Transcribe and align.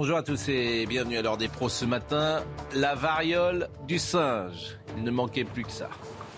Bonjour 0.00 0.16
à 0.16 0.22
tous 0.22 0.48
et 0.48 0.86
bienvenue 0.86 1.18
à 1.18 1.22
l'heure 1.22 1.36
des 1.36 1.48
pros 1.48 1.68
ce 1.68 1.84
matin. 1.84 2.42
La 2.74 2.94
variole 2.94 3.68
du 3.86 3.98
singe. 3.98 4.78
Il 4.96 5.04
ne 5.04 5.10
manquait 5.10 5.44
plus 5.44 5.62
que 5.62 5.70
ça. 5.70 5.90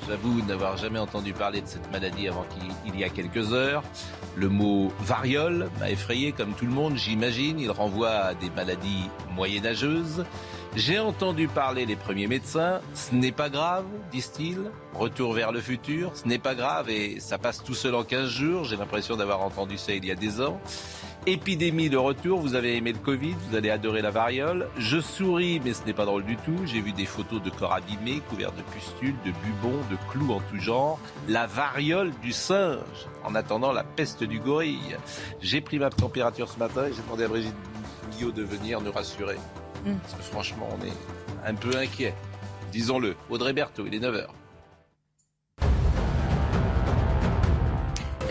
J'avoue 0.09 0.43
n'avoir 0.43 0.77
jamais 0.79 0.99
entendu 0.99 1.33
parler 1.33 1.61
de 1.61 1.69
cette 1.69 1.89
maladie 1.93 2.27
avant 2.27 2.45
qu'il 2.83 2.99
y 2.99 3.05
a 3.05 3.09
quelques 3.09 3.53
heures. 3.53 3.85
Le 4.35 4.49
mot 4.49 4.93
variole 4.99 5.71
m'a 5.79 5.93
effrayé 5.93 6.33
comme 6.33 6.55
tout 6.55 6.67
le 6.67 6.73
monde, 6.73 6.97
j'imagine. 6.97 7.61
Il 7.61 7.71
renvoie 7.71 8.11
à 8.11 8.35
des 8.35 8.51
maladies 8.51 9.09
moyenâgeuses. 9.37 10.25
J'ai 10.75 10.99
entendu 10.99 11.47
parler 11.47 11.87
les 11.87 11.95
premiers 11.95 12.27
médecins. 12.27 12.81
Ce 12.95 13.15
n'est 13.15 13.31
pas 13.31 13.49
grave, 13.49 13.85
disent-ils. 14.11 14.73
Retour 14.93 15.35
vers 15.35 15.53
le 15.53 15.61
futur. 15.61 16.11
Ce 16.17 16.27
n'est 16.27 16.41
pas 16.41 16.57
grave 16.57 16.91
et 16.91 17.21
ça 17.21 17.39
passe 17.39 17.63
tout 17.63 17.75
seul 17.75 17.95
en 17.95 18.03
15 18.03 18.29
jours. 18.29 18.65
J'ai 18.65 18.77
l'impression 18.77 19.17
d'avoir 19.17 19.41
entendu 19.41 19.79
ça 19.79 19.93
il 19.93 20.05
y 20.05 20.11
a 20.11 20.17
des 20.17 20.41
ans. 20.41 20.61
Épidémie 21.25 21.89
de 21.89 21.97
retour, 21.97 22.41
vous 22.41 22.57
avez 22.57 22.77
aimé 22.77 22.93
le 22.93 22.99
Covid, 22.99 23.37
vous 23.49 23.55
allez 23.55 23.71
adorer 23.71 24.03
la 24.03 24.11
variole. 24.11 24.69
Je 24.77 24.99
souris, 25.01 25.61
mais 25.65 25.73
ce 25.73 25.85
n'est 25.85 25.93
pas 25.93 26.05
drôle 26.05 26.25
du 26.25 26.37
tout. 26.37 26.57
J'ai 26.67 26.81
vu 26.81 26.91
des 26.91 27.07
photos 27.07 27.41
de 27.41 27.49
corps 27.49 27.73
abîmés, 27.73 28.21
couverts 28.29 28.51
de 28.51 28.63
pustules, 28.75 29.15
de 29.25 29.31
bubons, 29.31 29.79
de 29.89 29.97
clous 30.11 30.33
en 30.33 30.41
tout 30.41 30.59
genre. 30.59 30.99
La 31.29 31.47
variole 31.47 32.11
du 32.23 32.33
singe, 32.33 33.07
en 33.23 33.37
attendant 33.37 33.71
la 33.71 33.85
peste 33.85 34.25
du 34.25 34.41
gorille. 34.41 34.97
J'ai 35.41 35.61
pris 35.61 35.79
ma 35.79 35.91
température 35.91 36.49
ce 36.49 36.59
matin 36.59 36.87
et 36.87 36.93
j'ai 36.93 37.03
demandé 37.03 37.23
à 37.23 37.29
Brigitte 37.29 37.55
Guillot 38.11 38.33
de 38.33 38.43
venir 38.43 38.81
nous 38.81 38.91
rassurer. 38.91 39.37
Mm. 39.87 39.95
Parce 40.03 40.15
que 40.15 40.23
franchement, 40.23 40.69
on 40.77 40.85
est 40.85 41.49
un 41.49 41.55
peu 41.55 41.77
inquiet. 41.77 42.15
Disons-le. 42.73 43.15
Audrey 43.31 43.53
Berthaud, 43.53 43.87
il 43.87 43.95
est 43.95 44.01
9h. 44.01 44.27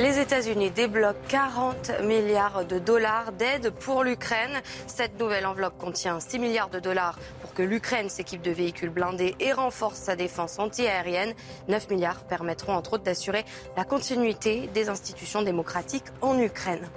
Les 0.01 0.17
États-Unis 0.17 0.71
débloquent 0.71 1.13
40 1.27 2.01
milliards 2.01 2.65
de 2.65 2.79
dollars 2.79 3.33
d'aide 3.33 3.69
pour 3.69 4.03
l'Ukraine. 4.03 4.63
Cette 4.87 5.19
nouvelle 5.19 5.45
enveloppe 5.45 5.77
contient 5.77 6.19
6 6.19 6.39
milliards 6.39 6.71
de 6.71 6.79
dollars 6.79 7.19
pour 7.39 7.53
que 7.53 7.61
l'Ukraine 7.61 8.09
s'équipe 8.09 8.41
de 8.41 8.49
véhicules 8.49 8.89
blindés 8.89 9.35
et 9.39 9.53
renforce 9.53 9.99
sa 9.99 10.15
défense 10.15 10.57
antiaérienne. 10.57 11.35
9 11.67 11.91
milliards 11.91 12.23
permettront 12.23 12.73
entre 12.73 12.93
autres 12.93 13.03
d'assurer 13.03 13.45
la 13.77 13.83
continuité 13.83 14.67
des 14.73 14.89
institutions 14.89 15.43
démocratiques 15.43 16.07
en 16.21 16.39
Ukraine. 16.39 16.89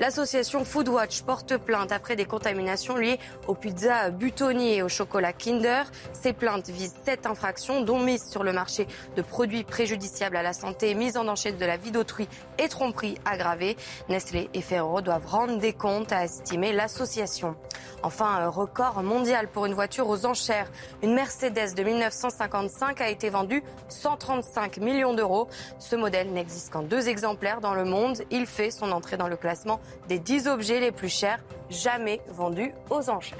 L'association 0.00 0.64
Foodwatch 0.64 1.22
porte 1.22 1.56
plainte 1.56 1.92
après 1.92 2.16
des 2.16 2.24
contaminations 2.24 2.96
liées 2.96 3.18
aux 3.46 3.54
pizzas 3.54 4.10
Butoni 4.10 4.74
et 4.74 4.82
au 4.82 4.88
chocolat 4.88 5.32
Kinder. 5.32 5.84
Ces 6.12 6.32
plaintes 6.32 6.68
visent 6.68 6.94
sept 7.04 7.26
infractions, 7.26 7.82
dont 7.82 8.00
mise 8.00 8.28
sur 8.28 8.42
le 8.42 8.52
marché 8.52 8.88
de 9.16 9.22
produits 9.22 9.64
préjudiciables 9.64 10.36
à 10.36 10.42
la 10.42 10.52
santé, 10.52 10.94
mise 10.94 11.16
en 11.16 11.24
danger 11.24 11.52
de 11.52 11.64
la 11.64 11.76
vie 11.76 11.92
d'autrui 11.92 12.28
et 12.58 12.68
tromperie 12.68 13.16
aggravée. 13.24 13.76
Nestlé 14.08 14.50
et 14.54 14.60
Ferrero 14.60 15.00
doivent 15.00 15.26
rendre 15.26 15.58
des 15.58 15.72
comptes, 15.72 16.12
a 16.12 16.24
estimé 16.24 16.72
l'association. 16.72 17.54
Enfin, 18.02 18.26
un 18.26 18.48
record 18.48 19.02
mondial 19.04 19.46
pour 19.46 19.66
une 19.66 19.74
voiture 19.74 20.08
aux 20.08 20.26
enchères. 20.26 20.68
Une 21.04 21.14
Mercedes 21.14 21.74
de 21.76 21.82
1955 21.84 23.00
a 23.00 23.08
été 23.08 23.30
vendue 23.30 23.62
135 23.88 24.78
millions 24.78 25.14
d'euros. 25.14 25.48
Ce 25.78 25.94
modèle 25.94 26.32
n'existe 26.32 26.72
qu'en 26.72 26.82
deux 26.82 27.08
exemplaires 27.08 27.60
dans 27.60 27.74
le 27.74 27.84
monde. 27.84 28.22
Il 28.32 28.46
fait 28.46 28.72
son 28.72 28.90
entrée 28.90 29.16
dans 29.16 29.28
le 29.28 29.36
classement 29.36 29.51
des 30.08 30.18
10 30.18 30.48
objets 30.48 30.80
les 30.80 30.92
plus 30.92 31.08
chers 31.08 31.42
jamais 31.70 32.20
vendus 32.28 32.72
aux 32.90 33.10
enchères. 33.10 33.38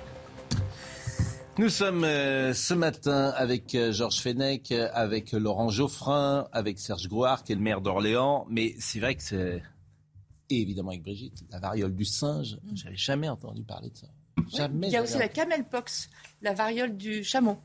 Nous 1.59 1.69
sommes 1.69 2.05
euh, 2.05 2.55
ce 2.55 2.73
matin 2.73 3.33
avec 3.37 3.75
euh, 3.75 3.93
Georges 3.93 4.21
Fenech, 4.21 4.73
euh, 4.73 4.89
avec 4.95 5.33
Laurent 5.33 5.69
Geoffrin, 5.69 6.49
avec 6.51 6.79
Serge 6.79 7.09
Grouard, 7.09 7.45
qui 7.45 7.53
est 7.53 7.57
le 7.57 7.61
maire 7.61 7.83
d'Orléans. 7.83 8.47
Mais 8.49 8.75
c'est 8.79 9.01
vrai 9.01 9.15
que 9.17 9.23
c'est. 9.23 9.63
Et 10.49 10.63
évidemment 10.63 10.91
avec 10.91 11.03
Brigitte, 11.03 11.45
la 11.51 11.59
variole 11.59 11.95
du 11.95 12.07
singe. 12.07 12.59
J'avais 12.75 12.97
jamais 12.97 13.29
entendu 13.29 13.65
parler 13.65 13.91
de 13.91 13.97
ça. 13.97 14.07
Jamais. 14.57 14.87
Il 14.87 14.93
y 14.93 14.97
a 14.97 15.03
aussi 15.03 15.19
la 15.19 15.29
camelpox, 15.29 16.09
la 16.41 16.55
variole 16.55 16.97
du 16.97 17.23
chameau. 17.23 17.59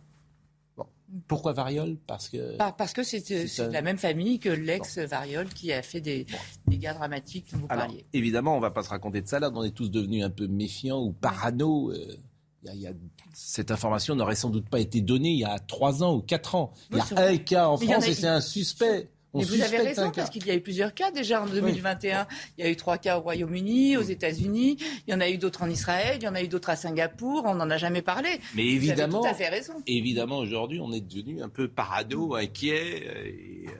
Pourquoi 1.28 1.53
variole? 1.53 1.97
Parce 2.06 2.28
que. 2.29 2.57
Pas- 2.57 2.72
Parce 2.73 2.91
que 2.94 3.01
c'est 3.03 3.22
c'est 3.22 3.62
un- 3.62 3.68
de 3.69 3.73
la 3.73 3.81
même 3.81 3.97
famille 3.97 4.40
que 4.40 4.50
l'ex-variole 4.50 5.47
qui 5.50 5.72
a 5.72 5.81
fait 5.81 6.01
des 6.01 6.25
dégâts 6.68 6.94
dramatiques 6.94 7.51
dont 7.53 7.59
vous 7.59 7.66
Alors, 7.69 7.85
parliez. 7.85 8.06
évidemment, 8.13 8.57
on 8.57 8.59
va 8.59 8.72
pas 8.72 8.84
se 8.84 8.90
raconter 8.90 9.22
de 9.22 9.28
salade. 9.28 9.53
On 9.56 9.63
est 9.63 9.72
tous 9.72 9.90
devenus 9.90 10.23
un 10.23 10.29
peu 10.29 10.47
méfiants 10.47 11.01
ou 11.01 11.13
parano. 11.13 11.91
euh, 11.91 12.17
y 12.63 12.69
a- 12.69 12.73
il 12.73 12.81
y 12.81 12.88
a- 12.88 12.94
cette 13.34 13.72
information 13.72 14.16
n'aurait 14.16 14.35
sans 14.35 14.50
doute 14.50 14.67
pas 14.69 14.79
été 14.79 15.00
donnée 15.00 15.29
il 15.31 15.40
y 15.40 15.46
a 15.46 15.59
trois 15.59 16.03
ans 16.03 16.16
ou 16.16 16.22
quatre 16.22 16.56
ans. 16.56 16.73
Il 16.91 16.97
y 16.97 17.00
a 17.00 17.06
un 17.28 17.38
cas 17.38 17.67
en 17.69 17.78
France 17.78 18.03
a- 18.03 18.07
et 18.09 18.13
c'est 18.13 18.28
un 18.28 18.41
suspect. 18.41 19.09
On 19.38 19.42
Mais 19.42 19.46
vous 19.46 19.62
avez 19.62 19.78
raison, 19.78 20.12
parce 20.12 20.30
qu'il 20.30 20.46
y 20.48 20.52
a 20.52 20.56
eu 20.56 20.62
plusieurs 20.62 20.94
cas 20.94 21.12
déjà 21.12 21.42
en 21.42 21.46
2021. 21.46 22.28
Il 22.58 22.66
y 22.66 22.68
a 22.68 22.72
eu 22.72 22.75
trois 22.75 22.98
cas 22.98 23.18
au 23.18 23.22
Royaume-Uni, 23.22 23.98
aux 23.98 24.02
États-Unis, 24.02 24.78
il 25.08 25.12
y 25.12 25.14
en 25.14 25.22
a 25.22 25.30
eu 25.30 25.38
d'autres 25.38 25.62
en 25.64 25.70
Israël, 25.70 26.18
il 26.20 26.24
y 26.24 26.28
en 26.28 26.36
a 26.36 26.42
eu 26.42 26.48
d'autres 26.48 26.70
à 26.70 26.75
Singapour, 26.75 27.44
on 27.46 27.56
n'en 27.56 27.70
a 27.70 27.78
jamais 27.78 28.02
parlé. 28.02 28.30
Mais 28.56 28.64
Vous 28.64 28.68
avez 28.70 28.76
évidemment, 28.76 29.22
tout 29.22 29.28
à 29.28 29.34
fait 29.34 29.50
raison. 29.50 29.74
évidemment 29.86 30.38
aujourd'hui, 30.40 30.80
on 30.81 30.92
est 30.92 31.02
devenu 31.02 31.42
un 31.42 31.50
peu 31.50 31.68
parano, 31.68 32.36
inquiet. 32.36 33.03
euh, 33.08 33.26
Et, 33.28 33.68
euh, 33.68 33.72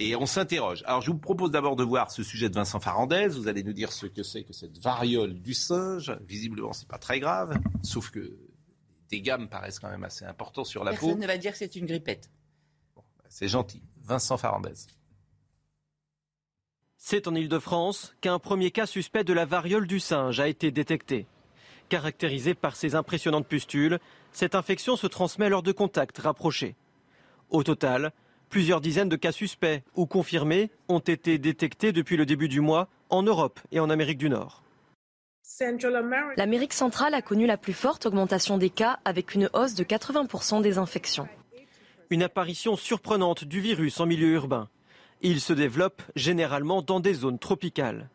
et 0.00 0.14
on 0.14 0.26
s'interroge. 0.26 0.84
Alors, 0.86 1.00
je 1.02 1.10
vous 1.10 1.18
propose 1.18 1.50
d'abord 1.50 1.74
de 1.74 1.82
voir 1.82 2.12
ce 2.12 2.22
sujet 2.22 2.48
de 2.48 2.54
Vincent 2.54 2.78
Farandez. 2.78 3.26
Vous 3.28 3.48
allez 3.48 3.64
nous 3.64 3.72
dire 3.72 3.90
ce 3.90 4.06
que 4.06 4.22
c'est 4.22 4.44
que 4.44 4.52
cette 4.52 4.78
variole 4.78 5.34
du 5.34 5.54
singe. 5.54 6.16
Visiblement, 6.26 6.72
c'est 6.72 6.86
pas 6.86 6.98
très 6.98 7.18
grave, 7.18 7.58
sauf 7.82 8.10
que 8.10 8.20
des 8.20 8.36
dégâts 9.20 9.36
me 9.40 9.46
paraissent 9.48 9.80
quand 9.80 9.90
même 9.90 10.04
assez 10.04 10.24
importants 10.24 10.62
sur 10.64 10.84
la 10.84 10.92
Personne 10.92 11.14
peau. 11.14 11.18
ne 11.18 11.26
va 11.26 11.36
dire 11.38 11.50
que 11.50 11.58
c'est 11.58 11.74
une 11.74 11.86
grippette. 11.86 12.30
C'est 13.28 13.48
gentil. 13.48 13.82
Vincent 14.08 14.38
Farandez. 14.38 14.86
C'est 16.96 17.28
en 17.28 17.34
Ile-de-France 17.34 18.14
qu'un 18.22 18.38
premier 18.38 18.70
cas 18.70 18.86
suspect 18.86 19.22
de 19.22 19.34
la 19.34 19.44
variole 19.44 19.86
du 19.86 20.00
singe 20.00 20.40
a 20.40 20.48
été 20.48 20.70
détecté. 20.70 21.26
Caractérisé 21.90 22.54
par 22.54 22.74
ses 22.74 22.94
impressionnantes 22.94 23.46
pustules, 23.46 23.98
cette 24.32 24.54
infection 24.54 24.96
se 24.96 25.06
transmet 25.06 25.50
lors 25.50 25.62
de 25.62 25.72
contacts 25.72 26.18
rapprochés. 26.18 26.74
Au 27.50 27.62
total, 27.62 28.12
plusieurs 28.48 28.80
dizaines 28.80 29.10
de 29.10 29.16
cas 29.16 29.32
suspects 29.32 29.82
ou 29.94 30.06
confirmés 30.06 30.70
ont 30.88 31.00
été 31.00 31.36
détectés 31.36 31.92
depuis 31.92 32.16
le 32.16 32.24
début 32.24 32.48
du 32.48 32.62
mois 32.62 32.88
en 33.10 33.22
Europe 33.22 33.60
et 33.72 33.80
en 33.80 33.90
Amérique 33.90 34.18
du 34.18 34.30
Nord. 34.30 34.62
L'Amérique 36.36 36.72
centrale 36.72 37.12
a 37.12 37.20
connu 37.20 37.46
la 37.46 37.58
plus 37.58 37.74
forte 37.74 38.06
augmentation 38.06 38.56
des 38.56 38.70
cas 38.70 39.00
avec 39.04 39.34
une 39.34 39.50
hausse 39.52 39.74
de 39.74 39.84
80% 39.84 40.62
des 40.62 40.78
infections. 40.78 41.28
Une 42.10 42.22
apparition 42.22 42.74
surprenante 42.74 43.44
du 43.44 43.60
virus 43.60 44.00
en 44.00 44.06
milieu 44.06 44.28
urbain. 44.28 44.70
Il 45.20 45.42
se 45.42 45.52
développe 45.52 46.00
généralement 46.16 46.80
dans 46.80 47.00
des 47.00 47.12
zones 47.12 47.38
tropicales. 47.38 48.08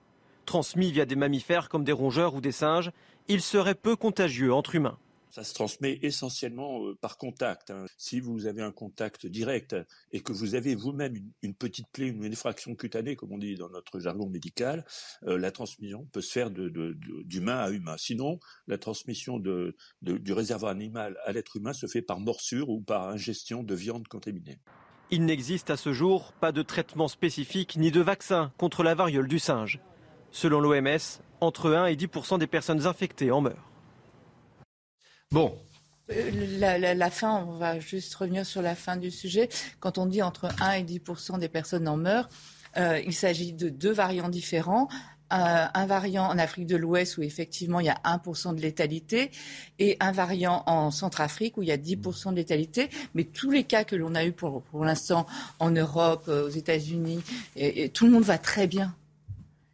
Transmis 0.47 0.91
via 0.91 1.05
des 1.05 1.15
mammifères 1.15 1.69
comme 1.69 1.83
des 1.83 1.91
rongeurs 1.91 2.33
ou 2.33 2.41
des 2.41 2.51
singes, 2.51 2.91
il 3.27 3.39
serait 3.39 3.75
peu 3.75 3.95
contagieux 3.95 4.51
entre 4.51 4.73
humains. 4.73 4.97
Ça 5.33 5.43
se 5.43 5.55
transmet 5.55 5.97
essentiellement 6.03 6.85
euh, 6.85 6.93
par 6.93 7.17
contact. 7.17 7.71
hein. 7.71 7.87
Si 7.97 8.19
vous 8.19 8.45
avez 8.45 8.61
un 8.61 8.71
contact 8.71 9.25
direct 9.25 9.75
et 10.11 10.19
que 10.19 10.31
vous 10.31 10.53
avez 10.53 10.75
vous-même 10.75 11.15
une, 11.41 11.55
petite 11.55 11.87
plaie, 11.91 12.09
une 12.09 12.23
effraction 12.25 12.75
cutanée, 12.75 13.15
comme 13.15 13.31
on 13.31 13.39
dit 13.39 13.55
dans 13.55 13.69
notre 13.69 13.99
jargon 13.99 14.29
médical, 14.29 14.85
euh, 15.25 15.39
la 15.39 15.49
transmission 15.49 16.07
peut 16.11 16.21
se 16.21 16.31
faire 16.31 16.51
d'humain 16.51 17.57
à 17.57 17.71
humain. 17.71 17.95
Sinon, 17.97 18.39
la 18.67 18.77
transmission 18.77 19.39
du 19.39 20.33
réservoir 20.33 20.71
animal 20.71 21.17
à 21.25 21.31
l'être 21.31 21.57
humain 21.57 21.73
se 21.73 21.87
fait 21.87 22.03
par 22.03 22.19
morsure 22.19 22.69
ou 22.69 22.79
par 22.79 23.09
ingestion 23.09 23.63
de 23.63 23.73
viande 23.73 24.07
contaminée. 24.07 24.59
Il 25.09 25.25
n'existe 25.25 25.71
à 25.71 25.77
ce 25.77 25.93
jour 25.93 26.33
pas 26.33 26.51
de 26.51 26.61
traitement 26.61 27.07
spécifique 27.07 27.75
ni 27.75 27.89
de 27.89 28.01
vaccin 28.01 28.53
contre 28.59 28.83
la 28.83 28.93
variole 28.93 29.27
du 29.27 29.39
singe. 29.39 29.79
Selon 30.29 30.59
l'OMS, 30.59 31.23
entre 31.41 31.71
1 31.73 31.87
et 31.87 31.95
10 31.95 32.37
des 32.37 32.47
personnes 32.47 32.85
infectées 32.85 33.31
en 33.31 33.41
meurent. 33.41 33.72
Bon, 35.33 35.53
Euh, 36.11 36.31
La, 36.59 36.77
la- 36.77 36.93
la 36.93 37.09
fin, 37.09 37.45
on 37.47 37.57
va 37.57 37.79
juste 37.79 38.13
revenir 38.15 38.45
sur 38.45 38.61
la 38.61 38.75
fin 38.75 38.97
du 38.97 39.09
sujet. 39.09 39.47
Quand 39.79 39.97
on 39.97 40.05
dit 40.05 40.21
entre 40.21 40.49
1 40.61 40.73
et 40.73 40.83
10 40.83 41.01
des 41.39 41.47
personnes 41.47 41.87
en 41.87 41.95
meurent, 41.97 42.27
euh, 42.77 42.99
il 43.05 43.13
s'agit 43.13 43.53
de 43.53 43.69
deux 43.69 43.93
variants 43.93 44.27
différents. 44.29 44.89
Un, 45.29 45.69
un 45.73 45.85
variant 45.87 46.25
en 46.25 46.37
Afrique 46.37 46.67
de 46.67 46.75
l'Ouest 46.75 47.17
où 47.17 47.23
effectivement 47.23 47.79
il 47.79 47.85
y 47.87 47.89
a 47.89 47.99
1% 48.03 48.53
de 48.53 48.59
létalité 48.61 49.31
et 49.79 49.95
un 50.01 50.11
variant 50.11 50.61
en 50.67 50.91
Centrafrique 50.91 51.57
où 51.57 51.63
il 51.63 51.69
y 51.69 51.71
a 51.71 51.77
10% 51.77 52.31
de 52.31 52.35
létalité. 52.35 52.89
Mais 53.15 53.23
tous 53.23 53.49
les 53.49 53.63
cas 53.63 53.83
que 53.85 53.95
l'on 53.95 54.13
a 54.13 54.25
eu 54.25 54.33
pour, 54.33 54.61
pour 54.61 54.83
l'instant 54.85 55.25
en 55.59 55.71
Europe, 55.71 56.25
euh, 56.27 56.45
aux 56.45 56.49
États-Unis, 56.49 57.21
et, 57.55 57.85
et 57.85 57.89
tout 57.89 58.05
le 58.05 58.11
monde 58.11 58.23
va 58.23 58.37
très 58.37 58.67
bien. 58.67 58.93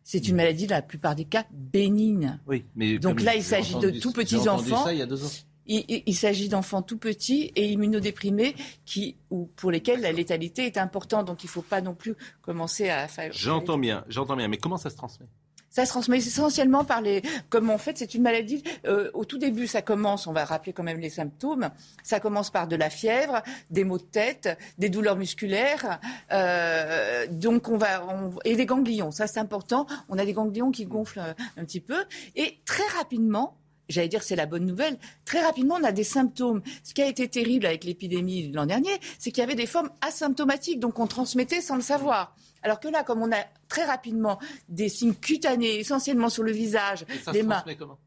c'est 0.04 0.28
une 0.28 0.36
maladie, 0.38 0.68
dans 0.68 0.76
la 0.76 0.82
plupart 0.84 1.16
des 1.16 1.26
cas, 1.26 1.46
bénigne. 1.52 2.40
Oui, 2.48 2.64
mais 2.76 2.98
Donc 3.00 3.22
là, 3.22 3.36
il 3.36 3.44
s'agit 3.44 3.74
de 3.80 3.90
tout 4.00 4.12
petits 4.14 4.48
enfants. 4.48 4.86
Ça 4.86 4.94
il 4.94 5.00
y 5.00 5.02
a 5.02 5.06
deux 5.08 5.26
ans. 5.26 5.30
Il, 5.72 6.16
s'agit 6.16 6.50
d'enfants 6.50 6.82
tout 6.82 6.98
petits 6.98 7.52
et 7.56 7.70
immunodéprimés 7.70 8.56
qui, 8.86 9.18
ou 9.30 9.46
pour 9.56 9.70
lesquels 9.70 10.02
la 10.02 10.12
létalité 10.12 10.66
est 10.66 10.78
importante. 10.78 11.28
Donc 11.28 11.44
il 11.44 11.48
ne 11.48 11.52
faut 11.52 11.62
pas 11.62 11.80
non 11.80 11.94
plus 11.94 12.16
commencer 12.42 12.90
à 12.90 13.08
faire. 13.08 13.32
J'entends 13.32 13.78
bien, 13.78 14.04
j'entends 14.10 14.36
bien. 14.36 14.48
Mais 14.48 14.58
comment 14.58 14.78
ça 14.78 14.90
se 14.90 14.96
transmet? 14.96 15.28
Ça 15.70 15.86
se 15.86 15.92
transmet 15.92 16.18
essentiellement 16.18 16.84
par 16.84 17.02
les. 17.02 17.22
Comme 17.50 17.70
en 17.70 17.78
fait, 17.78 17.98
c'est 17.98 18.16
une 18.16 18.24
maladie. 18.24 18.64
Euh, 18.86 19.12
au 19.14 19.26
tout 19.26 19.38
début, 19.38 19.68
ça 19.68 19.82
commence. 19.82 20.26
On 20.26 20.34
va 20.34 20.44
rappeler 20.44 20.74
quand 20.74 20.84
même 20.84 21.00
les 21.00 21.12
symptômes. 21.12 21.70
Ça 22.04 22.20
commence 22.20 22.50
par 22.50 22.68
de 22.68 22.76
la 22.76 22.90
fièvre, 22.90 23.44
des 23.70 23.84
maux 23.84 24.00
de 24.00 24.04
tête, 24.04 24.58
des 24.80 24.90
douleurs 24.90 25.16
musculaires. 25.16 26.00
Euh, 26.32 27.28
donc 27.30 27.70
on 27.70 27.78
va 27.78 28.04
et 28.46 28.56
des 28.56 28.66
ganglions. 28.66 29.12
Ça 29.12 29.28
c'est 29.28 29.40
important. 29.40 29.86
On 30.10 30.18
a 30.18 30.26
des 30.26 30.34
ganglions 30.34 30.72
qui 30.72 30.86
gonflent 30.86 31.20
un, 31.20 31.36
un 31.58 31.66
petit 31.66 31.82
peu 31.82 32.04
et 32.36 32.60
très 32.66 32.88
rapidement. 32.98 33.56
J'allais 33.90 34.08
dire 34.08 34.24
c'est 34.24 34.36
la 34.36 34.46
bonne 34.46 34.66
nouvelle. 34.66 34.98
Très 35.26 35.42
rapidement, 35.42 35.78
on 35.80 35.84
a 35.84 35.92
des 35.92 36.04
symptômes. 36.04 36.62
Ce 36.84 36.94
qui 36.94 37.02
a 37.02 37.08
été 37.08 37.28
terrible 37.28 37.66
avec 37.66 37.84
l'épidémie 37.84 38.52
l'an 38.52 38.66
dernier, 38.66 38.92
c'est 39.18 39.32
qu'il 39.32 39.42
y 39.42 39.44
avait 39.44 39.56
des 39.56 39.66
formes 39.66 39.90
asymptomatiques, 40.02 40.80
donc 40.80 41.00
on 41.00 41.08
transmettait 41.08 41.62
sans 41.62 41.76
le 41.76 41.82
savoir. 41.82 42.36
Alors 42.62 42.80
que 42.80 42.88
là, 42.88 43.04
comme 43.04 43.22
on 43.22 43.32
a 43.32 43.44
très 43.68 43.86
rapidement 43.86 44.40
des 44.68 44.90
signes 44.90 45.16
cutanés, 45.16 45.80
essentiellement 45.80 46.30
sur 46.30 46.44
le 46.44 46.52
visage, 46.52 47.06
les 47.34 47.44
mains. 47.44 47.64
Comment? 47.78 47.98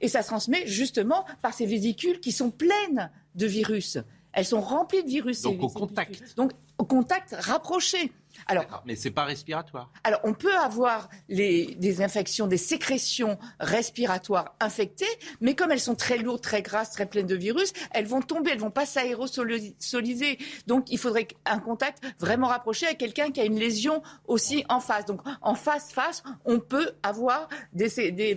Et 0.00 0.08
ça 0.08 0.22
se 0.22 0.28
transmet 0.28 0.66
justement 0.66 1.26
par 1.42 1.52
ces 1.52 1.66
vésicules 1.66 2.20
qui 2.20 2.32
sont 2.32 2.50
pleines 2.50 3.10
de 3.34 3.46
virus. 3.46 3.98
Elles 4.32 4.46
sont 4.46 4.60
remplies 4.60 5.02
de 5.02 5.08
virus. 5.08 5.42
Donc 5.42 5.62
au 5.62 5.68
contact. 5.68 6.34
Donc 6.36 6.52
au 6.80 6.84
contact 6.84 7.36
rapproché. 7.38 8.10
Alors, 8.46 8.82
mais 8.86 8.96
c'est 8.96 9.10
pas 9.10 9.24
respiratoire. 9.24 9.90
Alors, 10.02 10.20
on 10.24 10.32
peut 10.32 10.56
avoir 10.56 11.10
des 11.28 12.00
infections, 12.00 12.46
des 12.46 12.56
sécrétions 12.56 13.38
respiratoires 13.58 14.54
infectées, 14.60 15.04
mais 15.42 15.54
comme 15.54 15.70
elles 15.72 15.80
sont 15.80 15.94
très 15.94 16.16
lourdes, 16.16 16.40
très 16.40 16.62
grasses, 16.62 16.90
très 16.90 17.06
pleines 17.06 17.26
de 17.26 17.34
virus, 17.34 17.72
elles 17.90 18.06
vont 18.06 18.22
tomber, 18.22 18.52
elles 18.52 18.58
vont 18.58 18.70
pas 18.70 18.86
s'aérosoliser. 18.86 20.38
Donc, 20.66 20.90
il 20.90 20.98
faudrait 20.98 21.28
un 21.44 21.58
contact 21.58 22.02
vraiment 22.18 22.46
rapproché 22.46 22.86
avec 22.86 22.98
quelqu'un 22.98 23.30
qui 23.30 23.40
a 23.40 23.44
une 23.44 23.58
lésion 23.58 24.02
aussi 24.26 24.64
en 24.70 24.80
face. 24.80 25.04
Donc, 25.04 25.20
en 25.42 25.54
face-face, 25.54 26.22
on 26.46 26.60
peut 26.60 26.92
avoir 27.02 27.48
des, 27.74 28.36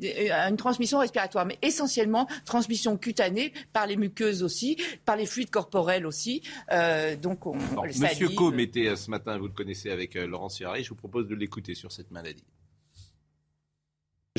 une 0.00 0.56
transmission 0.56 0.98
respiratoire, 0.98 1.44
mais 1.44 1.58
essentiellement 1.60 2.26
transmission 2.44 2.96
cutanée 2.96 3.52
par 3.72 3.86
les 3.86 3.96
muqueuses 3.96 4.42
aussi, 4.42 4.78
par 5.04 5.16
les 5.16 5.26
fluides 5.26 5.50
corporels 5.50 6.06
aussi. 6.06 6.42
Euh, 6.72 7.16
donc, 7.16 7.46
on, 7.46 7.57
Monsieur 7.84 8.28
Co 8.30 8.52
était 8.54 8.94
ce 8.96 9.10
matin, 9.10 9.38
vous 9.38 9.46
le 9.46 9.52
connaissez 9.52 9.90
avec 9.90 10.16
euh, 10.16 10.26
Laurent 10.26 10.48
Sierra, 10.48 10.80
je 10.80 10.88
vous 10.88 10.94
propose 10.94 11.26
de 11.26 11.34
l'écouter 11.34 11.74
sur 11.74 11.92
cette 11.92 12.10
maladie. 12.10 12.44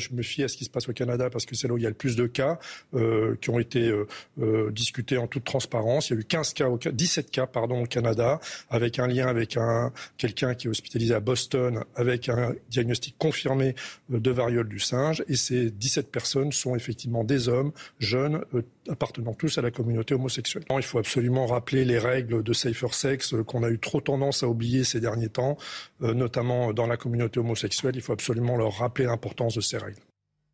Je 0.00 0.14
me 0.14 0.22
fie 0.22 0.42
à 0.42 0.48
ce 0.48 0.56
qui 0.56 0.64
se 0.64 0.70
passe 0.70 0.88
au 0.88 0.92
Canada 0.92 1.30
parce 1.30 1.46
que 1.46 1.54
c'est 1.54 1.68
là 1.68 1.74
où 1.74 1.78
il 1.78 1.82
y 1.82 1.86
a 1.86 1.90
le 1.90 1.94
plus 1.94 2.16
de 2.16 2.26
cas 2.26 2.58
euh, 2.94 3.36
qui 3.40 3.50
ont 3.50 3.58
été 3.58 3.88
euh, 3.88 4.06
euh, 4.40 4.70
discutés 4.70 5.18
en 5.18 5.26
toute 5.26 5.44
transparence. 5.44 6.10
Il 6.10 6.14
y 6.14 6.16
a 6.16 6.20
eu 6.20 6.24
15 6.24 6.54
cas, 6.54 6.68
17 6.92 7.30
cas 7.30 7.46
pardon, 7.46 7.82
au 7.82 7.86
Canada, 7.86 8.40
avec 8.68 8.98
un 8.98 9.06
lien 9.06 9.26
avec 9.26 9.56
un, 9.56 9.92
quelqu'un 10.16 10.54
qui 10.54 10.66
est 10.66 10.70
hospitalisé 10.70 11.14
à 11.14 11.20
Boston 11.20 11.84
avec 11.94 12.28
un 12.28 12.54
diagnostic 12.70 13.16
confirmé 13.18 13.74
de 14.08 14.30
variole 14.30 14.68
du 14.68 14.80
singe. 14.80 15.22
Et 15.28 15.36
ces 15.36 15.70
17 15.70 16.10
personnes 16.10 16.52
sont 16.52 16.74
effectivement 16.74 17.24
des 17.24 17.48
hommes 17.48 17.72
jeunes 17.98 18.42
appartenant 18.88 19.34
tous 19.34 19.58
à 19.58 19.62
la 19.62 19.70
communauté 19.70 20.14
homosexuelle. 20.14 20.64
Il 20.70 20.82
faut 20.82 20.98
absolument 20.98 21.46
rappeler 21.46 21.84
les 21.84 21.98
règles 21.98 22.42
de 22.42 22.52
safer 22.52 22.94
sex 22.94 23.34
qu'on 23.46 23.62
a 23.62 23.70
eu 23.70 23.78
trop 23.78 24.00
tendance 24.00 24.42
à 24.42 24.48
oublier 24.48 24.84
ces 24.84 25.00
derniers 25.00 25.28
temps, 25.28 25.58
notamment 26.00 26.72
dans 26.72 26.86
la 26.86 26.96
communauté 26.96 27.40
homosexuelle. 27.40 27.92
Il 27.94 28.02
faut 28.02 28.12
absolument 28.12 28.56
leur 28.56 28.78
rappeler 28.78 29.04
l'importance 29.04 29.54
de 29.54 29.60
ces 29.60 29.78
règles. 29.78 29.89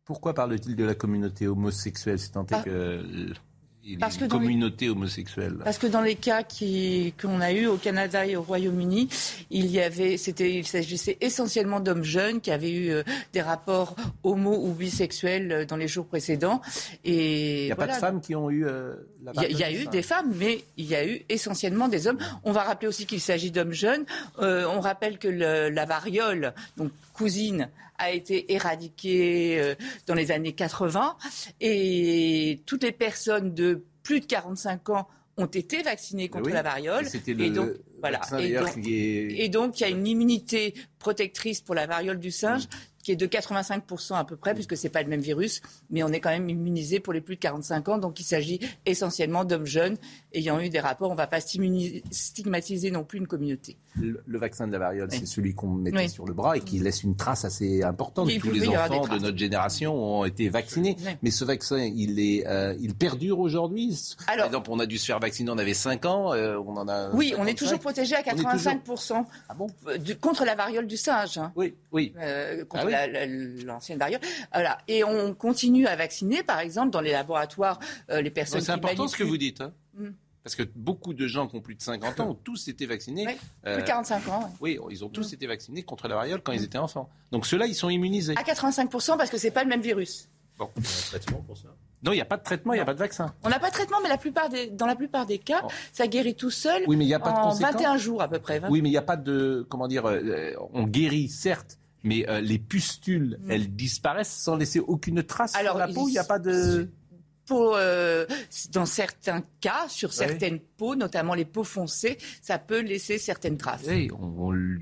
Pourquoi 0.07 0.33
parle-t-il 0.33 0.75
de 0.77 0.85
la 0.85 0.95
communauté 0.95 1.47
homosexuelle? 1.47 2.17
C'est 2.17 2.31
tant 2.31 2.45
ah. 2.51 2.61
que 2.63 3.33
parce 3.99 4.17
que 4.17 4.25
communauté 4.25 4.89
homosexuelle. 4.89 5.57
Parce 5.63 5.77
que 5.77 5.87
dans 5.87 6.01
les 6.01 6.15
cas 6.15 6.43
qu'on 6.43 7.39
a 7.39 7.51
eu 7.53 7.67
au 7.67 7.77
Canada 7.77 8.25
et 8.25 8.35
au 8.35 8.41
Royaume-Uni, 8.41 9.07
il 9.49 9.67
y 9.67 9.79
avait, 9.79 10.17
c'était, 10.17 10.53
il 10.55 10.67
s'agissait 10.67 11.17
essentiellement 11.21 11.79
d'hommes 11.79 12.03
jeunes 12.03 12.41
qui 12.41 12.51
avaient 12.51 12.71
eu 12.71 12.89
euh, 12.89 13.03
des 13.31 13.41
rapports 13.41 13.95
homo 14.23 14.57
ou 14.61 14.73
bisexuels 14.73 15.51
euh, 15.51 15.65
dans 15.65 15.77
les 15.77 15.87
jours 15.87 16.05
précédents. 16.05 16.61
Et 17.05 17.63
il 17.63 17.65
n'y 17.67 17.71
a 17.71 17.75
pas 17.75 17.87
de 17.87 17.93
femmes 17.93 18.19
qui 18.19 18.35
ont 18.35 18.49
eu 18.49 18.65
euh, 18.65 18.95
la 19.23 19.31
Il 19.49 19.57
y 19.57 19.63
a, 19.63 19.71
eu 19.71 19.85
des 19.85 20.01
femmes, 20.01 20.33
mais 20.35 20.63
il 20.75 20.85
y 20.85 20.95
a 20.95 21.07
eu 21.07 21.21
essentiellement 21.29 21.87
des 21.87 22.07
hommes. 22.07 22.19
On 22.43 22.51
va 22.51 22.63
rappeler 22.63 22.89
aussi 22.89 23.05
qu'il 23.05 23.21
s'agit 23.21 23.51
d'hommes 23.51 23.73
jeunes. 23.73 24.05
on 24.39 24.79
rappelle 24.81 25.17
que 25.17 25.27
la 25.27 25.85
variole, 25.85 26.53
donc 26.75 26.91
cousine, 27.13 27.69
a 27.97 28.11
été 28.11 28.53
éradiquée 28.53 29.59
euh, 29.59 29.75
dans 30.05 30.13
les 30.13 30.31
années 30.31 30.53
80 30.53 31.17
et 31.59 32.61
toutes 32.65 32.83
les 32.83 32.91
personnes 32.91 33.53
de 33.53 33.85
plus 34.03 34.19
de 34.19 34.25
45 34.25 34.89
ans 34.89 35.07
ont 35.37 35.45
été 35.45 35.83
vaccinées 35.83 36.29
contre 36.29 36.49
la 36.49 36.63
variole. 36.63 37.05
Et 37.27 37.49
donc, 37.49 37.69
voilà. 38.01 38.21
Et 38.39 39.49
donc, 39.49 39.79
il 39.79 39.81
y 39.81 39.85
a 39.85 39.89
une 39.89 40.07
immunité 40.07 40.73
protectrice 40.99 41.61
pour 41.61 41.75
la 41.75 41.85
variole 41.85 42.19
du 42.19 42.31
singe. 42.31 42.67
Qui 43.07 43.13
est 43.13 43.15
de 43.15 43.25
85% 43.25 44.15
à 44.15 44.25
peu 44.25 44.35
près, 44.35 44.53
puisque 44.53 44.75
ce 44.75 44.83
n'est 44.83 44.89
pas 44.89 45.01
le 45.01 45.07
même 45.07 45.21
virus, 45.21 45.61
mais 45.89 46.03
on 46.03 46.09
est 46.09 46.19
quand 46.19 46.29
même 46.29 46.49
immunisé 46.49 46.99
pour 46.99 47.13
les 47.13 47.21
plus 47.21 47.35
de 47.35 47.39
45 47.39 47.87
ans. 47.87 47.97
Donc 47.97 48.19
il 48.19 48.25
s'agit 48.25 48.59
essentiellement 48.85 49.45
d'hommes 49.45 49.65
jeunes 49.65 49.95
ayant 50.33 50.59
eu 50.59 50.67
des 50.67 50.81
rapports. 50.81 51.07
On 51.07 51.13
ne 51.13 51.17
va 51.17 51.25
pas 51.25 51.39
stigmatiser 51.39 52.91
non 52.91 53.05
plus 53.05 53.19
une 53.19 53.27
communauté 53.27 53.77
le, 53.99 54.37
vaccin 54.37 54.67
de 54.67 54.71
la 54.71 54.79
variole, 54.79 55.09
c'est 55.11 55.25
celui 55.25 55.53
qu'on 55.53 55.67
mettait 55.67 56.07
sur 56.07 56.25
le 56.25 56.33
bras 56.33 56.57
et 56.57 56.61
qui 56.61 56.79
laisse 56.79 57.03
une 57.03 57.15
trace 57.15 57.45
assez 57.45 57.83
importante. 57.83 58.29
Tous 58.39 58.51
les 58.51 58.67
enfants 58.67 59.07
de 59.07 59.19
notre 59.19 59.37
génération 59.37 59.93
ont 59.95 60.25
été 60.25 60.49
vaccinés. 60.49 60.95
Mais 61.21 61.31
ce 61.31 61.45
vaccin, 61.45 61.79
il, 61.79 62.19
est, 62.19 62.45
euh, 62.47 62.75
il 62.79 62.95
perdure 62.95 63.39
aujourd'hui 63.39 63.97
Par 64.25 64.45
exemple, 64.45 64.69
on 64.71 64.79
a 64.79 64.85
dû 64.85 64.97
se 64.97 65.05
faire 65.05 65.19
vacciner, 65.19 65.51
on 65.51 65.57
avait 65.57 65.73
5 65.73 66.05
ans, 66.05 66.33
euh, 66.33 66.57
on 66.57 66.75
en 66.77 66.87
a... 66.87 67.09
Oui, 67.11 67.33
on 67.37 67.45
est 67.45 67.57
toujours 67.57 67.79
protégé 67.79 68.15
à 68.15 68.21
85% 68.21 69.25
ah 69.49 69.53
bon? 69.53 69.67
contre 70.21 70.45
la 70.45 70.55
variole 70.55 70.87
du 70.87 70.97
singe. 70.97 71.37
Hein. 71.37 71.51
Oui, 71.55 71.75
oui. 71.91 72.13
Euh, 72.19 72.65
contre 72.65 72.87
ah 72.93 72.96
l'ancienne 73.65 73.99
variole. 73.99 74.21
Voilà. 74.53 74.77
Et 74.87 75.03
on 75.03 75.33
continue 75.33 75.87
à 75.87 75.95
vacciner, 75.95 76.43
par 76.43 76.59
exemple, 76.59 76.89
dans 76.89 77.01
les 77.01 77.11
laboratoires, 77.11 77.79
les 78.09 78.31
personnes 78.31 78.61
C'est 78.61 78.71
important 78.71 79.07
ce 79.07 79.15
que 79.15 79.23
vous 79.23 79.37
dites. 79.37 79.61
Hein. 79.61 79.73
Mm. 79.95 80.09
Parce 80.43 80.55
que 80.55 80.63
beaucoup 80.75 81.13
de 81.13 81.27
gens 81.27 81.47
qui 81.47 81.57
ont 81.57 81.61
plus 81.61 81.75
de 81.75 81.81
50 81.81 82.21
ans 82.21 82.29
ont 82.29 82.33
tous 82.33 82.69
été 82.69 82.85
vaccinés. 82.85 83.25
Oui, 83.27 83.37
plus 83.63 83.81
de 83.81 83.87
45 83.87 84.27
ans. 84.29 84.53
Oui, 84.61 84.79
ils 84.89 85.03
ont 85.03 85.09
tous 85.09 85.31
mm. 85.31 85.35
été 85.35 85.47
vaccinés 85.47 85.83
contre 85.83 86.07
la 86.07 86.15
variole 86.15 86.41
quand 86.41 86.53
ils 86.53 86.63
étaient 86.63 86.77
enfants. 86.77 87.09
Donc 87.31 87.45
ceux-là, 87.45 87.67
ils 87.67 87.75
sont 87.75 87.89
immunisés. 87.89 88.35
À 88.37 88.43
85% 88.43 89.17
parce 89.17 89.29
que 89.29 89.37
c'est 89.37 89.51
pas 89.51 89.63
le 89.63 89.69
même 89.69 89.81
virus. 89.81 90.29
Bon, 90.57 90.69
il 90.77 90.83
y 90.83 90.87
a 90.87 90.89
un 90.89 91.19
traitement 91.19 91.41
pour 91.41 91.57
ça. 91.57 91.67
Non, 92.03 92.11
il 92.11 92.15
n'y 92.15 92.21
a 92.21 92.25
pas 92.25 92.37
de 92.37 92.43
traitement, 92.43 92.73
il 92.73 92.77
n'y 92.77 92.81
a 92.81 92.85
pas 92.85 92.93
de 92.93 92.99
vaccin. 92.99 93.33
On 93.43 93.49
n'a 93.49 93.59
pas 93.59 93.69
de 93.69 93.73
traitement, 93.73 93.97
mais 94.03 94.09
la 94.09 94.17
plupart 94.17 94.49
des, 94.49 94.67
dans 94.67 94.85
la 94.85 94.95
plupart 94.95 95.25
des 95.25 95.39
cas, 95.39 95.63
ça 95.91 96.07
guérit 96.07 96.35
tout 96.35 96.51
seul 96.51 96.83
oui, 96.87 96.95
mais 96.95 97.05
y 97.05 97.13
a 97.13 97.19
pas 97.19 97.31
en 97.31 97.53
21 97.53 97.97
jours 97.97 98.21
à 98.21 98.27
peu 98.27 98.39
près. 98.39 98.61
Oui, 98.69 98.81
mais 98.81 98.89
il 98.89 98.91
n'y 98.91 98.97
a 98.97 99.01
pas 99.01 99.17
de... 99.17 99.65
Comment 99.67 99.87
dire 99.87 100.05
euh, 100.05 100.53
On 100.73 100.83
guérit, 100.83 101.27
certes, 101.27 101.79
mais 102.03 102.27
euh, 102.29 102.41
les 102.41 102.59
pustules, 102.59 103.39
mm. 103.41 103.51
elles 103.51 103.75
disparaissent 103.75 104.35
sans 104.35 104.55
laisser 104.55 104.79
aucune 104.79 105.23
trace 105.23 105.55
Alors, 105.55 105.77
sur 105.77 105.79
la 105.79 105.87
peau. 105.87 106.07
Il 106.07 106.11
n'y 106.11 106.17
a 106.17 106.23
pas 106.23 106.39
de 106.39 106.89
pour, 107.47 107.75
euh, 107.75 108.25
dans 108.71 108.85
certains 108.85 109.41
cas, 109.61 109.87
sur 109.87 110.13
certaines 110.13 110.59
peaux, 110.59 110.95
notamment 110.95 111.33
les 111.33 111.45
peaux 111.45 111.63
foncées, 111.63 112.17
ça 112.41 112.59
peut 112.59 112.81
laisser 112.81 113.17
certaines 113.17 113.57
traces. 113.57 113.85
Oui, 113.87 114.09
on, 114.19 114.51
le 114.51 114.77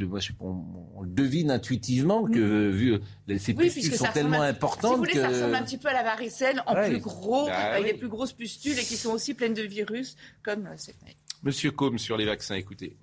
devine 1.06 1.52
intuitivement 1.52 2.26
que 2.26 2.40
mm. 2.40 2.72
vu 2.72 3.00
ces 3.38 3.54
pustules 3.54 3.94
sont 3.94 4.12
tellement 4.14 4.42
importantes. 4.42 4.94
Si 4.94 4.98
vous 4.98 5.04
voulez, 5.04 5.14
ça 5.14 5.28
ressemble 5.28 5.56
un 5.56 5.64
petit 5.64 5.78
peu 5.78 5.90
à 5.90 5.94
la 5.94 6.04
varicelle 6.04 6.62
en 6.66 6.76
plus 6.76 7.00
gros, 7.00 7.46
bah 7.46 7.56
avec 7.56 7.86
les 7.86 7.94
plus 7.94 8.10
grosses 8.10 8.34
pustules 8.34 8.78
et 8.78 8.84
qui 8.84 8.98
sont 8.98 9.12
aussi 9.12 9.36
pleines 9.36 9.54
de 9.54 9.62
virus, 9.62 10.18
comme 10.44 10.68
cette. 10.76 10.96
Monsieur 11.44 11.70
Combe 11.70 12.00
sur 12.00 12.18
les 12.18 12.26
vaccins, 12.26 12.56
écoutez. 12.56 12.98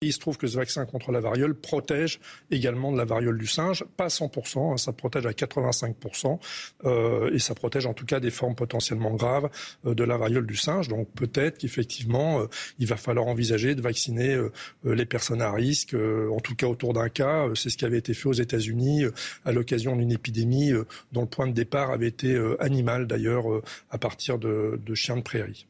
Il 0.00 0.12
se 0.12 0.20
trouve 0.20 0.38
que 0.38 0.46
ce 0.46 0.56
vaccin 0.56 0.86
contre 0.86 1.10
la 1.10 1.18
variole 1.18 1.56
protège 1.56 2.20
également 2.52 2.92
de 2.92 2.96
la 2.96 3.04
variole 3.04 3.36
du 3.36 3.48
singe, 3.48 3.84
pas 3.96 4.06
100%, 4.06 4.74
hein, 4.74 4.76
ça 4.76 4.92
protège 4.92 5.26
à 5.26 5.32
85%, 5.32 6.38
euh, 6.84 7.34
et 7.34 7.40
ça 7.40 7.56
protège 7.56 7.84
en 7.84 7.94
tout 7.94 8.06
cas 8.06 8.20
des 8.20 8.30
formes 8.30 8.54
potentiellement 8.54 9.12
graves 9.14 9.50
euh, 9.86 9.94
de 9.94 10.04
la 10.04 10.16
variole 10.16 10.46
du 10.46 10.54
singe. 10.54 10.86
Donc 10.86 11.08
peut-être 11.16 11.58
qu'effectivement, 11.58 12.42
euh, 12.42 12.46
il 12.78 12.86
va 12.86 12.96
falloir 12.96 13.26
envisager 13.26 13.74
de 13.74 13.82
vacciner 13.82 14.40
les 14.84 15.04
personnes 15.04 15.42
à 15.42 15.50
risque, 15.50 15.94
en 15.94 16.38
tout 16.38 16.54
cas 16.54 16.68
autour 16.68 16.92
d'un 16.92 17.08
cas. 17.08 17.48
C'est 17.56 17.68
ce 17.68 17.76
qui 17.76 17.84
avait 17.84 17.98
été 17.98 18.14
fait 18.14 18.28
aux 18.28 18.32
États-Unis 18.32 19.02
à 19.44 19.50
l'occasion 19.50 19.96
d'une 19.96 20.12
épidémie 20.12 20.70
dont 21.10 21.22
le 21.22 21.26
point 21.26 21.48
de 21.48 21.52
départ 21.52 21.90
avait 21.90 22.06
été 22.06 22.40
animal 22.60 23.08
d'ailleurs, 23.08 23.46
à 23.90 23.98
partir 23.98 24.38
de 24.38 24.94
chiens 24.94 25.16
de 25.16 25.22
prairie. 25.22 25.66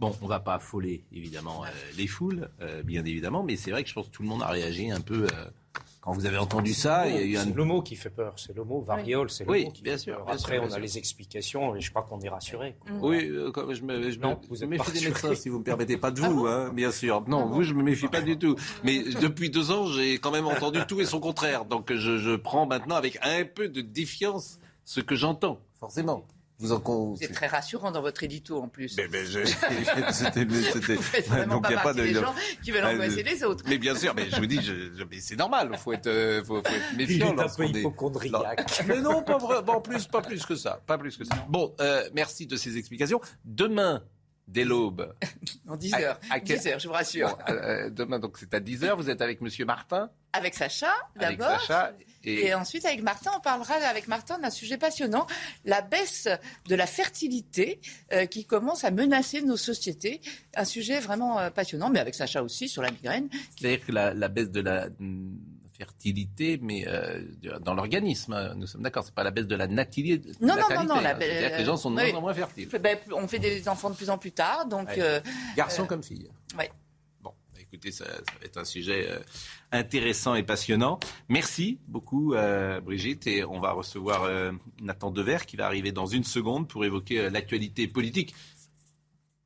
Bon, 0.00 0.12
on 0.22 0.26
va 0.26 0.40
pas 0.40 0.54
affoler 0.54 1.04
évidemment 1.12 1.64
euh, 1.64 1.68
les 1.96 2.06
foules, 2.08 2.48
euh, 2.60 2.82
bien 2.82 3.04
évidemment, 3.04 3.42
mais 3.44 3.56
c'est 3.56 3.70
vrai 3.70 3.82
que 3.84 3.88
je 3.88 3.94
pense 3.94 4.06
que 4.08 4.12
tout 4.12 4.22
le 4.22 4.28
monde 4.28 4.42
a 4.42 4.48
réagi 4.48 4.90
un 4.90 5.00
peu, 5.00 5.24
euh, 5.32 5.44
Quand 6.00 6.12
vous 6.12 6.26
avez 6.26 6.36
entendu 6.36 6.74
ça, 6.74 7.08
il 7.08 7.14
y 7.14 7.18
a 7.18 7.22
eu 7.22 7.36
un... 7.36 7.44
C'est 7.44 7.54
le 7.54 7.64
mot 7.64 7.80
qui 7.80 7.94
fait 7.96 8.10
peur, 8.10 8.34
c'est 8.36 8.54
le 8.56 8.64
mot 8.64 8.80
variole, 8.82 9.30
c'est 9.30 9.44
le 9.44 9.50
Oui, 9.52 9.64
mot 9.66 9.70
qui 9.70 9.82
bien 9.82 9.92
fait 9.94 9.98
sûr, 10.00 10.16
peur. 10.16 10.26
bien 10.26 10.34
Après, 10.34 10.54
sûr, 10.56 10.62
on 10.64 10.66
a 10.66 10.70
sûr. 10.70 10.80
les 10.80 10.98
explications 10.98 11.76
et 11.76 11.80
je 11.80 11.90
crois 11.90 12.02
qu'on 12.02 12.20
est 12.20 12.28
rassuré. 12.28 12.74
quoi. 12.80 12.90
Oui, 13.08 13.20
je 13.20 13.82
me, 13.82 14.10
je 14.10 14.18
me- 14.18 14.22
Non, 14.22 14.40
vous 14.48 14.56
je 14.56 14.64
êtes 14.64 14.68
me 14.70 14.76
pas 14.76 14.84
méfie 14.84 15.00
des 15.00 15.08
médecins, 15.08 15.34
si 15.36 15.48
vous 15.48 15.60
me 15.60 15.64
permettez. 15.64 15.96
Pas 15.96 16.10
de 16.10 16.20
vous, 16.20 16.46
hein, 16.46 16.70
bien 16.74 16.90
sûr. 16.90 17.22
Non, 17.28 17.46
vous, 17.46 17.62
je 17.62 17.72
me 17.72 17.82
méfie 17.84 18.08
pas 18.08 18.20
du 18.20 18.36
tout. 18.36 18.56
Mais 18.82 19.02
depuis 19.22 19.48
deux 19.48 19.70
ans, 19.70 19.86
j'ai 19.86 20.18
quand 20.18 20.32
même 20.32 20.46
entendu 20.46 20.80
tout 20.88 21.00
et 21.00 21.06
son 21.06 21.20
contraire. 21.20 21.64
Donc 21.64 21.90
je, 21.94 22.18
je 22.18 22.34
prends 22.36 22.66
maintenant 22.66 22.96
avec 22.96 23.16
un 23.22 23.44
peu 23.44 23.68
de 23.68 23.80
défiance 23.80 24.58
ce 24.84 25.00
que 25.00 25.14
j'entends, 25.14 25.58
forcément. 25.80 26.26
Vous 26.64 26.72
en 26.72 26.80
con... 26.80 27.14
C'est 27.16 27.28
très 27.32 27.46
rassurant 27.46 27.90
dans 27.90 28.00
votre 28.00 28.22
édito 28.22 28.56
en 28.60 28.68
plus. 28.68 28.96
Mais, 28.96 29.06
mais 29.12 29.26
je- 29.26 29.40
c'était, 30.12 30.46
c'était- 30.72 30.94
Vous 30.94 31.02
faites 31.02 31.28
vraiment 31.28 31.54
donc, 31.56 31.64
pas 31.64 31.70
il 31.70 31.74
y 31.74 31.76
a 31.76 31.80
partie 31.82 31.98
de- 32.00 32.04
des 32.06 32.14
gens 32.14 32.34
qui 32.62 32.70
veulent 32.70 32.84
Ah, 32.84 32.92
angoisser 32.92 33.20
je- 33.24 33.34
les 33.34 33.44
autres. 33.44 33.64
Mais 33.68 33.76
bien 33.78 33.94
sûr, 33.94 34.14
mais 34.14 34.30
je 34.30 34.36
vous 34.36 34.46
dis, 34.46 34.60
je, 34.62 34.72
je- 34.96 35.04
mais 35.10 35.20
c'est 35.20 35.36
normal. 35.36 35.68
Il 35.72 35.78
faut 35.78 35.92
être, 35.92 36.06
euh, 36.06 36.42
faut, 36.42 36.56
faut 36.56 36.60
être 36.60 36.72
Il 36.92 36.96
méfiant 36.96 37.36
est 37.36 37.40
un 37.40 37.48
peu 37.48 37.64
est. 37.64 37.82
Mais 38.86 39.00
non, 39.00 39.22
pas 39.22 39.36
vraiment, 39.38 39.80
plus, 39.80 40.06
pas 40.06 40.22
plus 40.22 40.44
que 40.46 40.56
ça, 40.56 40.80
pas 40.86 40.96
plus 40.98 41.16
que 41.16 41.24
ça. 41.24 41.34
Bon, 41.48 41.74
euh, 41.80 42.08
merci 42.14 42.46
de 42.46 42.56
ces 42.56 42.76
explications. 42.78 43.20
Demain, 43.44 44.02
dès 44.48 44.64
l'aube. 44.64 45.14
En 45.66 45.76
10 45.76 45.94
heures. 45.94 46.20
À- 46.30 46.34
à 46.34 46.40
10 46.40 46.66
heures, 46.66 46.78
je 46.78 46.86
vous 46.88 46.92
rassure. 46.92 47.28
Bon, 47.48 47.54
euh, 47.54 47.88
demain, 47.88 48.18
donc 48.18 48.36
c'est 48.38 48.52
à 48.52 48.60
10h, 48.60 48.94
vous 48.96 49.08
êtes 49.08 49.22
avec 49.22 49.40
Monsieur 49.40 49.64
Martin, 49.64 50.10
Avec 50.34 50.54
Sacha, 50.54 50.92
d'abord. 51.16 51.58
Et, 52.22 52.46
Et 52.46 52.54
ensuite, 52.54 52.84
avec 52.84 53.02
Martin, 53.02 53.30
on 53.36 53.40
parlera 53.40 53.74
avec 53.74 54.06
Martin 54.08 54.38
d'un 54.38 54.50
sujet 54.50 54.76
passionnant, 54.78 55.26
la 55.64 55.80
baisse 55.80 56.28
de 56.68 56.74
la 56.74 56.86
fertilité 56.86 57.80
euh, 58.12 58.26
qui 58.26 58.44
commence 58.44 58.84
à 58.84 58.90
menacer 58.90 59.40
nos 59.42 59.56
sociétés. 59.56 60.20
Un 60.54 60.64
sujet 60.66 61.00
vraiment 61.00 61.38
euh, 61.38 61.50
passionnant, 61.50 61.88
mais 61.90 61.98
avec 62.00 62.14
Sacha 62.14 62.42
aussi 62.42 62.68
sur 62.68 62.82
la 62.82 62.90
migraine. 62.90 63.28
c'est-à-dire 63.58 63.86
que 63.86 63.92
la, 63.92 64.12
la 64.14 64.28
baisse 64.28 64.50
de 64.50 64.60
la 64.60 64.88
fertilité, 65.84 66.58
mais 66.62 66.86
euh, 66.88 67.20
dans 67.60 67.74
l'organisme, 67.74 68.32
hein, 68.32 68.54
nous 68.56 68.66
sommes 68.66 68.82
d'accord, 68.82 69.04
c'est 69.04 69.14
pas 69.14 69.22
la 69.24 69.30
baisse 69.30 69.46
de 69.46 69.56
la 69.56 69.66
nativité. 69.66 70.30
de 70.30 70.34
Non, 70.40 70.54
non, 70.54 70.56
natalité, 70.56 70.74
non, 70.76 70.94
non, 70.94 70.94
hein. 71.06 71.16
C'est-à-dire 71.20 71.52
que 71.52 71.58
les 71.58 71.64
gens 71.64 71.76
sont 71.76 71.90
de 71.90 71.96
oui. 71.96 72.10
moins 72.10 72.18
en 72.18 72.22
moins 72.22 72.34
fertiles, 72.34 72.68
Ben, 72.80 72.98
on 73.14 73.28
fait 73.28 73.38
des 73.38 73.68
enfants 73.68 73.90
de 73.90 73.96
plus 73.96 74.10
en 74.10 74.18
plus 74.18 74.32
tard, 74.32 74.66
donc 74.66 74.88
Ouais. 74.88 74.96
euh, 75.00 75.20
garçons 75.56 75.82
Euh, 75.82 75.86
comme 75.86 76.02
filles. 76.02 76.28
ouais. 76.58 76.70
Bon, 77.22 77.30
bah, 77.54 77.60
écoutez, 77.60 77.90
ça, 77.92 78.04
ça 78.06 78.12
va 78.40 78.44
être 78.44 78.56
un 78.58 78.64
sujet 78.64 79.06
euh, 79.10 79.18
intéressant 79.72 80.34
et 80.34 80.42
passionnant. 80.42 80.98
Merci 81.28 81.78
beaucoup, 81.88 82.34
euh, 82.34 82.80
Brigitte. 82.80 83.26
Et 83.26 83.44
on 83.44 83.60
va 83.60 83.72
recevoir 83.72 84.22
euh, 84.24 84.52
Nathan 84.80 85.10
Dever 85.10 85.38
qui 85.46 85.56
va 85.56 85.66
arriver 85.66 85.92
dans 85.92 86.06
une 86.06 86.24
seconde 86.24 86.68
pour 86.68 86.84
évoquer 86.84 87.18
euh, 87.20 87.30
l'actualité 87.30 87.88
politique. 87.88 88.34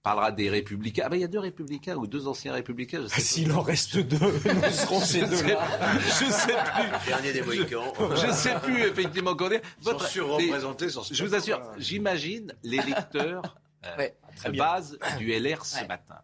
Parlera 0.09 0.33
des 0.33 0.49
républicains. 0.49 1.03
Ah 1.05 1.09
ben 1.11 1.17
il 1.17 1.21
y 1.21 1.25
a 1.25 1.29
deux 1.29 1.39
républicains 1.39 1.95
ou 1.97 2.07
deux 2.07 2.27
anciens 2.29 2.55
républicains. 2.55 3.03
Je 3.03 3.09
sais 3.09 3.15
pas. 3.17 3.21
S'il 3.21 3.53
en 3.53 3.61
reste 3.61 3.99
deux, 3.99 4.19
nous 4.55 4.71
serons 4.71 5.01
ces 5.01 5.21
deux-là. 5.27 5.61
je 5.99 6.25
sais 6.31 6.55
plus. 6.55 7.07
Dernier 7.09 7.33
des 7.35 7.43
Mohicans. 7.43 7.93
Je 8.17 8.33
sais 8.33 8.59
plus 8.61 8.81
effectivement 8.85 9.37
qu'on 9.37 9.51
est. 9.51 9.63
Ils 9.81 9.85
sont 9.85 9.91
Votre- 9.93 10.09
surreprésentés 10.09 10.89
sur 10.89 11.05
ce 11.05 11.13
Je 11.13 11.25
vous 11.27 11.35
assure, 11.35 11.61
j'imagine 11.77 12.55
les 12.63 12.79
lecteurs 12.79 13.59
euh, 13.85 13.97
Ouais. 13.99 14.17
de 14.47 14.51
bien. 14.51 14.65
base 14.65 14.99
du 15.19 15.31
LR 15.31 15.67
ce 15.67 15.81
Ouais. 15.81 15.87
matin 15.89 16.21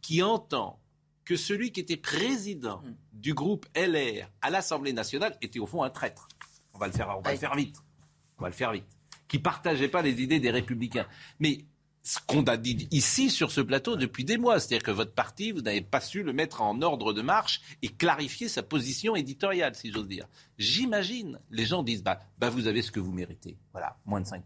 qui 0.00 0.22
entend 0.22 0.80
que 1.26 1.36
celui 1.36 1.72
qui 1.72 1.80
était 1.80 1.98
président 1.98 2.78
Mm. 2.86 2.94
du 3.12 3.34
groupe 3.34 3.66
LR 3.76 4.30
à 4.40 4.48
l'Assemblée 4.48 4.94
nationale 4.94 5.36
était 5.42 5.58
au 5.58 5.66
fond 5.66 5.82
un 5.82 5.90
traître. 5.90 6.26
On 6.72 6.78
va 6.78 6.86
le 6.86 6.92
faire, 6.94 7.08
on 7.10 7.20
va 7.20 7.28
Ouais. 7.28 7.32
le 7.34 7.38
faire 7.38 7.54
vite. 7.54 7.76
On 8.38 8.42
va 8.44 8.48
le 8.48 8.54
faire 8.54 8.72
vite. 8.72 8.86
Qui 9.28 9.38
partageait 9.40 9.88
pas 9.88 10.00
les 10.00 10.22
idées 10.22 10.40
des 10.40 10.50
républicains. 10.50 11.06
Mais 11.38 11.66
ce 12.06 12.20
qu'on 12.24 12.44
a 12.44 12.56
dit 12.56 12.86
ici 12.92 13.30
sur 13.30 13.50
ce 13.50 13.60
plateau 13.60 13.96
depuis 13.96 14.24
des 14.24 14.38
mois, 14.38 14.60
c'est-à-dire 14.60 14.84
que 14.84 14.92
votre 14.92 15.12
parti, 15.12 15.50
vous 15.50 15.60
n'avez 15.60 15.80
pas 15.80 16.00
su 16.00 16.22
le 16.22 16.32
mettre 16.32 16.62
en 16.62 16.80
ordre 16.80 17.12
de 17.12 17.20
marche 17.20 17.60
et 17.82 17.88
clarifier 17.88 18.48
sa 18.48 18.62
position 18.62 19.16
éditoriale, 19.16 19.74
si 19.74 19.90
j'ose 19.90 20.06
dire. 20.06 20.28
J'imagine, 20.56 21.40
les 21.50 21.66
gens 21.66 21.82
disent, 21.82 22.04
bah, 22.04 22.20
bah 22.38 22.48
vous 22.48 22.68
avez 22.68 22.82
ce 22.82 22.92
que 22.92 23.00
vous 23.00 23.10
méritez. 23.10 23.58
Voilà, 23.72 23.98
moins 24.06 24.20
de 24.20 24.26
5%. 24.26 24.40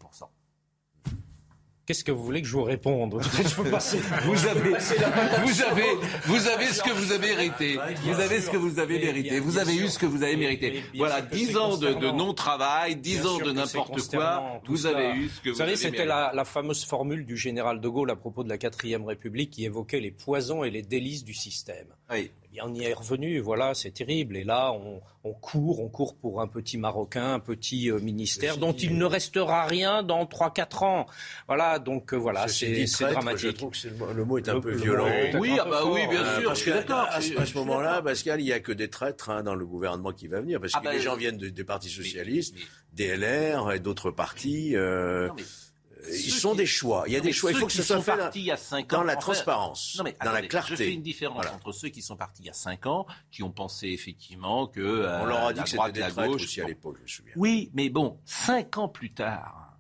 Qu'est-ce 1.91 2.05
que 2.05 2.13
vous 2.13 2.23
voulez 2.23 2.41
que 2.41 2.47
je 2.47 2.53
vous 2.53 2.63
réponde 2.63 3.21
Je 3.45 3.53
peux 3.53 3.69
passer. 3.69 3.99
Vous 4.23 4.47
avez, 4.47 4.71
vous 4.71 5.63
avez, 5.63 5.83
vous 6.25 6.47
avez 6.47 6.67
ce 6.67 6.81
que 6.85 6.91
vous 6.93 7.11
avez 7.11 7.35
mérité. 7.35 7.81
Vous 8.05 8.21
avez 8.21 8.41
ce 8.41 8.49
que 8.49 8.57
vous 8.57 8.79
avez 8.79 9.01
mérité. 9.01 9.41
Vous 9.41 9.59
avez 9.59 9.75
eu 9.75 9.89
ce 9.89 9.99
que 9.99 10.07
vous 10.07 10.23
avez 10.23 10.37
mérité. 10.37 10.85
Voilà, 10.95 11.17
sûr 11.19 11.31
que 11.31 11.35
10 11.35 11.47
c'est 11.47 11.57
ans 11.57 11.77
de, 11.79 12.13
non-travail, 12.13 12.95
10 12.95 13.23
Bien 13.23 13.27
ans 13.27 13.39
de 13.39 13.51
n'importe 13.51 14.09
quoi. 14.09 14.61
Vous 14.69 14.87
avez 14.87 15.17
eu 15.17 15.29
ce 15.31 15.41
que 15.41 15.49
vous, 15.49 15.55
Vous 15.55 15.59
savez, 15.59 15.71
avez 15.73 15.77
c'était 15.77 15.91
mérité. 15.91 16.07
la, 16.07 16.31
la 16.33 16.45
fameuse 16.45 16.85
formule 16.85 17.27
du 17.27 17.37
général 17.37 17.81
de 17.81 17.89
Gaulle 17.89 18.13
à 18.13 18.17
propos 18.17 18.45
de 18.45 18.49
la 18.49 18.57
quatrième 18.59 19.05
République 19.05 19.51
qui 19.51 19.65
évoquait 19.65 19.99
les 19.99 20.13
poisons 20.13 20.63
et 20.63 20.71
les 20.71 20.83
délices 20.83 21.25
du 21.25 21.35
système. 21.35 21.89
Oui. 22.13 22.31
Bien, 22.53 22.65
on 22.67 22.75
y 22.75 22.83
est 22.83 22.93
revenu, 22.93 23.39
voilà, 23.39 23.75
c'est 23.75 23.93
terrible. 23.93 24.37
Et 24.37 24.43
là, 24.43 24.73
on, 24.73 25.01
on 25.23 25.33
court, 25.33 25.79
on 25.81 25.89
court 25.89 26.17
pour 26.17 26.41
un 26.41 26.49
petit 26.49 26.79
Marocain, 26.79 27.35
un 27.35 27.39
petit 27.39 27.89
euh, 27.93 28.01
ministère 28.01 28.57
dont 28.57 28.73
il 28.73 28.99
ne 28.99 29.05
restera 29.05 29.67
rien 29.67 30.03
dans 30.03 30.25
3-4 30.25 30.85
ans. 30.85 31.07
Voilà, 31.47 31.79
donc 31.79 32.13
euh, 32.13 32.17
voilà, 32.17 32.49
c'est 32.49 32.85
dramatique. 32.99 33.41
Je 33.41 33.51
trouve 33.53 33.71
que 33.71 33.87
le 33.89 33.95
mot- 33.95 34.13
le 34.13 34.25
mot 34.25 34.39
est 34.39 34.49
un 34.49 34.55
Le- 34.55 34.61
peu 34.61 34.73
violent. 34.75 35.07
est 35.07 35.37
Oui, 35.37 35.57
ah 35.61 35.65
bah 35.65 35.83
oui, 35.87 36.01
bien 36.09 36.23
Euh, 36.25 36.39
sûr, 36.41 36.49
parce 36.49 36.59
je 36.59 36.63
suis 36.65 36.73
que 36.73 36.77
d'accord. 36.77 37.07
à, 37.09 37.21
ce 37.21 37.55
moment-là. 37.59 38.03
Pascal, 38.03 38.41
il 38.41 38.45
n'y 38.47 38.53
a 38.53 38.59
que 38.59 38.73
des 38.73 38.91
traîtres 38.91 39.31
hein, 39.31 39.45
dans 39.45 39.55
le 39.55 39.65
gouvernement 39.65 40.11
qui 40.13 40.27
va 40.27 40.41
venir, 40.41 40.61
parce 40.61 40.73
Ah 40.75 40.81
que 40.81 40.85
bah, 40.87 40.93
les 40.93 40.99
gens 41.01 41.15
euh, 41.15 41.19
viennent 41.19 41.39
de- 41.39 41.51
des 41.51 41.65
partis 41.65 41.87
mais- 41.97 42.05
socialistes, 42.05 42.57
mais- 42.57 42.65
des 42.95 43.17
LR 43.17 43.71
et 43.73 43.79
d'autres 43.79 44.11
partis. 44.11 44.75
euh, 44.75 45.29
Non, 45.29 45.35
mais 45.37 45.43
ils 46.09 46.31
sont 46.31 46.53
qui- 46.53 46.59
des 46.59 46.67
choix. 46.67 47.05
Il 47.07 47.13
y 47.13 47.17
a 47.17 47.19
non, 47.19 47.25
des 47.25 47.33
choix. 47.33 47.51
Il 47.53 47.57
faut 47.59 47.67
que 47.67 47.73
ce 47.73 47.83
soit 47.83 48.01
fait 48.01 48.17
partis 48.17 48.41
il 48.41 48.45
y 48.47 48.51
a 48.51 48.57
5 48.57 48.93
ans. 48.93 48.99
dans 48.99 49.03
la 49.05 49.17
transparence, 49.17 49.97
Non, 49.99 50.05
mais 50.05 50.17
dans 50.25 50.33
la 50.33 50.43
clarté. 50.43 50.71
Je 50.71 50.77
fais 50.77 50.93
une 50.93 51.03
différence 51.03 51.37
Voilà. 51.37 51.55
entre 51.55 51.73
ceux 51.73 51.89
qui 51.89 52.03
sont 52.03 52.17
partis 52.17 52.43
il 52.43 52.47
y 52.47 52.51
a 52.51 52.55
5 52.55 52.87
ans, 52.87 53.07
qui 53.31 53.43
ont 53.43 53.51
pensé 53.51 53.89
effectivement 53.89 54.67
que 54.67 54.81
euh, 54.81 55.21
On 55.23 55.27
leur 55.27 55.47
a 55.47 55.53
dit 55.53 55.63
que 55.63 55.69
c'était 55.69 55.93
des 55.93 56.01
la 56.01 56.11
gauche. 56.11 56.43
aussi 56.45 56.61
à 56.61 56.67
l'époque, 56.67 56.97
je 56.99 57.03
me 57.03 57.09
souviens. 57.09 57.33
Oui, 57.37 57.71
mais 57.75 57.89
bon, 57.91 58.19
5 58.25 58.79
ans 58.79 58.89
plus 58.89 59.13
tard, 59.13 59.79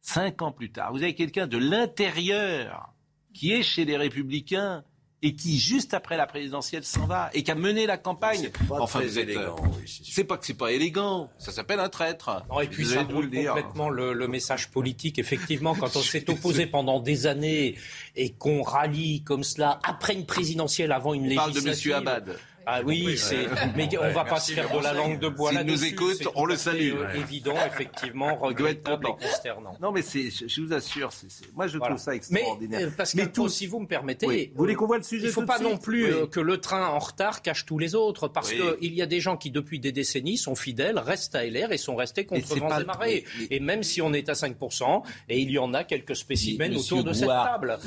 5 0.00 0.42
ans 0.42 0.52
plus 0.52 0.72
tard, 0.72 0.92
vous 0.92 1.02
avez 1.02 1.14
quelqu'un 1.14 1.46
de 1.46 1.58
l'intérieur 1.58 2.92
qui 3.34 3.52
est 3.52 3.62
chez 3.62 3.84
les 3.84 3.96
Républicains 3.96 4.84
et 5.22 5.34
qui, 5.34 5.58
juste 5.58 5.94
après 5.94 6.16
la 6.16 6.26
présidentielle, 6.26 6.84
s'en 6.84 7.06
va 7.06 7.30
et 7.32 7.42
qui 7.42 7.50
a 7.50 7.54
mené 7.54 7.86
la 7.86 7.96
campagne. 7.96 8.50
Pas 8.68 8.80
Enfin, 8.80 9.00
vous 9.00 9.18
êtes, 9.18 9.36
euh, 9.36 9.50
oui, 9.62 10.00
c'est 10.04 10.24
pas 10.24 10.36
que 10.36 10.44
c'est 10.44 10.54
pas 10.54 10.72
élégant, 10.72 11.30
ça 11.38 11.52
s'appelle 11.52 11.80
un 11.80 11.88
traître. 11.88 12.42
Non, 12.50 12.60
et 12.60 12.66
puis 12.66 12.84
ça 12.84 13.04
brûle 13.04 13.30
complètement 13.30 13.88
le, 13.88 14.12
le 14.12 14.28
message 14.28 14.68
politique. 14.70 15.18
Effectivement, 15.18 15.74
quand 15.74 15.96
on 15.96 16.02
s'est 16.02 16.28
opposé 16.30 16.66
pendant 16.66 17.00
des 17.00 17.26
années 17.26 17.76
et 18.16 18.30
qu'on 18.30 18.62
rallie 18.62 19.22
comme 19.22 19.44
cela 19.44 19.78
après 19.84 20.14
une 20.14 20.26
présidentielle, 20.26 20.92
avant 20.92 21.14
une 21.14 21.30
On 21.32 21.34
parle 21.34 21.50
de 21.50 21.54
législative. 21.56 21.70
Monsieur 21.70 21.94
Abad. 21.94 22.36
Ah 22.66 22.80
oui, 22.84 23.16
c'est. 23.16 23.46
Mais 23.76 23.88
on 23.98 24.10
va 24.12 24.24
pas 24.24 24.40
se 24.40 24.52
faire 24.52 24.70
de 24.76 24.82
la 24.82 24.92
langue 24.92 25.18
de 25.18 25.28
bois 25.28 25.50
S'il 25.50 25.58
là-dessus. 25.58 25.76
nous 25.76 25.84
écoute, 25.84 26.28
on 26.34 26.42
tout 26.42 26.46
le 26.46 26.56
salue. 26.56 26.92
euh, 26.94 27.14
Évident, 27.14 27.54
effectivement, 27.66 28.36
regrettable 28.40 29.06
et 29.08 29.24
consternant. 29.24 29.76
Non, 29.80 29.92
mais 29.92 30.02
c'est, 30.02 30.30
je, 30.30 30.60
vous 30.60 30.72
assure, 30.72 31.12
c'est, 31.12 31.30
c'est- 31.30 31.52
moi 31.54 31.66
je 31.66 31.78
Voilà. 31.78 31.94
trouve 31.94 32.04
ça 32.04 32.14
extraordinaire. 32.14 32.80
euh, 32.98 33.04
Mais 33.14 33.26
tout- 33.26 33.42
Pau, 33.42 33.48
si 33.48 33.66
vous 33.66 33.80
me 33.80 33.86
permettez, 33.86 34.26
Oui. 34.26 34.50
Vous 34.54 34.58
voulez 34.58 34.74
qu'on 34.74 34.86
voit 34.86 34.98
le 34.98 35.02
sujet 35.02 35.24
il 35.24 35.28
ne 35.28 35.32
faut 35.32 35.40
tout 35.42 35.46
pas 35.46 35.58
de 35.58 35.64
non 35.64 35.78
plus 35.78 36.04
Oui. 36.06 36.10
euh, 36.12 36.26
que 36.26 36.40
le 36.40 36.58
train 36.58 36.86
en 36.86 36.98
retard 36.98 37.42
cache 37.42 37.66
tous 37.66 37.78
les 37.78 37.94
autres, 37.94 38.28
parce 38.28 38.50
Oui. 38.50 38.60
qu'il 38.80 38.94
y 38.94 39.02
a 39.02 39.06
des 39.06 39.20
gens 39.20 39.36
qui, 39.36 39.50
depuis 39.50 39.80
des 39.80 39.92
décennies, 39.92 40.36
sont 40.38 40.54
fidèles, 40.54 40.98
restent 40.98 41.34
à 41.34 41.44
LR 41.44 41.72
et 41.72 41.78
sont 41.78 41.96
restés 41.96 42.24
contre 42.26 42.56
vents 42.58 42.78
et 42.78 42.84
marées. 42.84 43.24
Et 43.50 43.60
même 43.60 43.82
si 43.82 44.00
on 44.02 44.12
est 44.12 44.28
à 44.28 44.34
5%, 44.34 45.02
et 45.28 45.40
il 45.40 45.50
y 45.50 45.58
en 45.58 45.74
a 45.74 45.84
quelques 45.84 46.16
spécimens 46.16 46.74
autour 46.76 47.04
de 47.04 47.12
cette 47.12 47.28
table. 47.28 47.78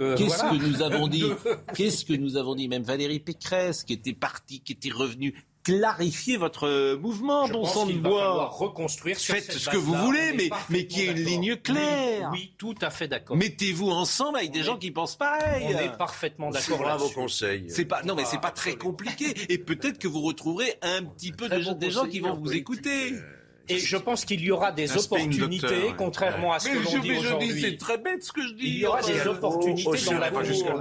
euh, 0.00 0.16
qu'est-ce 0.16 0.42
que 0.42 0.56
nous 0.66 0.82
avons 0.82 1.08
dit 1.08 1.24
Qu'est-ce 1.74 2.04
que 2.04 2.12
nous 2.14 2.36
avons 2.36 2.54
dit 2.54 2.68
Même 2.68 2.82
Valérie 2.82 3.20
Pécresse, 3.20 3.82
qui 3.84 3.92
était 4.10 4.18
partie, 4.18 4.60
qui 4.60 4.72
était 4.72 4.90
revenue, 4.90 5.34
clarifier 5.64 6.36
votre 6.36 6.66
euh, 6.66 6.98
mouvement, 6.98 7.46
Je 7.46 7.52
bon 7.52 7.64
sang 7.64 7.86
de 7.86 7.92
bois. 7.92 8.46
reconstruire 8.48 9.16
sur 9.18 9.34
Faites 9.34 9.44
cette 9.44 9.58
ce 9.58 9.70
que 9.70 9.76
vous 9.76 9.94
voulez, 9.94 10.32
mais- 10.34 10.50
mais 10.70 10.86
qu'il 10.88 11.02
y 11.04 11.06
ait 11.06 11.12
une 11.12 11.24
ligne 11.24 11.56
claire. 11.56 12.30
Oui, 12.32 12.38
oui, 12.40 12.54
tout 12.58 12.74
à 12.82 12.90
fait 12.90 13.06
d'accord. 13.06 13.36
Mettez-vous 13.36 13.88
ensemble 13.90 14.38
avec 14.38 14.50
On 14.50 14.52
des 14.54 14.58
est- 14.60 14.64
gens 14.64 14.76
qui 14.76 14.90
pensent 14.90 15.14
pareil. 15.16 15.66
On 15.68 15.78
est 15.78 15.96
parfaitement 15.96 16.50
d'accord 16.50 16.64
suivra 16.64 16.96
vos 16.96 17.10
conseils. 17.10 17.66
C'est 17.68 17.84
pas 17.84 18.02
non 18.02 18.16
mais 18.16 18.24
c'est 18.24 18.40
pas 18.40 18.50
très 18.50 18.74
compliqué 18.74 19.34
et 19.48 19.58
peut-être 19.58 19.98
que 19.98 20.08
vous 20.08 20.22
retrouverez 20.22 20.74
un 20.82 21.04
petit 21.04 21.30
peu 21.30 21.48
de 21.48 21.62
bon 21.62 21.72
des 21.74 21.90
gens 21.92 22.06
qui 22.06 22.18
vont 22.18 22.34
vous 22.34 22.52
écouter. 22.52 23.12
euh, 23.12 23.20
Et 23.68 23.78
je 23.78 23.96
pense 23.96 24.24
qu'il 24.24 24.40
y 24.40 24.50
aura 24.50 24.72
des 24.72 24.96
opportunités, 24.96 25.66
ouais. 25.66 25.94
contrairement 25.96 26.52
à 26.52 26.58
ce 26.58 26.68
Mais 26.68 26.74
que 26.74 26.82
je, 26.90 26.96
l'on 26.96 27.02
dit 27.02 27.12
aujourd'hui. 27.16 27.60
c'est 27.60 27.76
très 27.76 27.96
bête 27.96 28.24
ce 28.24 28.32
que 28.32 28.42
je 28.42 28.54
dis. 28.54 28.66
Il 28.66 28.78
y 28.78 28.86
aura 28.86 29.00
des 29.02 29.24
opportunités 29.28 30.04
dans 30.04 30.18
l'avenir. 30.18 30.74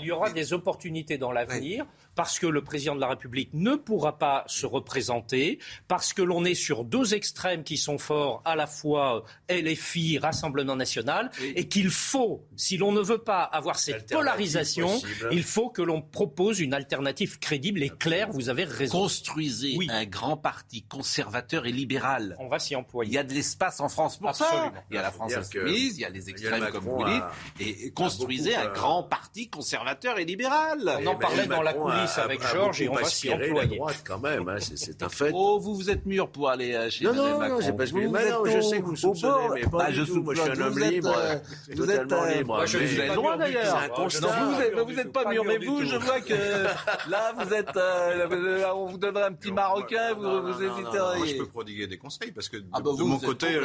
Il 0.00 0.06
y 0.06 0.12
aura 0.12 0.30
des 0.30 0.52
opportunités 0.52 1.16
dans 1.16 1.32
l'avenir 1.32 1.86
parce 2.14 2.38
que 2.38 2.46
le 2.46 2.62
président 2.62 2.94
de 2.94 3.00
la 3.00 3.08
République 3.08 3.50
ne 3.52 3.74
pourra 3.74 4.18
pas 4.18 4.44
se 4.46 4.66
représenter, 4.66 5.58
parce 5.88 6.12
que 6.12 6.22
l'on 6.22 6.44
est 6.44 6.54
sur 6.54 6.84
deux 6.84 7.14
extrêmes 7.14 7.64
qui 7.64 7.76
sont 7.76 7.98
forts, 7.98 8.42
à 8.44 8.56
la 8.56 8.66
fois 8.66 9.24
euh, 9.50 9.62
LFI, 9.62 10.18
Rassemblement 10.18 10.76
national, 10.76 11.30
et 11.54 11.68
qu'il 11.68 11.90
faut, 11.90 12.44
si 12.56 12.76
l'on 12.76 12.92
ne 12.92 13.00
veut 13.00 13.18
pas 13.18 13.42
avoir 13.42 13.78
cette 13.78 14.12
polarisation, 14.12 15.00
il 15.30 15.42
faut 15.42 15.70
que 15.70 15.82
l'on 15.82 16.02
propose 16.02 16.60
une 16.60 16.74
alternative 16.74 17.38
crédible 17.38 17.82
et 17.82 17.90
claire. 17.90 18.30
Vous 18.30 18.48
avez 18.48 18.64
raison. 18.64 18.98
Construisez 19.00 19.76
un 19.88 20.04
grand 20.04 20.36
parti 20.36 20.82
conservateur 20.82 21.66
et 21.66 21.72
libéral. 21.72 22.36
On 22.38 22.48
va 22.48 22.58
s'y 22.58 22.76
employer. 22.76 23.10
Il 23.10 23.14
y 23.14 23.18
a 23.18 23.24
de 23.24 23.32
l'espace 23.32 23.80
en 23.80 23.88
France 23.88 24.18
pour 24.18 24.28
Absolument. 24.28 24.72
ça. 24.74 24.84
Il 24.90 24.96
y 24.96 24.98
a 24.98 25.02
la 25.02 25.10
France 25.10 25.34
insoumise, 25.34 25.96
il 25.96 26.00
y 26.02 26.04
a 26.04 26.10
les 26.10 26.28
extrêmes, 26.28 26.68
comme 26.70 26.84
vous 26.84 27.04
dites, 27.04 27.22
et 27.60 27.92
construisez 27.92 28.54
un 28.54 28.68
grand 28.68 29.02
parti 29.02 29.48
conservateur 29.48 30.18
et 30.18 30.24
libéral. 30.24 30.98
On 31.02 31.06
en 31.06 31.16
parlait 31.16 31.46
dans 31.46 31.62
la 31.62 31.72
cour 31.72 31.90
10 32.06 32.18
avec 32.18 32.46
Georges 32.46 32.82
et 32.82 32.88
on 32.88 32.94
va 32.94 33.04
s'y. 33.04 33.28
La 33.28 33.66
droite 33.66 34.02
quand 34.06 34.18
même, 34.18 34.48
hein, 34.48 34.56
c'est 34.60 35.02
un 35.02 35.08
fait. 35.08 35.30
Oh, 35.34 35.58
vous 35.60 35.74
vous 35.74 35.90
êtes 35.90 36.06
mûr 36.06 36.28
pour 36.28 36.48
aller 36.48 36.74
euh, 36.74 36.90
chez 36.90 37.04
non, 37.04 37.14
non, 37.14 37.38
Macron. 37.38 37.38
Non, 37.40 37.48
non, 37.48 37.90
vous 37.90 38.10
non, 38.10 38.44
je 38.46 38.60
sais 38.60 38.80
que 38.80 38.86
vous 38.86 38.96
soupçonnez, 38.96 39.48
mais 39.54 39.62
pas 39.62 39.78
bah, 39.78 39.92
je 39.92 40.02
tout. 40.02 40.10
Euh, 40.10 40.14
euh, 40.16 40.20
euh, 40.20 40.22
moi, 40.22 40.34
je 40.34 40.40
suis 40.40 40.50
un 40.50 40.66
homme 40.66 40.78
libre, 40.78 41.14
vous 41.68 41.86
totalement 41.86 42.26
êtes, 42.26 42.36
libre. 42.38 42.66
je 42.66 42.78
suis 42.78 42.96
le 42.96 43.14
droit 43.14 43.36
d'ailleurs. 43.36 43.78
Vous 44.86 44.92
n'êtes 44.92 45.12
pas 45.12 45.30
mûr, 45.30 45.44
mais 45.44 45.58
vous, 45.58 45.84
je 45.84 45.96
vois 45.96 46.20
que 46.20 46.34
là, 47.10 47.32
vous 47.38 47.54
êtes. 47.54 47.78
On 48.74 48.86
vous 48.86 48.98
donnerait 48.98 49.24
un 49.24 49.32
petit 49.32 49.52
marocain, 49.52 50.14
vous 50.14 50.62
hésiteriez. 50.62 51.18
Moi, 51.18 51.26
je 51.26 51.36
peux 51.36 51.46
prodiguer 51.46 51.86
des 51.86 51.98
conseils 51.98 52.32
parce 52.32 52.48
que 52.48 52.58
de 52.58 52.66
ah, 52.72 52.80
bah, 52.80 52.90
mon 52.98 53.18
côté, 53.18 53.58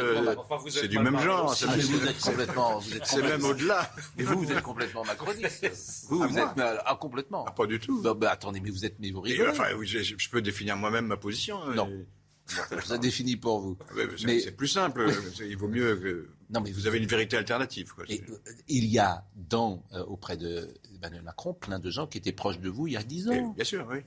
c'est 0.70 0.88
du 0.88 1.00
même 1.00 1.20
genre. 1.20 1.54
Vous 1.54 2.08
êtes 2.08 2.22
complètement. 2.22 2.82
C'est 3.04 3.22
même 3.22 3.44
au-delà. 3.44 3.90
Mais 4.18 4.24
vous, 4.24 4.40
vous 4.40 4.52
êtes 4.52 4.62
complètement 4.62 5.04
macroniste. 5.04 5.66
Ah, 5.76 6.08
vous, 6.10 6.28
vous 6.28 6.38
êtes 6.38 6.48
ah, 6.86 6.98
complètement. 7.00 7.46
Pas 7.46 7.66
du 7.66 7.80
tout. 7.80 8.02
Mais 8.26 8.32
attendez, 8.32 8.60
mais 8.60 8.70
vous 8.72 8.86
êtes. 8.86 8.96
Mais 9.00 9.12
vous 9.12 9.26
Et, 9.26 9.48
enfin, 9.48 9.66
je, 9.82 10.00
je 10.00 10.30
peux 10.30 10.42
définir 10.42 10.76
moi-même 10.78 11.06
ma 11.08 11.18
position. 11.18 11.62
hein, 11.64 11.76
Non. 11.76 11.88
et- 11.90 12.06
Ça 12.86 12.98
définit 13.00 13.38
pour 13.38 13.60
vous. 13.60 13.78
Ah 13.82 13.94
mais 13.96 14.04
c'est 14.18 14.26
Mais- 14.28 14.40
c'est 14.40 14.52
plus 14.52 14.68
simple. 14.68 15.08
Il 15.42 15.58
vaut 15.58 15.68
mieux 15.68 15.96
que 15.96 16.30
Non, 16.52 16.62
mais 16.62 16.72
vous 16.72 16.86
avez 16.86 17.00
une 17.00 17.08
vérité 17.08 17.38
alternative. 17.38 17.92
Quoi. 17.96 18.04
Et, 18.08 18.22
euh, 18.30 18.38
il 18.68 18.86
y 18.86 19.00
a 19.00 19.26
dans, 19.36 19.84
euh, 19.94 20.04
auprès 20.04 20.38
de 20.38 20.70
Emmanuel 20.96 21.24
Macron 21.24 21.54
plein 21.56 21.80
de 21.80 21.90
gens 21.90 22.06
qui 22.06 22.20
étaient 22.20 22.32
proches 22.32 22.60
de 22.60 22.70
vous 22.70 22.86
il 22.88 22.94
y 22.94 22.98
a 22.98 23.04
10 23.04 23.28
Et 23.28 23.40
ans. 23.40 23.50
bien 23.56 23.66
sûr, 23.66 23.88
oui. 23.90 23.98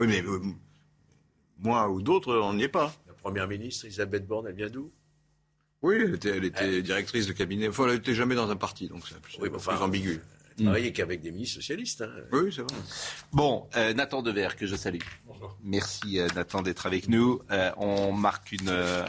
Oui, 0.00 0.06
mais 0.08 0.20
euh, 0.22 0.40
moi 1.58 1.88
ou 1.88 2.02
d'autres, 2.02 2.34
on 2.36 2.54
n'y 2.54 2.64
est 2.64 2.68
pas. 2.68 2.92
La 3.06 3.14
première 3.14 3.46
ministre, 3.48 3.84
Elisabeth 3.86 4.26
Borne, 4.26 4.46
elle 4.48 4.54
vient 4.56 4.68
d'où? 4.70 4.90
Oui, 5.82 5.94
elle 6.02 6.14
était, 6.16 6.30
elle 6.30 6.44
était 6.44 6.82
directrice 6.82 7.26
de 7.26 7.32
cabinet. 7.32 7.68
Enfin, 7.68 7.86
elle 7.86 7.94
n'était 7.96 8.14
jamais 8.14 8.34
dans 8.34 8.50
un 8.50 8.56
parti, 8.56 8.88
donc 8.88 9.06
c'est 9.08 9.20
plus, 9.20 9.36
Oui, 9.40 9.48
plus 9.48 9.56
enfin, 9.58 9.76
ambigu. 9.78 10.20
Elle 10.58 10.64
travaillait 10.64 10.92
qu'avec 10.92 11.20
des 11.20 11.30
ministres 11.32 11.56
socialistes. 11.56 12.02
hein. 12.02 12.10
Oui, 12.32 12.50
c'est 12.54 12.62
vrai. 12.62 12.74
Bon, 13.32 13.68
euh, 13.76 13.92
Nathan 13.92 14.22
Dever, 14.22 14.48
que 14.56 14.66
je 14.66 14.74
salue. 14.76 15.00
Merci 15.62 16.18
euh, 16.18 16.28
Nathan 16.34 16.62
d'être 16.62 16.86
avec 16.86 17.08
nous. 17.08 17.40
Euh, 17.50 17.70
on 17.76 18.12
marque 18.12 18.52
une, 18.52 18.68
euh, 18.68 19.04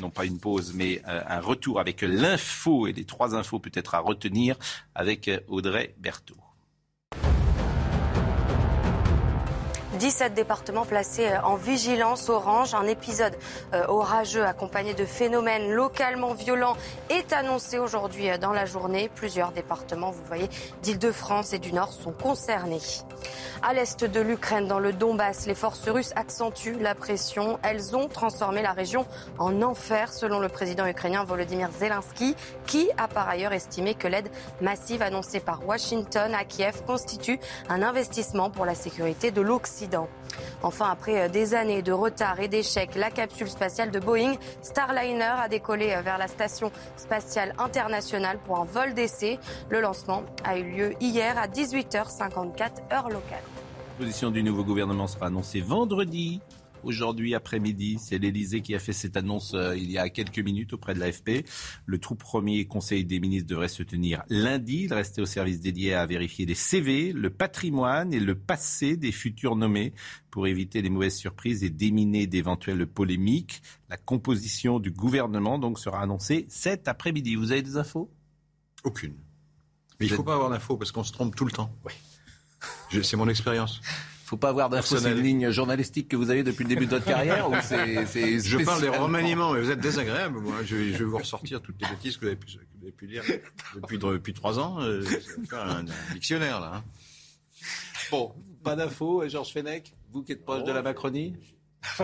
non 0.00 0.10
pas 0.10 0.24
une 0.26 0.38
pause, 0.38 0.72
mais 0.74 1.00
euh, 1.08 1.22
un 1.26 1.40
retour 1.40 1.80
avec 1.80 2.02
l'info 2.02 2.86
et 2.86 2.92
les 2.92 3.04
trois 3.04 3.34
infos 3.34 3.58
peut-être 3.58 3.94
à 3.94 4.00
retenir 4.00 4.56
avec 4.94 5.30
Audrey 5.48 5.94
Berthaud. 5.98 6.36
17 10.02 10.34
départements 10.34 10.84
placés 10.84 11.28
euh, 11.28 11.40
en 11.44 11.54
vigilance 11.54 12.28
orange. 12.28 12.74
Un 12.74 12.88
épisode 12.88 13.36
euh, 13.72 13.86
orageux 13.86 14.44
accompagné 14.44 14.94
de 14.94 15.04
phénomènes 15.04 15.70
localement 15.70 16.34
violents 16.34 16.76
est 17.08 17.32
annoncé 17.32 17.78
aujourd'hui 17.78 18.28
euh, 18.28 18.36
dans 18.36 18.50
la 18.50 18.66
journée. 18.66 19.08
Plusieurs 19.14 19.52
départements, 19.52 20.10
vous 20.10 20.24
voyez, 20.26 20.50
d'Île-de-France 20.82 21.52
et 21.52 21.60
du 21.60 21.72
Nord 21.72 21.92
sont 21.92 22.10
concernés. 22.10 22.80
À 23.62 23.74
l'est 23.74 24.04
de 24.04 24.20
l'Ukraine, 24.20 24.66
dans 24.66 24.80
le 24.80 24.92
Donbass, 24.92 25.46
les 25.46 25.54
forces 25.54 25.88
russes 25.88 26.12
accentuent 26.16 26.80
la 26.80 26.96
pression. 26.96 27.60
Elles 27.62 27.94
ont 27.94 28.08
transformé 28.08 28.60
la 28.60 28.72
région 28.72 29.06
en 29.38 29.62
enfer, 29.62 30.12
selon 30.12 30.40
le 30.40 30.48
président 30.48 30.84
ukrainien 30.84 31.22
Volodymyr 31.22 31.70
Zelensky, 31.70 32.34
qui 32.66 32.90
a 32.98 33.06
par 33.06 33.28
ailleurs 33.28 33.52
estimé 33.52 33.94
que 33.94 34.08
l'aide 34.08 34.28
massive 34.60 35.00
annoncée 35.00 35.38
par 35.38 35.64
Washington 35.64 36.34
à 36.34 36.44
Kiev 36.44 36.82
constitue 36.84 37.38
un 37.68 37.82
investissement 37.82 38.50
pour 38.50 38.64
la 38.64 38.74
sécurité 38.74 39.30
de 39.30 39.40
l'Occident. 39.40 39.91
Enfin, 40.62 40.90
après 40.90 41.28
des 41.28 41.54
années 41.54 41.82
de 41.82 41.92
retard 41.92 42.40
et 42.40 42.48
d'échecs, 42.48 42.94
la 42.94 43.10
capsule 43.10 43.48
spatiale 43.48 43.90
de 43.90 43.98
Boeing 43.98 44.34
Starliner 44.62 45.34
a 45.42 45.48
décollé 45.48 45.88
vers 46.02 46.18
la 46.18 46.28
station 46.28 46.70
spatiale 46.96 47.54
internationale 47.58 48.38
pour 48.44 48.60
un 48.60 48.64
vol 48.64 48.94
d'essai. 48.94 49.38
Le 49.68 49.80
lancement 49.80 50.22
a 50.44 50.56
eu 50.56 50.64
lieu 50.70 50.94
hier 51.00 51.36
à 51.38 51.48
18h54 51.48 52.92
heure 52.92 53.08
locale. 53.08 53.42
La 53.98 54.06
position 54.06 54.30
du 54.30 54.42
nouveau 54.42 54.64
gouvernement 54.64 55.06
sera 55.06 55.26
annoncée 55.26 55.60
vendredi. 55.60 56.40
Aujourd'hui 56.84 57.34
après-midi, 57.34 57.98
c'est 58.00 58.18
l'Elysée 58.18 58.60
qui 58.60 58.74
a 58.74 58.78
fait 58.78 58.92
cette 58.92 59.16
annonce 59.16 59.54
euh, 59.54 59.76
il 59.76 59.90
y 59.90 59.98
a 59.98 60.08
quelques 60.08 60.38
minutes 60.38 60.72
auprès 60.72 60.94
de 60.94 60.98
l'AFP. 61.00 61.46
Le 61.86 61.98
tout 61.98 62.14
premier 62.14 62.66
conseil 62.66 63.04
des 63.04 63.20
ministres 63.20 63.48
devrait 63.48 63.68
se 63.68 63.82
tenir 63.82 64.22
lundi. 64.28 64.82
Il 64.84 64.92
restait 64.94 65.20
au 65.20 65.26
service 65.26 65.60
dédié 65.60 65.94
à 65.94 66.04
vérifier 66.06 66.46
les 66.46 66.54
CV, 66.54 67.12
le 67.12 67.30
patrimoine 67.30 68.12
et 68.12 68.20
le 68.20 68.34
passé 68.34 68.96
des 68.96 69.12
futurs 69.12 69.56
nommés 69.56 69.92
pour 70.30 70.46
éviter 70.46 70.82
les 70.82 70.90
mauvaises 70.90 71.16
surprises 71.16 71.62
et 71.64 71.70
déminer 71.70 72.26
d'éventuelles 72.26 72.86
polémiques. 72.86 73.62
La 73.88 73.96
composition 73.96 74.80
du 74.80 74.90
gouvernement 74.90 75.58
donc 75.58 75.78
sera 75.78 76.00
annoncée 76.02 76.46
cet 76.48 76.88
après-midi. 76.88 77.34
Vous 77.36 77.52
avez 77.52 77.62
des 77.62 77.76
infos? 77.76 78.10
Aucune. 78.84 79.14
Mais 80.00 80.06
il 80.06 80.10
ne 80.10 80.16
faut 80.16 80.22
pas 80.24 80.34
avoir 80.34 80.50
d'infos 80.50 80.76
parce 80.76 80.90
qu'on 80.90 81.04
se 81.04 81.12
trompe 81.12 81.36
tout 81.36 81.44
le 81.44 81.52
temps. 81.52 81.72
Je- 82.90 83.02
C'est 83.02 83.16
mon 83.16 83.28
expérience. 83.28 83.80
Faut 84.32 84.38
pas 84.38 84.48
avoir 84.48 84.70
d'infos, 84.70 84.96
c'est 84.96 85.10
une 85.12 85.20
ligne 85.20 85.50
journalistique 85.50 86.08
que 86.08 86.16
vous 86.16 86.30
avez 86.30 86.42
depuis 86.42 86.62
le 86.64 86.70
début 86.70 86.86
de 86.86 86.92
votre 86.92 87.04
carrière 87.04 87.50
ou 87.50 87.54
c'est, 87.62 88.06
c'est 88.06 88.38
Je 88.40 88.56
parle 88.64 88.80
des 88.80 88.88
remaniements, 88.88 89.52
mais 89.52 89.60
vous 89.60 89.70
êtes 89.70 89.78
désagréable. 89.80 90.38
Moi, 90.40 90.54
je, 90.64 90.74
vais- 90.74 90.92
je 90.94 90.96
vais 90.98 91.04
vous 91.04 91.18
ressortir 91.18 91.60
toutes 91.60 91.78
les 91.82 91.86
bêtises 91.88 92.16
que 92.16 92.20
vous 92.22 92.26
avez 92.28 92.36
pu, 92.36 92.46
que 92.46 92.52
vous 92.78 92.82
avez 92.84 92.92
pu 92.92 93.06
lire 93.08 93.22
depuis, 93.74 93.98
depuis 93.98 94.32
trois 94.32 94.58
ans. 94.58 94.80
Euh, 94.80 95.02
c'est 95.04 95.46
faire 95.50 95.60
un, 95.68 95.80
un 95.80 96.14
dictionnaire, 96.14 96.60
là. 96.60 96.72
hein. 96.76 96.84
Bon, 98.10 98.32
pas 98.64 98.74
d'infos, 98.74 99.28
Georges 99.28 99.52
Fenech, 99.52 99.92
vous 100.14 100.22
qui 100.22 100.32
êtes 100.32 100.44
proche 100.46 100.64
de 100.64 100.72
la 100.72 100.80
Macronie 100.80 101.36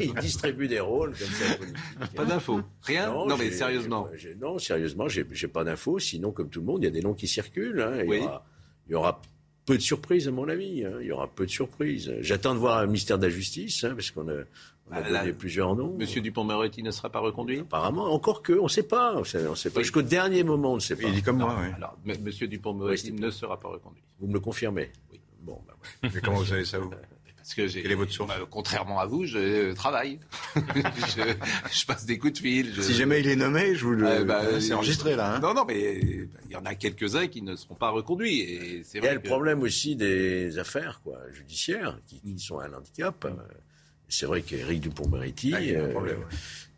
Il 0.00 0.14
distribue 0.14 0.68
des 0.68 0.80
rôles 0.80 1.10
comme 1.18 1.26
ça. 1.28 1.54
politique. 1.56 2.14
Pas 2.16 2.24
d'infos 2.24 2.62
Rien 2.84 3.08
Non, 3.12 3.36
mais 3.36 3.50
sérieusement. 3.50 4.08
non, 4.40 4.58
sérieusement, 4.58 5.08
j'ai 5.08 5.24
pas 5.48 5.62
d'infos. 5.64 5.98
Sinon, 5.98 6.32
comme 6.32 6.48
tout 6.48 6.60
le 6.60 6.66
monde, 6.66 6.80
il 6.82 6.84
y 6.84 6.88
a 6.88 6.90
des 6.90 7.02
noms 7.02 7.12
qui 7.14 7.28
circulent. 7.28 7.80
hein. 7.82 7.98
Il, 8.02 8.08
Oui. 8.08 8.20
y 8.20 8.24
aura, 8.24 8.44
il 8.88 8.92
y 8.92 8.94
aura 8.94 9.20
peu 9.66 9.76
de 9.76 9.82
surprises, 9.82 10.28
à 10.28 10.30
mon 10.30 10.48
avis. 10.48 10.84
hein. 10.84 10.92
Il 11.00 11.06
y 11.06 11.12
aura 11.12 11.28
peu 11.28 11.46
de 11.46 11.50
surprises. 11.50 12.12
J'attends 12.20 12.54
de 12.54 12.58
voir 12.58 12.80
le 12.82 12.86
ministère 12.88 13.18
de 13.18 13.26
la 13.26 13.30
Justice, 13.32 13.84
hein, 13.84 13.92
parce 13.94 14.10
qu'on 14.10 14.28
a, 14.28 14.32
on 14.90 14.92
a 14.92 14.96
Ah, 14.96 15.10
là, 15.10 15.20
donné 15.20 15.32
plusieurs 15.32 15.74
noms. 15.76 15.96
Monsieur 15.98 16.20
Dupont-Moretti 16.20 16.82
ne 16.82 16.90
sera 16.90 17.10
pas 17.10 17.20
reconduit? 17.20 17.60
Apparemment, 17.60 18.12
encore 18.12 18.42
que, 18.42 18.52
on 18.54 18.64
ne 18.64 18.68
sait 18.68 18.82
pas. 18.82 19.14
On 19.16 19.24
sait, 19.24 19.46
on 19.46 19.54
sait 19.54 19.70
pas. 19.70 19.78
Oui. 19.78 19.84
Jusqu'au 19.84 20.02
dernier 20.02 20.42
moment, 20.44 20.72
on 20.72 20.76
ne 20.76 20.80
sait 20.80 20.96
pas. 20.96 21.04
Il 21.08 21.14
dit 21.14 21.22
comme 21.22 21.38
moi, 21.38 21.56
oui. 21.60 21.68
Alors, 21.76 21.96
M- 22.06 22.16
Monsieur 22.22 22.48
Dupont-Moretti 22.48 23.12
Oui, 23.12 23.20
ne 23.20 23.30
sera 23.30 23.58
pas 23.58 23.68
reconduit. 23.68 24.02
Vous 24.20 24.26
me 24.28 24.34
le 24.34 24.40
confirmez? 24.40 24.90
Oui. 25.12 25.20
Bon, 25.40 25.60
bah, 25.66 25.74
ouais. 26.02 26.10
Mais 26.14 26.20
comment 26.20 26.38
vous 26.38 26.44
savez 26.46 26.64
ça, 26.64 26.78
vous? 26.78 26.90
Parce 27.42 27.54
que 27.54 27.66
j'ai, 27.66 27.82
Quelle 27.82 27.90
est 27.92 27.96
votre 27.96 28.12
source 28.12 28.28
bah, 28.28 28.36
contrairement 28.48 29.00
à 29.00 29.06
vous, 29.06 29.26
je 29.26 29.36
euh, 29.38 29.74
travaille. 29.74 30.20
je, 30.56 31.34
je 31.72 31.86
passe 31.86 32.06
des 32.06 32.16
coups 32.18 32.34
de 32.34 32.38
fil. 32.38 32.72
je- 32.74 32.82
Si 32.82 32.94
jamais 32.94 33.18
il 33.20 33.26
est 33.28 33.36
nommé, 33.36 33.74
je 33.74 33.84
vous 33.84 33.90
le. 33.92 34.06
Euh, 34.06 34.24
bah, 34.24 34.60
c'est 34.60 34.72
euh, 34.72 34.76
enregistré, 34.76 35.16
là. 35.16 35.34
hein. 35.36 35.40
Non, 35.40 35.52
non, 35.52 35.64
mais 35.66 35.82
euh, 35.96 36.28
il 36.46 36.50
y 36.52 36.56
en 36.56 36.64
a 36.64 36.74
quelques-uns 36.76 37.26
qui 37.26 37.42
ne 37.42 37.56
seront 37.56 37.74
pas 37.74 37.90
reconduits. 37.90 38.40
Et 38.40 38.82
c'est 38.84 38.98
Il 38.98 39.04
y 39.04 39.08
a 39.08 39.14
le 39.14 39.20
que- 39.20 39.26
problème 39.28 39.62
aussi 39.62 39.96
des 39.96 40.58
affaires 40.58 41.00
quoi, 41.02 41.18
judiciaires 41.34 41.98
qui, 42.06 42.20
Mm. 42.24 42.36
qui 42.36 42.44
sont 42.44 42.60
un 42.60 42.72
handicap. 42.72 43.24
Euh, 43.24 43.30
C'est 44.08 44.26
vrai 44.26 44.42
qu'Éric 44.42 44.80
Dupont-Moretti, 44.80 45.52
Ah, 45.54 45.58
euh, 45.60 45.90
problème. 45.90 46.20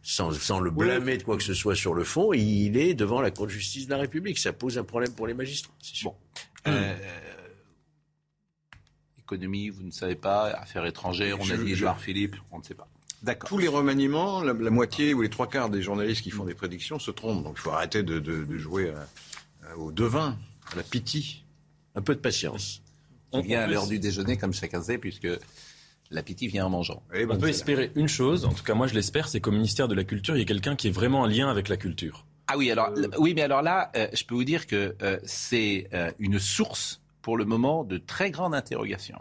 sans, 0.02 0.32
sans 0.32 0.60
le 0.60 0.70
blâmer 0.70 1.18
de 1.18 1.24
quoi 1.24 1.36
que 1.36 1.42
ce 1.42 1.52
soit 1.54 1.74
sur 1.74 1.92
le 1.92 2.04
fond, 2.04 2.32
il 2.32 2.76
est 2.76 2.94
devant 2.94 3.20
la 3.20 3.30
Cour 3.32 3.46
de 3.46 3.50
justice 3.52 3.86
de 3.86 3.90
la 3.90 3.98
République. 3.98 4.38
Ça 4.38 4.52
pose 4.52 4.78
un 4.78 4.84
problème 4.84 5.12
pour 5.12 5.26
les 5.26 5.34
magistrats, 5.34 5.74
c'est 5.82 5.94
sûr. 5.96 6.10
Bon. 6.12 6.16
Euh, 6.72 6.94
économie, 9.24 9.70
vous 9.70 9.82
ne 9.82 9.90
savez 9.90 10.14
pas. 10.14 10.46
Affaires 10.50 10.84
étrangères, 10.86 11.38
on 11.40 11.50
a 11.50 11.56
dit 11.56 11.72
Édouard 11.72 12.00
Philippe, 12.00 12.36
on 12.52 12.58
ne 12.58 12.62
sait 12.62 12.74
pas. 12.74 12.88
D'accord. 13.22 13.48
Tous 13.48 13.58
les 13.58 13.68
remaniements, 13.68 14.42
la, 14.42 14.52
la 14.52 14.70
moitié 14.70 15.14
ou 15.14 15.22
les 15.22 15.30
trois 15.30 15.48
quarts 15.48 15.70
des 15.70 15.80
journalistes 15.82 16.22
qui 16.22 16.30
font 16.30 16.44
des 16.44 16.54
prédictions 16.54 16.98
se 16.98 17.10
trompent. 17.10 17.42
Donc 17.42 17.54
il 17.56 17.60
faut 17.60 17.70
arrêter 17.70 18.02
de, 18.02 18.18
de- 18.18 18.44
de 18.44 18.58
jouer 18.58 18.90
à- 18.90 19.70
à- 19.72 19.76
au 19.78 19.90
devin, 19.92 20.36
à 20.72 20.76
la 20.76 20.82
pitié. 20.82 21.24
Un 21.94 22.02
peu 22.02 22.14
de 22.14 22.20
patience. 22.20 22.82
On 23.32 23.40
vient 23.40 23.60
à 23.62 23.66
l'heure 23.66 23.86
du 23.86 23.98
déjeuner, 23.98 24.36
comme 24.36 24.52
chacun 24.52 24.82
sait, 24.82 24.98
puisque 24.98 25.28
l'appétit 26.10 26.48
vient 26.48 26.66
en 26.66 26.70
mangeant. 26.70 27.02
Eh 27.14 27.24
ben, 27.24 27.36
On 27.36 27.38
peut 27.38 27.48
espérer 27.48 27.90
une 27.94 28.08
chose, 28.08 28.44
en 28.44 28.52
tout 28.52 28.62
cas 28.62 28.74
moi 28.74 28.86
je 28.88 28.94
l'espère, 28.94 29.26
c'est 29.28 29.40
qu'au 29.40 29.50
ministère 29.52 29.88
de 29.88 29.94
la 29.94 30.04
Culture, 30.04 30.36
il 30.36 30.40
y 30.40 30.42
ait 30.42 30.46
quelqu'un 30.46 30.76
qui 30.76 30.88
est 30.88 30.92
vraiment 30.92 31.20
en 31.22 31.26
lien 31.26 31.48
avec 31.50 31.68
la 31.68 31.76
culture. 31.76 32.26
Ah 32.46 32.58
oui, 32.58 32.70
alors, 32.70 32.88
l- 32.96 33.08
oui, 33.18 33.32
mais 33.34 33.40
alors 33.42 33.62
là, 33.62 33.90
euh, 33.96 34.06
je 34.12 34.22
peux 34.24 34.34
vous 34.34 34.44
dire 34.44 34.66
que 34.66 34.94
euh, 35.02 35.18
c'est 35.24 35.88
euh, 35.94 36.10
une 36.18 36.38
source, 36.38 37.00
pour 37.24 37.38
le 37.38 37.46
moment, 37.46 37.84
de 37.84 37.96
très 37.96 38.30
grande 38.30 38.54
interrogation. 38.54 39.18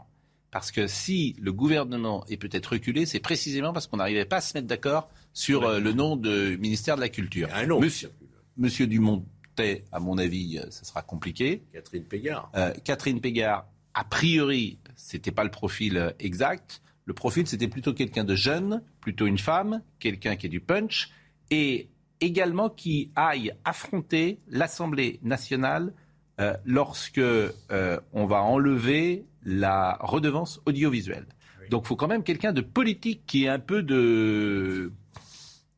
Parce 0.51 0.71
que 0.71 0.87
si 0.87 1.37
le 1.39 1.53
gouvernement 1.53 2.25
est 2.27 2.35
peut-être 2.35 2.73
reculé, 2.73 3.05
c'est 3.05 3.21
précisément 3.21 3.71
parce 3.71 3.87
qu'on 3.87 3.95
n'arrivait 3.95 4.25
pas 4.25 4.35
à 4.35 4.41
se 4.41 4.55
mettre 4.55 4.67
d'accord 4.67 5.09
sur 5.31 5.63
euh, 5.63 5.79
le 5.79 5.93
nom 5.93 6.17
de 6.17 6.57
ministère 6.57 6.97
de 6.97 7.01
la 7.01 7.07
Culture. 7.07 7.47
Un 7.53 7.65
nom. 7.65 7.79
Monsieur, 7.79 8.11
Monsieur 8.57 8.87
Dumontet, 8.87 9.85
à 9.93 10.01
mon 10.01 10.17
avis, 10.17 10.59
euh, 10.59 10.69
ça 10.69 10.83
sera 10.83 11.01
compliqué. 11.01 11.63
Catherine 11.71 12.03
Pégard. 12.03 12.51
Euh, 12.55 12.73
Catherine 12.83 13.21
Pégard, 13.21 13.67
a 13.93 14.03
priori, 14.03 14.79
c'était 14.97 15.31
pas 15.31 15.45
le 15.45 15.51
profil 15.51 15.97
euh, 15.97 16.11
exact. 16.19 16.81
Le 17.05 17.13
profil, 17.13 17.47
c'était 17.47 17.69
plutôt 17.69 17.93
quelqu'un 17.93 18.25
de 18.25 18.35
jeune, 18.35 18.83
plutôt 18.99 19.27
une 19.27 19.37
femme, 19.37 19.81
quelqu'un 19.99 20.35
qui 20.35 20.47
ait 20.47 20.49
du 20.49 20.59
punch, 20.59 21.09
et 21.51 21.87
également 22.19 22.69
qui 22.69 23.11
aille 23.15 23.53
affronter 23.63 24.41
l'Assemblée 24.49 25.21
nationale 25.23 25.93
euh, 26.39 26.55
lorsque 26.65 27.19
euh, 27.19 27.99
on 28.11 28.25
va 28.25 28.41
enlever 28.41 29.25
la 29.43 29.97
redevance 30.01 30.61
audiovisuelle. 30.65 31.27
Donc, 31.69 31.83
il 31.85 31.87
faut 31.89 31.95
quand 31.95 32.07
même 32.07 32.23
quelqu'un 32.23 32.53
de 32.53 32.61
politique 32.61 33.23
qui 33.27 33.45
ait 33.45 33.49
un 33.49 33.59
peu 33.59 33.83
de 33.83 34.91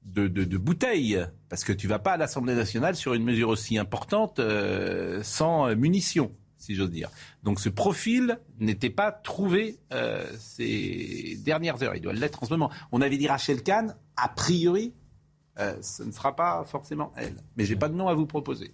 de, 0.06 0.28
de, 0.28 0.44
de 0.44 0.58
bouteille, 0.58 1.20
parce 1.50 1.64
que 1.64 1.74
tu 1.74 1.88
vas 1.88 2.00
pas 2.00 2.14
à 2.14 2.18
l'Assemblée 2.18 2.56
nationale 2.56 2.96
sur 2.96 3.16
une 3.16 3.24
mesure 3.24 3.50
aussi 3.50 3.78
importante 3.78 4.40
euh, 4.40 5.22
sans 5.24 5.76
munitions. 5.76 6.32
si 6.58 6.74
j'ose 6.76 6.92
dire. 6.92 7.10
Donc 7.44 7.60
ce 7.60 7.70
profil 7.70 8.40
n'était 8.60 8.90
pas 8.90 9.12
trouvé 9.12 9.78
ces 10.38 11.38
dernières 11.44 11.82
heures. 11.84 11.96
Il 11.96 12.02
doit 12.02 12.14
l'être 12.14 12.44
en 12.44 12.46
ce 12.46 12.52
moment. 12.52 12.72
On 12.92 13.02
avait 13.02 13.18
dit 13.18 13.28
Rachel 13.28 13.62
Kahn, 13.62 13.96
a 14.16 14.30
priori, 14.30 14.94
ce 15.58 16.04
ne 16.04 16.12
sera 16.12 16.36
pas 16.36 16.64
forcément 16.66 17.12
elle. 17.18 17.36
Mais 17.58 17.66
j'ai 17.66 17.76
pas 17.76 17.90
de 17.90 17.96
nom 17.96 18.08
à 18.08 18.14
vous 18.14 18.26
proposer. 18.26 18.74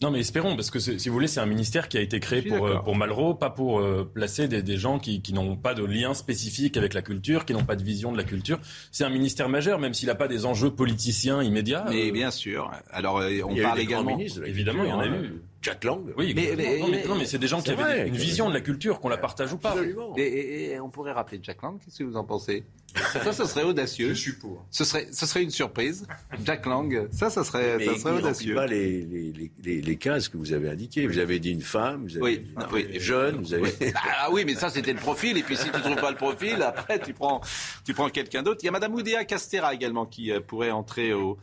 Non, 0.00 0.12
mais 0.12 0.20
espérons, 0.20 0.54
parce 0.54 0.70
que 0.70 0.78
si 0.78 1.08
vous 1.08 1.12
voulez, 1.12 1.26
c'est 1.26 1.40
un 1.40 1.46
ministère 1.46 1.88
qui 1.88 1.98
a 1.98 2.00
été 2.00 2.20
créé 2.20 2.40
pour, 2.40 2.64
euh, 2.66 2.76
pour 2.76 2.94
Malraux, 2.94 3.34
pas 3.34 3.50
pour 3.50 3.80
euh, 3.80 4.04
placer 4.04 4.46
des, 4.46 4.62
des, 4.62 4.76
gens 4.76 5.00
qui, 5.00 5.22
qui 5.22 5.32
n'ont 5.32 5.56
pas 5.56 5.74
de 5.74 5.84
lien 5.84 6.14
spécifique 6.14 6.76
avec 6.76 6.94
la 6.94 7.02
culture, 7.02 7.44
qui 7.44 7.52
n'ont 7.52 7.64
pas 7.64 7.74
de 7.74 7.82
vision 7.82 8.12
de 8.12 8.16
la 8.16 8.22
culture. 8.22 8.60
C'est 8.92 9.02
un 9.02 9.10
ministère 9.10 9.48
majeur, 9.48 9.80
même 9.80 9.94
s'il 9.94 10.06
n'a 10.06 10.14
pas 10.14 10.28
des 10.28 10.46
enjeux 10.46 10.70
politiciens 10.70 11.42
immédiats. 11.42 11.84
Mais 11.88 12.12
bien 12.12 12.30
sûr. 12.30 12.70
Alors, 12.90 13.20
on 13.44 13.56
parle 13.56 13.80
également. 13.80 14.20
Évidemment, 14.46 14.84
il 14.84 14.88
y 14.88 14.92
en 14.92 15.00
a 15.00 15.06
hein. 15.06 15.20
eu. 15.20 15.42
Jack 15.60 15.84
Lang. 15.84 16.02
Oui, 16.16 16.34
mais, 16.34 16.54
mais, 16.56 16.78
non, 16.78 16.88
mais, 16.88 17.04
non, 17.04 17.14
mais 17.16 17.24
c'est 17.24 17.38
des 17.38 17.48
gens 17.48 17.60
qui 17.60 17.70
avaient 17.70 17.82
vrai, 17.82 18.08
une 18.08 18.16
vision 18.16 18.48
de 18.48 18.54
la 18.54 18.60
culture, 18.60 19.00
qu'on 19.00 19.08
la 19.08 19.16
partage 19.16 19.52
ou 19.52 19.58
pas. 19.58 19.74
Et, 20.16 20.22
et, 20.22 20.70
et, 20.72 20.80
on 20.80 20.88
pourrait 20.88 21.12
rappeler 21.12 21.40
Jack 21.42 21.62
Lang. 21.62 21.78
Qu'est-ce 21.84 21.98
que 21.98 22.04
vous 22.04 22.16
en 22.16 22.24
pensez? 22.24 22.64
Ça, 22.94 23.32
ça 23.32 23.46
serait 23.46 23.64
audacieux. 23.64 24.10
Je 24.10 24.20
suis 24.20 24.32
pour. 24.32 24.64
Ce 24.70 24.84
serait, 24.84 25.08
ce 25.12 25.26
serait 25.26 25.42
une 25.42 25.50
surprise. 25.50 26.06
Jack 26.44 26.64
Lang, 26.66 27.08
ça, 27.10 27.28
ça 27.28 27.44
serait, 27.44 27.76
mais 27.76 27.86
ça 27.86 27.96
serait 27.96 28.14
il 28.14 28.18
audacieux. 28.18 28.54
pas 28.54 28.66
les, 28.66 29.02
les, 29.02 29.50
les, 29.62 29.80
les, 29.80 29.96
cases 29.96 30.28
que 30.28 30.36
vous 30.36 30.52
avez 30.52 30.70
indiquées. 30.70 31.06
Vous 31.06 31.18
avez 31.18 31.38
dit 31.38 31.50
une 31.50 31.60
femme, 31.60 32.04
vous 32.04 32.16
avez 32.16 32.22
oui, 32.22 32.38
dit 32.38 32.64
oui. 32.72 33.00
jeune, 33.00 33.36
vous 33.36 33.52
avez. 33.52 33.72
Ah 34.20 34.28
oui, 34.30 34.44
mais 34.46 34.54
ça, 34.54 34.70
c'était 34.70 34.92
le 34.92 35.00
profil. 35.00 35.36
Et 35.36 35.42
puis, 35.42 35.56
si 35.56 35.70
tu 35.70 35.80
trouves 35.80 35.96
pas 35.96 36.10
le 36.10 36.16
profil, 36.16 36.62
après, 36.62 36.98
tu 37.00 37.12
prends, 37.12 37.40
tu 37.84 37.94
prends 37.94 38.08
quelqu'un 38.08 38.42
d'autre. 38.42 38.60
Il 38.62 38.66
y 38.66 38.68
a 38.68 38.72
Madame 38.72 38.94
Oudéa 38.94 39.24
Castera 39.24 39.74
également 39.74 40.06
qui 40.06 40.30
euh, 40.30 40.40
pourrait 40.40 40.70
entrer 40.70 41.12
au, 41.12 41.36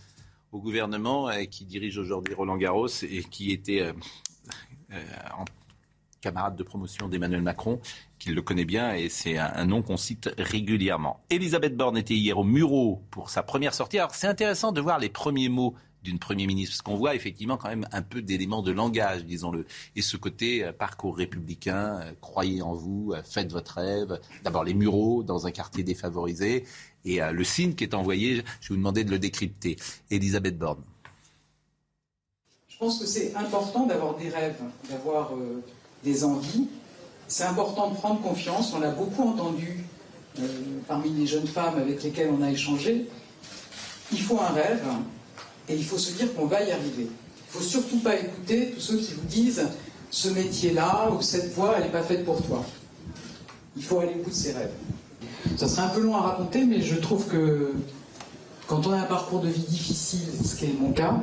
au 0.56 0.60
gouvernement, 0.60 1.30
qui 1.52 1.66
dirige 1.66 1.98
aujourd'hui 1.98 2.34
Roland 2.34 2.56
Garros 2.56 2.88
et 3.04 3.24
qui 3.24 3.52
était 3.52 3.82
euh, 3.82 3.92
euh, 4.94 5.04
camarade 6.22 6.56
de 6.56 6.64
promotion 6.64 7.10
d'Emmanuel 7.10 7.42
Macron, 7.42 7.82
qu'il 8.20 8.34
le 8.36 8.42
connaît 8.42 8.66
bien 8.66 8.94
et 8.94 9.10
c'est 9.10 9.38
un, 9.38 9.66
nom 9.66 9.82
qu'on 9.82 9.98
cite 9.98 10.34
régulièrement. 10.38 11.20
Elisabeth 11.30 11.76
Borne 11.76 11.98
était 11.98 12.16
hier 12.16 12.38
au 12.38 12.46
Muro 12.46 13.04
pour 13.12 13.30
sa 13.30 13.44
première 13.44 13.74
sortie. 13.74 14.00
Alors 14.00 14.16
c'est 14.16 14.28
intéressant 14.28 14.72
de 14.72 14.80
voir 14.80 14.98
les 14.98 15.10
premiers 15.10 15.50
mots 15.50 15.76
d'une 16.06 16.20
Premier 16.20 16.48
ministre, 16.48 16.76
parce 16.76 16.82
qu'on 16.84 16.96
voit 16.96 17.16
effectivement 17.16 17.58
quand 17.58 17.68
même 17.68 17.88
un 17.92 18.02
peu 18.02 18.22
d'éléments 18.22 18.62
de 18.62 18.72
langage, 18.72 19.26
disons-le. 19.26 19.66
Et 19.96 20.02
ce 20.02 20.16
côté 20.16 20.64
euh, 20.64 20.72
parcours 20.72 21.18
républicain, 21.18 22.00
euh, 22.00 22.14
croyez 22.22 22.62
en 22.62 22.74
vous, 22.74 23.12
euh, 23.14 23.22
faites 23.24 23.52
votre 23.52 23.74
rêve. 23.74 24.20
D'abord 24.44 24.64
les 24.64 24.74
Mureaux 24.74 25.24
dans 25.24 25.48
un 25.48 25.52
quartier 25.52 25.84
défavorisé, 25.84 26.66
et 27.04 27.20
le 27.20 27.44
signe 27.44 27.76
qui 27.76 27.84
est 27.84 27.94
envoyé, 27.94 28.38
je 28.38 28.42
vais 28.42 28.46
vous 28.70 28.78
demander 28.78 29.04
de 29.04 29.12
le 29.12 29.20
décrypter. 29.20 29.76
Elisabeth 30.10 30.58
Borne. 30.58 30.82
Je 32.68 32.78
pense 32.80 32.98
que 32.98 33.06
c'est 33.06 33.36
important 33.36 33.86
d'avoir 33.86 34.16
des 34.16 34.30
rêves, 34.30 34.60
d'avoir 34.90 35.32
des 36.04 36.24
envies. 36.24 36.68
C'est 37.28 37.44
important 37.44 37.92
de 37.92 37.96
prendre 37.96 38.22
confiance. 38.22 38.74
On 38.74 38.80
l'a 38.80 38.90
beaucoup 38.90 39.22
entendu 39.22 39.86
parmi 40.88 41.12
les 41.12 41.28
jeunes 41.28 41.46
femmes 41.46 41.78
avec 41.78 42.02
lesquelles 42.02 42.32
on 42.36 42.42
a 42.42 42.50
échangé. 42.50 43.06
Il 44.12 44.22
faut 44.22 44.40
un 44.40 44.54
rêve 44.54 44.84
et 45.70 45.76
il 45.76 45.84
faut 45.84 45.98
se 45.98 46.14
dire 46.14 46.34
qu'on 46.34 46.46
va 46.46 46.62
y 46.62 46.72
arriver. 46.72 47.08
Il 47.08 47.58
ne 47.58 47.62
faut 47.62 47.64
surtout 47.64 48.00
pas 48.00 48.16
écouter 48.16 48.72
tous 48.76 48.82
ceux 48.82 48.98
qui 48.98 49.14
vous 49.14 49.28
disent 49.28 49.68
ce 50.12 50.30
métier-là 50.30 51.10
ou 51.12 51.22
cette 51.22 51.54
voie, 51.54 51.76
elle 51.78 51.84
n'est 51.84 51.90
pas 51.90 52.04
faite 52.04 52.26
pour 52.26 52.42
toi. 52.42 52.64
Il 53.76 53.84
faut 53.84 54.00
aller 54.00 54.14
au 54.20 54.24
bout 54.24 54.30
de 54.30 54.36
ses 54.36 54.54
rêves. 54.54 54.72
Ça 55.58 55.68
serait 55.68 55.84
un 55.84 55.90
peu 55.90 56.02
long 56.02 56.16
à 56.16 56.22
raconter, 56.22 56.66
mais 56.66 56.82
je 56.82 56.96
trouve 56.96 57.28
que 57.28 57.74
quand 58.68 58.88
on 58.88 58.92
a 58.92 58.98
un 58.98 59.04
parcours 59.04 59.42
de 59.42 59.48
vie 59.48 59.62
difficile, 59.62 60.28
ce 60.44 60.56
qui 60.56 60.66
est 60.66 60.76
mon 60.80 60.92
cas, 60.92 61.22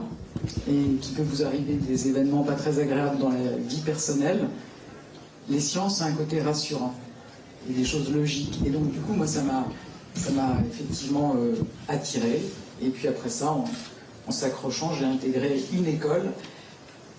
et 0.68 0.96
qui 1.00 1.12
peut 1.12 1.22
vous 1.22 1.42
arriver 1.42 1.74
des 1.74 2.08
événements 2.08 2.42
pas 2.42 2.54
très 2.54 2.78
agréables 2.78 3.18
dans 3.18 3.30
la 3.30 3.56
vie 3.56 3.80
personnelle, 3.80 4.48
les 5.48 5.60
sciences 5.60 6.00
ont 6.00 6.04
un 6.04 6.12
côté 6.12 6.40
rassurant 6.40 6.94
et 7.68 7.72
des 7.72 7.84
choses 7.84 8.12
logiques. 8.12 8.60
Et 8.66 8.70
donc, 8.70 8.90
du 8.92 8.98
coup, 9.00 9.12
moi, 9.12 9.26
ça 9.26 9.42
m'a, 9.42 9.64
effectivement 10.70 11.34
euh, 11.36 11.54
attiré. 11.88 12.42
Et 12.82 12.88
puis 12.88 13.08
après 13.08 13.28
ça, 13.28 13.50
en, 13.50 13.64
en 14.26 14.30
s'accrochant, 14.30 14.92
j'ai 14.94 15.04
intégré 15.04 15.62
une 15.72 15.86
école. 15.86 16.32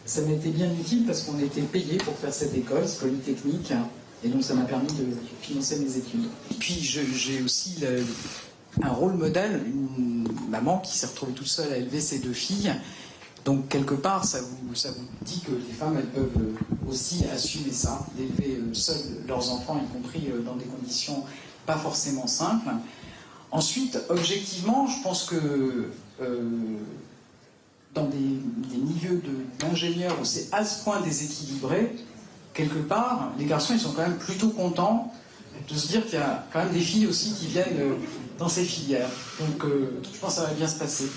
Ça 0.05 0.21
m'était 0.21 0.49
bien 0.49 0.71
utile 0.71 1.05
parce 1.05 1.21
qu'on 1.21 1.39
était 1.39 1.61
payé 1.61 1.97
pour 1.97 2.15
faire 2.17 2.33
cette 2.33 2.55
école, 2.55 2.87
ce 2.87 2.99
polytechnique. 2.99 3.73
Et 4.23 4.29
donc, 4.29 4.43
ça 4.43 4.53
m'a 4.53 4.63
permis 4.63 4.87
de 4.87 5.05
financer 5.41 5.79
mes 5.79 5.97
études. 5.97 6.25
Et 6.51 6.55
puis, 6.55 6.75
j'ai 6.75 7.41
aussi 7.41 7.75
un 8.81 8.89
rôle 8.89 9.13
modèle, 9.13 9.63
une 9.65 10.27
maman 10.49 10.79
qui 10.79 10.97
s'est 10.97 11.07
retrouvée 11.07 11.33
toute 11.33 11.47
seule 11.47 11.71
à 11.71 11.77
élever 11.77 12.01
ses 12.01 12.19
deux 12.19 12.33
filles. 12.33 12.73
Donc, 13.45 13.67
quelque 13.67 13.95
part, 13.95 14.23
ça 14.23 14.39
vous, 14.41 14.75
ça 14.75 14.91
vous 14.91 15.05
dit 15.21 15.41
que 15.41 15.51
les 15.51 15.73
femmes, 15.73 15.97
elles 15.97 16.09
peuvent 16.09 16.55
aussi 16.89 17.25
assumer 17.33 17.73
ça, 17.73 18.05
d'élever 18.17 18.61
seules 18.73 19.25
leurs 19.27 19.51
enfants, 19.51 19.81
y 19.83 19.93
compris 19.93 20.29
dans 20.45 20.55
des 20.55 20.65
conditions 20.65 21.23
pas 21.65 21.77
forcément 21.77 22.27
simples. 22.27 22.69
Ensuite, 23.51 23.99
objectivement, 24.09 24.87
je 24.87 25.01
pense 25.03 25.25
que 25.25 25.35
euh, 25.35 25.91
dans 26.19 28.06
des, 28.08 28.17
des 28.17 28.78
milieux 28.78 29.21
de, 29.23 29.45
d'ingénieurs 29.60 30.19
où 30.19 30.26
c'est 30.26 30.47
à 30.54 30.65
ce 30.65 30.84
point 30.84 31.02
déséquilibré, 31.02 31.95
quelque 32.54 32.80
part, 32.80 33.32
les 33.38 33.45
garçons, 33.45 33.73
ils 33.73 33.80
sont 33.80 33.91
quand 33.93 34.02
même 34.08 34.17
plutôt 34.17 34.49
contents 34.49 35.13
de 35.69 35.73
se 35.76 35.88
dire 35.88 36.04
qu'il 36.06 36.15
y 36.15 36.21
a 36.21 36.45
quand 36.52 36.63
même 36.63 36.73
des 36.73 36.80
filles 36.82 37.08
aussi 37.08 37.34
qui 37.34 37.47
viennent 37.47 37.95
dans 38.39 38.49
ces 38.49 38.63
filières. 38.65 39.10
Donc, 39.39 39.63
euh, 39.65 40.02
je 40.12 40.19
pense 40.19 40.36
que 40.36 40.41
ça 40.41 40.47
va 40.47 40.54
bien 40.54 40.67
se 40.67 40.80
passer. 40.80 41.06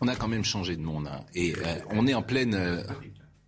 On 0.00 0.08
a 0.08 0.16
quand 0.16 0.28
même 0.28 0.44
changé 0.44 0.76
de 0.76 0.82
monde. 0.82 1.06
Hein. 1.10 1.20
Et 1.34 1.54
euh, 1.54 1.76
on 1.90 2.06
est 2.06 2.14
en 2.14 2.22
pleine. 2.22 2.54
Euh, 2.54 2.82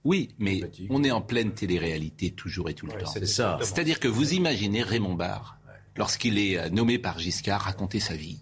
oui, 0.05 0.35
mais 0.39 0.61
on 0.91 1.03
est 1.03 1.11
en 1.11 1.21
pleine 1.21 1.53
télé-réalité 1.53 2.31
toujours 2.31 2.69
et 2.71 2.75
tout 2.75 2.87
le 2.87 2.93
Ouais, 2.93 3.03
temps. 3.03 3.11
c'est 3.13 3.27
ça. 3.27 3.59
C'est-à-dire 3.61 3.99
que 4.01 4.09
vous 4.09 4.33
imaginez 4.33 4.83
Raymond 4.83 5.15
Barre, 5.15 5.56
lorsqu'il 5.97 6.39
est 6.39 6.59
euh, 6.59 6.69
nommé 6.69 6.99
par 6.99 7.19
Giscard, 7.19 7.63
raconter 7.63 8.01
sa 8.01 8.15
vie. 8.15 8.39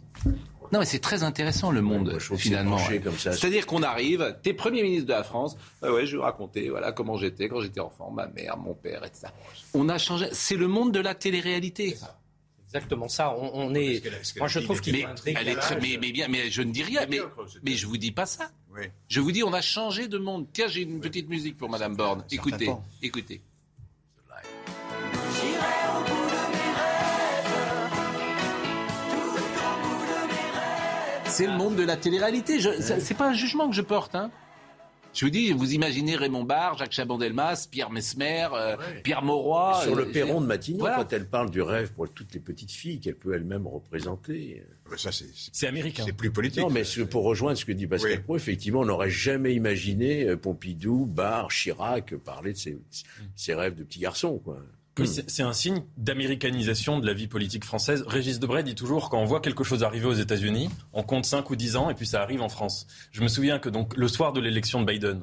Non, 0.72 0.80
mais 0.80 0.86
c'est 0.86 0.98
très 0.98 1.22
intéressant 1.22 1.70
le 1.70 1.82
monde 1.82 2.18
que 2.18 2.36
finalement. 2.36 2.78
C'est-à-dire 3.18 3.66
qu'on 3.66 3.82
arrive, 3.82 4.36
t'es 4.42 4.54
premier 4.54 4.82
ministre 4.82 5.06
de 5.06 5.12
la 5.12 5.22
France, 5.22 5.56
ouais, 5.82 5.90
ouais, 5.90 6.06
je 6.06 6.12
vais 6.12 6.16
vous 6.16 6.22
raconter, 6.22 6.68
voilà 6.68 6.90
comment 6.90 7.16
j'étais 7.16 7.48
quand 7.48 7.60
j'étais 7.60 7.80
enfant, 7.80 8.10
ma 8.10 8.26
mère, 8.26 8.56
mon 8.56 8.74
père, 8.74 9.04
etc. 9.04 9.28
On 9.74 9.88
a 9.88 9.98
changé. 9.98 10.26
C'est 10.32 10.56
le 10.56 10.66
monde 10.66 10.92
de 10.92 11.00
la 11.00 11.14
télé-réalité. 11.14 11.96
Exactement 12.66 13.08
ça. 13.08 13.36
On, 13.38 13.50
on 13.54 13.74
est. 13.74 14.02
Moi, 14.36 14.48
je 14.48 14.58
trouve 14.58 14.80
qu'il 14.80 14.94
Mais, 14.94 15.00
y 15.00 15.04
a 15.04 15.10
un 15.10 15.14
elle 15.24 15.48
est 15.48 15.54
très, 15.54 15.78
mais, 15.80 15.96
mais 16.00 16.10
bien, 16.10 16.26
mais 16.28 16.50
je 16.50 16.62
ne 16.62 16.72
dis 16.72 16.82
rien, 16.82 17.06
mais, 17.08 17.20
mais 17.62 17.74
je 17.74 17.86
vous 17.86 17.96
dis 17.96 18.10
pas 18.10 18.26
ça. 18.26 18.50
Je 19.08 19.20
vous 19.20 19.30
dis, 19.30 19.44
on 19.44 19.52
a 19.52 19.60
changé 19.60 20.08
de 20.08 20.18
monde. 20.18 20.48
Tiens, 20.52 20.66
j'ai 20.66 20.82
une 20.82 20.98
petite 21.00 21.28
musique 21.28 21.56
pour 21.56 21.70
Madame 21.70 21.94
Borne. 21.94 22.24
Écoutez, 22.32 22.66
temps. 22.66 22.84
écoutez. 23.00 23.42
C'est 31.34 31.46
le 31.48 31.56
monde 31.56 31.74
de 31.74 31.82
la 31.82 31.96
télé-réalité. 31.96 32.58
C'est 32.60 33.16
pas 33.16 33.28
un 33.28 33.34
jugement 33.34 33.68
que 33.68 33.74
je 33.74 33.82
porte. 33.82 34.14
Hein. 34.14 34.30
Je 35.12 35.24
vous 35.24 35.30
dis, 35.30 35.52
vous 35.52 35.74
imaginez 35.74 36.16
Raymond 36.16 36.42
Barre, 36.44 36.76
Jacques 36.76 36.92
Chaban-Delmas, 36.92 37.68
Pierre 37.70 37.90
Mesmer, 37.90 38.48
euh, 38.52 38.76
Pierre 39.04 39.22
Mauroy. 39.22 39.80
Sur 39.82 39.92
euh, 39.92 40.04
le 40.04 40.10
perron 40.10 40.40
de 40.40 40.46
Matignon, 40.46 40.78
Voilà. 40.80 40.96
quand 40.96 41.12
elle 41.12 41.28
parle 41.28 41.50
du 41.50 41.62
rêve 41.62 41.92
pour 41.92 42.08
toutes 42.12 42.34
les 42.34 42.40
petites 42.40 42.72
filles 42.72 42.98
qu'elle 43.00 43.14
peut 43.16 43.32
elle-même 43.34 43.66
représenter. 43.68 44.64
Ça, 44.96 45.12
c'est, 45.12 45.26
C'est 45.52 45.68
américain. 45.68 46.02
c'est 46.06 46.12
plus 46.12 46.30
politique. 46.32 46.60
Non, 46.62 46.70
mais 46.70 46.82
ce- 46.84 47.00
pour 47.02 47.22
rejoindre 47.24 47.56
ce 47.58 47.64
que 47.64 47.70
dit 47.72 47.86
Pascal 47.86 48.10
Oui. 48.12 48.18
Pro, 48.18 48.36
effectivement, 48.36 48.80
on 48.80 48.84
n'aurait 48.86 49.10
jamais 49.10 49.54
imaginé 49.54 50.24
euh, 50.28 50.36
Pompidou, 50.36 51.06
Barre, 51.06 51.48
Chirac 51.48 52.14
parler 52.16 52.52
de 52.52 52.58
ses, 52.58 52.78
ses 53.36 53.54
rêves 53.54 53.74
de 53.76 53.84
petit 53.84 54.00
garçon. 54.00 54.38
Quoi. 54.44 54.58
Oui, 54.98 55.08
c'est 55.08 55.28
c'est 55.28 55.42
un 55.42 55.52
signe 55.52 55.82
d'américanisation 55.96 57.00
de 57.00 57.06
la 57.06 57.14
vie 57.14 57.26
politique 57.26 57.64
française. 57.64 58.04
Régis 58.06 58.38
Debray 58.38 58.62
dit 58.62 58.76
toujours 58.76 59.10
quand 59.10 59.18
on 59.18 59.24
voit 59.24 59.40
quelque 59.40 59.64
chose 59.64 59.82
arriver 59.82 60.06
aux 60.06 60.12
États-Unis, 60.12 60.70
on 60.92 61.02
compte 61.02 61.26
5 61.26 61.50
ou 61.50 61.56
10 61.56 61.76
ans 61.76 61.90
et 61.90 61.94
puis 61.94 62.06
ça 62.06 62.22
arrive 62.22 62.42
en 62.42 62.48
France. 62.48 62.86
Je 63.10 63.20
me 63.22 63.28
souviens 63.28 63.58
que 63.58 63.68
donc 63.68 63.96
le 63.96 64.06
soir 64.06 64.32
de 64.32 64.40
l'élection 64.40 64.80
de 64.80 64.86
Biden, 64.86 65.22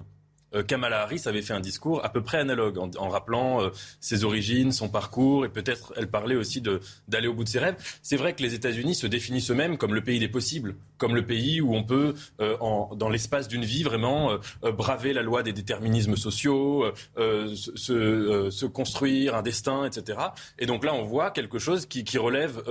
euh, 0.53 0.63
Kamala 0.63 1.03
Harris 1.03 1.21
avait 1.25 1.41
fait 1.41 1.53
un 1.53 1.62
discours 1.62 2.03
à 2.03 2.10
peu 2.10 2.21
près 2.21 2.38
analogue 2.38 2.77
en, 2.77 2.91
en 2.97 3.07
rappelant 3.07 3.62
euh, 3.62 3.69
ses 4.01 4.25
origines, 4.25 4.71
son 4.73 4.89
parcours 4.89 5.45
et 5.45 5.49
peut-être 5.49 5.93
elle 5.95 6.10
parlait 6.10 6.36
aussi 6.36 6.62
d'aller 7.07 7.27
au 7.27 7.34
bout 7.34 7.45
de 7.45 7.49
ses 7.49 7.60
rêves. 7.60 7.77
C'est 8.01 8.17
vrai 8.17 8.34
que 8.34 8.43
les 8.43 8.53
États-Unis 8.53 8.95
se 8.95 9.07
définissent 9.07 9.51
eux-mêmes 9.51 9.77
comme 9.77 9.93
le 9.93 10.03
pays 10.03 10.19
des 10.19 10.27
possibles, 10.27 10.75
comme 11.01 11.15
le 11.15 11.25
pays 11.25 11.61
où 11.61 11.73
on 11.73 11.83
peut 11.83 12.13
euh, 12.39 12.55
en, 12.59 12.95
dans 12.95 13.09
l'espace 13.09 13.47
d'une 13.47 13.65
vie 13.65 13.81
vraiment 13.81 14.33
euh, 14.33 14.37
euh, 14.63 14.71
braver 14.71 15.13
la 15.13 15.23
loi 15.23 15.41
des 15.41 15.51
déterminismes 15.51 16.15
sociaux, 16.15 16.85
euh, 16.85 16.91
euh, 17.17 17.55
se, 17.55 18.49
se, 18.51 18.65
construire 18.67 19.33
un 19.33 19.41
destin, 19.41 19.85
etc. 19.85 20.19
Et 20.59 20.67
donc 20.67 20.85
là, 20.85 20.93
on 20.93 21.01
voit 21.01 21.31
quelque 21.31 21.57
chose 21.57 21.87
qui, 21.87 22.03
qui 22.03 22.19
relève 22.19 22.61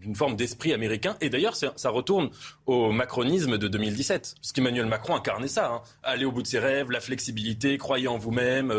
d'une 0.00 0.14
forme 0.14 0.34
d'esprit 0.34 0.72
américain. 0.72 1.16
Et 1.20 1.28
d'ailleurs, 1.28 1.56
ça 1.56 1.90
retourne 1.90 2.30
au 2.64 2.90
macronisme 2.90 3.58
de 3.58 3.68
2017, 3.68 4.36
parce 4.40 4.52
qu'Emmanuel 4.52 4.86
Macron 4.86 5.14
incarnait 5.14 5.48
ça, 5.48 5.70
hein. 5.70 5.82
aller 6.02 6.24
au 6.24 6.32
bout 6.32 6.42
de 6.42 6.46
ses 6.46 6.58
rêves, 6.58 6.90
la 6.90 7.00
flexibilité, 7.00 7.76
croyez 7.76 8.08
en 8.08 8.16
vous-même. 8.16 8.72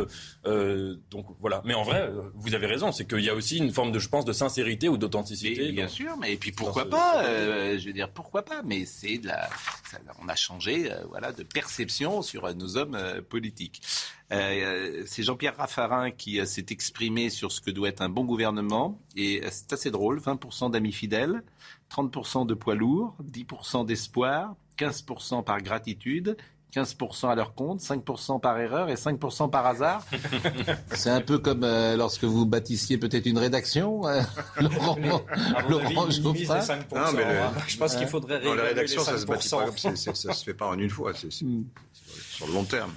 Euh, 0.50 0.60
euh, 0.60 1.00
donc 1.10 1.26
voilà. 1.40 1.62
Mais 1.66 1.74
en 1.74 1.84
vrai, 1.84 2.10
vous 2.36 2.54
avez 2.54 2.68
raison, 2.68 2.92
c'est 2.92 3.08
qu'il 3.08 3.22
y 3.22 3.30
a 3.30 3.36
aussi 3.36 3.58
une 3.58 3.72
forme 3.72 3.92
de, 3.92 4.00
je 4.00 4.10
pense, 4.10 4.26
de 4.26 4.34
sincérité 4.34 4.90
ou 4.90 4.98
d'authenticité. 4.98 5.72
Bien 5.72 5.88
sûr, 5.88 6.18
mais 6.18 6.34
et 6.34 6.38
puis 6.38 6.52
pourquoi 6.52 6.90
pas 6.90 7.24
Je 7.78 7.86
veux 7.86 7.94
dire, 7.94 8.10
pourquoi 8.10 8.44
pas 8.44 8.62
Mais 8.64 8.86
c'est 8.86 9.18
de 9.20 9.28
la, 9.28 9.50
on 10.22 10.28
a 10.28 10.36
changé, 10.36 10.92
voilà, 11.10 11.32
de 11.32 11.44
perception 11.44 12.22
sur 12.22 12.54
nos 12.56 12.78
hommes 12.78 12.98
politiques. 13.30 13.82
c'est 14.30 15.24
Jean-Pierre 15.24 15.58
Raffarin 15.58 16.12
qui 16.12 16.46
s'est 16.46 16.66
exprimé 16.70 17.30
sur 17.30 17.52
ce 17.52 17.62
que 17.62 17.72
doit 17.72 17.90
être 17.90 18.02
un 18.02 18.10
bon 18.10 18.26
gouvernement 18.26 19.00
et 19.16 19.42
c'est 19.52 19.74
assez 19.74 19.92
drôle. 19.92 20.20
20% 20.20 20.72
d'amis 20.72 20.92
fidèles, 20.92 21.44
30% 21.92 22.46
de 22.46 22.54
poids 22.54 22.76
lourds, 22.76 23.16
10% 23.24 23.86
d'espoir, 23.86 24.56
15% 24.78 25.44
par 25.44 25.62
gratitude, 25.62 26.38
15% 26.74 27.30
à 27.30 27.36
leur 27.36 27.56
compte, 27.56 27.82
5% 27.82 28.40
par 28.40 28.60
erreur 28.60 28.90
et 28.90 28.96
5% 28.96 29.50
par 29.50 29.66
hasard. 29.66 30.06
C'est 30.94 31.10
un 31.10 31.22
peu 31.22 31.40
comme 31.40 31.64
euh, 31.64 31.98
lorsque 31.98 32.24
vous 32.24 32.46
bâtissiez 32.46 32.98
peut-être 32.98 33.26
une 33.26 33.40
rédaction, 33.40 34.08
euh, 34.08 34.22
Laurent, 34.62 34.98
Laurent 35.68 36.10
Geoffrin. 36.12 36.60
Non, 36.96 37.12
mais 37.16 37.26
je 37.68 37.78
pense 37.78 37.96
qu'il 37.96 38.08
faudrait 38.08 38.42
non, 38.44 38.54
la 38.54 38.64
rédaction, 38.64 39.04
ça 39.04 39.18
se 39.18 39.26
bâtit 39.26 39.50
pas 39.50 39.66
comme 39.66 39.78
ça, 39.78 39.96
ça 39.96 40.34
se 40.34 40.44
fait 40.44 40.54
pas 40.54 40.68
en 40.68 40.78
une 40.78 40.90
fois, 40.90 41.14
c'est 41.16 41.28
hmm. 41.44 41.66
sur 42.32 42.48
le 42.48 42.54
long 42.54 42.64
terme. 42.64 42.92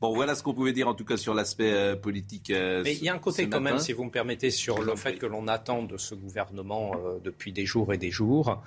Bon, 0.00 0.14
voilà 0.14 0.36
ce 0.36 0.44
qu'on 0.44 0.54
pouvait 0.54 0.72
dire 0.72 0.86
en 0.86 0.94
tout 0.94 1.04
cas 1.04 1.16
sur 1.16 1.34
l'aspect 1.34 1.72
euh, 1.72 1.96
politique. 1.96 2.50
Euh, 2.50 2.82
Mais 2.84 2.94
il 2.94 3.02
y 3.02 3.08
a 3.08 3.14
un 3.14 3.18
côté 3.18 3.48
quand 3.48 3.60
même, 3.60 3.80
si 3.80 3.92
vous 3.92 4.04
me 4.04 4.10
permettez, 4.10 4.50
sur 4.50 4.80
le 4.80 4.94
fait 4.94 5.14
que 5.14 5.26
l'on 5.26 5.48
attend 5.48 5.82
de 5.82 5.96
ce 5.96 6.14
gouvernement 6.14 6.92
euh, 6.94 7.18
depuis 7.22 7.52
des 7.52 7.66
jours 7.66 7.92
et 7.92 7.98
des 7.98 8.10
jours, 8.10 8.62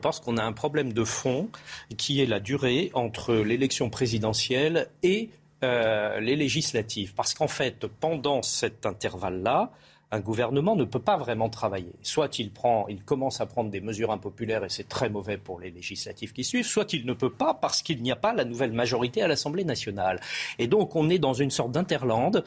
parce 0.00 0.18
qu'on 0.18 0.36
a 0.36 0.42
un 0.42 0.52
problème 0.52 0.92
de 0.92 1.04
fond 1.04 1.48
qui 1.96 2.20
est 2.20 2.26
la 2.26 2.40
durée 2.40 2.90
entre 2.94 3.34
l'élection 3.34 3.90
présidentielle 3.90 4.88
et 5.02 5.30
les 5.62 6.34
législatives. 6.34 7.14
Parce 7.14 7.34
qu'en 7.34 7.46
fait, 7.46 7.86
pendant 7.86 8.42
cet 8.42 8.84
intervalle-là, 8.84 9.70
un 10.12 10.20
gouvernement 10.20 10.76
ne 10.76 10.84
peut 10.84 11.00
pas 11.00 11.16
vraiment 11.16 11.48
travailler. 11.48 11.94
Soit 12.02 12.38
il 12.38 12.52
prend, 12.52 12.86
il 12.88 13.02
commence 13.02 13.40
à 13.40 13.46
prendre 13.46 13.70
des 13.70 13.80
mesures 13.80 14.12
impopulaires 14.12 14.62
et 14.62 14.68
c'est 14.68 14.88
très 14.88 15.08
mauvais 15.08 15.38
pour 15.38 15.58
les 15.58 15.70
législatives 15.70 16.34
qui 16.34 16.44
suivent, 16.44 16.66
soit 16.66 16.92
il 16.92 17.06
ne 17.06 17.14
peut 17.14 17.32
pas 17.32 17.54
parce 17.54 17.80
qu'il 17.80 18.02
n'y 18.02 18.12
a 18.12 18.16
pas 18.16 18.34
la 18.34 18.44
nouvelle 18.44 18.72
majorité 18.72 19.22
à 19.22 19.28
l'Assemblée 19.28 19.64
nationale. 19.64 20.20
Et 20.58 20.66
donc 20.66 20.94
on 20.96 21.08
est 21.08 21.18
dans 21.18 21.32
une 21.32 21.50
sorte 21.50 21.72
d'interlande 21.72 22.44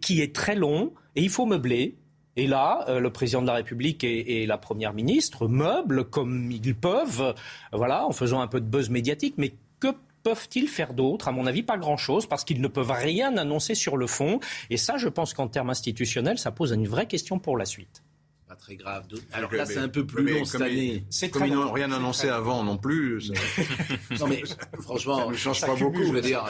qui 0.00 0.20
est 0.20 0.34
très 0.34 0.56
long 0.56 0.92
et 1.14 1.22
il 1.22 1.30
faut 1.30 1.46
meubler. 1.46 1.96
Et 2.38 2.46
là, 2.46 2.84
euh, 2.88 3.00
le 3.00 3.10
président 3.10 3.40
de 3.40 3.46
la 3.46 3.54
République 3.54 4.04
et, 4.04 4.42
et, 4.42 4.46
la 4.46 4.58
première 4.58 4.92
ministre 4.92 5.48
meublent 5.48 6.04
comme 6.04 6.50
ils 6.50 6.74
peuvent, 6.74 7.34
voilà, 7.72 8.04
en 8.04 8.12
faisant 8.12 8.40
un 8.40 8.46
peu 8.46 8.60
de 8.60 8.66
buzz 8.66 8.90
médiatique, 8.90 9.36
mais 9.38 9.54
que 9.80 9.88
peuvent-ils 10.26 10.66
faire 10.66 10.92
d'autre 10.92 11.28
À 11.28 11.32
mon 11.32 11.46
avis, 11.46 11.62
pas 11.62 11.78
grand-chose, 11.78 12.26
parce 12.26 12.42
qu'ils 12.42 12.60
ne 12.60 12.66
peuvent 12.66 12.90
rien 12.90 13.36
annoncer 13.36 13.76
sur 13.76 13.96
le 13.96 14.08
fond. 14.08 14.40
Et 14.70 14.76
ça, 14.76 14.96
je 14.96 15.06
pense 15.06 15.34
qu'en 15.34 15.46
termes 15.46 15.70
institutionnels, 15.70 16.36
ça 16.36 16.50
pose 16.50 16.72
une 16.72 16.88
vraie 16.88 17.06
question 17.06 17.38
pour 17.38 17.56
la 17.56 17.64
suite 17.64 18.02
Pas 18.48 18.56
très 18.56 18.74
grave. 18.74 19.06
Alors 19.32 19.54
là, 19.54 19.66
c'est 19.66 19.78
un 19.78 19.88
peu 19.88 20.04
plus 20.04 20.28
long 20.28 20.44
cette 20.44 20.62
année. 20.62 21.04
Comme 21.30 21.46
ils 21.46 21.52
n'ont 21.52 21.70
rien 21.70 21.92
annoncé 21.92 22.28
avant 22.28 22.64
non 22.64 22.76
plus. 22.76 23.30
non 24.18 24.26
mais 24.26 24.42
franchement, 24.80 25.26
ça 25.26 25.30
ne 25.30 25.36
change 25.36 25.60
pas 25.60 25.76
beaucoup. 25.76 26.02
Je 26.02 26.12
veux 26.12 26.20
dire, 26.20 26.44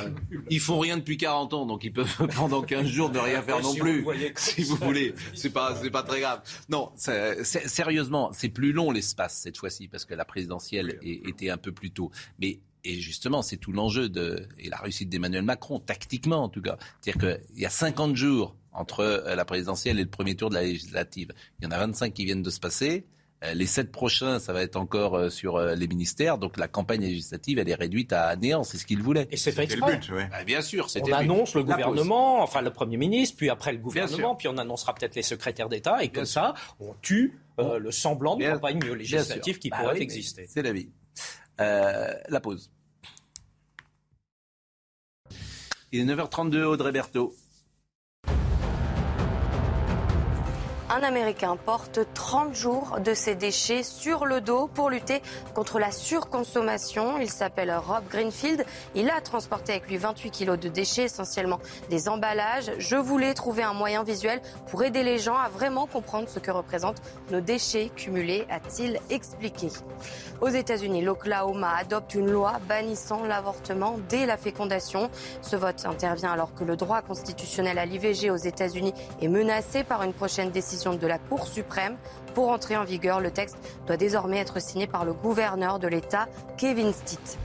ils 0.48 0.60
font 0.60 0.78
rien 0.78 0.96
depuis 0.96 1.18
40 1.18 1.52
ans, 1.52 1.66
donc 1.66 1.84
ils 1.84 1.92
peuvent 1.92 2.26
pendant 2.34 2.62
15 2.62 2.86
jours 2.86 3.10
ne 3.10 3.18
rien 3.18 3.42
faire 3.42 3.60
non 3.60 3.74
plus. 3.74 4.06
si 4.36 4.62
vous 4.62 4.76
voulez, 4.76 5.14
c'est 5.34 5.50
pas 5.50 5.76
c'est 5.82 5.90
pas 5.90 6.02
très 6.02 6.20
grave. 6.20 6.40
Non, 6.70 6.92
sérieusement, 6.96 8.30
c'est 8.32 8.48
plus 8.48 8.72
long 8.72 8.90
l'espace 8.90 9.36
cette 9.36 9.58
fois-ci 9.58 9.86
parce 9.86 10.06
que 10.06 10.14
la 10.14 10.24
présidentielle 10.24 10.98
était 11.02 11.50
un 11.50 11.58
peu 11.58 11.72
plus 11.72 11.90
tôt. 11.90 12.10
Mais 12.38 12.60
et 12.86 13.00
justement, 13.00 13.42
c'est 13.42 13.56
tout 13.56 13.72
l'enjeu 13.72 14.08
de 14.08 14.46
et 14.58 14.68
la 14.68 14.76
réussite 14.76 15.08
d'Emmanuel 15.08 15.42
Macron, 15.42 15.80
tactiquement 15.80 16.44
en 16.44 16.48
tout 16.48 16.62
cas. 16.62 16.78
C'est-à-dire 17.00 17.40
qu'il 17.50 17.60
y 17.60 17.66
a 17.66 17.70
50 17.70 18.14
jours 18.14 18.56
entre 18.72 19.00
euh, 19.00 19.34
la 19.34 19.44
présidentielle 19.44 19.98
et 19.98 20.04
le 20.04 20.10
premier 20.10 20.36
tour 20.36 20.50
de 20.50 20.54
la 20.54 20.62
législative. 20.62 21.32
Il 21.58 21.64
y 21.64 21.66
en 21.66 21.72
a 21.72 21.78
25 21.78 22.12
qui 22.12 22.24
viennent 22.24 22.42
de 22.42 22.50
se 22.50 22.60
passer. 22.60 23.06
Euh, 23.44 23.54
les 23.54 23.66
sept 23.66 23.90
prochains, 23.90 24.38
ça 24.38 24.52
va 24.52 24.62
être 24.62 24.76
encore 24.76 25.14
euh, 25.14 25.30
sur 25.30 25.58
les 25.58 25.88
ministères. 25.88 26.38
Donc 26.38 26.56
la 26.56 26.68
campagne 26.68 27.00
législative, 27.00 27.58
elle 27.58 27.68
est 27.68 27.74
réduite 27.74 28.12
à 28.12 28.34
néant. 28.36 28.62
C'est 28.62 28.78
ce 28.78 28.86
qu'il 28.86 29.02
voulait. 29.02 29.26
Et 29.30 29.36
c'est 29.36 29.52
fait 29.52 29.64
exprès. 29.64 30.00
Bah, 30.30 30.44
bien 30.44 30.62
sûr. 30.62 30.86
On 31.02 31.12
annonce 31.12 31.54
le 31.54 31.64
gouvernement, 31.64 32.40
enfin 32.42 32.62
le 32.62 32.70
Premier 32.70 32.98
ministre, 32.98 33.36
puis 33.36 33.50
après 33.50 33.72
le 33.72 33.78
gouvernement, 33.78 34.36
puis 34.36 34.46
on 34.48 34.58
annoncera 34.58 34.94
peut-être 34.94 35.16
les 35.16 35.22
secrétaires 35.22 35.68
d'État. 35.68 36.04
Et 36.04 36.08
comme 36.08 36.24
ça, 36.24 36.54
on 36.78 36.94
tue 37.02 37.38
le 37.58 37.90
semblant 37.90 38.36
de 38.36 38.44
campagne 38.44 38.80
législative 38.92 39.58
qui 39.58 39.70
bah 39.70 39.78
pourrait 39.80 40.00
exister. 40.00 40.46
C'est 40.48 40.62
la 40.62 40.72
vie. 40.72 40.90
la 41.58 42.40
pause. 42.40 42.70
Il 45.96 46.10
est 46.10 46.14
9h32, 46.14 46.62
Audrey 46.64 46.92
Berthaud. 46.92 47.34
Un 50.96 51.02
Américain 51.02 51.58
porte 51.62 52.00
30 52.14 52.54
jours 52.54 53.00
de 53.04 53.12
ses 53.12 53.34
déchets 53.34 53.82
sur 53.82 54.24
le 54.24 54.40
dos 54.40 54.66
pour 54.66 54.88
lutter 54.88 55.20
contre 55.52 55.78
la 55.78 55.90
surconsommation. 55.90 57.18
Il 57.18 57.28
s'appelle 57.28 57.70
Rob 57.70 58.04
Greenfield. 58.10 58.64
Il 58.94 59.10
a 59.10 59.20
transporté 59.20 59.72
avec 59.72 59.88
lui 59.88 59.98
28 59.98 60.30
kilos 60.30 60.58
de 60.58 60.70
déchets, 60.70 61.02
essentiellement 61.02 61.60
des 61.90 62.08
emballages. 62.08 62.72
Je 62.78 62.96
voulais 62.96 63.34
trouver 63.34 63.62
un 63.62 63.74
moyen 63.74 64.04
visuel 64.04 64.40
pour 64.70 64.84
aider 64.84 65.02
les 65.02 65.18
gens 65.18 65.36
à 65.36 65.50
vraiment 65.50 65.86
comprendre 65.86 66.30
ce 66.30 66.38
que 66.38 66.50
représentent 66.50 67.02
nos 67.30 67.42
déchets 67.42 67.90
cumulés, 67.94 68.46
a-t-il 68.48 68.98
expliqué. 69.10 69.68
Aux 70.40 70.48
États-Unis, 70.48 71.02
l'Oklahoma 71.02 71.74
adopte 71.78 72.14
une 72.14 72.30
loi 72.30 72.54
bannissant 72.70 73.22
l'avortement 73.24 73.98
dès 74.08 74.24
la 74.24 74.38
fécondation. 74.38 75.10
Ce 75.42 75.56
vote 75.56 75.84
intervient 75.84 76.32
alors 76.32 76.54
que 76.54 76.64
le 76.64 76.76
droit 76.76 77.02
constitutionnel 77.02 77.76
à 77.78 77.84
l'IVG 77.84 78.30
aux 78.30 78.36
États-Unis 78.36 78.94
est 79.20 79.28
menacé 79.28 79.84
par 79.84 80.02
une 80.02 80.14
prochaine 80.14 80.50
décision 80.50 80.85
de 80.94 81.06
la 81.06 81.18
Cour 81.18 81.48
suprême. 81.48 81.96
Pour 82.34 82.50
entrer 82.50 82.76
en 82.76 82.84
vigueur, 82.84 83.20
le 83.20 83.30
texte 83.30 83.56
doit 83.86 83.96
désormais 83.96 84.38
être 84.38 84.60
signé 84.60 84.86
par 84.86 85.04
le 85.04 85.12
gouverneur 85.12 85.78
de 85.78 85.88
l'État, 85.88 86.28
Kevin 86.56 86.92
Stitt. 86.92 87.38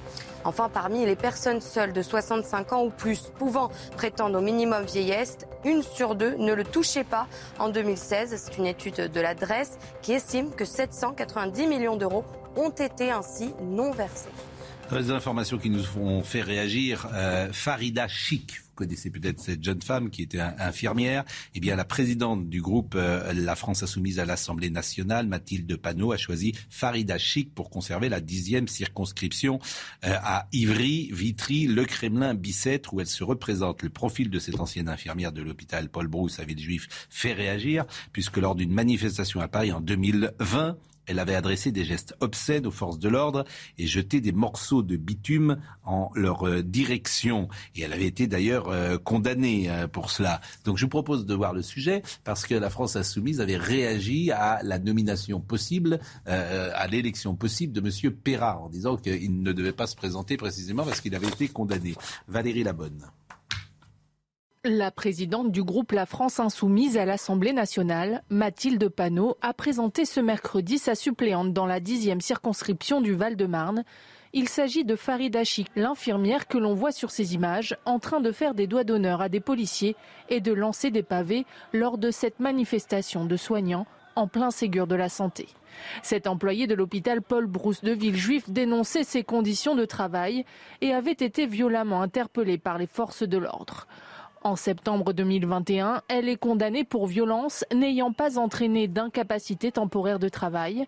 Enfin, 0.44 0.70
parmi 0.70 1.06
les 1.06 1.16
personnes 1.16 1.62
seules 1.62 1.94
de 1.94 2.02
65 2.02 2.74
ans 2.74 2.84
ou 2.84 2.90
plus 2.90 3.32
pouvant 3.38 3.70
prétendre 3.96 4.40
au 4.40 4.42
minimum 4.42 4.84
vieillesse, 4.84 5.38
une 5.64 5.84
sur 5.84 6.16
deux 6.16 6.36
ne 6.36 6.54
le 6.54 6.64
touchait 6.64 7.04
pas 7.04 7.28
en 7.60 7.70
2016. 7.70 8.36
C'est 8.36 8.58
une 8.58 8.66
étude 8.66 8.96
de 8.96 9.22
l'adresse 9.22 9.78
qui 10.02 10.14
estime 10.14 10.52
que 10.52 10.66
790 10.66 11.68
millions 11.68 11.96
d'euros 11.96 12.26
ont 12.56 12.72
été 12.72 13.12
ainsi 13.12 13.54
non 13.62 13.92
versés. 13.92 14.30
Des 14.92 15.12
informations 15.12 15.58
qui 15.58 15.70
nous 15.70 15.84
font 15.84 16.22
fait 16.22 16.42
réagir. 16.42 17.08
Euh, 17.14 17.48
Farida 17.54 18.10
Chic, 18.10 18.61
connaissez 18.82 19.12
peut-être 19.12 19.40
cette 19.40 19.64
jeune 19.64 19.82
femme 19.82 20.10
qui 20.10 20.24
était 20.24 20.40
infirmière. 20.40 21.24
Eh 21.54 21.60
bien, 21.60 21.76
la 21.76 21.86
présidente 21.86 22.50
du 22.50 22.64
groupe 22.64 22.96
euh, 22.96 23.32
La 23.34 23.56
France 23.56 23.84
Insoumise 23.84 24.18
à 24.18 24.26
l'Assemblée 24.26 24.72
nationale, 24.72 25.28
Mathilde 25.28 25.76
Panot, 25.76 26.14
a 26.14 26.18
choisi 26.18 26.56
Farida 26.72 27.20
Chic 27.20 27.54
pour 27.54 27.70
conserver 27.70 28.10
la 28.10 28.22
dixième 28.22 28.68
circonscription 28.68 29.60
euh, 30.04 30.16
à 30.24 30.48
Ivry, 30.52 31.12
Vitry, 31.14 31.68
Le 31.68 31.86
Kremlin, 31.86 32.34
Bicêtre, 32.34 32.96
où 32.96 33.02
elle 33.02 33.08
se 33.08 33.24
représente. 33.24 33.84
Le 33.84 33.90
profil 33.90 34.32
de 34.32 34.40
cette 34.40 34.60
ancienne 34.60 34.90
infirmière 34.90 35.32
de 35.32 35.44
l'hôpital 35.44 35.90
Paul 35.90 36.08
Brousse 36.08 36.40
à 36.40 36.44
Villejuif 36.44 36.88
fait 37.12 37.34
réagir, 37.34 37.86
puisque 38.14 38.38
lors 38.38 38.56
d'une 38.56 38.74
manifestation 38.74 39.42
à 39.42 39.48
Paris 39.48 39.72
en 39.72 39.80
2020, 39.80 40.76
elle 41.12 41.20
avait 41.20 41.36
adressé 41.36 41.72
des 41.72 41.84
gestes 41.84 42.16
obscènes 42.22 42.66
aux 42.66 42.72
forces 42.72 42.98
de 42.98 43.10
l'ordre 43.10 43.44
et 43.78 43.86
jeté 43.86 44.22
des 44.22 44.32
morceaux 44.32 44.82
de 44.82 44.96
bitume 44.96 45.58
en 45.84 46.10
leur 46.16 46.48
euh, 46.48 46.64
direction. 46.64 47.50
Et 47.76 47.82
elle 47.82 47.94
avait 47.94 48.08
été 48.08 48.28
d'ailleurs 48.28 48.70
euh, 48.70 48.98
condamnée 48.98 49.70
euh, 49.70 49.88
pour 49.88 50.10
cela. 50.10 50.42
Donc 50.64 50.78
je 50.78 50.86
vous 50.86 50.90
propose 50.90 51.26
de 51.26 51.34
voir 51.36 51.54
le 51.54 51.62
sujet 51.62 52.02
parce 52.24 52.46
que 52.46 52.56
la 52.56 52.70
France 52.70 52.96
insoumise 52.96 53.42
avait 53.42 53.58
réagi 53.58 54.32
à 54.32 54.60
la 54.64 54.80
nomination 54.80 55.42
possible, 55.42 56.00
à 56.26 56.88
l'élection 56.88 57.36
possible 57.36 57.74
de 57.74 57.82
M. 57.82 58.14
Perra 58.14 58.60
en 58.60 58.70
disant 58.70 58.96
qu'il 58.96 59.42
ne 59.42 59.52
devait 59.52 59.74
pas 59.74 59.88
se 59.88 59.96
présenter 59.96 60.38
précisément 60.38 60.84
parce 60.84 61.02
qu'il 61.02 61.14
avait 61.16 61.28
été 61.28 61.48
condamné. 61.48 61.96
Valérie 62.28 62.64
Labonne. 62.64 63.06
La 64.64 64.92
présidente 64.92 65.52
du 65.52 65.64
groupe 65.64 65.92
La 65.92 66.06
France 66.06 66.40
Insoumise 66.40 66.96
à 66.96 67.04
l'Assemblée 67.04 67.52
nationale, 67.52 68.22
Mathilde 68.30 68.90
Panot, 68.90 69.36
a 69.42 69.56
présenté 69.56 70.06
ce 70.06 70.20
mercredi 70.20 70.78
sa 70.78 70.94
suppléante 70.94 71.52
dans 71.52 71.66
la 71.66 71.80
dixième 71.80 72.22
circonscription 72.22 73.02
du 73.02 73.14
Val-de-Marne. 73.14 73.84
Il 74.34 74.48
s'agit 74.48 74.86
de 74.86 74.96
Farida 74.96 75.44
Chik, 75.44 75.72
l'infirmière 75.76 76.48
que 76.48 76.60
l'on 76.60 76.76
voit 76.76 76.92
sur 76.92 77.10
ces 77.10 77.34
images, 77.34 77.76
en 77.86 77.98
train 77.98 78.22
de 78.22 78.32
faire 78.32 78.54
des 78.54 78.68
doigts 78.68 78.84
d'honneur 78.84 79.22
à 79.22 79.30
des 79.30 79.40
policiers 79.40 79.96
et 80.30 80.42
de 80.42 80.54
lancer 80.54 80.92
des 80.92 81.02
pavés 81.02 81.48
lors 81.74 81.98
de 81.98 82.12
cette 82.12 82.40
manifestation 82.40 83.26
de 83.26 83.38
soignants 83.38 83.88
en 84.16 84.28
plein 84.28 84.52
Ségur 84.52 84.86
de 84.86 84.96
la 84.96 85.10
santé. 85.10 85.48
Cet 86.04 86.28
employé 86.28 86.68
de 86.68 86.76
l'hôpital 86.76 87.24
Paul 87.24 87.48
Brousse 87.48 87.82
de 87.82 87.94
Villejuif 87.94 88.48
dénonçait 88.48 89.06
ses 89.06 89.24
conditions 89.24 89.74
de 89.74 89.86
travail 89.86 90.46
et 90.82 90.94
avait 90.94 91.12
été 91.14 91.48
violemment 91.48 92.04
interpellé 92.04 92.60
par 92.60 92.78
les 92.78 92.86
forces 92.86 93.24
de 93.24 93.40
l'ordre. 93.40 93.88
En 94.44 94.56
septembre 94.56 95.14
2021, 95.14 96.02
elle 96.08 96.28
est 96.28 96.36
condamnée 96.36 96.84
pour 96.84 97.06
violence 97.06 97.64
n'ayant 97.72 98.12
pas 98.12 98.40
entraîné 98.40 98.88
d'incapacité 98.88 99.72
temporaire 99.72 100.18
de 100.18 100.30
travail. 100.30 100.88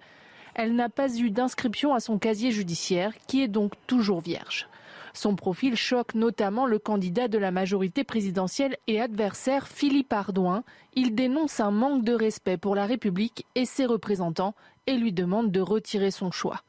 Elle 0.56 0.76
n'a 0.76 0.90
pas 0.90 1.16
eu 1.20 1.30
d'inscription 1.30 1.94
à 1.94 2.00
son 2.00 2.18
casier 2.18 2.50
judiciaire, 2.50 3.14
qui 3.28 3.44
est 3.44 3.48
donc 3.48 3.74
toujours 3.86 4.22
vierge. 4.22 4.68
Son 5.14 5.36
profil 5.36 5.76
choque 5.76 6.16
notamment 6.16 6.66
le 6.66 6.80
candidat 6.80 7.28
de 7.28 7.38
la 7.38 7.52
majorité 7.52 8.04
présidentielle 8.04 8.76
et 8.88 9.00
adversaire 9.00 9.68
Philippe 9.68 10.12
Ardouin. 10.14 10.64
Il 10.96 11.14
dénonce 11.14 11.60
un 11.60 11.70
manque 11.70 12.04
de 12.04 12.14
respect 12.14 12.58
pour 12.58 12.74
la 12.74 12.88
République 12.88 13.46
et 13.54 13.66
ses 13.66 13.86
représentants 13.86 14.56
et 14.88 14.98
lui 14.98 15.14
demande 15.14 15.52
de 15.52 15.62
retirer 15.62 16.10
son 16.10 16.32
choix. 16.32 16.64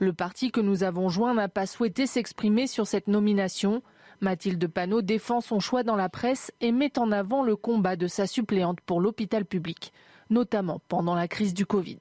Le 0.00 0.12
parti 0.12 0.50
que 0.50 0.60
nous 0.60 0.82
avons 0.82 1.08
joint 1.08 1.34
n'a 1.34 1.48
pas 1.48 1.66
souhaité 1.66 2.06
s'exprimer 2.06 2.66
sur 2.66 2.88
cette 2.88 3.06
nomination. 3.06 3.82
Mathilde 4.20 4.66
Panot 4.68 5.02
défend 5.02 5.40
son 5.40 5.60
choix 5.60 5.82
dans 5.82 5.96
la 5.96 6.08
presse 6.08 6.52
et 6.60 6.72
met 6.72 6.98
en 6.98 7.12
avant 7.12 7.42
le 7.42 7.56
combat 7.56 7.96
de 7.96 8.06
sa 8.06 8.26
suppléante 8.26 8.80
pour 8.80 9.00
l'hôpital 9.00 9.44
public, 9.44 9.92
notamment 10.30 10.80
pendant 10.88 11.14
la 11.14 11.28
crise 11.28 11.54
du 11.54 11.66
Covid. 11.66 11.98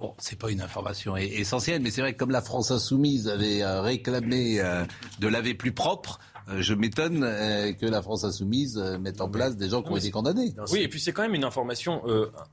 Bon, 0.00 0.14
c'est 0.16 0.38
pas 0.38 0.50
une 0.50 0.62
information 0.62 1.14
essentielle, 1.14 1.82
mais 1.82 1.90
c'est 1.90 2.00
vrai 2.00 2.14
que 2.14 2.18
comme 2.18 2.30
la 2.30 2.40
France 2.40 2.70
insoumise 2.70 3.28
avait 3.28 3.62
euh, 3.62 3.82
réclamé 3.82 4.58
euh, 4.58 4.86
de 5.18 5.28
laver 5.28 5.52
plus 5.52 5.72
propre, 5.72 6.18
je 6.58 6.74
m'étonne 6.74 7.22
euh, 7.22 7.72
que 7.72 7.86
la 7.86 8.02
France 8.02 8.24
insoumise 8.24 8.78
euh, 8.78 8.98
mette 8.98 9.20
en 9.20 9.28
place 9.28 9.56
des 9.56 9.68
gens 9.68 9.82
qui 9.82 9.90
ont 9.90 9.96
été 9.96 10.10
condamnés. 10.10 10.54
Oui, 10.70 10.80
et 10.80 10.88
puis 10.88 11.00
c'est 11.00 11.12
quand 11.12 11.22
même 11.22 11.34
une 11.34 11.44
information 11.44 12.02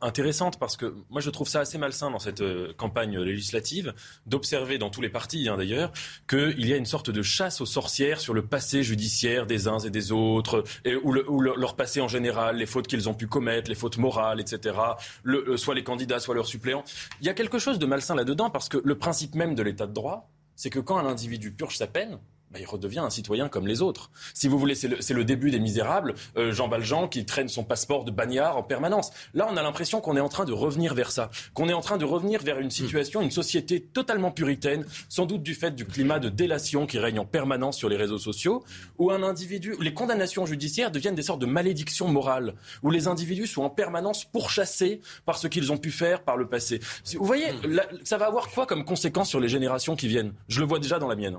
intéressante 0.01 0.59
parce 0.59 0.77
que 0.77 0.93
moi 1.09 1.21
je 1.21 1.29
trouve 1.29 1.47
ça 1.47 1.61
assez 1.61 1.77
malsain 1.77 2.11
dans 2.11 2.19
cette 2.19 2.43
campagne 2.77 3.17
législative 3.19 3.93
d'observer 4.25 4.77
dans 4.77 4.89
tous 4.89 5.01
les 5.01 5.09
partis 5.09 5.47
hein, 5.49 5.57
d'ailleurs 5.57 5.91
qu'il 6.27 6.65
y 6.65 6.73
a 6.73 6.77
une 6.77 6.85
sorte 6.85 7.09
de 7.09 7.21
chasse 7.21 7.61
aux 7.61 7.65
sorcières 7.65 8.19
sur 8.19 8.33
le 8.33 8.45
passé 8.45 8.83
judiciaire 8.83 9.45
des 9.45 9.67
uns 9.67 9.79
et 9.79 9.89
des 9.89 10.11
autres, 10.11 10.63
et, 10.85 10.95
ou, 10.95 11.11
leur 11.41 11.75
passé 11.75 12.01
en 12.01 12.07
général, 12.07 12.57
les 12.57 12.65
fautes 12.65 12.87
qu'ils 12.87 13.09
ont 13.09 13.13
pu 13.13 13.27
commettre, 13.27 13.69
les 13.69 13.75
fautes 13.75 13.97
morales, 13.97 14.39
etc. 14.39 14.75
Le, 15.23 15.57
soit 15.57 15.75
les 15.75 15.83
candidats, 15.83 16.19
soit 16.19 16.35
leurs 16.35 16.47
suppléants. 16.47 16.83
Il 17.21 17.27
y 17.27 17.29
a 17.29 17.33
quelque 17.33 17.59
chose 17.59 17.79
de 17.79 17.85
malsain 17.85 18.15
là-dedans 18.15 18.49
parce 18.49 18.69
que 18.69 18.77
le 18.83 18.97
principe 18.97 19.35
même 19.35 19.55
de 19.55 19.63
l'état 19.63 19.87
de 19.87 19.93
droit, 19.93 20.29
c'est 20.55 20.69
que 20.69 20.79
quand 20.79 20.97
un 20.97 21.05
individu 21.05 21.51
purge 21.51 21.77
sa 21.77 21.87
peine, 21.87 22.19
bah, 22.51 22.59
il 22.61 22.65
redevient 22.65 22.99
un 22.99 23.09
citoyen 23.09 23.49
comme 23.49 23.67
les 23.67 23.81
autres. 23.81 24.09
Si 24.33 24.47
vous 24.47 24.57
voulez, 24.57 24.75
c'est 24.75 25.13
le, 25.13 25.23
début 25.25 25.51
des 25.51 25.59
misérables. 25.59 26.15
Euh, 26.37 26.53
Jean 26.53 26.69
Valjean 26.69 27.09
qui 27.09 27.25
traîne 27.25 27.49
son 27.49 27.63
passeport 27.63 28.05
de 28.05 28.11
bagnard 28.11 28.55
en 28.55 28.63
permanence. 28.63 29.11
Là, 29.33 29.47
on 29.51 29.57
a 29.57 29.63
l'impression 29.63 29.99
qu'on 29.99 30.15
est 30.15 30.21
en 30.21 30.29
train 30.29 30.45
de 30.45 30.53
revenir 30.53 30.93
vers 30.93 31.11
ça, 31.11 31.29
qu'on 31.53 31.67
est 31.67 31.73
en 31.73 31.81
train 31.81 31.97
de 31.97 32.05
revenir 32.05 32.41
vers 32.41 32.59
une 32.59 32.71
situation, 32.71 33.21
une 33.21 33.31
société 33.31 33.81
totalement 33.81 34.31
puritaine, 34.31 34.85
sans 35.09 35.25
doute 35.25 35.43
du 35.43 35.55
fait 35.55 35.71
du 35.71 35.85
climat 35.85 36.19
de 36.19 36.29
délation 36.29 36.85
qui 36.85 36.99
règne 36.99 37.19
en 37.19 37.25
permanence 37.25 37.77
sur 37.77 37.89
les 37.89 37.97
réseaux 37.97 38.17
sociaux, 38.17 38.63
où 38.97 39.11
un 39.11 39.23
individu, 39.23 39.75
les 39.81 39.93
condamnations 39.93 40.45
judiciaires 40.45 40.91
deviennent 40.91 41.15
des 41.15 41.23
sortes 41.23 41.41
de 41.41 41.45
malédictions 41.45 42.07
morales, 42.07 42.53
où 42.81 42.89
les 42.89 43.07
individus 43.07 43.47
sont 43.47 43.63
en 43.63 43.69
permanence 43.69 44.23
pourchassés 44.23 45.01
par 45.25 45.37
ce 45.37 45.47
qu'ils 45.47 45.71
ont 45.71 45.77
pu 45.77 45.91
faire 45.91 46.23
par 46.23 46.37
le 46.37 46.47
passé. 46.47 46.79
Vous 47.15 47.25
voyez, 47.25 47.47
ça 48.03 48.17
va 48.17 48.27
avoir 48.27 48.49
quoi 48.49 48.65
comme 48.65 48.85
conséquence 48.85 49.29
sur 49.29 49.41
les 49.41 49.49
générations 49.49 49.97
qui 49.97 50.07
viennent? 50.07 50.33
Je 50.47 50.61
le 50.61 50.67
vois 50.67 50.79
déjà 50.79 50.99
dans 50.99 51.07
la 51.07 51.15
mienne 51.15 51.37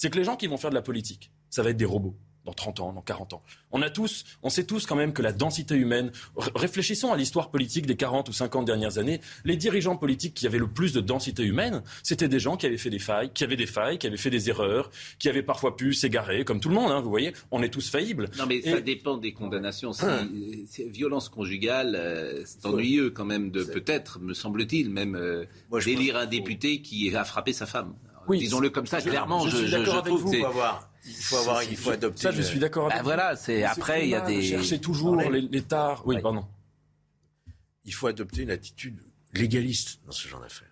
c'est 0.00 0.08
que 0.08 0.16
les 0.16 0.24
gens 0.24 0.36
qui 0.36 0.46
vont 0.46 0.56
faire 0.56 0.70
de 0.70 0.74
la 0.74 0.80
politique, 0.80 1.30
ça 1.50 1.62
va 1.62 1.68
être 1.68 1.76
des 1.76 1.84
robots 1.84 2.16
dans 2.46 2.54
30 2.54 2.80
ans, 2.80 2.92
dans 2.94 3.02
40 3.02 3.34
ans. 3.34 3.42
On 3.70 3.82
a 3.82 3.90
tous, 3.90 4.24
on 4.42 4.48
sait 4.48 4.64
tous 4.64 4.86
quand 4.86 4.96
même 4.96 5.12
que 5.12 5.20
la 5.20 5.32
densité 5.32 5.74
humaine, 5.74 6.10
réfléchissons 6.54 7.12
à 7.12 7.18
l'histoire 7.18 7.50
politique 7.50 7.84
des 7.84 7.96
40 7.96 8.30
ou 8.30 8.32
50 8.32 8.64
dernières 8.64 8.96
années, 8.96 9.20
les 9.44 9.56
dirigeants 9.56 9.98
politiques 9.98 10.32
qui 10.32 10.46
avaient 10.46 10.56
le 10.56 10.68
plus 10.68 10.94
de 10.94 11.02
densité 11.02 11.42
humaine, 11.42 11.82
c'était 12.02 12.28
des 12.28 12.40
gens 12.40 12.56
qui 12.56 12.64
avaient 12.64 12.78
fait 12.78 12.88
des 12.88 12.98
failles, 12.98 13.30
qui 13.34 13.44
avaient 13.44 13.56
des 13.56 13.66
failles, 13.66 13.98
qui 13.98 14.06
avaient 14.06 14.16
fait 14.16 14.30
des 14.30 14.48
erreurs, 14.48 14.90
qui 15.18 15.28
avaient 15.28 15.42
parfois 15.42 15.76
pu 15.76 15.92
s'égarer, 15.92 16.46
comme 16.46 16.60
tout 16.60 16.70
le 16.70 16.76
monde, 16.76 16.90
hein, 16.90 17.02
vous 17.02 17.10
voyez, 17.10 17.34
on 17.50 17.62
est 17.62 17.68
tous 17.68 17.90
faillibles. 17.90 18.30
Non 18.38 18.46
mais 18.46 18.62
ça 18.62 18.80
dépend 18.80 19.18
des 19.18 19.34
condamnations. 19.34 19.92
violence 20.86 21.28
conjugale, 21.28 21.94
euh, 21.94 22.42
c'est 22.46 22.64
ennuyeux 22.64 23.10
quand 23.10 23.26
même 23.26 23.50
de 23.50 23.64
peut-être, 23.64 24.18
me 24.18 24.32
semble-t-il, 24.32 24.88
même 24.88 25.14
euh, 25.14 25.44
délire 25.84 26.16
un 26.16 26.24
député 26.24 26.80
qui 26.80 27.14
a 27.14 27.24
frappé 27.24 27.52
sa 27.52 27.66
femme. 27.66 27.92
Disons-le 28.28 28.70
comme 28.70 28.86
ça, 28.86 29.00
clairement. 29.00 29.46
Je, 29.46 29.56
suis 29.56 29.70
d'accord 29.70 29.96
avec 29.96 30.12
vous. 30.12 30.32
Il 30.32 30.40
faut 30.40 30.46
avoir, 30.46 30.90
il 31.04 31.14
faut 31.14 31.36
avoir, 31.36 31.62
il 31.64 31.76
faut 31.76 31.90
adopter. 31.90 32.22
Ça, 32.22 32.30
je 32.30 32.42
suis 32.42 32.58
d'accord 32.58 32.86
avec 32.86 32.98
bah, 32.98 33.02
Voilà, 33.02 33.36
c'est 33.36 33.64
après 33.64 34.04
il 34.04 34.10
y 34.10 34.14
a 34.14 34.20
des. 34.20 34.42
Chercher 34.42 34.80
toujours 34.80 35.16
l'État. 35.16 35.98
Oui, 36.04 36.20
pardon. 36.20 36.46
Il 37.84 37.94
faut 37.94 38.06
adopter 38.06 38.42
une 38.42 38.50
attitude 38.50 39.00
légaliste 39.34 40.00
dans 40.06 40.12
ce 40.12 40.28
genre 40.28 40.40
d'affaires. 40.40 40.68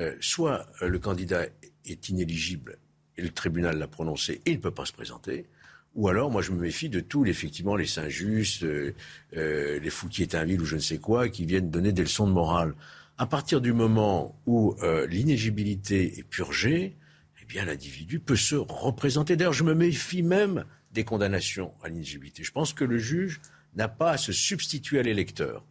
Euh, 0.00 0.14
soit 0.20 0.66
euh, 0.82 0.88
le 0.88 0.98
candidat 0.98 1.46
est 1.86 2.08
inéligible 2.10 2.78
et 3.16 3.22
le 3.22 3.30
tribunal 3.30 3.78
l'a 3.78 3.88
prononcé 3.88 4.42
et 4.44 4.50
il 4.50 4.56
ne 4.56 4.62
peut 4.62 4.70
pas 4.70 4.84
se 4.84 4.92
présenter. 4.92 5.46
Ou 5.94 6.08
alors, 6.08 6.30
moi, 6.30 6.42
je 6.42 6.52
me 6.52 6.60
méfie 6.60 6.90
de 6.90 7.00
tous, 7.00 7.24
effectivement, 7.24 7.74
les 7.74 7.86
Saint-Just, 7.86 8.64
euh, 8.64 8.92
les 9.32 9.90
Fouquier-Tinville 9.90 10.60
ou 10.60 10.66
je 10.66 10.74
ne 10.74 10.80
sais 10.80 10.98
quoi, 10.98 11.30
qui 11.30 11.46
viennent 11.46 11.70
donner 11.70 11.92
des 11.92 12.02
leçons 12.02 12.26
de 12.26 12.32
morale 12.32 12.74
à 13.18 13.26
partir 13.26 13.60
du 13.60 13.72
moment 13.72 14.38
où 14.46 14.74
euh, 14.82 15.06
l'inéligibilité 15.06 16.18
est 16.18 16.22
purgée, 16.22 16.96
eh 17.40 17.44
bien 17.46 17.64
l'individu 17.64 18.20
peut 18.20 18.36
se 18.36 18.56
représenter. 18.56 19.36
D'ailleurs, 19.36 19.52
je 19.52 19.64
me 19.64 19.74
méfie 19.74 20.22
même 20.22 20.64
des 20.92 21.04
condamnations 21.04 21.72
à 21.82 21.88
l'inéligibilité. 21.88 22.44
Je 22.44 22.52
pense 22.52 22.72
que 22.72 22.84
le 22.84 22.98
juge 22.98 23.40
n'a 23.74 23.88
pas 23.88 24.12
à 24.12 24.16
se 24.16 24.32
substituer 24.32 24.98
à 24.98 25.02
l'électeur. 25.02 25.64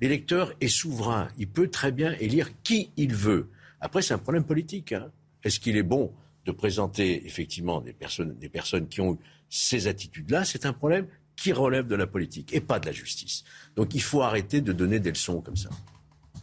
L'électeur 0.00 0.54
est 0.60 0.68
souverain. 0.68 1.28
Il 1.38 1.48
peut 1.48 1.68
très 1.68 1.92
bien 1.92 2.12
élire 2.20 2.50
qui 2.62 2.90
il 2.96 3.14
veut. 3.14 3.50
Après, 3.80 4.02
c'est 4.02 4.14
un 4.14 4.18
problème 4.18 4.44
politique. 4.44 4.92
Hein. 4.92 5.10
Est-ce 5.44 5.60
qu'il 5.60 5.76
est 5.76 5.82
bon 5.82 6.12
de 6.46 6.52
présenter 6.52 7.26
effectivement 7.26 7.80
des 7.80 7.92
personnes, 7.92 8.36
des 8.38 8.48
personnes 8.48 8.88
qui 8.88 9.00
ont 9.00 9.14
eu 9.14 9.18
ces 9.48 9.86
attitudes-là? 9.86 10.44
C'est 10.44 10.66
un 10.66 10.72
problème 10.72 11.06
qui 11.36 11.52
relève 11.52 11.86
de 11.86 11.94
la 11.94 12.06
politique 12.06 12.52
et 12.52 12.60
pas 12.60 12.80
de 12.80 12.86
la 12.86 12.92
justice. 12.92 13.44
Donc 13.76 13.94
il 13.94 14.02
faut 14.02 14.22
arrêter 14.22 14.60
de 14.60 14.72
donner 14.72 15.00
des 15.00 15.10
leçons 15.10 15.40
comme 15.40 15.56
ça. 15.56 15.70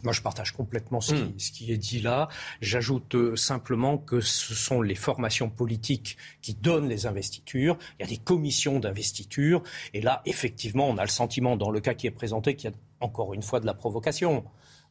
Moi, 0.02 0.12
je 0.12 0.22
partage 0.22 0.52
complètement 0.52 1.00
ce, 1.00 1.14
qui, 1.14 1.66
hmm. 1.66 1.72
est 1.72 1.76
dit 1.76 2.00
là. 2.00 2.28
J'ajoute 2.60 3.14
euh, 3.14 3.36
simplement 3.36 3.98
que 3.98 4.20
ce 4.20 4.54
sont 4.54 4.80
les 4.80 4.94
formations 4.94 5.50
politiques 5.50 6.16
qui 6.42 6.54
donnent 6.54 6.88
les 6.88 7.06
investitures. 7.06 7.76
Il 7.98 8.02
y 8.02 8.06
a 8.06 8.08
des 8.08 8.18
commissions 8.18 8.80
d'investiture. 8.80 9.62
Et 9.94 10.00
là, 10.00 10.22
effectivement, 10.24 10.88
on 10.88 10.98
a 10.98 11.02
le 11.02 11.08
sentiment, 11.08 11.56
dans 11.56 11.70
le 11.70 11.80
cas 11.80 11.94
qui 11.94 12.06
est 12.06 12.12
présenté, 12.12 12.54
qu'il 12.54 12.70
y 12.70 12.72
a 12.72 12.76
encore 13.00 13.34
une 13.34 13.42
fois 13.42 13.60
de 13.60 13.66
la 13.66 13.74
provocation. 13.74 14.44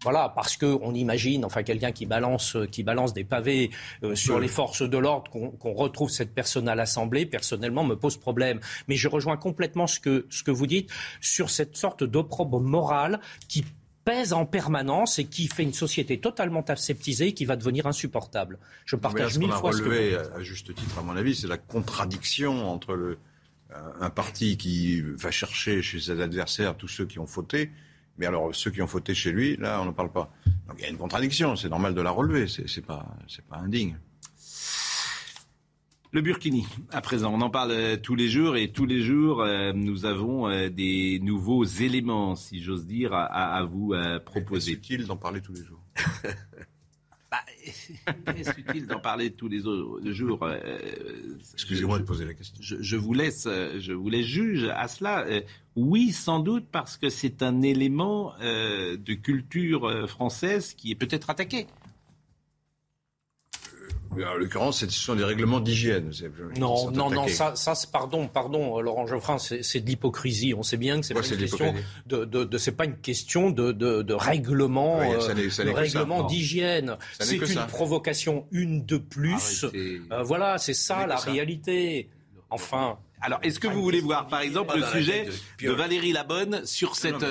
Voilà, 0.03 0.29
parce 0.29 0.57
qu'on 0.57 0.93
imagine, 0.93 1.43
enfin, 1.43 1.63
quelqu'un 1.63 1.91
qui 1.91 2.05
balance, 2.05 2.55
qui 2.71 2.83
balance 2.83 3.13
des 3.13 3.23
pavés 3.23 3.71
euh, 4.03 4.13
sur 4.13 4.39
les 4.39 4.47
forces 4.47 4.87
de 4.87 4.97
l'ordre, 4.97 5.31
qu'on 5.31 5.73
retrouve 5.73 6.09
cette 6.09 6.35
personne 6.35 6.69
à 6.69 6.75
l'Assemblée, 6.75 7.25
personnellement, 7.25 7.83
me 7.83 7.95
pose 7.95 8.17
problème. 8.17 8.59
Mais 8.87 8.95
je 8.95 9.07
rejoins 9.07 9.37
complètement 9.37 9.87
ce 9.87 9.99
que, 9.99 10.27
ce 10.29 10.43
que 10.43 10.51
vous 10.51 10.67
dites 10.67 10.91
sur 11.19 11.49
cette 11.49 11.75
sorte 11.75 12.03
d'opprobre 12.03 12.59
morale 12.59 13.19
qui 13.47 13.65
pèse 14.07 14.31
en 14.31 14.45
permanence 14.45 15.19
et 15.19 15.25
qui 15.25 15.49
fait 15.49 15.63
une 15.63 15.73
société 15.73 16.17
totalement 16.17 16.61
aseptisée 16.61 17.33
qui 17.33 17.43
va 17.43 17.57
devenir 17.57 17.87
insupportable. 17.87 18.57
Je 18.85 18.95
partage 18.95 19.37
mille 19.37 19.51
fois 19.51 19.73
ce 19.73 19.81
que 19.81 20.33
à 20.33 20.41
juste 20.41 20.73
titre, 20.73 20.97
à 20.97 21.01
mon 21.01 21.17
avis, 21.17 21.35
c'est 21.35 21.47
la 21.47 21.57
contradiction 21.57 22.71
entre 22.71 22.93
le, 22.93 23.17
euh, 23.73 23.75
un 23.99 24.09
parti 24.09 24.55
qui 24.55 25.01
va 25.01 25.29
chercher 25.29 25.81
chez 25.81 25.99
ses 25.99 26.21
adversaires 26.21 26.77
tous 26.77 26.87
ceux 26.87 27.05
qui 27.05 27.19
ont 27.19 27.27
fauté, 27.27 27.69
mais 28.17 28.25
alors 28.25 28.55
ceux 28.55 28.71
qui 28.71 28.81
ont 28.81 28.87
fauté 28.87 29.13
chez 29.13 29.33
lui, 29.33 29.57
là, 29.57 29.81
on 29.81 29.85
n'en 29.85 29.91
parle 29.91 30.13
pas. 30.13 30.31
Donc 30.69 30.77
il 30.79 30.83
y 30.83 30.85
a 30.85 30.89
une 30.89 30.97
contradiction, 30.97 31.57
c'est 31.57 31.67
normal 31.67 31.93
de 31.93 32.01
la 32.01 32.11
relever, 32.11 32.47
c'est 32.47 32.85
pas, 32.85 33.05
pas 33.49 33.57
indigne. 33.57 33.97
Le 36.17 36.23
Burkini, 36.23 36.65
à 36.89 36.99
présent, 36.99 37.31
on 37.31 37.41
en 37.41 37.51
parle 37.51 37.69
euh, 37.73 37.95
tous 37.95 38.15
les 38.15 38.27
jours 38.27 38.57
et 38.57 38.71
tous 38.71 38.87
les 38.87 39.03
jours, 39.03 39.43
euh, 39.43 39.71
nous 39.71 40.07
avons 40.07 40.49
euh, 40.49 40.67
des 40.67 41.19
nouveaux 41.19 41.63
éléments, 41.63 42.35
si 42.35 42.59
j'ose 42.59 42.87
dire, 42.87 43.13
à, 43.13 43.63
vous 43.65 43.93
proposer. 44.25 44.71
Est-ce 44.71 44.79
utile 44.79 45.05
d'en 45.05 45.15
parler 45.15 45.41
tous 45.41 45.53
les 45.53 45.63
jours? 45.63 45.79
Bah, 47.29 47.39
Est-ce 48.37 48.57
utile 48.57 48.87
d'en 48.87 48.99
parler 48.99 49.31
tous 49.31 49.49
les 49.49 49.59
jours 49.59 50.49
Excusez-moi 51.53 51.99
de 51.99 52.03
poser 52.03 52.25
la 52.25 52.33
question. 52.33 52.55
Je, 52.61 52.95
vous 52.95 53.13
laisse, 53.13 53.47
je 53.77 53.91
vous 53.91 54.09
laisse 54.09 54.25
juge 54.25 54.63
à 54.63 54.87
cela. 54.87 55.25
oui, 55.75 56.13
sans 56.13 56.39
doute, 56.39 56.65
parce 56.71 56.97
que 56.97 57.09
c'est 57.09 57.43
un 57.43 57.61
élément 57.61 58.33
de 58.39 59.13
culture 59.13 60.09
française 60.09 60.73
qui 60.73 60.89
est 60.89 60.95
peut-être 60.95 61.29
attaqué. 61.29 61.67
En 64.23 64.35
l'occurrence, 64.35 64.79
ce 64.79 64.89
sont 64.89 65.15
des 65.15 65.23
règlements 65.23 65.59
d'hygiène. 65.59 66.11
Non, 66.57 66.91
non, 66.91 67.09
non, 67.09 67.27
ça, 67.27 67.55
ça 67.55 67.73
pardon, 67.91 68.27
pardon, 68.27 68.79
Laurent 68.81 69.07
Geoffrin, 69.07 69.37
c'est 69.37 69.79
de 69.79 69.85
l'hypocrisie. 69.85 70.53
On 70.53 70.63
sait 70.63 70.77
bien 70.77 70.99
que 70.99 71.05
c'est 71.05 71.13
pas, 71.13 71.27
une 71.27 71.37
question 71.37 71.73
de, 72.05 72.25
de, 72.25 72.57
c'est 72.57 72.71
pas 72.71 72.85
une 72.85 72.97
question 72.97 73.49
de, 73.51 73.71
de, 73.71 74.13
règlement, 74.13 74.99
euh, 75.01 75.19
règlement 75.73 76.23
d'hygiène. 76.23 76.97
C'est 77.19 77.35
une 77.35 77.67
provocation, 77.67 78.47
une 78.51 78.85
de 78.85 78.97
plus. 78.97 79.65
Euh, 79.65 80.23
voilà, 80.23 80.57
c'est 80.57 80.73
ça 80.73 81.07
la 81.07 81.17
réalité. 81.17 82.09
Enfin, 82.49 82.97
alors, 83.21 83.39
est-ce 83.41 83.59
que 83.59 83.67
vous 83.67 83.81
voulez 83.81 83.99
voir, 83.99 84.27
par 84.27 84.41
exemple, 84.41 84.77
le 84.77 84.85
sujet 84.85 85.27
de, 85.61 85.71
Valérie 85.71 86.13
Labonne 86.13 86.65
sur 86.65 86.95
cette... 86.95 87.25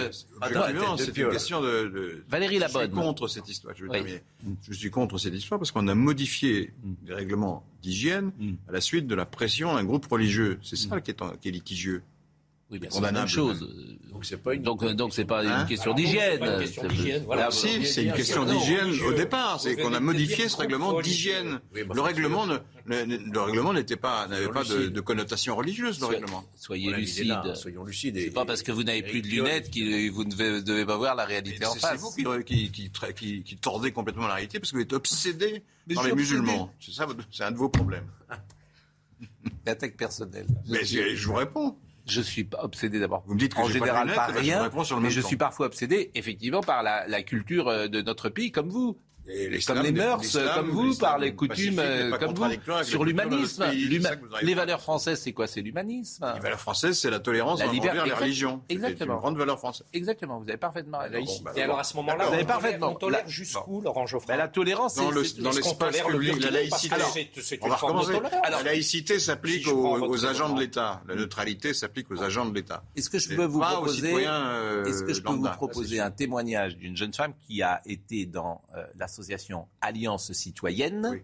c'est 0.99 1.17
une 1.17 1.31
question 1.31 1.61
de... 1.61 2.25
Valérie 2.29 2.59
Labonne. 2.59 2.91
Je 2.91 2.97
suis 2.97 3.03
contre 3.05 3.29
cette 3.29 3.49
histoire. 3.49 3.75
Je, 3.77 4.73
suis 4.73 4.91
contre 4.91 5.19
cette 5.19 5.35
histoire 5.35 5.61
parce 5.61 5.71
qu'on 5.71 5.87
a 5.89 5.95
modifié 5.95 6.73
les 7.07 7.15
règlements 7.15 7.65
d'hygiène 7.83 8.33
mm. 8.39 8.55
à 8.69 8.73
la 8.73 8.81
suite 8.81 9.07
de 9.07 9.15
la 9.15 9.27
pression 9.27 9.75
d'un 9.75 9.85
groupe 9.85 10.07
religieux. 10.07 10.59
C'est 10.63 10.77
ça 10.77 10.97
mm. 10.97 11.03
qui, 11.03 11.11
est, 11.13 11.39
qui 11.41 11.49
est 11.49 11.53
litigieux. 11.53 12.03
Oui, 12.69 12.81
c'est 12.91 13.01
la 13.01 13.13
même 13.13 13.29
chose. 13.29 13.61
Donc 14.11 14.25
c'est 14.25 14.39
pas 14.39 14.55
une 14.55 14.63
donc 14.63 14.83
donc 14.95 15.13
c'est 15.15 15.25
pas 15.25 15.41
Hein 15.47 15.61
une 15.63 15.67
question 15.69 15.93
Alors, 15.93 15.97
d'hygiène. 15.97 16.33
c'est 16.33 16.39
pas 16.39 16.53
une 16.55 16.59
question 16.61 16.89
d'hygiène, 16.89 17.23
voilà. 17.27 17.43
Là, 17.43 17.51
Si, 17.53 17.79
vous- 17.79 17.85
c'est 17.85 18.03
une 18.05 18.13
question 18.13 18.45
d'hygiène 18.45 18.91
au 19.07 19.13
départ. 19.13 19.61
C'est 19.61 19.77
qu'on 19.77 19.93
a 19.95 20.01
modifié 20.01 20.49
ce 20.49 20.57
règlement 20.57 21.01
d'hygiène. 21.01 21.61
Oui, 21.75 21.85
bah, 21.85 21.95
Le 21.95 22.01
règlement, 22.01 22.45
ne- 22.47 22.57
le, 22.87 23.05
le 23.05 23.41
règlement 23.41 23.73
n'était 23.73 23.95
pas, 23.97 24.27
n'avait 24.27 24.49
pas 24.49 24.65
de, 24.65 25.01
connotation 25.01 25.55
religieuse. 25.55 26.01
Le 26.01 26.07
Soyez- 26.07 26.19
règlement. 26.21 26.45
Soyez 26.57 26.85
Voilà, 26.85 26.99
lucide. 26.99 27.29
là, 27.29 27.55
soyons 27.55 27.85
lucides. 27.85 28.19
C'est 28.19 28.31
pas 28.33 28.45
parce 28.45 28.63
que 28.63 28.73
vous 28.73 28.83
n'avez 28.83 29.03
plus 29.05 29.23
de 29.23 29.29
lunettes 29.29 29.71
que 29.71 30.11
vous 30.11 30.25
ne 30.25 30.31
devez, 30.31 30.63
devez 30.63 30.85
pas 30.87 30.97
voir 30.97 31.15
la 31.15 31.25
réalité 31.25 31.65
en 31.67 31.73
C'est 31.73 31.79
c'est 31.81 31.87
face. 31.87 32.01
vous 32.01 32.43
qui, 32.43 32.71
qui, 32.71 32.91
qui, 32.91 32.91
qui- 33.15 33.43
qui 33.45 33.57
tordez 33.59 33.93
complètement 33.93 34.27
la 34.27 34.35
réalité 34.35 34.59
parce 34.59 34.73
que 34.73 34.77
vous 34.79 34.83
êtes 34.83 34.93
obsédé 34.93 35.63
par 35.95 36.03
les 36.05 36.15
musulmans. 36.15 36.73
C'est 36.81 36.91
ça, 36.93 37.07
c'est 37.31 37.45
un 37.45 37.53
de 37.53 37.59
vos 37.59 37.69
problèmes. 37.69 38.09
L'attaque 39.67 39.97
personnelle. 39.97 40.47
Mais 40.69 40.85
je 40.85 41.27
vous 41.29 41.35
réponds. 41.35 41.77
Je 42.07 42.21
suis 42.21 42.45
pas 42.45 42.63
obsédé 42.63 43.01
d'abord. 43.01 43.25
Vous 43.27 43.35
me 43.35 43.39
dites 43.39 43.55
que 43.55 43.61
en 43.61 43.67
pas 43.67 43.73
général 43.73 44.05
lunettes, 44.05 44.17
par 44.17 44.33
je 44.33 44.39
rien, 44.39 44.71
mais 45.01 45.11
je 45.11 45.21
suis 45.21 45.37
parfois 45.37 45.67
obsédé 45.67 46.11
effectivement 46.15 46.61
par 46.61 46.83
la, 46.83 47.07
la 47.09 47.23
culture 47.23 47.69
euh, 47.69 47.89
de 47.89 48.01
notre 48.01 48.29
pays, 48.29 48.53
comme 48.53 48.69
vous. 48.69 48.99
Et 49.29 49.59
Comme 49.67 49.83
les 49.83 49.93
mœurs, 49.93 50.23
comme 50.55 50.71
vous, 50.71 50.95
par 50.97 51.19
les 51.19 51.35
coutumes, 51.35 51.83
comme 52.21 52.35
vous, 52.35 52.45
sur 52.85 53.05
la 53.05 53.11
l'humanisme. 53.11 53.65
Les 54.43 54.55
valeurs 54.55 54.81
françaises, 54.81 55.21
c'est 55.21 55.33
quoi? 55.33 55.47
C'est 55.47 55.61
l'humanisme? 55.63 56.31
Les 56.35 56.41
valeurs 56.41 56.61
françaises, 56.61 56.99
c'est 56.99 57.11
la 57.11 57.19
tolérance 57.21 57.59
La 57.59 57.67
envers 57.69 57.75
liberté- 57.75 58.05
les 58.09 58.13
religions. 58.15 58.63
C'est 58.69 58.77
exactement. 58.77 59.15
une 59.15 59.21
grande 59.21 59.39
valeur 59.39 59.59
française. 59.59 59.87
Exactement, 59.93 60.39
vous 60.39 60.49
avez 60.49 60.59
parfaitement 60.59 60.99
raison. 60.99 61.25
Bon, 61.25 61.43
bah, 61.45 61.53
Et 61.57 61.63
alors 61.63 61.79
à 61.79 61.85
ce 61.85 61.97
moment-là, 61.97 62.27
Vous 62.27 62.35
avez 62.35 62.45
parfaitement. 62.45 62.93
On 62.93 62.95
tolère 62.95 63.23
La- 63.25 63.29
jusqu'où, 63.31 63.81
Laurent 63.81 64.07
Geoffrin 64.07 64.35
Ben, 64.35 64.39
la 64.39 64.49
tolérance, 64.49 64.95
c'est- 64.95 65.41
dans 65.41 65.51
l'espace 65.51 66.01
public, 66.03 66.43
la 66.43 66.51
laïcité. 66.51 66.95
On 67.61 67.67
une 67.67 67.71
va 67.71 67.77
forme 67.77 68.01
de 68.01 68.07
recommencer. 68.07 68.37
la 68.51 68.63
laïcité 68.63 69.19
s'applique 69.19 69.67
aux, 69.69 70.25
agents 70.25 70.51
de 70.55 70.61
l'État. 70.61 71.03
La 71.09 71.15
neutralité 71.15 71.75
s'applique 71.75 72.11
aux 72.11 72.23
agents 72.23 72.47
de 72.47 72.55
l'État. 72.55 72.83
Est-ce 72.97 73.11
que 73.11 73.19
je 73.19 73.35
peux 73.35 73.45
vous 73.45 73.61
proposer, 73.61 74.13
euh, 74.27 74.85
est-ce 74.85 75.03
que 75.03 75.13
je 75.13 75.21
peux 75.21 75.31
vous 75.31 75.37
lambda. 75.37 75.51
proposer 75.51 76.01
un 76.01 76.11
témoignage 76.11 76.77
d'une 76.77 76.97
jeune 76.97 77.13
femme 77.13 77.33
qui 77.47 77.63
a 77.63 77.81
été 77.87 78.27
dans 78.27 78.63
euh, 78.77 78.85
l'association 79.17 79.67
Alliance 79.81 80.33
citoyenne 80.33 81.23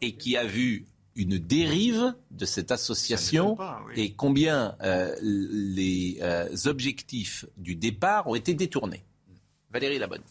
et 0.00 0.16
qui 0.16 0.36
a 0.36 0.44
vu 0.44 0.86
une 1.14 1.38
dérive 1.38 2.14
de 2.30 2.44
cette 2.44 2.72
association 2.72 3.50
m'étonne 3.50 3.56
pas, 3.58 3.82
oui. 3.86 4.00
et 4.00 4.12
combien 4.12 4.76
euh, 4.82 5.14
les 5.22 6.18
euh, 6.22 6.48
objectifs 6.64 7.44
du 7.56 7.76
départ 7.76 8.26
ont 8.26 8.34
été 8.34 8.54
détournés. 8.54 9.04
Valérie 9.70 9.98
Labonne. 9.98 10.22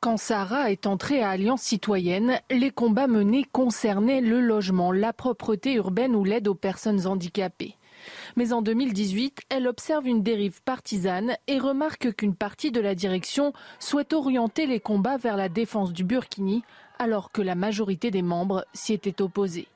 Quand 0.00 0.18
Sarah 0.18 0.70
est 0.70 0.86
entrée 0.86 1.22
à 1.22 1.30
Alliance 1.30 1.62
citoyenne, 1.62 2.40
les 2.50 2.70
combats 2.70 3.08
menés 3.08 3.46
concernaient 3.50 4.20
le 4.20 4.40
logement, 4.40 4.92
la 4.92 5.12
propreté 5.12 5.74
urbaine 5.74 6.14
ou 6.14 6.22
l'aide 6.22 6.46
aux 6.46 6.54
personnes 6.54 7.06
handicapées. 7.06 7.75
Mais 8.36 8.52
en 8.52 8.62
2018, 8.62 9.42
elle 9.48 9.66
observe 9.66 10.06
une 10.06 10.22
dérive 10.22 10.62
partisane 10.62 11.36
et 11.46 11.58
remarque 11.58 12.14
qu'une 12.14 12.34
partie 12.34 12.70
de 12.70 12.80
la 12.80 12.94
direction 12.94 13.52
souhaite 13.78 14.12
orienter 14.12 14.66
les 14.66 14.80
combats 14.80 15.16
vers 15.16 15.36
la 15.36 15.48
défense 15.48 15.92
du 15.92 16.04
Burkini, 16.04 16.62
alors 16.98 17.30
que 17.30 17.42
la 17.42 17.54
majorité 17.54 18.10
des 18.10 18.22
membres 18.22 18.66
s'y 18.72 18.92
étaient 18.92 19.20
opposés. 19.22 19.68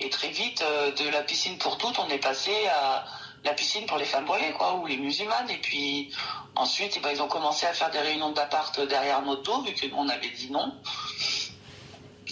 Et 0.00 0.08
très 0.08 0.30
vite, 0.30 0.64
euh, 0.66 0.92
de 0.92 1.10
la 1.10 1.22
piscine 1.22 1.58
pour 1.58 1.76
toutes, 1.76 1.98
on 1.98 2.08
est 2.08 2.18
passé 2.18 2.52
à 2.68 3.04
la 3.44 3.52
piscine 3.52 3.86
pour 3.86 3.98
les 3.98 4.04
femmes 4.04 4.24
voilées, 4.24 4.52
quoi, 4.56 4.76
ou 4.76 4.86
les 4.86 4.96
musulmanes. 4.96 5.50
Et 5.50 5.58
puis 5.58 6.10
ensuite, 6.56 6.94
eh 6.96 7.00
ben, 7.00 7.10
ils 7.10 7.22
ont 7.22 7.28
commencé 7.28 7.66
à 7.66 7.72
faire 7.72 7.90
des 7.90 7.98
réunions 7.98 8.32
d'appart 8.32 8.80
derrière 8.88 9.22
notre 9.22 9.42
dos, 9.42 9.62
vu 9.62 9.90
qu'on 9.90 10.08
avait 10.08 10.30
dit 10.30 10.50
non. 10.50 10.72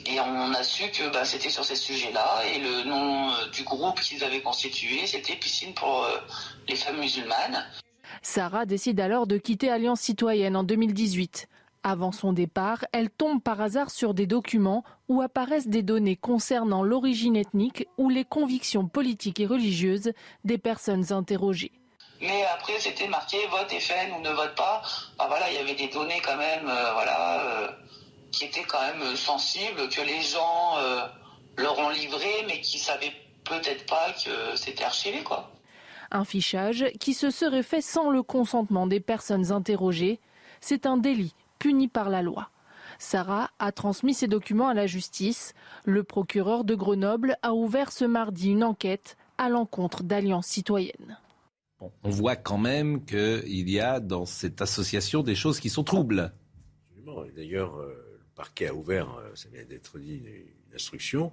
Et 0.06 0.20
on 0.20 0.52
a 0.54 0.62
su 0.62 0.90
que 0.90 1.12
bah, 1.12 1.24
c'était 1.24 1.50
sur 1.50 1.64
ces 1.64 1.76
sujets-là. 1.76 2.42
Et 2.52 2.58
le 2.58 2.84
nom 2.84 3.30
euh, 3.30 3.48
du 3.52 3.62
groupe 3.64 4.00
qu'ils 4.00 4.24
avaient 4.24 4.40
constitué, 4.40 5.06
c'était 5.06 5.36
Piscine 5.36 5.74
pour 5.74 6.04
euh, 6.04 6.18
les 6.68 6.76
femmes 6.76 6.98
musulmanes. 6.98 7.64
Sarah 8.22 8.66
décide 8.66 9.00
alors 9.00 9.26
de 9.26 9.38
quitter 9.38 9.70
Alliance 9.70 10.00
citoyenne 10.00 10.56
en 10.56 10.64
2018. 10.64 11.48
Avant 11.82 12.12
son 12.12 12.32
départ, 12.32 12.84
elle 12.92 13.08
tombe 13.08 13.42
par 13.42 13.60
hasard 13.60 13.90
sur 13.90 14.12
des 14.12 14.26
documents 14.26 14.84
où 15.08 15.22
apparaissent 15.22 15.68
des 15.68 15.82
données 15.82 16.16
concernant 16.16 16.82
l'origine 16.82 17.36
ethnique 17.36 17.86
ou 17.98 18.08
les 18.10 18.24
convictions 18.24 18.88
politiques 18.88 19.40
et 19.40 19.46
religieuses 19.46 20.12
des 20.44 20.58
personnes 20.58 21.12
interrogées. 21.12 21.72
Mais 22.20 22.44
après, 22.52 22.78
c'était 22.80 23.06
marqué 23.06 23.38
vote 23.46 23.72
FN 23.72 24.12
ou 24.12 24.20
ne 24.20 24.30
vote 24.30 24.54
pas. 24.56 24.82
Enfin, 25.16 25.28
voilà, 25.28 25.50
il 25.50 25.54
y 25.54 25.58
avait 25.58 25.74
des 25.74 25.88
données 25.88 26.20
quand 26.24 26.36
même, 26.36 26.68
euh, 26.68 26.92
voilà, 26.92 27.40
euh, 27.40 27.68
qui 28.30 28.44
étaient 28.44 28.64
quand 28.64 28.80
même 28.80 29.02
euh, 29.02 29.16
sensibles, 29.16 29.88
que 29.88 30.00
les 30.00 30.20
gens 30.20 30.78
euh, 30.78 31.06
leur 31.56 31.78
ont 31.78 31.90
livré, 31.90 32.44
mais 32.46 32.60
qui 32.60 32.78
savaient 32.78 33.12
peut-être 33.44 33.86
pas 33.86 34.12
que 34.12 34.56
c'était 34.56 34.84
archivé, 34.84 35.22
quoi. 35.22 35.52
Un 36.10 36.24
fichage 36.24 36.86
qui 37.00 37.12
se 37.14 37.30
serait 37.30 37.62
fait 37.62 37.82
sans 37.82 38.10
le 38.10 38.22
consentement 38.22 38.86
des 38.86 39.00
personnes 39.00 39.52
interrogées. 39.52 40.20
C'est 40.60 40.86
un 40.86 40.96
délit 40.96 41.34
puni 41.58 41.88
par 41.88 42.08
la 42.08 42.22
loi. 42.22 42.50
Sarah 42.98 43.50
a 43.58 43.72
transmis 43.72 44.14
ces 44.14 44.26
documents 44.26 44.68
à 44.68 44.74
la 44.74 44.86
justice. 44.86 45.54
Le 45.84 46.02
procureur 46.02 46.64
de 46.64 46.74
Grenoble 46.74 47.36
a 47.42 47.54
ouvert 47.54 47.92
ce 47.92 48.04
mardi 48.04 48.50
une 48.50 48.64
enquête 48.64 49.16
à 49.36 49.48
l'encontre 49.48 50.02
d'Alliance 50.02 50.46
citoyenne. 50.46 51.18
On 51.80 52.10
voit 52.10 52.36
quand 52.36 52.58
même 52.58 53.04
qu'il 53.04 53.70
y 53.70 53.78
a 53.78 54.00
dans 54.00 54.26
cette 54.26 54.60
association 54.62 55.22
des 55.22 55.36
choses 55.36 55.60
qui 55.60 55.70
sont 55.70 55.84
troubles. 55.84 56.32
Absolument. 56.90 57.24
Et 57.24 57.30
D'ailleurs, 57.30 57.76
euh, 57.76 57.94
le 57.94 58.07
parquet 58.38 58.68
a 58.68 58.74
ouvert, 58.74 59.08
euh, 59.18 59.28
ça 59.34 59.48
vient 59.52 59.64
d'être 59.68 59.98
dit, 59.98 60.14
une, 60.16 60.26
une 60.28 60.74
instruction. 60.74 61.30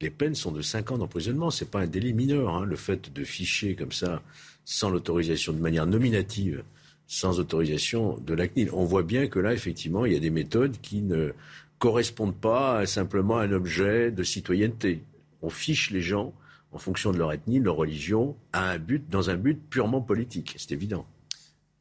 Les 0.00 0.10
peines 0.10 0.34
sont 0.34 0.50
de 0.52 0.62
5 0.62 0.90
ans 0.92 0.98
d'emprisonnement. 0.98 1.50
Ce 1.50 1.62
n'est 1.64 1.70
pas 1.70 1.80
un 1.80 1.86
délit 1.86 2.14
mineur. 2.14 2.48
hein. 2.54 2.64
Le 2.64 2.76
fait 2.76 3.12
de 3.12 3.24
ficher 3.24 3.74
comme 3.76 3.92
ça, 3.92 4.22
sans 4.64 4.90
l'autorisation, 4.90 5.52
de 5.52 5.58
manière 5.60 5.86
nominative, 5.86 6.64
sans 7.06 7.38
autorisation 7.40 8.16
de 8.18 8.34
la 8.34 8.48
CNIL. 8.48 8.70
On 8.72 8.84
voit 8.84 9.02
bien 9.02 9.26
que 9.28 9.38
là, 9.38 9.52
effectivement, 9.52 10.04
il 10.06 10.12
y 10.12 10.16
a 10.16 10.20
des 10.20 10.30
méthodes 10.30 10.76
qui 10.80 11.02
ne 11.02 11.32
correspondent 11.78 12.36
pas 12.36 12.78
à 12.78 12.86
simplement 12.86 13.38
à 13.38 13.44
un 13.44 13.52
objet 13.52 14.10
de 14.10 14.22
citoyenneté. 14.22 15.02
On 15.42 15.50
fiche 15.50 15.90
les 15.90 16.00
gens 16.02 16.32
en 16.72 16.78
fonction 16.78 17.12
de 17.12 17.18
leur 17.18 17.32
ethnie, 17.32 17.60
de 17.60 17.64
leur 17.64 17.76
religion, 17.76 18.36
à 18.52 18.70
un 18.70 18.78
but, 18.78 19.08
dans 19.10 19.30
un 19.30 19.36
but 19.36 19.58
purement 19.70 20.00
politique. 20.00 20.54
C'est 20.58 20.72
évident. 20.72 21.06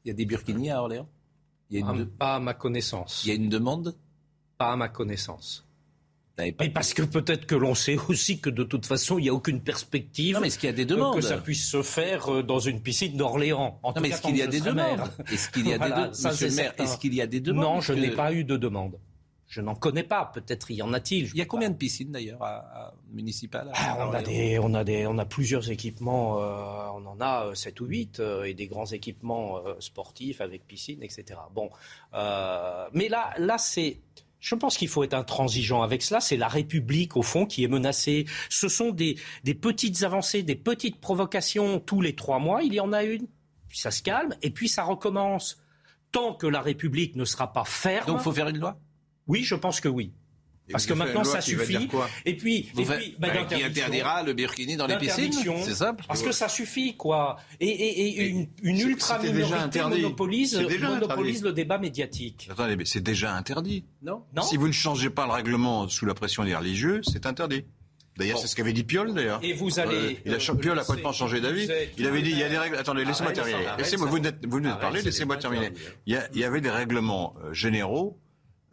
Il 0.05 0.07
y 0.07 0.11
a 0.11 0.13
des 0.13 0.25
burkinis 0.25 0.69
à 0.71 0.81
Orléans? 0.81 1.07
Il 1.69 1.73
y, 1.75 1.77
a 1.77 1.79
une 1.81 1.87
Ah, 1.89 1.97
de- 1.99 2.03
Pas 2.05 2.35
à 2.35 2.39
ma 2.39 2.53
connaissance. 2.53 3.23
il 3.25 3.29
y 3.29 3.31
a 3.31 3.35
une 3.35 3.49
demande? 3.49 3.95
Pas 4.57 4.71
à 4.71 4.75
ma 4.75 4.89
connaissance. 4.89 5.63
Mais 6.39 6.51
parce 6.69 6.93
que 6.93 7.01
peut-être 7.01 7.47
que 7.47 7.55
l'on 7.55 7.73
sait 7.73 7.97
aussi 8.09 8.39
que 8.39 8.51
de 8.51 8.63
toute 8.63 8.85
façon, 8.85 9.17
il 9.17 9.23
n'y 9.23 9.29
a 9.29 9.33
aucune 9.33 9.59
perspective 9.59 10.35
Non, 10.35 10.41
mais 10.41 10.47
est-ce 10.47 10.59
qu'il 10.59 10.67
y 10.67 10.71
a 10.71 10.75
des 10.75 10.83
euh, 10.83 10.95
demandes 10.95 11.15
que 11.15 11.21
ça 11.21 11.37
puisse 11.39 11.67
se 11.67 11.81
faire 11.81 12.31
euh, 12.31 12.43
dans 12.43 12.59
une 12.59 12.79
piscine 12.79 13.17
d'Orléans. 13.17 13.79
En 13.81 13.87
Non, 13.89 13.93
tout 13.95 14.01
mais 14.01 14.09
est-ce 14.09 14.21
qu'il 14.21 14.37
y 14.37 14.43
a 14.43 14.47
des 14.47 14.61
demandes? 14.61 15.09
Est-ce 15.31 15.49
qu'il 15.49 15.67
y 15.67 15.73
a 15.73 15.79
des 15.79 15.89
demandes 15.89 16.13
est-ce 16.13 16.97
qu'il 16.99 17.13
y 17.15 17.21
a 17.21 17.27
des 17.27 17.41
Non, 17.41 17.81
je 17.81 17.93
que- 17.93 17.99
n'ai 17.99 18.11
pas 18.11 18.33
eu 18.33 18.43
de 18.43 18.55
demande. 18.55 18.99
Je 19.47 19.61
n'en 19.61 19.73
connais 19.73 20.03
pas. 20.03 20.29
Peut-être 20.31 20.69
y 20.69 20.81
en 20.83 20.93
a-t-il. 20.93 21.25
Il 21.29 21.37
y 21.37 21.41
a 21.41 21.45
combien 21.45 21.71
de 21.71 21.75
piscines 21.75 22.11
d'ailleurs 22.11 22.43
à, 22.43 22.57
à- 22.57 22.93
municipales 23.11 23.69
à 23.69 23.73
Ah, 23.75 24.07
on, 24.07 24.13
a 24.13 24.21
des, 24.21 24.59
on, 24.59 24.73
a 24.75 24.83
des, 24.83 25.07
on 25.07 25.17
a 25.17 25.25
plusieurs 25.25 25.71
équipements, 25.71 26.39
euh, 26.39 26.89
on 26.93 27.03
en 27.07 27.19
a 27.19 27.55
7 27.55 27.79
ou 27.81 27.85
8, 27.85 28.21
et 28.45 28.53
des 28.53 28.67
grands 28.67 28.85
équipements 28.85 29.57
euh, 29.65 29.73
sportifs 29.79 30.39
avec 30.41 30.67
piscine, 30.67 31.01
etc. 31.01 31.39
Bon, 31.55 31.71
euh, 32.13 32.87
mais 32.93 33.07
là, 33.09 33.33
là 33.39 33.57
c'est. 33.57 34.01
Je 34.39 34.55
pense 34.55 34.77
qu'il 34.77 34.87
faut 34.87 35.03
être 35.03 35.13
intransigeant 35.13 35.81
avec 35.81 36.01
cela. 36.01 36.19
C'est 36.19 36.37
la 36.37 36.47
République, 36.47 37.17
au 37.17 37.23
fond, 37.23 37.45
qui 37.45 37.63
est 37.63 37.67
menacée. 37.67 38.25
Ce 38.49 38.67
sont 38.67 38.91
des, 38.91 39.17
des 39.43 39.55
petites 39.55 40.03
avancées, 40.03 40.43
des 40.43 40.55
petites 40.55 40.99
provocations 40.99 41.79
tous 41.79 42.01
les 42.01 42.15
trois 42.15 42.39
mois. 42.39 42.61
Il 42.63 42.73
y 42.73 42.79
en 42.79 42.93
a 42.93 43.03
une, 43.03 43.27
puis 43.67 43.79
ça 43.79 43.91
se 43.91 44.01
calme, 44.01 44.35
et 44.41 44.51
puis 44.51 44.69
ça 44.69 44.83
recommence. 44.83 45.61
Tant 46.11 46.33
que 46.33 46.47
la 46.47 46.61
République 46.61 47.15
ne 47.15 47.25
sera 47.25 47.51
pas 47.51 47.65
ferme. 47.65 48.05
Donc 48.07 48.19
il 48.19 48.23
faut 48.23 48.31
faire 48.31 48.47
une 48.47 48.59
loi? 48.59 48.79
Oui, 49.27 49.43
je 49.43 49.55
pense 49.55 49.81
que 49.81 49.89
oui. 49.89 50.13
Et 50.69 50.73
Parce 50.73 50.85
que 50.85 50.93
maintenant, 50.93 51.23
ça 51.23 51.39
suffit. 51.39 51.87
Et 52.25 52.35
puis, 52.35 52.69
et 52.75 52.83
puis 52.83 53.15
bah, 53.19 53.29
bah, 53.29 53.43
Qui 53.45 53.63
interdira 53.63 54.21
le 54.23 54.33
burkini 54.33 54.75
dans 54.75 54.85
les 54.87 54.97
piscines. 54.97 55.31
C'est 55.63 55.73
simple 55.75 56.03
Parce 56.07 56.21
que 56.21 56.31
ça 56.33 56.49
suffit, 56.49 56.95
quoi. 56.95 57.37
Et, 57.61 57.67
et- 57.69 58.21
et 58.21 58.27
une, 58.27 58.47
une 58.63 58.77
c'est- 58.77 58.83
ultra 58.83 59.15
c'était 59.19 59.31
déjà 59.33 59.45
minorité 59.55 59.79
interdit. 59.79 60.01
monopolise, 60.01 61.41
le 61.43 61.53
débat 61.53 61.77
médiatique. 61.77 62.49
Attendez, 62.51 62.75
mais 62.75 62.85
c'est 62.85 63.01
déjà 63.01 63.33
interdit. 63.33 63.85
Non, 64.01 64.23
non. 64.35 64.41
Si 64.41 64.57
vous 64.57 64.67
ne 64.67 64.73
changez 64.73 65.09
pas 65.09 65.25
le 65.25 65.31
règlement 65.31 65.87
sous 65.87 66.05
la 66.05 66.13
pression 66.13 66.43
des 66.43 66.55
religieux, 66.55 67.01
c'est 67.03 67.25
interdit. 67.25 67.63
D'ailleurs, 68.17 68.35
Bon. 68.37 68.41
c'est 68.41 68.47
ce 68.47 68.55
qu'avait 68.55 68.73
dit 68.73 68.83
Piol, 68.83 69.13
d'ailleurs. 69.13 69.39
Et 69.43 69.53
vous 69.53 69.79
allez, 69.79 69.95
Euh, 69.95 70.13
il 70.25 70.33
a, 70.33 70.37
euh, 70.37 70.55
Piol 70.55 70.77
a 70.79 70.83
complètement 70.83 71.13
changé 71.13 71.39
d'avis. 71.39 71.69
Il 71.99 72.07
avait 72.07 72.21
dit, 72.23 72.31
il 72.31 72.37
y 72.39 72.43
a 72.43 72.49
des 72.49 72.57
règles. 72.57 72.75
Attendez, 72.75 73.05
laissez-moi 73.05 73.31
terminer. 73.31 73.59
Laissez-moi, 73.77 74.07
vous 74.07 74.15
venez 74.17 74.31
de- 74.31 74.75
parler, 74.79 75.01
laissez-moi 75.03 75.37
terminer. 75.37 75.67
interdit. 75.67 75.81
Il 76.07 76.13
y, 76.13 76.17
a- 76.17 76.27
il 76.33 76.39
y 76.39 76.43
avait 76.43 76.59
des 76.59 76.71
règlements 76.71 77.35
euh, 77.43 77.53
généraux, 77.53 78.19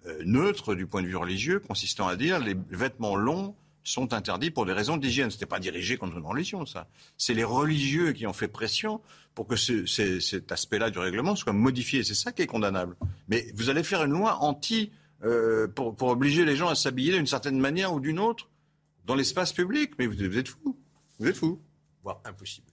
euh, 0.07 0.23
neutres 0.25 0.75
du 0.75 0.87
point 0.87 1.03
de 1.03 1.07
vue 1.07 1.17
religieux, 1.17 1.61
consistant 1.61 2.07
à 2.09 2.17
dire 2.17 2.39
les 2.39 2.55
vêtements 2.71 3.17
longs 3.17 3.55
sont 3.83 4.15
interdits 4.15 4.51
pour 4.51 4.65
des 4.65 4.73
raisons 4.73 4.97
d'hygiène. 4.97 5.31
C'était 5.31 5.45
pas 5.47 5.59
dirigé 5.61 5.97
contre 5.99 6.17
une 6.17 6.25
religion, 6.25 6.65
ça. 6.65 6.89
C'est 7.19 7.35
les 7.35 7.45
religieux 7.45 8.13
qui 8.13 8.27
ont 8.27 8.33
fait 8.33 8.49
pression 8.49 9.01
pour 9.35 9.47
que 9.47 9.57
ce- 9.57 9.85
ce- 9.85 10.21
cet 10.21 10.53
aspect-là 10.53 10.91
du 10.91 10.99
règlement 10.99 11.37
soit 11.37 11.53
modifié. 11.53 12.03
C'est 12.03 12.15
ça 12.15 12.33
qui 12.33 12.43
est 12.43 12.47
condamnable. 12.47 12.97
Mais 13.29 13.47
vous 13.55 13.69
allez 13.69 13.83
faire 13.83 14.03
une 14.05 14.13
loi 14.13 14.37
anti 14.43 14.91
euh, 15.23 15.69
pour, 15.69 15.95
obliger 16.03 16.45
les 16.45 16.55
gens 16.57 16.69
à 16.69 16.75
s'habiller 16.75 17.13
d'une 17.13 17.27
certaine 17.27 17.59
manière 17.59 17.95
ou 17.95 18.01
d'une 18.01 18.19
autre 18.19 18.49
dans 19.07 19.15
l'espace 19.15 19.53
public. 19.53 19.93
Mais 19.99 20.07
vous, 20.07 20.15
vous 20.17 20.39
êtes 20.39 20.49
fous. 20.49 20.77
Vous 21.19 21.27
êtes 21.27 21.37
fous. 21.37 21.61
voire 22.03 22.21
impossible. 22.25 22.67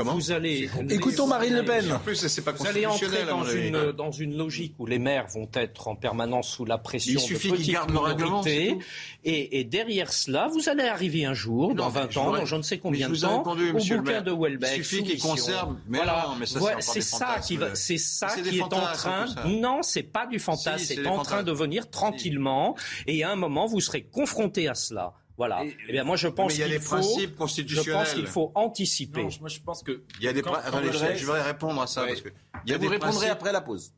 Comment 0.00 0.14
vous 0.14 0.30
allez, 0.32 0.70
Écoutons 0.88 1.26
Marine 1.26 1.54
Le 1.54 1.64
Pen. 1.64 1.92
En 1.92 1.98
plus, 1.98 2.26
c'est 2.26 2.42
pas 2.42 2.52
vous 2.52 2.66
allez 2.66 2.86
entrer 2.86 3.24
dans 3.28 3.44
une, 3.44 3.92
dans 3.92 4.10
une 4.10 4.36
logique 4.36 4.74
où 4.78 4.86
les 4.86 4.98
maires 4.98 5.26
vont 5.28 5.48
être 5.54 5.88
en 5.88 5.94
permanence 5.96 6.48
sous 6.48 6.64
la 6.64 6.78
pression 6.78 7.20
Il 7.20 7.20
suffit 7.20 7.50
de 7.50 7.56
qu'ils 7.56 7.72
gardent 7.74 7.92
le 7.92 7.98
règlement. 7.98 8.42
Et, 8.44 9.60
et 9.60 9.64
derrière 9.64 10.12
cela, 10.12 10.48
vous 10.48 10.68
allez 10.70 10.84
arriver 10.84 11.26
un 11.26 11.34
jour, 11.34 11.68
Non, 11.68 11.74
dans 11.74 11.90
mais 11.90 12.00
20 12.00 12.10
je 12.10 12.18
ans, 12.18 12.32
dans 12.32 12.44
je 12.46 12.56
ne 12.56 12.62
sais 12.62 12.78
combien 12.78 13.08
de 13.10 13.16
temps, 13.16 13.38
répondu, 13.38 13.70
au 13.70 13.74
monsieur 13.74 13.96
le 13.96 14.00
bouquin 14.02 14.12
maire. 14.12 14.24
de 14.24 14.32
Welbeck. 14.32 14.70
Il 14.76 14.84
suffit 14.84 15.02
qu'ils 15.04 15.20
soumission. 15.20 15.52
conservent- 15.52 15.76
mais 15.88 15.98
non, 15.98 16.04
mais 16.38 16.46
ça, 16.46 16.52
c'est 16.54 16.58
Voilà, 16.60 16.76
encore 16.78 16.94
c'est 16.94 17.00
ça 17.02 17.36
qui 17.46 17.56
va, 17.58 17.74
c'est 17.74 17.98
ça 17.98 18.28
qui 18.28 18.58
est 18.58 18.62
en 18.62 18.68
train. 18.68 19.26
Non, 19.46 19.82
c'est 19.82 20.02
pas 20.02 20.26
du 20.26 20.38
fantasme, 20.38 20.78
Si, 20.78 20.94
c'est 20.94 21.06
en 21.06 21.22
train 21.22 21.42
de 21.42 21.52
venir 21.52 21.90
tranquillement. 21.90 22.74
Et 23.06 23.22
à 23.22 23.30
un 23.30 23.36
moment, 23.36 23.66
vous 23.66 23.80
serez 23.80 24.02
confronté 24.02 24.66
à 24.68 24.74
cela. 24.74 25.12
Voilà. 25.40 25.62
Eh 25.88 25.92
bien, 25.92 26.04
moi, 26.04 26.16
je 26.16 26.28
pense 26.28 26.48
mais 26.48 26.54
il 26.56 26.60
y 26.60 26.62
a 26.64 26.66
qu'il 26.66 26.74
des 26.74 26.80
faut. 26.84 26.96
principes 26.96 27.30
Je 27.30 27.34
constitutionnels. 27.36 27.94
pense 28.04 28.12
qu'il 28.12 28.26
faut 28.26 28.52
anticiper. 28.54 29.22
Non, 29.22 29.30
moi 29.40 29.48
je 29.48 29.58
pense 29.60 29.82
que. 29.82 30.02
Il 30.18 30.24
y 30.26 30.28
a 30.28 30.34
des 30.34 30.42
Quand- 30.42 30.52
quand 30.70 30.80
le 30.80 30.92
je- 30.92 30.98
reste- 30.98 31.16
je 31.20 31.24
voudrais 31.24 31.40
répondre 31.40 31.80
à 31.80 31.86
ça 31.86 32.02
Ouais. 32.02 32.08
parce 32.08 32.20
que 32.20 32.28
il 32.66 32.70
y 32.70 32.74
a 32.74 32.76
vous 32.76 32.82
des 32.82 32.88
répondrez 32.88 33.12
principes- 33.12 33.30
après 33.32 33.52
la 33.52 33.62
pause. 33.62 33.94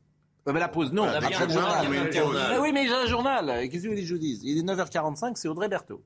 Ouais, 0.47 0.53
mais 0.53 0.61
la 0.61 0.69
pause, 0.69 0.93
non. 0.93 1.03
Ah, 1.03 1.19
le 1.19 1.27
sûr, 1.27 1.49
journal. 1.49 1.87
mais 1.89 2.57
oui, 2.59 2.71
mais 2.73 2.87
j'ai 2.87 2.93
un 2.93 3.07
journal. 3.07 3.45
Qu'est-ce 3.69 3.83
que 3.83 3.87
vous 3.87 3.89
voulez 3.89 4.01
que 4.03 4.07
je 4.07 4.13
vous 4.13 4.19
dise? 4.21 4.39
Il 4.45 4.57
est 4.57 4.61
9h45, 4.63 5.37
c'est 5.37 5.49
Audrey 5.49 5.67
Berthaud. 5.67 6.01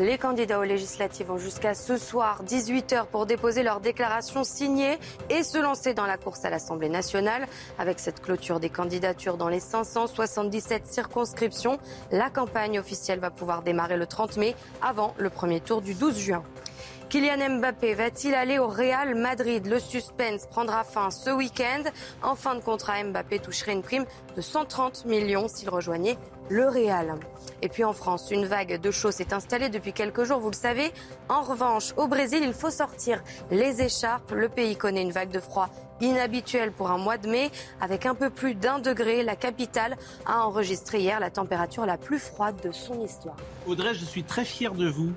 Les 0.00 0.16
candidats 0.16 0.58
aux 0.58 0.64
législatives 0.64 1.30
ont 1.30 1.36
jusqu'à 1.36 1.74
ce 1.74 1.98
soir 1.98 2.42
18h 2.46 3.04
pour 3.08 3.26
déposer 3.26 3.62
leur 3.62 3.80
déclaration 3.80 4.44
signée 4.44 4.98
et 5.28 5.42
se 5.42 5.58
lancer 5.58 5.92
dans 5.92 6.06
la 6.06 6.16
course 6.16 6.42
à 6.46 6.48
l'Assemblée 6.48 6.88
nationale. 6.88 7.46
Avec 7.78 7.98
cette 7.98 8.22
clôture 8.22 8.60
des 8.60 8.70
candidatures 8.70 9.36
dans 9.36 9.50
les 9.50 9.60
577 9.60 10.86
circonscriptions, 10.86 11.78
la 12.12 12.30
campagne 12.30 12.78
officielle 12.78 13.18
va 13.18 13.30
pouvoir 13.30 13.60
démarrer 13.60 13.98
le 13.98 14.06
30 14.06 14.38
mai 14.38 14.56
avant 14.80 15.14
le 15.18 15.28
premier 15.28 15.60
tour 15.60 15.82
du 15.82 15.92
12 15.92 16.18
juin. 16.18 16.42
Kylian 17.10 17.58
Mbappé 17.58 17.94
va-t-il 17.94 18.36
aller 18.36 18.60
au 18.60 18.68
Real 18.68 19.16
Madrid? 19.16 19.66
Le 19.66 19.80
suspense 19.80 20.46
prendra 20.46 20.84
fin 20.84 21.10
ce 21.10 21.30
week-end. 21.30 21.82
En 22.22 22.36
fin 22.36 22.54
de 22.54 22.60
contrat, 22.60 23.02
Mbappé 23.02 23.40
toucherait 23.40 23.72
une 23.72 23.82
prime 23.82 24.04
de 24.36 24.40
130 24.40 25.06
millions 25.06 25.48
s'il 25.48 25.70
rejoignait 25.70 26.16
le 26.50 26.68
Real. 26.68 27.16
Et 27.62 27.68
puis 27.68 27.82
en 27.82 27.92
France, 27.92 28.30
une 28.30 28.46
vague 28.46 28.80
de 28.80 28.90
chaud 28.92 29.10
s'est 29.10 29.34
installée 29.34 29.70
depuis 29.70 29.92
quelques 29.92 30.22
jours, 30.22 30.38
vous 30.38 30.50
le 30.50 30.56
savez. 30.56 30.92
En 31.28 31.42
revanche, 31.42 31.94
au 31.96 32.06
Brésil, 32.06 32.42
il 32.44 32.52
faut 32.52 32.70
sortir 32.70 33.24
les 33.50 33.82
écharpes. 33.82 34.30
Le 34.30 34.48
pays 34.48 34.76
connaît 34.76 35.02
une 35.02 35.10
vague 35.10 35.32
de 35.32 35.40
froid 35.40 35.68
inhabituelle 36.00 36.70
pour 36.70 36.92
un 36.92 36.98
mois 36.98 37.18
de 37.18 37.28
mai. 37.28 37.50
Avec 37.80 38.06
un 38.06 38.14
peu 38.14 38.30
plus 38.30 38.54
d'un 38.54 38.78
degré, 38.78 39.24
la 39.24 39.34
capitale 39.34 39.96
a 40.26 40.46
enregistré 40.46 41.00
hier 41.00 41.18
la 41.18 41.30
température 41.30 41.86
la 41.86 41.98
plus 41.98 42.20
froide 42.20 42.60
de 42.62 42.70
son 42.70 43.00
histoire. 43.00 43.36
Audrey, 43.66 43.94
je 43.94 44.04
suis 44.04 44.22
très 44.22 44.44
fier 44.44 44.74
de 44.74 44.88
vous. 44.88 45.12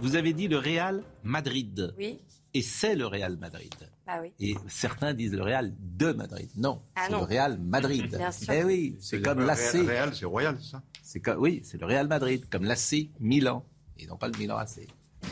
Vous 0.00 0.16
avez 0.16 0.32
dit 0.32 0.48
le 0.48 0.58
Real 0.58 1.02
Madrid. 1.24 1.94
Oui. 1.98 2.18
Et 2.54 2.62
c'est 2.62 2.94
le 2.96 3.06
Real 3.06 3.36
Madrid. 3.36 3.72
Bah 4.06 4.18
oui. 4.22 4.32
Et 4.40 4.56
certains 4.66 5.14
disent 5.14 5.34
le 5.34 5.42
Real 5.42 5.72
de 5.78 6.12
Madrid. 6.12 6.48
Non, 6.56 6.82
Ah 6.96 7.02
c'est 7.06 7.12
le 7.12 7.18
Real 7.18 7.58
Madrid. 7.60 8.08
Bien 8.08 8.32
sûr. 8.32 8.52
Eh 8.52 8.64
oui, 8.64 8.96
c'est 9.00 9.22
comme 9.22 9.38
le 9.40 9.46
l'AC. 9.46 9.72
Real- 9.72 9.86
Real, 9.86 10.14
c'est 10.14 10.24
royal, 10.24 10.56
c'est 10.60 10.70
ça 10.70 10.82
C'est 11.02 11.20
comme, 11.20 11.38
oui, 11.38 11.60
c'est 11.64 11.80
le 11.80 11.86
Real 11.86 12.08
Madrid, 12.08 12.44
comme 12.50 12.64
l'AC 12.64 13.08
Milan, 13.20 13.64
et 13.98 14.06
non 14.06 14.16
pas 14.16 14.28
le 14.28 14.36
Milan 14.38 14.56
AC. 14.56 14.80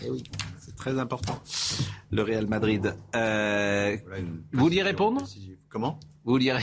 Eh 0.05 0.11
oui, 0.11 0.23
c'est 0.61 0.77
très 0.77 0.97
important. 0.99 1.41
Le 2.11 2.23
Real 2.23 2.47
Madrid. 2.47 2.95
Euh, 3.16 3.97
vous 4.53 4.61
vouliez 4.61 4.83
répondre? 4.83 5.25
Comment? 5.71 5.99
Vous 6.25 6.33
vouliez, 6.35 6.57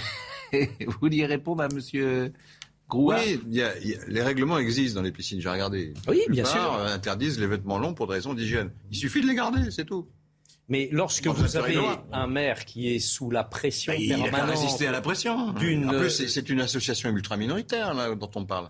vous 0.86 0.93
vouliez 1.01 1.26
répondre 1.26 1.64
à 1.64 1.68
Monsieur 1.68 2.32
Grouard 2.88 3.20
Oui, 3.26 3.42
il 3.48 3.54
y 3.56 3.62
a- 3.64 3.78
il 3.80 3.90
y 3.90 3.96
a- 3.96 4.06
les 4.08 4.22
règlements 4.22 4.58
existent 4.60 4.96
dans 5.00 5.02
les 5.04 5.12
piscines, 5.12 5.42
j'ai 5.42 5.50
regardé. 5.50 5.94
Oui, 6.08 6.22
La 6.28 6.32
bien 6.34 6.46
sûr. 6.46 6.74
euh, 6.76 6.94
interdisent 6.94 7.40
les 7.40 7.48
vêtements 7.48 7.80
longs 7.80 7.94
pour 7.96 8.08
des 8.08 8.14
raisons 8.14 8.34
d'hygiène. 8.34 8.72
Il 8.92 8.98
suffit 8.98 9.22
de 9.22 9.28
les 9.28 9.34
garder, 9.36 9.72
c'est 9.72 9.86
tout. 9.86 10.08
Mais 10.70 10.90
lorsque 10.92 11.26
Bon, 11.26 11.34
vous 11.34 11.48
c'est 11.48 11.58
avez 11.60 11.78
un 12.12 12.28
maire 12.28 12.66
qui 12.66 12.94
est 12.94 13.00
sous 13.00 13.30
la 13.32 13.44
pression 13.44 13.94
Mais 13.94 14.04
il 14.04 14.14
a 14.14 14.18
permanente, 14.18 14.50
résisté 14.50 14.88
à 14.88 14.92
la 14.92 15.02
pression. 15.02 15.52
d'une- 15.54 15.90
En 15.90 16.00
plus, 16.00 16.10
c'est- 16.10 16.28
c'est 16.28 16.50
une 16.50 16.60
association 16.62 17.10
ultra 17.10 17.38
minoritaire 17.38 17.94
là, 17.94 18.14
dont 18.16 18.32
on 18.36 18.46
parle. 18.46 18.70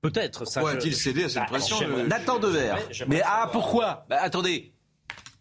peut-être. 0.00 0.44
ça, 0.44 0.60
Pourquoi 0.60 0.72
je- 0.72 0.78
a-t-il 0.78 0.96
cédé 0.96 1.24
à 1.24 1.28
cette 1.28 1.42
Bah, 1.42 1.46
pression 1.48 1.76
Nathan 2.08 2.38
Devers. 2.40 2.76
Mais 3.06 3.22
ah, 3.24 3.48
pourquoi? 3.52 4.04
Bah, 4.10 4.18
Attendez, 4.20 4.72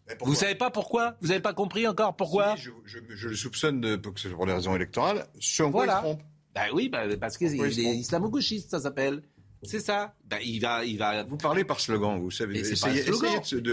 pourquoi 0.07 0.27
vous 0.27 0.35
savez 0.35 0.53
pas 0.55 0.69
pourquoi? 0.69 1.15
Vous 1.21 1.31
avez 1.31 1.39
pas 1.39 1.53
compris 1.53 1.87
encore 1.87 2.15
pourquoi? 2.15 2.55
Si, 2.57 2.63
je, 2.63 2.71
je- 2.85 2.99
je 3.15 3.27
le 3.29 3.35
soupçonne 3.35 3.81
de, 3.81 3.95
pour, 3.95 4.13
que 4.13 4.19
ce 4.19 4.27
soit 4.27 4.37
pour 4.37 4.45
des 4.45 4.53
raisons 4.53 4.75
électorales. 4.75 5.25
Sur 5.39 5.71
quoi 5.71 5.85
Voilà. 5.85 5.93
il 5.93 5.97
se 5.97 6.01
trompe 6.15 6.21
Bah 6.53 6.63
oui, 6.73 6.89
bah, 6.89 7.03
parce 7.19 7.37
qu'il 7.37 7.53
il 7.53 7.79
est 7.79 7.95
islamo-gauchiste, 7.97 8.71
ça 8.71 8.79
s'appelle. 8.79 9.23
C'est 9.63 9.79
ça. 9.79 10.15
Bah, 10.27 10.37
il 10.43 10.59
va, 10.59 10.83
il 10.83 10.97
va. 10.97 11.23
Vous 11.23 11.37
parlez 11.37 11.63
par 11.63 11.79
slogan, 11.79 12.19
vous 12.19 12.31
savez. 12.31 12.59
Essayez, 12.59 13.03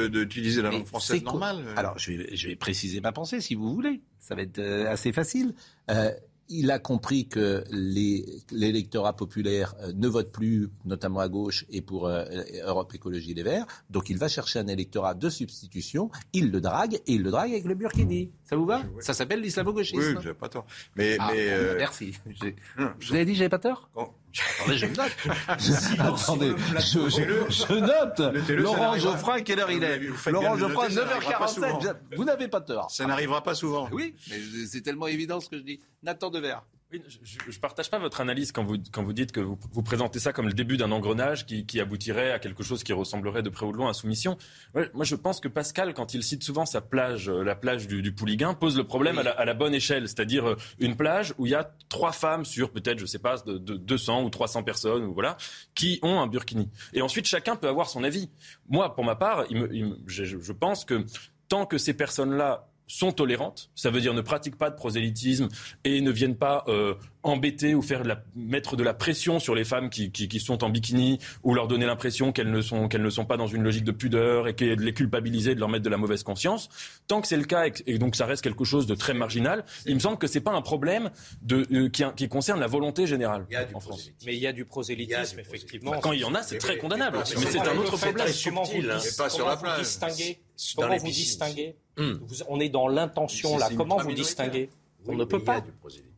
d'utiliser 0.08 0.60
la 0.60 0.68
Mais 0.68 0.76
langue 0.76 0.86
française 0.86 1.22
normale. 1.22 1.64
Alors, 1.76 1.98
je 1.98 2.12
vais, 2.12 2.36
je 2.36 2.48
vais 2.48 2.56
préciser 2.56 3.00
ma 3.00 3.12
pensée, 3.12 3.40
si 3.40 3.54
vous 3.54 3.72
voulez. 3.72 4.02
Ça 4.18 4.34
va 4.34 4.42
être 4.42 4.58
euh, 4.58 4.90
assez 4.90 5.12
facile. 5.12 5.54
Euh, 5.90 6.10
il 6.48 6.70
a 6.70 6.78
compris 6.78 7.28
que 7.28 7.62
les- 7.70 8.24
l'électorat 8.50 9.14
populaire 9.14 9.74
euh, 9.82 9.92
ne 9.94 10.08
vote 10.08 10.32
plus, 10.32 10.68
notamment 10.84 11.20
à 11.20 11.28
gauche 11.28 11.64
et 11.70 11.80
pour 11.82 12.06
euh, 12.06 12.24
Europe 12.64 12.94
Écologie 12.94 13.34
Les 13.34 13.42
Verts. 13.42 13.66
Donc, 13.90 14.08
il 14.10 14.18
va 14.18 14.28
chercher 14.28 14.58
un 14.58 14.66
électorat 14.66 15.14
de 15.14 15.28
substitution. 15.28 16.10
Il 16.32 16.50
le 16.50 16.60
drague 16.60 16.94
et 16.94 17.02
il 17.12 17.22
le 17.22 17.30
drague 17.30 17.50
avec 17.52 17.64
le 17.64 17.74
burkini. 17.74 18.30
Ça 18.44 18.56
vous 18.56 18.66
va? 18.66 18.82
Ça 19.00 19.12
s'appelle 19.14 19.40
l'islamo-gauchisme. 19.40 19.98
Oui, 20.16 20.22
j'avais 20.22 20.34
pas 20.34 20.48
tort. 20.48 20.66
Mais, 20.96 21.16
Ah, 21.20 21.30
mais 21.32 21.48
euh, 21.50 21.74
Merci. 21.78 22.12
Je 22.26 23.08
vous 23.08 23.14
avais 23.14 23.24
dit 23.24 23.34
j'avais 23.34 23.48
pas 23.48 23.58
tort? 23.58 23.90
Quand- 23.94 24.14
Attendez, 24.60 24.78
je 24.78 24.86
note. 24.86 25.16
Attendez, 25.98 26.52
je, 26.78 27.08
je- 27.08 27.50
je 27.50 27.74
note. 27.74 28.48
Laurent 28.50 28.98
Geoffrin, 28.98 29.40
quelle 29.42 29.60
heure 29.60 29.70
il 29.70 29.82
est 29.84 29.98
Laurent 30.30 30.56
Geoffrin, 30.56 30.82
noter, 30.88 30.94
ça 30.94 31.04
n'arrivera 31.04 31.38
pas 31.38 31.48
souvent. 31.48 31.78
9h47. 31.80 31.96
Vous 32.16 32.24
n'avez 32.24 32.48
pas 32.48 32.60
tort. 32.60 32.90
Ça 32.90 33.06
n'arrivera 33.06 33.42
pas 33.42 33.54
souvent. 33.54 33.88
Oui, 33.92 34.14
mais 34.30 34.36
c'est 34.66 34.80
tellement 34.82 35.06
évident 35.06 35.40
ce 35.40 35.48
que 35.48 35.56
je 35.58 35.62
dis. 35.62 35.80
Nathan 36.02 36.30
Devers. 36.30 36.62
Oui, 36.90 37.02
je 37.22 37.36
ne 37.46 37.60
partage 37.60 37.90
pas 37.90 37.98
votre 37.98 38.22
analyse 38.22 38.50
quand 38.50 38.64
vous, 38.64 38.76
quand 38.90 39.02
vous 39.04 39.12
dites 39.12 39.30
que 39.30 39.40
vous, 39.40 39.58
vous 39.72 39.82
présentez 39.82 40.18
ça 40.18 40.32
comme 40.32 40.46
le 40.46 40.54
début 40.54 40.78
d'un 40.78 40.90
engrenage 40.90 41.44
qui, 41.44 41.66
qui 41.66 41.80
aboutirait 41.80 42.30
à 42.32 42.38
quelque 42.38 42.62
chose 42.62 42.82
qui 42.82 42.94
ressemblerait 42.94 43.42
de 43.42 43.50
près 43.50 43.66
ou 43.66 43.72
de 43.72 43.76
loin 43.76 43.90
à 43.90 43.92
soumission. 43.92 44.38
Ouais, 44.74 44.90
moi, 44.94 45.04
je 45.04 45.14
pense 45.14 45.38
que 45.38 45.48
Pascal, 45.48 45.92
quand 45.92 46.14
il 46.14 46.22
cite 46.22 46.42
souvent 46.42 46.64
sa 46.64 46.80
plage, 46.80 47.28
euh, 47.28 47.42
la 47.44 47.54
plage 47.54 47.88
du, 47.88 48.00
du 48.00 48.14
pose 48.58 48.78
le 48.78 48.84
problème 48.84 49.18
à, 49.18 49.22
la, 49.22 49.32
à 49.32 49.44
la 49.44 49.52
bonne 49.52 49.74
échelle, 49.74 50.08
c'est-à-dire 50.08 50.48
euh, 50.48 50.56
une 50.78 50.96
plage 50.96 51.34
où 51.36 51.44
il 51.44 51.50
y 51.52 51.54
a 51.54 51.70
trois 51.90 52.12
femmes 52.12 52.46
sur 52.46 52.70
peut-être, 52.70 52.98
je 52.98 53.04
sais 53.04 53.18
pas, 53.18 53.36
de, 53.36 53.58
de 53.58 53.74
200 53.76 54.22
ou 54.24 54.30
300 54.30 54.62
personnes, 54.62 55.04
ou 55.04 55.12
voilà, 55.12 55.36
qui 55.74 55.98
ont 56.00 56.20
un 56.20 56.26
burkini. 56.26 56.70
Et 56.94 57.02
ensuite, 57.02 57.26
chacun 57.26 57.56
peut 57.56 57.68
avoir 57.68 57.90
son 57.90 58.02
avis. 58.02 58.30
Moi, 58.66 58.94
pour 58.94 59.04
ma 59.04 59.14
part, 59.14 59.44
il 59.50 59.58
me, 59.58 59.74
il 59.74 59.86
me- 59.88 59.98
je, 60.06 60.24
je 60.24 60.52
pense 60.52 60.86
que 60.86 61.04
tant 61.48 61.66
que 61.66 61.76
ces 61.76 61.92
personnes-là 61.94 62.67
sont 62.88 63.12
tolérantes, 63.12 63.70
ça 63.76 63.90
veut 63.90 64.00
dire 64.00 64.14
ne 64.14 64.20
pratiquent 64.22 64.58
pas 64.58 64.70
de 64.70 64.74
prosélytisme 64.74 65.48
et 65.84 66.00
ne 66.00 66.10
viennent 66.10 66.36
pas 66.36 66.64
euh, 66.68 66.94
embêter 67.22 67.74
ou 67.74 67.82
faire 67.82 68.02
de 68.02 68.08
la, 68.08 68.22
mettre 68.34 68.74
de 68.76 68.82
la 68.82 68.94
pression 68.94 69.38
sur 69.38 69.54
les 69.54 69.64
femmes 69.64 69.90
qui, 69.90 70.10
qui, 70.10 70.26
qui 70.26 70.40
sont 70.40 70.64
en 70.64 70.70
bikini 70.70 71.18
ou 71.42 71.54
leur 71.54 71.68
donner 71.68 71.84
l'impression 71.86 72.32
qu'elles 72.32 72.50
ne 72.50 72.62
sont 72.62 72.88
qu'elles 72.88 73.02
ne 73.02 73.10
sont 73.10 73.26
pas 73.26 73.36
dans 73.36 73.46
une 73.46 73.62
logique 73.62 73.84
de 73.84 73.92
pudeur 73.92 74.48
et 74.48 74.54
que 74.54 74.74
de 74.74 74.82
les 74.82 74.94
culpabiliser, 74.94 75.54
de 75.54 75.60
leur 75.60 75.68
mettre 75.68 75.84
de 75.84 75.90
la 75.90 75.98
mauvaise 75.98 76.22
conscience. 76.22 76.68
Tant 77.06 77.20
que 77.20 77.28
c'est 77.28 77.36
le 77.36 77.44
cas 77.44 77.66
et, 77.66 77.70
que- 77.72 77.82
et 77.86 77.98
donc 77.98 78.16
ça 78.16 78.24
reste 78.26 78.42
quelque 78.42 78.64
chose 78.64 78.86
de 78.86 78.94
très 78.94 79.12
marginal, 79.14 79.64
il 79.86 79.94
me 79.94 80.00
semble 80.00 80.16
que 80.18 80.26
c'est 80.26 80.40
pas 80.40 80.52
un 80.52 80.62
problème 80.62 81.10
de, 81.42 81.66
euh, 81.72 81.88
qui, 81.90 82.02
qui 82.16 82.28
concerne 82.28 82.58
la 82.60 82.66
volonté 82.66 83.06
générale 83.06 83.46
en 83.74 83.80
France. 83.80 84.10
Mais 84.24 84.34
il 84.34 84.40
y 84.40 84.46
a 84.46 84.52
du 84.52 84.64
prosélytisme, 84.64 85.38
effectivement. 85.40 85.90
Bah, 85.90 86.00
quand 86.02 86.12
il 86.12 86.20
y 86.20 86.24
en 86.24 86.34
a, 86.34 86.42
c'est 86.42 86.58
très 86.58 86.78
condamnable. 86.78 87.18
Mais 87.18 87.46
c'est 87.50 87.58
un 87.58 87.76
autre 87.76 87.96
fait, 87.98 88.06
problème. 88.12 88.28
Subtil, 88.32 88.90
hein. 88.90 88.98
pas 89.18 89.28
sur 89.28 89.46
la 89.46 89.54
vous 89.56 89.62
plage. 89.62 89.80
distinguez 89.80 90.38
Dans 90.40 90.47
Comment 90.76 90.88
les 90.92 90.98
vous 90.98 91.06
distinguez 91.06 91.76
Hmm. 91.96 92.12
Vous- 92.26 92.36
On 92.48 92.60
est 92.60 92.68
dans 92.68 92.86
l'intention 92.88 93.58
là. 93.58 93.66
c'est 93.70 93.74
Comment 93.76 93.96
vous 93.98 94.12
distinguez 94.12 94.70
On 95.06 95.14
ne 95.14 95.24
peut 95.24 95.42
pas. 95.42 95.64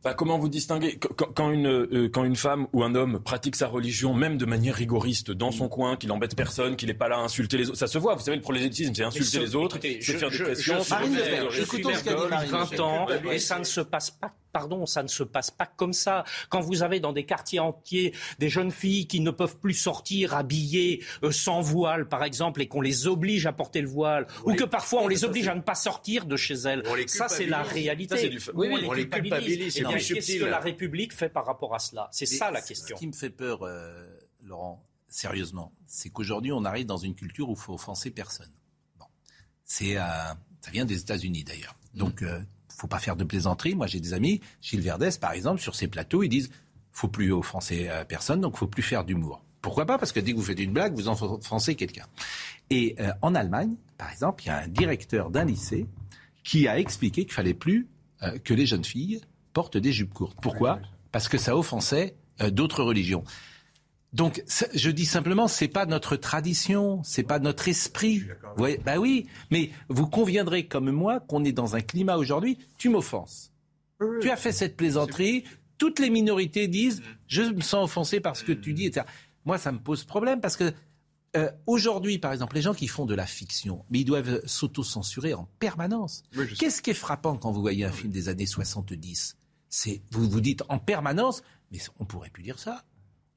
Bah, 0.03 0.13
comment 0.15 0.37
vous 0.37 0.49
distinguez 0.49 0.97
quand, 0.97 1.31
quand 1.33 1.49
une, 1.51 1.67
euh, 1.67 2.09
quand 2.11 2.23
une 2.23 2.35
femme 2.35 2.67
ou 2.73 2.83
un 2.83 2.93
homme 2.95 3.19
pratique 3.19 3.55
sa 3.55 3.67
religion, 3.67 4.13
même 4.13 4.37
de 4.37 4.45
manière 4.45 4.75
rigoriste, 4.75 5.31
dans 5.31 5.51
son 5.51 5.69
coin, 5.69 5.95
qu'il 5.95 6.11
embête 6.11 6.35
personne, 6.35 6.75
qu'il 6.75 6.87
n'est 6.89 6.93
pas 6.95 7.07
là 7.07 7.17
à 7.17 7.21
insulter 7.21 7.57
les 7.57 7.69
autres? 7.69 7.77
Ça 7.77 7.87
se 7.87 7.97
voit, 7.97 8.15
vous 8.15 8.21
savez, 8.21 8.37
le 8.37 8.43
prosélytisme, 8.43 8.93
c'est 8.95 9.03
insulter 9.03 9.27
ce- 9.29 9.39
les 9.39 9.55
autres, 9.55 9.77
c'est 9.81 10.01
je- 10.01 10.17
faire 10.17 10.29
des 10.29 10.35
je- 10.37 10.43
pressions. 10.43 10.77
des 10.77 10.83
Je 10.83 11.63
suis 11.63 11.63
écoutons 11.63 11.95
ce 11.95 12.03
qu'a 12.03 12.13
dit 12.13 12.19
maire 12.19 12.29
Marine 12.29 12.51
depuis 12.51 12.51
Le 12.51 12.57
20 12.57 12.65
Pen. 12.69 12.81
ans 12.81 13.07
et 13.31 13.39
ça 13.39 13.59
ne 13.59 13.63
se 13.63 13.81
passe 13.81 14.11
pas. 14.11 14.33
Pardon, 14.51 14.85
ça 14.85 15.03
ne 15.03 15.07
se 15.07 15.23
passe 15.23 15.51
pas 15.51 15.65
comme 15.65 15.93
ça. 15.93 16.23
Quand 16.49 16.59
vous 16.59 16.83
avez 16.83 16.99
dans 16.99 17.13
des 17.13 17.25
quartiers 17.25 17.59
entiers 17.59 18.13
des 18.39 18.49
jeunes 18.49 18.71
filles 18.71 19.07
qui 19.07 19.19
ne 19.19 19.31
peuvent 19.31 19.57
plus 19.57 19.73
sortir 19.73 20.33
habillées 20.35 21.03
euh, 21.23 21.31
sans 21.31 21.61
voile, 21.61 22.07
par 22.07 22.23
exemple, 22.23 22.61
et 22.61 22.67
qu'on 22.67 22.81
les 22.81 23.07
oblige 23.07 23.45
à 23.45 23.53
porter 23.53 23.81
le 23.81 23.87
voile, 23.87 24.27
ou 24.45 24.53
que 24.53 24.63
parfois 24.63 25.03
on 25.03 25.07
les 25.07 25.23
oblige 25.23 25.47
à 25.47 25.55
ne 25.55 25.61
pas 25.61 25.75
sortir 25.75 26.25
de 26.25 26.35
chez 26.35 26.55
elles, 26.55 26.83
ça 27.07 27.27
c'est 27.27 27.45
la 27.45 27.63
réalité. 27.63 28.17
Ça, 28.17 28.27
du 28.27 28.39
Oui, 28.53 28.67
oui, 28.71 28.83
on 28.87 28.93
les 28.93 29.07
culpabilise, 29.07 29.77
Et 29.77 29.83
qu'est-ce 29.83 30.39
que 30.39 30.45
la 30.45 30.59
République 30.59 31.13
fait 31.13 31.29
par 31.29 31.45
rapport 31.45 31.73
à 31.73 31.79
cela? 31.79 32.09
C'est 32.11 32.25
ça 32.25 32.51
la 32.51 32.61
question. 32.61 32.95
Ce 32.95 32.99
qui 32.99 33.07
me 33.07 33.13
fait 33.13 33.29
peur, 33.29 33.63
euh, 33.63 34.07
Laurent, 34.43 34.83
sérieusement, 35.07 35.73
c'est 35.87 36.09
qu'aujourd'hui, 36.09 36.51
on 36.51 36.65
arrive 36.65 36.85
dans 36.85 36.97
une 36.97 37.15
culture 37.15 37.49
où 37.49 37.53
il 37.53 37.59
faut 37.59 37.73
offenser 37.73 38.11
personne. 38.11 38.51
Bon. 38.97 39.05
C'est, 39.63 39.97
euh, 39.97 40.01
ça 40.61 40.71
vient 40.71 40.85
des 40.85 40.99
États-Unis 40.99 41.43
d'ailleurs. 41.43 41.75
Donc, 41.93 42.21
euh, 42.21 42.41
faut 42.81 42.87
pas 42.87 42.99
faire 42.99 43.15
de 43.15 43.23
plaisanterie. 43.23 43.75
Moi, 43.75 43.87
j'ai 43.87 43.99
des 43.99 44.13
amis, 44.13 44.41
Gilles 44.61 44.81
Verdès, 44.81 45.11
par 45.19 45.33
exemple, 45.33 45.61
sur 45.61 45.75
ses 45.75 45.87
plateaux, 45.87 46.23
ils 46.23 46.29
disent 46.29 46.49
faut 46.91 47.07
plus 47.07 47.31
offenser 47.31 47.87
euh, 47.89 48.03
personne, 48.03 48.41
donc 48.41 48.57
faut 48.57 48.67
plus 48.67 48.83
faire 48.83 49.05
d'humour. 49.05 49.43
Pourquoi 49.61 49.85
pas? 49.85 49.97
Parce 49.97 50.11
que 50.11 50.19
dès 50.19 50.31
que 50.31 50.37
vous 50.37 50.43
faites 50.43 50.59
une 50.59 50.73
blague, 50.73 50.93
vous 50.93 51.07
offensez 51.07 51.75
quelqu'un. 51.75 52.07
Et 52.71 52.95
euh, 52.99 53.11
en 53.21 53.35
Allemagne, 53.35 53.75
par 53.97 54.11
exemple, 54.11 54.43
il 54.43 54.47
y 54.47 54.49
a 54.49 54.57
un 54.57 54.67
directeur 54.67 55.29
d'un 55.29 55.45
lycée 55.45 55.85
qui 56.43 56.67
a 56.67 56.79
expliqué 56.79 57.23
qu'il 57.23 57.33
fallait 57.33 57.53
plus 57.53 57.87
euh, 58.23 58.39
que 58.39 58.53
les 58.53 58.65
jeunes 58.65 58.83
filles 58.83 59.21
portent 59.53 59.77
des 59.77 59.91
jupes 59.91 60.13
courtes. 60.13 60.37
Pourquoi? 60.41 60.79
Parce 61.11 61.27
que 61.29 61.37
ça 61.37 61.55
offensait 61.55 62.15
euh, 62.41 62.49
d'autres 62.49 62.83
religions. 62.83 63.23
Donc, 64.13 64.43
je 64.73 64.91
dis 64.91 65.05
simplement, 65.05 65.47
c'est 65.47 65.69
pas 65.69 65.85
notre 65.85 66.17
tradition, 66.17 67.01
c'est 67.03 67.23
pas 67.23 67.39
notre 67.39 67.69
esprit. 67.69 68.23
Vous 68.57 68.67
bah 68.83 68.97
oui, 68.97 69.27
mais 69.51 69.71
vous 69.87 70.07
conviendrez 70.07 70.67
comme 70.67 70.91
moi 70.91 71.21
qu'on 71.21 71.45
est 71.45 71.53
dans 71.53 71.75
un 71.75 71.81
climat 71.81 72.17
aujourd'hui. 72.17 72.57
Tu 72.77 72.89
m'offenses. 72.89 73.53
Tu 74.21 74.29
as 74.29 74.35
fait 74.35 74.51
cette 74.51 74.75
plaisanterie. 74.75 75.45
Toutes 75.77 75.99
les 75.99 76.09
minorités 76.09 76.67
disent, 76.67 77.01
je 77.27 77.43
me 77.43 77.61
sens 77.61 77.85
offensé 77.85 78.19
par 78.19 78.35
ce 78.35 78.43
que 78.43 78.51
tu 78.51 78.73
dis, 78.73 78.87
etc. 78.87 79.05
Moi, 79.45 79.57
ça 79.57 79.71
me 79.71 79.79
pose 79.79 80.03
problème 80.03 80.41
parce 80.41 80.57
que 80.57 80.73
euh, 81.37 81.49
aujourd'hui, 81.65 82.19
par 82.19 82.33
exemple, 82.33 82.55
les 82.55 82.61
gens 82.61 82.73
qui 82.73 82.87
font 82.87 83.05
de 83.05 83.15
la 83.15 83.25
fiction, 83.25 83.85
mais 83.89 83.99
ils 83.99 84.05
doivent 84.05 84.45
s'auto-censurer 84.45 85.33
en 85.33 85.47
permanence. 85.59 86.23
Qu'est-ce 86.59 86.81
qui 86.81 86.89
est 86.89 86.95
frappant 86.95 87.37
quand 87.37 87.51
vous 87.51 87.61
voyez 87.61 87.85
un 87.85 87.91
film 87.91 88.11
des 88.11 88.27
années 88.27 88.45
70 88.45 89.37
C'est 89.69 90.01
vous 90.11 90.29
vous 90.29 90.41
dites 90.41 90.63
en 90.67 90.79
permanence, 90.79 91.41
mais 91.71 91.79
on 91.99 92.05
pourrait 92.05 92.29
plus 92.29 92.43
dire 92.43 92.59
ça 92.59 92.83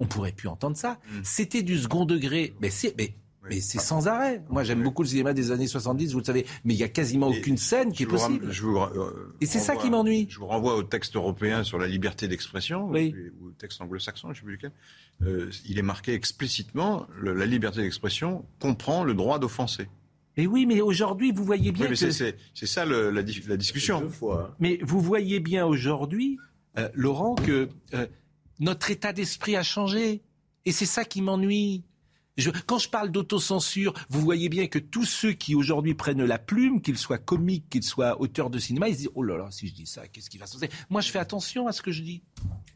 on 0.00 0.06
pourrait 0.06 0.32
plus 0.32 0.48
entendre 0.48 0.76
ça. 0.76 0.98
Mm. 1.08 1.20
C'était 1.22 1.62
du 1.62 1.78
second 1.78 2.04
degré. 2.04 2.54
Mais 2.60 2.70
c'est, 2.70 2.94
mais, 2.98 3.14
mais 3.48 3.60
c'est 3.60 3.80
sans 3.80 4.08
arrêt. 4.08 4.42
Moi, 4.48 4.64
j'aime 4.64 4.82
beaucoup 4.82 5.02
le 5.02 5.08
cinéma 5.08 5.32
des 5.32 5.50
années 5.50 5.66
70, 5.66 6.12
vous 6.12 6.18
le 6.20 6.24
savez. 6.24 6.46
Mais 6.64 6.74
il 6.74 6.78
y 6.78 6.82
a 6.82 6.88
quasiment 6.88 7.28
aucune 7.28 7.56
scène 7.56 7.92
qui 7.92 8.04
est 8.04 8.06
possible. 8.06 8.48
Euh, 8.48 9.34
Et 9.40 9.46
c'est 9.46 9.58
ça 9.58 9.76
qui 9.76 9.90
m'ennuie. 9.90 10.26
Je 10.30 10.38
vous 10.38 10.46
renvoie 10.46 10.76
au 10.76 10.82
texte 10.82 11.16
européen 11.16 11.64
sur 11.64 11.78
la 11.78 11.86
liberté 11.86 12.28
d'expression, 12.28 12.88
oui. 12.88 13.14
ou 13.40 13.48
au 13.48 13.50
texte 13.52 13.80
anglo-saxon, 13.80 14.28
je 14.28 14.32
ne 14.32 14.34
sais 14.34 14.42
plus 14.42 14.52
lequel. 14.52 14.72
Euh, 15.22 15.50
il 15.66 15.78
est 15.78 15.82
marqué 15.82 16.14
explicitement 16.14 17.06
la 17.22 17.46
liberté 17.46 17.82
d'expression 17.82 18.44
comprend 18.58 19.04
le 19.04 19.14
droit 19.14 19.38
d'offenser. 19.38 19.88
Mais 20.36 20.46
oui, 20.46 20.66
mais 20.66 20.80
aujourd'hui, 20.80 21.30
vous 21.30 21.44
voyez 21.44 21.70
bien 21.70 21.86
que... 21.86 21.94
C'est 21.94 22.36
ça 22.66 22.84
la, 22.84 23.12
la, 23.12 23.22
discussion. 23.22 24.10
Mais 24.58 24.80
vous 24.82 25.00
voyez 25.00 25.38
bien 25.38 25.64
aujourd'hui, 25.64 26.38
euh, 26.76 26.88
Laurent, 26.94 27.36
que 27.36 27.68
notre 28.60 28.90
état 28.90 29.12
d'esprit 29.12 29.56
a 29.56 29.62
changé. 29.62 30.22
Et 30.64 30.72
c'est 30.72 30.86
ça 30.86 31.04
qui 31.04 31.22
m'ennuie. 31.22 31.84
Quand 32.66 32.78
je 32.78 32.88
parle 32.88 33.10
d'autocensure, 33.10 33.94
vous 34.08 34.20
voyez 34.20 34.48
bien 34.48 34.66
que 34.66 34.78
tous 34.78 35.04
ceux 35.04 35.32
qui 35.32 35.54
aujourd'hui 35.54 35.94
prennent 35.94 36.24
la 36.24 36.38
plume, 36.38 36.80
qu'ils 36.80 36.98
soient 36.98 37.18
comiques, 37.18 37.68
qu'ils 37.70 37.84
soient 37.84 38.20
auteurs 38.20 38.50
de 38.50 38.58
cinéma, 38.58 38.88
ils 38.88 38.94
se 38.94 38.98
disent 38.98 39.10
Oh 39.14 39.22
là 39.22 39.36
là, 39.36 39.48
si 39.50 39.68
je 39.68 39.74
dis 39.74 39.86
ça, 39.86 40.08
qu'est-ce 40.08 40.30
qui 40.30 40.38
va 40.38 40.46
se 40.46 40.54
passer? 40.58 40.72
Moi, 40.90 41.00
je 41.00 41.10
fais 41.10 41.18
attention 41.18 41.66
à 41.66 41.72
ce 41.72 41.82
que 41.82 41.92
je 41.92 42.02
dis. 42.02 42.22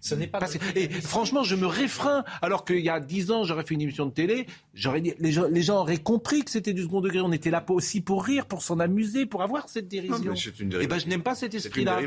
Ce 0.00 0.14
n'est 0.14 0.28
pas. 0.28 0.38
et 0.76 0.88
franchement, 0.88 1.42
je 1.42 1.56
me 1.56 1.66
réfreins. 1.66 2.24
Alors 2.40 2.64
qu'il 2.64 2.80
y 2.80 2.88
a 2.88 3.00
dix 3.00 3.30
ans, 3.30 3.44
j'aurais 3.44 3.64
fait 3.64 3.74
une 3.74 3.80
émission 3.80 4.06
de 4.06 4.12
télé, 4.12 4.46
j'aurais 4.74 5.00
dit, 5.00 5.14
les 5.18 5.32
gens, 5.32 5.48
les 5.48 5.62
gens 5.62 5.80
auraient 5.80 5.98
compris 5.98 6.44
que 6.44 6.50
c'était 6.50 6.72
du 6.72 6.82
second 6.82 7.00
degré. 7.00 7.20
On 7.20 7.32
était 7.32 7.50
là 7.50 7.64
aussi 7.68 8.00
pour 8.00 8.24
rire, 8.24 8.46
pour 8.46 8.62
s'en 8.62 8.78
amuser, 8.78 9.26
pour 9.26 9.42
avoir 9.42 9.68
cette 9.68 9.88
dérision. 9.88 10.34
Et 10.34 10.76
eh 10.80 10.86
ben, 10.86 10.98
je 10.98 11.06
n'aime 11.06 11.22
pas 11.22 11.34
cet 11.34 11.54
esprit-là. 11.54 12.00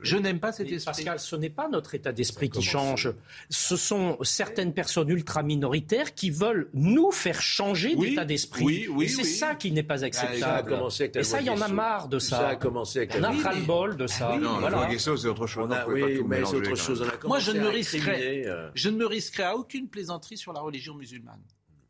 Je 0.00 0.16
n'aime 0.16 0.40
pas 0.40 0.52
cet 0.52 0.70
esprit. 0.70 0.88
Pascal, 0.88 1.20
ce 1.20 1.36
n'est 1.36 1.50
pas 1.50 1.68
notre 1.68 1.94
état 1.94 2.12
d'esprit 2.12 2.50
qui 2.50 2.62
change. 2.62 3.12
Ce 3.50 3.76
sont 3.76 4.18
certaines 4.22 4.74
personnes 4.74 5.10
ultra 5.10 5.42
minoritaires 5.42 6.14
qui 6.14 6.30
veulent 6.30 6.68
nous 6.72 6.87
faire 7.12 7.40
changer 7.40 7.96
d'état 7.96 8.24
d'esprit. 8.24 8.64
Oui, 8.64 8.88
oui, 8.90 9.04
et 9.06 9.08
c'est 9.08 9.24
ça 9.24 9.54
qui 9.54 9.72
n'est 9.72 9.82
pas 9.82 10.04
acceptable. 10.04 10.76
et 11.14 11.22
ça, 11.22 11.40
il 11.40 11.46
y 11.46 11.50
en 11.50 11.60
a 11.60 11.68
marre 11.68 12.08
de 12.08 12.18
ça. 12.18 12.38
Ça 12.38 12.48
a 12.48 12.56
commencé 12.56 12.98
avec 12.98 13.16
On 13.18 13.22
a 13.22 13.30
ras-le-bol 13.30 13.96
de 13.96 14.06
ça. 14.06 14.36
Non, 14.40 14.60
la 14.60 14.70
loi 14.70 14.88
c'est 14.98 15.10
autre 15.10 15.46
chose. 15.46 15.68
oui, 15.88 16.22
mais 16.26 16.44
c'est 16.44 16.56
autre 16.56 16.74
chose. 16.76 17.04
Moi, 17.24 17.38
je 17.38 17.52
ne, 17.52 17.60
me 17.60 17.68
risquerais, 17.68 18.44
euh. 18.46 18.70
je 18.74 18.88
ne 18.88 18.96
me 18.96 19.06
risquerais 19.06 19.44
à 19.44 19.56
aucune 19.56 19.88
plaisanterie 19.88 20.36
sur 20.36 20.52
la 20.52 20.60
religion 20.60 20.94
musulmane. 20.94 21.40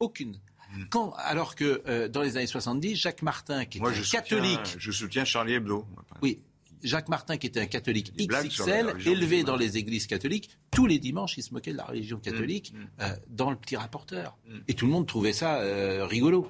Aucune. 0.00 0.38
Hmm. 0.72 0.84
Quand, 0.90 1.14
alors 1.16 1.54
que 1.54 1.82
euh, 1.88 2.08
dans 2.08 2.22
les 2.22 2.36
années 2.36 2.46
70, 2.46 2.96
Jacques 2.96 3.22
Martin, 3.22 3.64
qui 3.64 3.78
était 3.78 3.86
un 3.86 4.02
catholique. 4.12 4.76
Je 4.78 4.92
soutiens 4.92 5.24
Charlie 5.24 5.54
Hebdo. 5.54 5.86
Oui. 6.22 6.42
Jacques 6.82 7.08
Martin, 7.08 7.36
qui 7.36 7.46
était 7.46 7.60
un 7.60 7.66
catholique 7.66 8.12
XXL, 8.16 8.94
élevé 9.06 9.42
dans 9.42 9.56
les 9.56 9.76
églises 9.76 10.06
catholiques, 10.06 10.50
tous 10.70 10.86
les 10.86 10.98
dimanches, 10.98 11.36
il 11.38 11.42
se 11.42 11.52
moquait 11.52 11.72
de 11.72 11.76
la 11.76 11.84
religion 11.84 12.18
catholique 12.18 12.72
hmm. 12.72 12.78
Hmm. 12.78 12.88
Euh, 13.00 13.16
dans 13.28 13.50
le 13.50 13.56
petit 13.56 13.76
rapporteur. 13.76 14.38
Et 14.66 14.74
tout 14.74 14.86
le 14.86 14.92
monde 14.92 15.06
trouvait 15.06 15.32
ça 15.32 15.60
rigolo. 16.06 16.48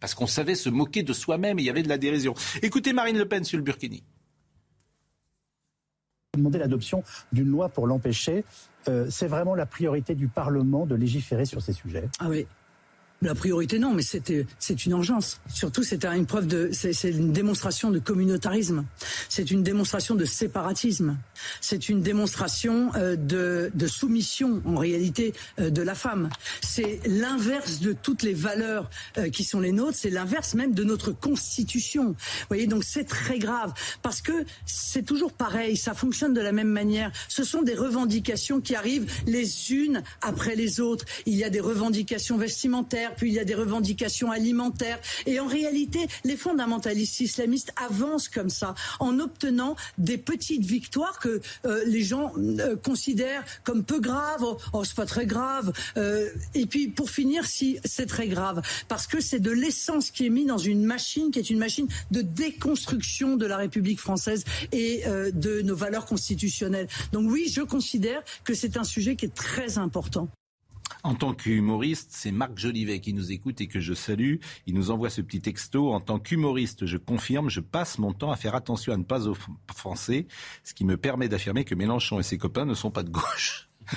Parce 0.00 0.14
qu'on 0.14 0.26
savait 0.26 0.54
se 0.54 0.70
moquer 0.70 1.02
de 1.02 1.12
soi-même 1.12 1.58
et 1.58 1.62
il 1.62 1.66
y 1.66 1.70
avait 1.70 1.82
de 1.82 1.88
la 1.88 1.98
dérision. 1.98 2.34
Écoutez 2.62 2.94
Marine 2.94 3.18
Le 3.18 3.28
Pen 3.28 3.44
sur 3.44 3.58
le 3.58 3.64
Burkini 3.64 4.02
demander 6.36 6.58
l'adoption 6.58 7.02
d'une 7.32 7.48
loi 7.48 7.68
pour 7.68 7.86
l'empêcher. 7.86 8.44
Euh, 8.88 9.06
c'est 9.10 9.26
vraiment 9.26 9.54
la 9.54 9.66
priorité 9.66 10.14
du 10.14 10.28
Parlement 10.28 10.86
de 10.86 10.94
légiférer 10.94 11.44
sur 11.44 11.60
ces 11.60 11.72
sujets. 11.72 12.08
Ah 12.18 12.28
oui. 12.28 12.46
La 13.22 13.34
priorité, 13.34 13.78
non, 13.78 13.92
mais 13.92 14.02
c'est 14.02 14.86
une 14.86 14.92
urgence. 14.92 15.40
Surtout, 15.52 15.82
c'est 15.82 16.06
une 16.06 16.24
preuve 16.24 16.46
de, 16.46 16.70
c'est 16.72 17.10
une 17.10 17.32
démonstration 17.32 17.90
de 17.90 17.98
communautarisme. 17.98 18.86
C'est 19.28 19.50
une 19.50 19.62
démonstration 19.62 20.14
de 20.14 20.24
séparatisme. 20.24 21.18
C'est 21.60 21.90
une 21.90 22.00
démonstration 22.00 22.90
euh, 22.96 23.16
de, 23.16 23.70
de, 23.74 23.86
soumission, 23.86 24.62
en 24.64 24.76
réalité, 24.76 25.34
euh, 25.58 25.68
de 25.68 25.82
la 25.82 25.94
femme. 25.94 26.30
C'est 26.62 27.00
l'inverse 27.04 27.80
de 27.80 27.92
toutes 27.92 28.22
les 28.22 28.32
valeurs 28.32 28.88
euh, 29.18 29.28
qui 29.28 29.44
sont 29.44 29.60
les 29.60 29.72
nôtres. 29.72 29.98
C'est 29.98 30.08
l'inverse 30.08 30.54
même 30.54 30.72
de 30.72 30.82
notre 30.82 31.12
constitution. 31.12 32.12
Vous 32.12 32.46
voyez, 32.48 32.66
donc 32.66 32.84
c'est 32.84 33.04
très 33.04 33.38
grave 33.38 33.74
parce 34.00 34.22
que 34.22 34.46
c'est 34.64 35.04
toujours 35.04 35.34
pareil. 35.34 35.76
Ça 35.76 35.92
fonctionne 35.92 36.32
de 36.32 36.40
la 36.40 36.52
même 36.52 36.68
manière. 36.68 37.12
Ce 37.28 37.44
sont 37.44 37.60
des 37.60 37.74
revendications 37.74 38.62
qui 38.62 38.74
arrivent 38.74 39.12
les 39.26 39.74
unes 39.74 40.02
après 40.22 40.56
les 40.56 40.80
autres. 40.80 41.04
Il 41.26 41.34
y 41.34 41.44
a 41.44 41.50
des 41.50 41.60
revendications 41.60 42.38
vestimentaires 42.38 43.09
puis 43.16 43.30
il 43.30 43.34
y 43.34 43.38
a 43.38 43.44
des 43.44 43.54
revendications 43.54 44.30
alimentaires. 44.30 45.00
Et 45.26 45.40
en 45.40 45.46
réalité, 45.46 46.06
les 46.24 46.36
fondamentalistes 46.36 47.20
islamistes 47.20 47.72
avancent 47.76 48.28
comme 48.28 48.50
ça, 48.50 48.74
en 48.98 49.18
obtenant 49.18 49.76
des 49.98 50.18
petites 50.18 50.64
victoires 50.64 51.18
que 51.18 51.40
euh, 51.64 51.84
les 51.86 52.02
gens 52.02 52.32
euh, 52.36 52.76
considèrent 52.76 53.44
comme 53.64 53.84
peu 53.84 54.00
graves. 54.00 54.42
Oh, 54.42 54.58
oh, 54.72 54.84
c'est 54.84 54.96
pas 54.96 55.06
très 55.06 55.26
grave. 55.26 55.72
Euh, 55.96 56.28
et 56.54 56.66
puis 56.66 56.88
pour 56.88 57.10
finir, 57.10 57.44
si 57.46 57.78
c'est 57.84 58.06
très 58.06 58.28
grave, 58.28 58.62
parce 58.88 59.06
que 59.06 59.20
c'est 59.20 59.40
de 59.40 59.50
l'essence 59.50 60.10
qui 60.10 60.26
est 60.26 60.30
mise 60.30 60.46
dans 60.46 60.58
une 60.58 60.84
machine 60.84 61.30
qui 61.30 61.38
est 61.38 61.50
une 61.50 61.58
machine 61.58 61.86
de 62.10 62.22
déconstruction 62.22 63.36
de 63.36 63.46
la 63.46 63.56
République 63.56 64.00
française 64.00 64.44
et 64.72 65.04
de 65.06 65.62
nos 65.62 65.76
valeurs 65.76 66.06
constitutionnelles. 66.06 66.88
Donc 67.12 67.30
oui, 67.30 67.52
je 67.52 67.62
considère 67.62 68.22
que 68.44 68.54
c'est 68.54 68.76
un 68.76 68.84
sujet 68.84 69.16
qui 69.16 69.26
est 69.26 69.34
très 69.34 69.78
important. 69.78 70.28
En 71.02 71.14
tant 71.14 71.34
qu'humoriste, 71.34 72.10
c'est 72.12 72.32
Marc 72.32 72.58
Jolivet 72.58 73.00
qui 73.00 73.14
nous 73.14 73.32
écoute 73.32 73.60
et 73.60 73.66
que 73.66 73.80
je 73.80 73.94
salue. 73.94 74.36
Il 74.66 74.74
nous 74.74 74.90
envoie 74.90 75.10
ce 75.10 75.20
petit 75.20 75.40
texto. 75.40 75.92
En 75.92 76.00
tant 76.00 76.18
qu'humoriste, 76.18 76.86
je 76.86 76.96
confirme, 76.96 77.48
je 77.48 77.60
passe 77.60 77.98
mon 77.98 78.12
temps 78.12 78.30
à 78.30 78.36
faire 78.36 78.54
attention 78.54 78.92
à 78.92 78.96
ne 78.96 79.04
pas 79.04 79.26
offenser, 79.26 80.26
ce 80.64 80.74
qui 80.74 80.84
me 80.84 80.96
permet 80.96 81.28
d'affirmer 81.28 81.64
que 81.64 81.74
Mélenchon 81.74 82.20
et 82.20 82.22
ses 82.22 82.38
copains 82.38 82.64
ne 82.64 82.74
sont 82.74 82.90
pas 82.90 83.02
de 83.02 83.10
gauche. 83.10 83.68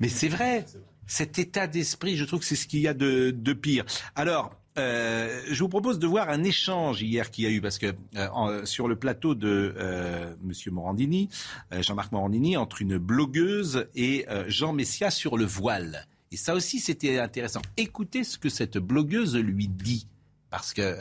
Mais 0.00 0.08
c'est 0.08 0.28
vrai. 0.28 0.66
Cet 1.06 1.38
état 1.38 1.68
d'esprit, 1.68 2.16
je 2.16 2.24
trouve 2.24 2.40
que 2.40 2.46
c'est 2.46 2.56
ce 2.56 2.66
qu'il 2.66 2.80
y 2.80 2.88
a 2.88 2.94
de, 2.94 3.30
de 3.30 3.52
pire. 3.52 3.84
Alors, 4.16 4.60
euh, 4.78 5.42
je 5.48 5.62
vous 5.62 5.68
propose 5.68 5.98
de 5.98 6.06
voir 6.06 6.28
un 6.28 6.44
échange 6.44 7.02
hier 7.02 7.30
qu'il 7.30 7.44
y 7.44 7.46
a 7.46 7.50
eu, 7.50 7.60
parce 7.60 7.78
que 7.78 7.94
euh, 8.16 8.64
sur 8.64 8.88
le 8.88 8.96
plateau 8.96 9.34
de 9.34 9.74
euh, 9.76 10.34
Monsieur 10.42 10.70
Morandini, 10.70 11.28
euh, 11.72 11.82
Jean-Marc 11.82 12.12
Morandini, 12.12 12.56
entre 12.56 12.82
une 12.82 12.98
blogueuse 12.98 13.86
et 13.94 14.26
Jean 14.48 14.72
Messia 14.72 15.10
sur 15.10 15.36
le 15.36 15.44
voile. 15.44 16.06
Et 16.32 16.36
ça 16.36 16.54
aussi, 16.54 16.80
c'était 16.80 17.18
intéressant. 17.18 17.62
Écoutez 17.76 18.24
ce 18.24 18.38
que 18.38 18.48
cette 18.48 18.78
blogueuse 18.78 19.36
lui 19.36 19.68
dit, 19.68 20.06
parce 20.50 20.72
que 20.74 20.96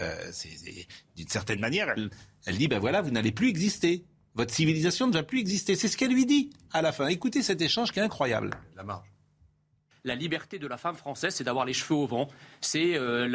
d'une 1.15 1.27
certaine 1.27 1.59
manière, 1.59 1.89
elle, 1.95 2.09
elle 2.45 2.57
dit 2.57 2.67
ben 2.67 2.79
voilà, 2.79 3.01
vous 3.01 3.11
n'allez 3.11 3.31
plus 3.31 3.49
exister. 3.49 4.03
Votre 4.35 4.53
civilisation 4.53 5.07
ne 5.07 5.13
va 5.13 5.23
plus 5.23 5.39
exister. 5.39 5.75
C'est 5.75 5.87
ce 5.87 5.97
qu'elle 5.97 6.11
lui 6.11 6.25
dit 6.25 6.49
à 6.71 6.81
la 6.81 6.91
fin. 6.91 7.07
Écoutez 7.07 7.41
cet 7.41 7.61
échange 7.61 7.91
qui 7.91 7.99
est 7.99 8.03
incroyable. 8.03 8.51
La 8.75 8.83
marge 8.83 9.14
la 10.05 10.15
liberté 10.15 10.59
de 10.59 10.67
la 10.67 10.77
femme 10.77 10.95
française, 10.95 11.33
c'est 11.33 11.43
d'avoir 11.43 11.65
les 11.65 11.73
cheveux 11.73 11.95
au 11.95 12.05
vent. 12.05 12.27
C'est 12.61 12.95
euh, 12.95 13.25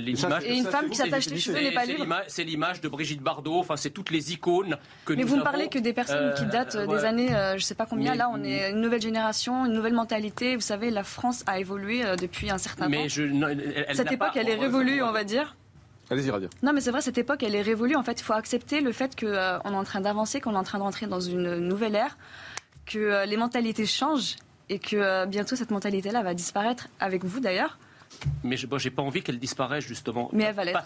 l'image. 0.00 0.44
Et 0.44 0.56
une 0.56 0.64
femme 0.64 0.88
qui 0.88 0.96
s'attache 0.96 1.28
les 1.28 1.38
cheveux 1.38 1.60
n'est 1.60 1.72
pas 1.72 1.84
libre. 1.84 2.06
C'est 2.28 2.44
l'image 2.44 2.80
de 2.80 2.88
Brigitte 2.88 3.20
Bardot. 3.20 3.58
Enfin, 3.58 3.76
c'est 3.76 3.90
toutes 3.90 4.10
les 4.10 4.32
icônes 4.32 4.78
que 5.04 5.12
Mais 5.12 5.24
vous 5.24 5.36
ne 5.36 5.42
parlez 5.42 5.68
que 5.68 5.78
des 5.78 5.92
personnes 5.92 6.32
qui 6.34 6.44
euh, 6.44 6.48
datent 6.48 6.76
des 6.76 7.04
années, 7.04 7.34
euh, 7.34 7.50
je 7.50 7.56
ne 7.56 7.60
sais 7.60 7.74
pas 7.74 7.86
combien. 7.86 8.14
Là, 8.14 8.30
on 8.32 8.42
est 8.44 8.70
une 8.70 8.80
nouvelle 8.80 9.02
génération, 9.02 9.66
une 9.66 9.72
nouvelle 9.72 9.94
mentalité. 9.94 10.54
Vous 10.54 10.62
savez, 10.62 10.90
la 10.90 11.04
France 11.04 11.42
a 11.46 11.58
évolué 11.58 12.04
depuis 12.16 12.50
un 12.50 12.58
certain 12.58 12.88
mais 12.88 13.02
temps. 13.02 13.08
Je, 13.08 13.22
elle, 13.22 13.96
cette 13.96 14.12
époque, 14.12 14.36
elle 14.36 14.48
est 14.48 14.54
révolue, 14.54 15.02
on 15.02 15.12
va 15.12 15.24
dire. 15.24 15.56
Allez-y, 16.10 16.30
Radia. 16.30 16.48
Non, 16.62 16.72
mais 16.72 16.80
c'est 16.80 16.90
vrai, 16.90 17.00
cette 17.00 17.18
époque, 17.18 17.42
elle 17.42 17.54
est 17.54 17.62
révolue. 17.62 17.96
En 17.96 18.02
fait, 18.02 18.20
il 18.20 18.22
faut 18.22 18.34
accepter 18.34 18.80
le 18.80 18.92
fait 18.92 19.18
qu'on 19.18 19.26
est 19.26 19.76
en 19.76 19.84
train 19.84 20.00
d'avancer, 20.00 20.40
qu'on 20.40 20.52
est 20.52 20.58
en 20.58 20.62
train 20.62 20.78
de 20.78 20.84
rentrer 20.84 21.06
dans 21.06 21.20
une 21.20 21.56
nouvelle 21.56 21.94
ère, 21.94 22.16
que 22.86 23.26
les 23.26 23.36
mentalités 23.36 23.86
changent 23.86 24.36
et 24.68 24.78
que 24.78 24.96
euh, 24.96 25.26
bientôt 25.26 25.56
cette 25.56 25.70
mentalité-là 25.70 26.22
va 26.22 26.34
disparaître 26.34 26.88
avec 27.00 27.24
vous 27.24 27.40
d'ailleurs. 27.40 27.78
Mais 28.42 28.56
je 28.56 28.66
n'ai 28.66 28.90
pas 28.90 29.02
envie 29.02 29.22
qu'elle 29.22 29.38
disparaisse 29.38 29.84
justement. 29.84 30.28
Mais 30.32 30.44
elle 30.44 30.54
va 30.54 30.64
l'être. 30.64 30.84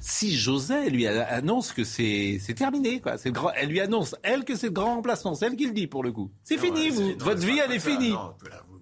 Si 0.00 0.36
José 0.36 0.90
lui 0.90 1.06
annonce 1.06 1.72
que 1.72 1.82
c'est 1.82 2.38
terminé, 2.54 3.00
quoi. 3.00 3.16
Le 3.24 3.30
grand, 3.30 3.50
elle 3.56 3.70
lui 3.70 3.80
annonce, 3.80 4.14
elle, 4.22 4.44
que 4.44 4.54
c'est 4.54 4.66
le 4.66 4.72
grand 4.72 4.96
remplacement. 4.96 5.34
C'est 5.34 5.46
elle 5.46 5.56
qui 5.56 5.66
le 5.66 5.72
dit, 5.72 5.86
pour 5.86 6.04
le 6.04 6.12
coup. 6.12 6.30
C'est 6.44 6.58
fini, 6.58 6.90
vous. 6.90 7.14
Votre 7.18 7.40
vie, 7.44 7.58
elle 7.64 7.72
est 7.72 7.78
finie. 7.78 8.12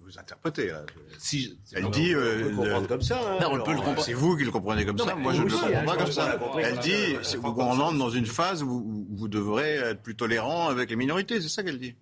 vous 0.03 0.19
interprétez. 0.19 0.67
Là. 0.67 0.85
Si, 1.17 1.57
elle 1.73 1.89
dit. 1.89 2.13
on 2.15 2.19
peut 2.19 2.49
le 2.49 2.55
comprendre 2.55 2.87
comme 2.87 3.01
ça. 3.01 3.19
hein. 3.25 3.37
Non, 3.41 3.53
on 3.53 3.63
peut 3.63 3.71
le 3.71 3.77
comprendre. 3.77 4.03
C'est 4.03 4.13
vous 4.13 4.35
qui 4.37 4.43
le 4.43 4.51
comprenez 4.51 4.85
comme 4.85 4.97
Non, 4.97 5.05
ça. 5.05 5.15
Moi, 5.15 5.33
je 5.33 5.41
ne 5.41 5.45
le 5.47 5.51
comprends 5.51 5.67
hein, 5.67 5.85
pas 5.85 5.97
comme 5.97 6.11
ça. 6.11 6.37
Elle 6.61 6.79
dit 6.79 7.15
on 7.43 7.79
entre 7.79 7.97
dans 7.97 8.09
une 8.09 8.25
phase 8.25 8.61
où 8.61 9.07
vous 9.09 9.27
devrez 9.27 9.75
être 9.75 10.01
plus 10.03 10.15
tolérant 10.15 10.67
avec 10.67 10.89
les 10.89 10.95
minorités. 10.97 11.41
C'est 11.41 11.49
ça 11.49 11.63
qu'elle 11.63 11.79
dit. 11.79 11.95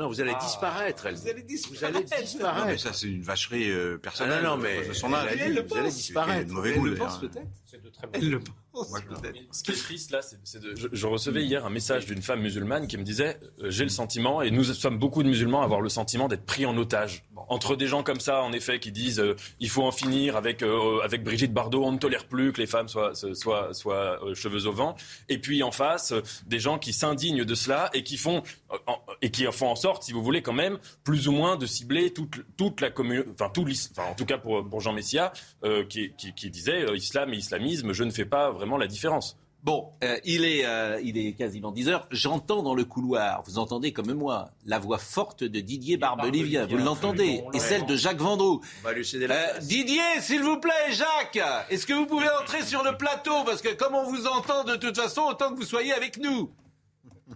Non, 0.00 0.08
vous 0.08 0.18
allez 0.22 0.34
disparaître, 0.40 1.04
elle 1.04 1.14
dit. 1.14 1.20
Vous 1.20 1.28
allez 1.28 1.42
disparaître. 1.42 1.78
Vous 1.78 1.84
allez 1.84 1.92
Non, 1.92 2.00
mais 2.08 2.22
disparaître. 2.22 2.80
ça, 2.80 2.92
c'est 2.94 3.06
une 3.06 3.22
vacherie 3.22 3.70
euh, 3.70 3.98
personnelle. 3.98 4.38
Ah 4.40 4.42
non, 4.44 4.56
non, 4.56 4.62
mais 4.62 4.88
de 4.88 4.94
son 4.94 5.12
âge. 5.12 5.28
elle 5.30 5.42
a 5.42 5.60
dit, 5.60 5.68
vous 5.68 5.76
allez 5.76 5.90
disparaître. 5.90 6.50
Mauvais 6.50 6.70
Elle 6.70 6.78
goût, 6.78 6.86
le 6.86 6.94
pense 6.94 7.20
peut-être 7.20 7.46
C'est 7.70 7.82
de 7.82 7.88
très 7.88 8.06
bon. 8.06 8.12
Elle 8.14 8.30
le 8.30 8.40
pense 8.40 8.90
Moi, 8.90 9.00
je 9.04 9.14
le 9.14 9.20
peut-être. 9.20 9.38
Ce 9.52 9.62
qui 9.62 9.70
est 9.70 9.74
triste 9.74 10.10
là, 10.10 10.20
c'est 10.22 10.60
de. 10.60 10.74
Je, 10.74 10.88
je 10.90 11.06
recevais 11.06 11.44
hier 11.44 11.64
un 11.64 11.70
message 11.70 12.06
d'une 12.06 12.22
femme 12.22 12.40
musulmane 12.40 12.86
qui 12.88 12.96
me 12.98 13.02
disait 13.04 13.38
euh, 13.62 13.70
J'ai 13.70 13.84
le 13.84 13.90
sentiment, 13.90 14.42
et 14.42 14.50
nous 14.50 14.64
sommes 14.64 14.98
beaucoup 14.98 15.22
de 15.22 15.28
musulmans 15.28 15.60
à 15.60 15.64
avoir 15.64 15.80
le 15.80 15.88
sentiment 15.88 16.26
d'être 16.28 16.44
pris 16.46 16.66
en 16.66 16.76
otage. 16.76 17.24
Entre 17.48 17.74
des 17.76 17.86
gens 17.86 18.02
comme 18.02 18.20
ça, 18.20 18.42
en 18.42 18.52
effet, 18.52 18.80
qui 18.80 18.92
disent 18.92 19.20
euh, 19.20 19.34
Il 19.60 19.68
faut 19.70 19.82
en 19.84 19.92
finir 19.92 20.36
avec, 20.36 20.62
euh, 20.62 21.00
avec 21.02 21.22
Brigitte 21.24 21.52
Bardot, 21.52 21.84
on 21.84 21.92
ne 21.92 21.98
tolère 21.98 22.26
plus 22.26 22.52
que 22.52 22.60
les 22.60 22.66
femmes 22.66 22.88
soient, 22.88 23.12
soient, 23.14 23.72
soient 23.74 24.24
euh, 24.24 24.34
cheveux 24.34 24.66
au 24.66 24.72
vent. 24.72 24.96
Et 25.28 25.38
puis 25.38 25.62
en 25.62 25.70
face, 25.72 26.12
euh, 26.12 26.22
des 26.46 26.58
gens 26.58 26.78
qui 26.78 26.92
s'indignent 26.92 27.44
de 27.44 27.54
cela 27.54 27.90
et 27.94 28.02
qui 28.04 28.16
font, 28.16 28.42
euh, 28.72 28.76
en- 28.86 29.00
et 29.22 29.30
qui 29.30 29.44
font 29.52 29.68
en 29.68 29.76
sorte, 29.76 30.02
si 30.04 30.12
vous 30.12 30.22
voulez, 30.22 30.42
quand 30.42 30.52
même, 30.52 30.78
plus 31.04 31.28
ou 31.28 31.32
moins 31.32 31.56
de 31.56 31.66
cibler 31.66 32.12
toute, 32.12 32.36
toute 32.56 32.80
la 32.80 32.90
communauté, 32.90 33.30
enfin, 33.32 33.50
tout 33.52 33.62
enfin, 33.92 34.10
en 34.10 34.14
tout 34.14 34.24
cas 34.26 34.38
pour, 34.38 34.68
pour 34.68 34.80
Jean 34.80 34.92
Messia, 34.92 35.32
euh, 35.64 35.84
qui, 35.84 36.12
qui, 36.16 36.32
qui 36.34 36.50
disait 36.50 36.82
euh, 36.84 36.96
Islam 36.96 37.32
et 37.34 37.36
islamisme, 37.36 37.59
je 37.68 38.04
ne 38.04 38.10
fais 38.10 38.24
pas 38.24 38.50
vraiment 38.50 38.76
la 38.76 38.86
différence. 38.86 39.36
Bon, 39.62 39.90
euh, 40.02 40.16
il, 40.24 40.46
est, 40.46 40.64
euh, 40.64 40.98
il 41.04 41.18
est 41.18 41.34
quasiment 41.34 41.70
10 41.70 41.90
heures. 41.90 42.06
J'entends 42.10 42.62
dans 42.62 42.74
le 42.74 42.84
couloir, 42.86 43.42
vous 43.44 43.58
entendez 43.58 43.92
comme 43.92 44.10
moi, 44.14 44.52
la 44.64 44.78
voix 44.78 44.96
forte 44.96 45.44
de 45.44 45.60
Didier 45.60 45.98
Barbelivien. 45.98 46.66
Vous 46.66 46.78
l'entendez 46.78 47.44
Et 47.52 47.58
celle 47.58 47.84
de 47.84 47.94
Jacques 47.94 48.20
Vendroux. 48.20 48.62
On 48.80 48.84
va 48.86 48.94
lui 48.94 49.04
céder 49.04 49.26
la 49.26 49.34
Euh, 49.34 49.50
place. 49.52 49.66
Didier, 49.66 50.00
s'il 50.20 50.42
vous 50.42 50.58
plaît, 50.58 50.92
Jacques, 50.92 51.38
est-ce 51.68 51.86
que 51.86 51.92
vous 51.92 52.06
pouvez 52.06 52.28
entrer 52.40 52.62
sur 52.62 52.82
le 52.82 52.96
plateau? 52.96 53.44
Parce 53.44 53.60
que 53.60 53.74
comme 53.74 53.94
on 53.94 54.04
vous 54.04 54.26
entend 54.26 54.64
de 54.64 54.76
toute 54.76 54.96
façon, 54.98 55.22
autant 55.28 55.50
que 55.50 55.56
vous 55.56 55.66
soyez 55.66 55.92
avec 55.92 56.16
nous. 56.16 56.50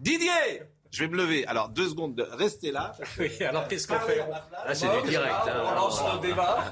Didier 0.01 0.63
Je 0.95 1.01
vais 1.03 1.09
me 1.09 1.17
lever. 1.17 1.45
Alors, 1.49 1.71
deux 1.71 1.89
secondes, 1.89 2.15
de... 2.15 2.23
restez 2.23 2.71
là. 2.71 2.93
Oui, 3.19 3.29
alors 3.43 3.67
qu'est-ce 3.67 3.89
qu'on 3.89 3.99
fait 3.99 4.19
Là, 4.19 4.75
c'est 4.75 4.87
du 5.03 5.09
direct. 5.09 5.35
hein. 5.49 5.63
On 5.67 5.75
lance 5.75 6.01
le 6.23 6.29
débat. 6.29 6.71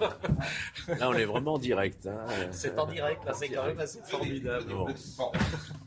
Là, 0.98 1.08
on 1.10 1.14
est 1.14 1.24
vraiment 1.24 1.54
en 1.54 1.58
direct. 1.58 2.06
hein. 2.06 2.24
C'est 2.52 2.78
en 2.78 2.86
direct, 2.86 3.24
là, 3.24 3.32
c'est 3.34 3.48
quand 3.48 3.64
même 3.66 3.78
assez 3.80 3.98
formidable. 4.04 4.72
Bon. 4.72 5.32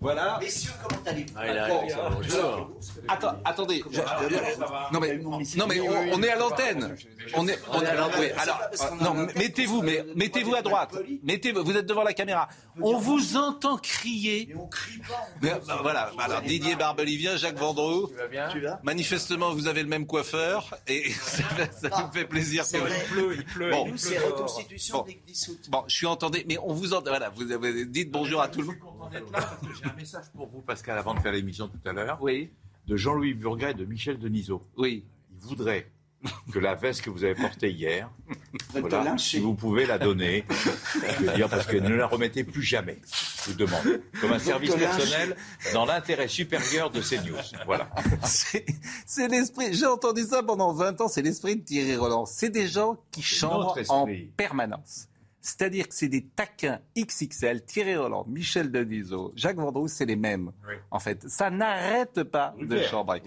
Voilà. 0.02 0.38
Messieurs, 0.42 0.72
comment 0.84 1.02
allez-vous 1.06 1.34
Ah, 1.38 2.10
bonjour. 2.12 2.72
Attends, 3.08 3.36
attendez. 3.46 3.84
je- 3.90 4.02
Non 4.94 5.00
mais, 5.00 5.18
non 5.18 5.68
mais 5.68 5.80
on, 5.80 6.14
on 6.14 6.24
est 6.24 6.30
à 6.30 6.36
l'antenne. 6.36 6.96
On 7.36 7.48
est, 7.48 7.60
on 7.72 7.82
est 7.82 7.88
à 7.88 7.96
l'antenne. 7.96 8.20
Oui, 8.20 8.32
alors, 8.38 8.60
non, 9.02 9.28
mettez-vous, 9.36 9.82
mais 9.82 10.06
mettez-vous 10.16 10.56
à 10.56 10.62
droite. 10.62 10.96
Mettez, 11.24 11.52
vous 11.54 11.76
êtes 11.76 11.86
devant 11.86 12.04
la 12.04 12.14
caméra. 12.14 12.48
On 12.82 12.98
vous 12.98 13.38
entend 13.38 13.78
crier. 13.78 14.48
Mais 14.50 14.56
on 14.56 14.68
crie 14.68 15.00
pas. 15.00 15.26
Bah, 15.68 15.80
voilà. 15.82 16.12
Alors 16.20 16.42
Didier 16.42 16.76
Barbelivien, 16.76 17.38
Jacques 17.38 17.58
Vendroux. 17.58 18.10
Tu 18.52 18.60
vas 18.62 18.80
Manifestement, 18.84 19.54
vous 19.54 19.68
avez 19.68 19.82
le 19.84 19.90
même 19.90 20.06
coiffeur 20.06 20.76
et 20.88 21.10
ça, 21.12 21.44
ça 21.72 21.90
nous 22.06 22.12
fait 22.12 22.26
plaisir. 22.26 22.66
C'est 22.66 22.78
que- 22.80 22.84
vrai. 22.84 22.98
Il 23.08 23.12
pleut, 23.14 23.36
il 23.36 23.46
pleut. 23.46 23.72
Bon. 23.72 23.88
Nous, 23.88 23.98
c'est 23.98 24.18
reconstitution 24.20 24.98
Bon. 25.00 25.04
des. 25.06 25.22
Bon, 25.70 25.84
je 25.88 25.96
suis 25.96 26.06
entendu, 26.08 26.40
mais 26.48 26.58
on 26.64 26.74
vous 26.74 26.94
entend. 26.94 27.10
Voilà, 27.12 27.30
vous 27.30 27.52
avez 27.52 27.86
dites 27.86 28.12
bonjour 28.12 28.42
à 28.42 28.48
tout 28.48 28.62
le 28.62 28.68
monde. 28.68 28.78
J'ai 29.82 29.90
un 29.90 29.94
message 29.94 30.26
pour 30.36 30.48
vous, 30.48 30.62
Pascal, 30.62 30.98
avant 30.98 31.14
de 31.14 31.20
faire 31.20 31.32
l'émission 31.32 31.68
tout 31.68 31.88
à 31.88 31.94
l'heure, 31.94 32.18
Oui, 32.22 32.50
de 32.88 32.96
Jean-Louis 32.96 33.34
Burgat 33.34 33.72
et 33.72 33.74
de 33.76 33.86
Michel 33.86 34.18
Denisot. 34.20 34.62
oui. 34.78 35.04
Ils 35.38 35.50
voudraient 35.50 35.88
que 36.52 36.60
la 36.60 36.76
veste 36.76 37.02
que 37.02 37.10
vous 37.10 37.24
avez 37.24 37.36
portée 37.36 37.72
hier, 37.72 38.10
voilà, 38.74 39.18
si 39.18 39.40
vous 39.40 39.54
pouvez 39.54 39.86
la 39.86 39.98
donner, 39.98 40.46
je 41.20 41.26
veux 41.26 41.34
dire, 41.34 41.50
parce 41.50 41.66
que 41.66 41.78
ne 41.78 41.96
la 41.96 42.08
remettez 42.08 42.44
plus 42.44 42.64
jamais, 42.64 43.00
je 43.06 43.52
vous 43.52 43.58
demande, 43.58 44.02
comme 44.22 44.32
un 44.32 44.40
service 44.40 44.76
personnel 44.76 45.36
dans 45.74 45.86
l'intérêt 45.86 46.28
supérieur 46.28 46.90
de 46.90 47.02
CNews. 47.02 47.38
Voilà. 47.66 47.90
C'est 49.06 49.28
l'esprit. 49.28 49.74
J'ai 49.74 49.86
entendu 49.86 50.24
ça 50.24 50.44
pendant 50.44 50.74
20 50.74 51.02
ans. 51.02 51.08
C'est 51.08 51.22
l'esprit 51.22 51.56
de 51.56 51.62
Thierry 51.62 51.96
Roland. 51.96 52.26
C'est 52.26 52.50
des 52.50 52.68
gens 52.68 52.98
qui 53.12 53.22
chambrent 53.22 53.76
Notre 53.78 53.92
en 53.92 54.08
permanence. 54.36 55.08
C'est-à-dire 55.46 55.88
que 55.88 55.94
c'est 55.94 56.08
des 56.08 56.24
taquins 56.24 56.80
XXL. 56.98 57.64
Thierry 57.64 57.96
Roland, 57.96 58.26
Michel 58.28 58.72
Denisot, 58.72 59.32
Jacques 59.36 59.58
Vendroux, 59.58 59.88
c'est 59.88 60.06
les 60.06 60.16
mêmes. 60.16 60.52
En 60.90 60.98
fait, 60.98 61.30
ça 61.30 61.52
n'arrête 61.52 62.24
pas 62.24 62.56
de 62.60 62.82
chambrer. 62.82 63.22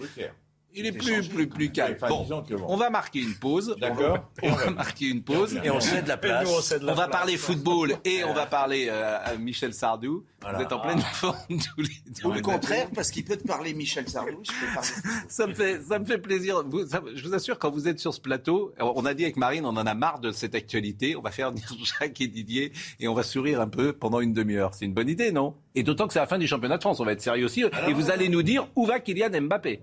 Il 0.75 0.85
est 0.85 0.91
plus, 0.91 1.27
plus, 1.27 1.47
plus 1.49 1.71
calme. 1.71 1.97
Bon, 2.07 2.25
on 2.67 2.77
va 2.77 2.89
marquer 2.89 3.19
une 3.21 3.33
pause. 3.33 3.75
D'accord. 3.81 4.19
On 4.43 4.51
va 4.51 4.69
marquer 4.69 5.07
une 5.07 5.23
pause. 5.23 5.59
Et 5.63 5.69
on 5.71 5.79
cède 5.79 6.07
la 6.07 6.17
place. 6.17 6.47
on 6.87 6.93
va 6.93 7.07
parler 7.07 7.37
football 7.37 7.95
et 8.05 8.23
on 8.23 8.33
va 8.33 8.45
parler 8.45 8.87
euh, 8.89 9.17
à 9.23 9.35
Michel 9.35 9.73
Sardou. 9.73 10.23
Voilà. 10.41 10.59
Vous 10.59 10.63
êtes 10.63 10.71
en 10.73 10.79
pleine 10.79 10.99
forme 11.01 11.35
tous 11.49 11.81
les 11.81 11.89
deux. 12.21 12.27
Ou 12.27 12.31
le 12.31 12.41
contraire, 12.41 12.87
parce 12.95 13.11
qu'il 13.11 13.25
peut 13.25 13.35
te 13.35 13.45
parler 13.47 13.73
Michel 13.73 14.07
Sardou, 14.07 14.41
je 14.43 14.51
peux 14.51 14.73
parler. 14.73 14.89
Ça 15.27 15.47
me 15.47 15.53
fait, 15.53 15.81
ça 15.81 15.99
me 15.99 16.05
fait 16.05 16.17
plaisir. 16.19 16.63
Vous- 16.65 16.87
ça- 16.87 17.01
je 17.13 17.27
vous 17.27 17.33
assure, 17.33 17.57
quand 17.59 17.71
vous 17.71 17.87
êtes 17.87 17.99
sur 17.99 18.13
ce 18.13 18.21
plateau, 18.21 18.73
on 18.79 19.05
a 19.05 19.13
dit 19.13 19.23
avec 19.23 19.37
Marine, 19.37 19.65
on 19.65 19.69
en 19.75 19.85
a 19.87 19.93
marre 19.95 20.19
de 20.19 20.31
cette 20.31 20.55
actualité. 20.55 21.15
On 21.15 21.21
va 21.21 21.31
faire 21.31 21.49
venir 21.51 21.65
Jacques 21.99 22.21
et 22.21 22.27
Didier 22.27 22.71
et 22.99 23.07
on 23.07 23.13
va 23.15 23.23
sourire 23.23 23.59
un 23.59 23.67
peu 23.67 23.91
pendant 23.91 24.19
une 24.21 24.33
demi-heure. 24.33 24.73
C'est 24.75 24.85
une 24.85 24.93
bonne 24.93 25.09
idée, 25.09 25.31
non? 25.31 25.55
Et 25.75 25.83
d'autant 25.83 26.07
que 26.07 26.13
c'est 26.13 26.19
la 26.19 26.27
fin 26.27 26.37
du 26.37 26.47
championnat 26.47 26.77
de 26.77 26.83
France. 26.83 26.99
On 26.99 27.05
va 27.05 27.11
être 27.13 27.21
sérieux 27.21 27.45
aussi. 27.45 27.63
et 27.87 27.93
vous 27.93 28.11
allez 28.11 28.29
nous 28.29 28.43
dire 28.43 28.67
où 28.75 28.85
va 28.85 28.99
Kylian 28.99 29.29
Mbappé? 29.41 29.81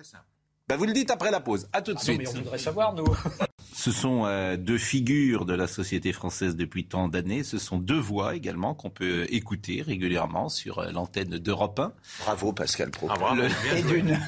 Très 0.00 0.08
simple. 0.10 0.24
Bah, 0.68 0.76
vous 0.76 0.84
le 0.86 0.92
dites 0.92 1.10
après 1.10 1.30
la 1.32 1.40
pause. 1.40 1.68
À 1.72 1.82
tout 1.82 1.90
de 1.90 1.96
Non, 1.96 2.02
suite. 2.02 2.18
mais 2.20 2.28
on 2.28 2.32
voudrait 2.32 2.58
savoir, 2.58 2.94
nous. 2.94 3.04
Ce 3.74 3.90
sont 3.90 4.24
euh, 4.24 4.56
deux 4.56 4.78
figures 4.78 5.44
de 5.44 5.52
la 5.54 5.66
société 5.66 6.12
française 6.12 6.54
depuis 6.56 6.86
tant 6.86 7.08
d'années. 7.08 7.42
Ce 7.44 7.58
sont 7.58 7.76
deux 7.78 7.98
voix 7.98 8.34
également 8.36 8.74
qu'on 8.74 8.88
peut 8.90 9.26
écouter 9.30 9.82
régulièrement 9.82 10.48
sur 10.48 10.78
euh, 10.78 10.90
l'antenne 10.92 11.38
d'Europe 11.38 11.78
1. 11.80 11.92
Bravo 12.20 12.52
Pascal 12.52 12.90
Pro. 12.90 13.08
Ah, 13.10 13.16
bravo, 13.18 13.42
Le- 13.42 13.76
Et 13.78 13.82
d'une. 13.82 14.18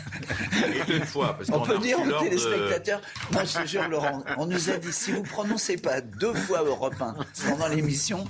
Fois, 1.07 1.37
parce 1.39 1.49
On 1.51 1.61
peut 1.61 1.79
dire 1.79 2.01
aux 2.01 2.05
l'ordre 2.05 2.25
de- 2.25 2.29
téléspectateurs, 2.31 3.01
moi 3.33 3.45
je 3.45 3.59
te 3.63 3.67
jure 3.67 3.89
Laurent, 3.89 4.25
on 4.39 4.47
nous 4.47 4.69
a 4.71 4.77
dit 4.79 4.93
si 4.93 5.13
vous 5.13 5.23
prononcez 5.23 5.77
pas 5.77 6.01
deux 6.01 6.35
fois 6.35 6.63
Europe 6.63 7.01
1 7.01 7.15
pendant 7.49 7.69
l'émission, 7.69 8.25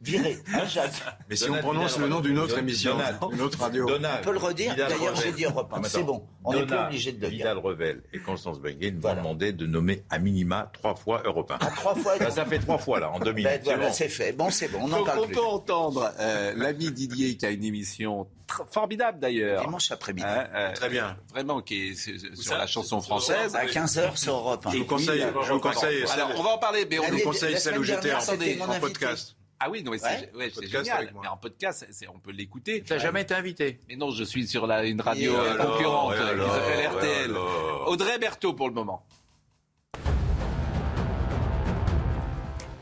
virez. 0.00 0.38
Hein, 0.52 0.64
Jacques 0.66 0.92
Mais 1.28 1.36
si 1.36 1.44
Donald 1.46 1.64
on 1.64 1.68
prononce 1.68 1.92
Vidal 1.92 2.02
le 2.02 2.08
nom 2.14 2.20
d'une 2.20 2.38
autre 2.38 2.58
émission, 2.58 2.92
Donald. 2.96 3.16
une 3.32 3.40
autre 3.40 3.58
radio. 3.60 3.86
Donald. 3.86 4.18
On 4.20 4.24
peut 4.24 4.32
le 4.32 4.38
redire 4.38 4.74
D'ailleurs 4.76 5.14
j'ai 5.16 5.32
dit 5.32 5.44
Europe 5.44 5.72
1, 5.72 5.76
Ah, 5.76 5.80
mais 5.82 5.88
c'est 5.88 6.02
bon, 6.02 6.26
on 6.44 6.54
n'est 6.54 6.66
plus 6.66 6.76
obligé 6.76 7.12
de 7.12 7.20
le 7.20 7.28
dire. 7.28 7.38
Vidal 7.38 7.58
Revel 7.58 8.02
et 8.12 8.18
Constance 8.18 8.58
Benguet 8.60 8.90
nous 8.92 9.00
Voilà. 9.00 9.20
ont 9.20 9.22
demandé 9.24 9.52
de 9.52 9.66
nommer 9.66 10.02
à 10.10 10.18
minima 10.18 10.70
trois 10.72 10.94
fois 10.94 11.22
Europe 11.24 11.50
1. 11.52 11.54
À 11.66 11.70
trois 11.70 11.94
fois. 11.94 12.16
Ça, 12.18 12.30
ça 12.30 12.44
fait 12.46 12.58
trois 12.58 12.78
fois 12.78 13.00
là, 13.00 13.10
en 13.10 13.18
deux 13.20 13.32
minutes. 13.32 13.44
Ben, 13.50 13.60
C'est 13.62 13.70
voilà, 13.70 13.86
bon. 13.88 13.92
c'est 13.92 14.08
fait. 14.08 14.32
Bon, 14.32 14.50
c'est 14.50 14.68
bon, 14.68 14.78
on 14.82 14.88
n'en 14.88 14.98
Donc, 14.98 15.06
parle 15.06 15.18
on 15.20 15.26
plus. 15.26 15.34
peut 15.34 15.44
entendre 15.44 16.12
euh, 16.18 16.52
l'ami 16.56 16.90
Didier 16.90 17.36
qui 17.36 17.46
a 17.46 17.50
une 17.50 17.64
émission 17.64 18.26
formidable 18.70 19.20
d'ailleurs. 19.20 19.62
Dimanche 19.64 19.90
après-midi. 19.92 20.26
Hein, 20.26 20.46
euh, 20.54 20.72
Très 20.74 20.88
bien. 20.88 21.16
Vraiment, 21.30 21.60
qui 21.60 21.90
est 21.90 21.94
sur 21.94 22.14
ça, 22.42 22.58
la 22.58 22.66
chanson 22.66 23.00
française. 23.00 23.54
À 23.54 23.64
15h 23.66 24.16
sur 24.16 24.34
Europe 24.34 24.66
1. 24.66 24.70
Je 24.72 24.78
vous 24.78 24.84
conseille, 24.86 25.24
je 25.46 25.52
vous 25.52 25.60
conseille, 25.60 26.04
Alors, 26.12 26.30
on 26.36 26.42
va 26.42 26.50
en 26.50 26.58
parler, 26.58 26.86
mais 26.90 26.98
on 26.98 27.08
vous 27.10 27.20
conseille 27.20 27.58
celle 27.58 27.78
où 27.78 27.84
j'étais 27.84 28.12
en, 28.12 28.18
en 28.18 28.80
podcast. 28.80 29.36
Ah 29.62 29.68
oui, 29.70 29.82
non, 29.82 29.90
mais 29.90 29.98
c'est 29.98 30.32
Ouais. 30.34 30.50
ouais, 30.50 30.66
génial. 30.66 30.96
avec 30.98 31.12
moi. 31.12 31.20
Mais 31.22 31.28
en 31.28 31.36
podcast, 31.36 31.86
c'est- 31.90 32.08
on 32.08 32.18
peut 32.18 32.30
l'écouter. 32.32 32.82
Tu 32.82 32.92
n'as 32.92 32.98
jamais 32.98 33.20
été 33.22 33.34
invité. 33.34 33.78
Mais 33.88 33.96
non, 33.96 34.10
je 34.10 34.24
suis 34.24 34.46
sur 34.48 34.66
la, 34.66 34.84
une 34.84 35.00
radio 35.02 35.34
euh, 35.36 35.52
alors, 35.52 35.72
concurrente 35.76 36.14
qui 36.14 36.18
s'appelle 36.20 36.86
RTL. 36.88 37.30
alors. 37.30 37.84
Audrey 37.88 38.18
Berthaud 38.18 38.54
pour 38.54 38.68
le 38.68 38.74
moment. 38.74 39.04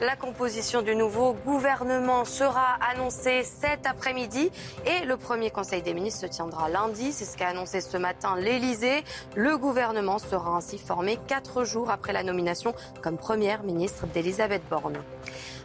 La 0.01 0.15
composition 0.15 0.81
du 0.83 0.95
nouveau 0.95 1.33
gouvernement 1.45 2.25
sera 2.25 2.79
annoncée 2.89 3.43
cet 3.43 3.85
après-midi 3.85 4.49
et 4.87 5.05
le 5.05 5.17
premier 5.17 5.51
conseil 5.51 5.83
des 5.83 5.93
ministres 5.93 6.21
se 6.21 6.27
tiendra 6.27 6.69
lundi. 6.69 7.13
C'est 7.13 7.25
ce 7.25 7.37
qu'a 7.37 7.49
annoncé 7.49 7.81
ce 7.81 7.97
matin 7.97 8.37
l'Élysée. 8.37 9.03
Le 9.35 9.59
gouvernement 9.59 10.21
sera 10.21 10.51
ainsi 10.57 10.79
formé 10.79 11.19
quatre 11.27 11.65
jours 11.65 11.91
après 11.91 12.13
la 12.13 12.23
nomination 12.23 12.75
comme 13.03 13.19
première 13.19 13.65
ministre 13.65 14.07
d'Elisabeth 14.07 14.63
Borne. 14.71 14.99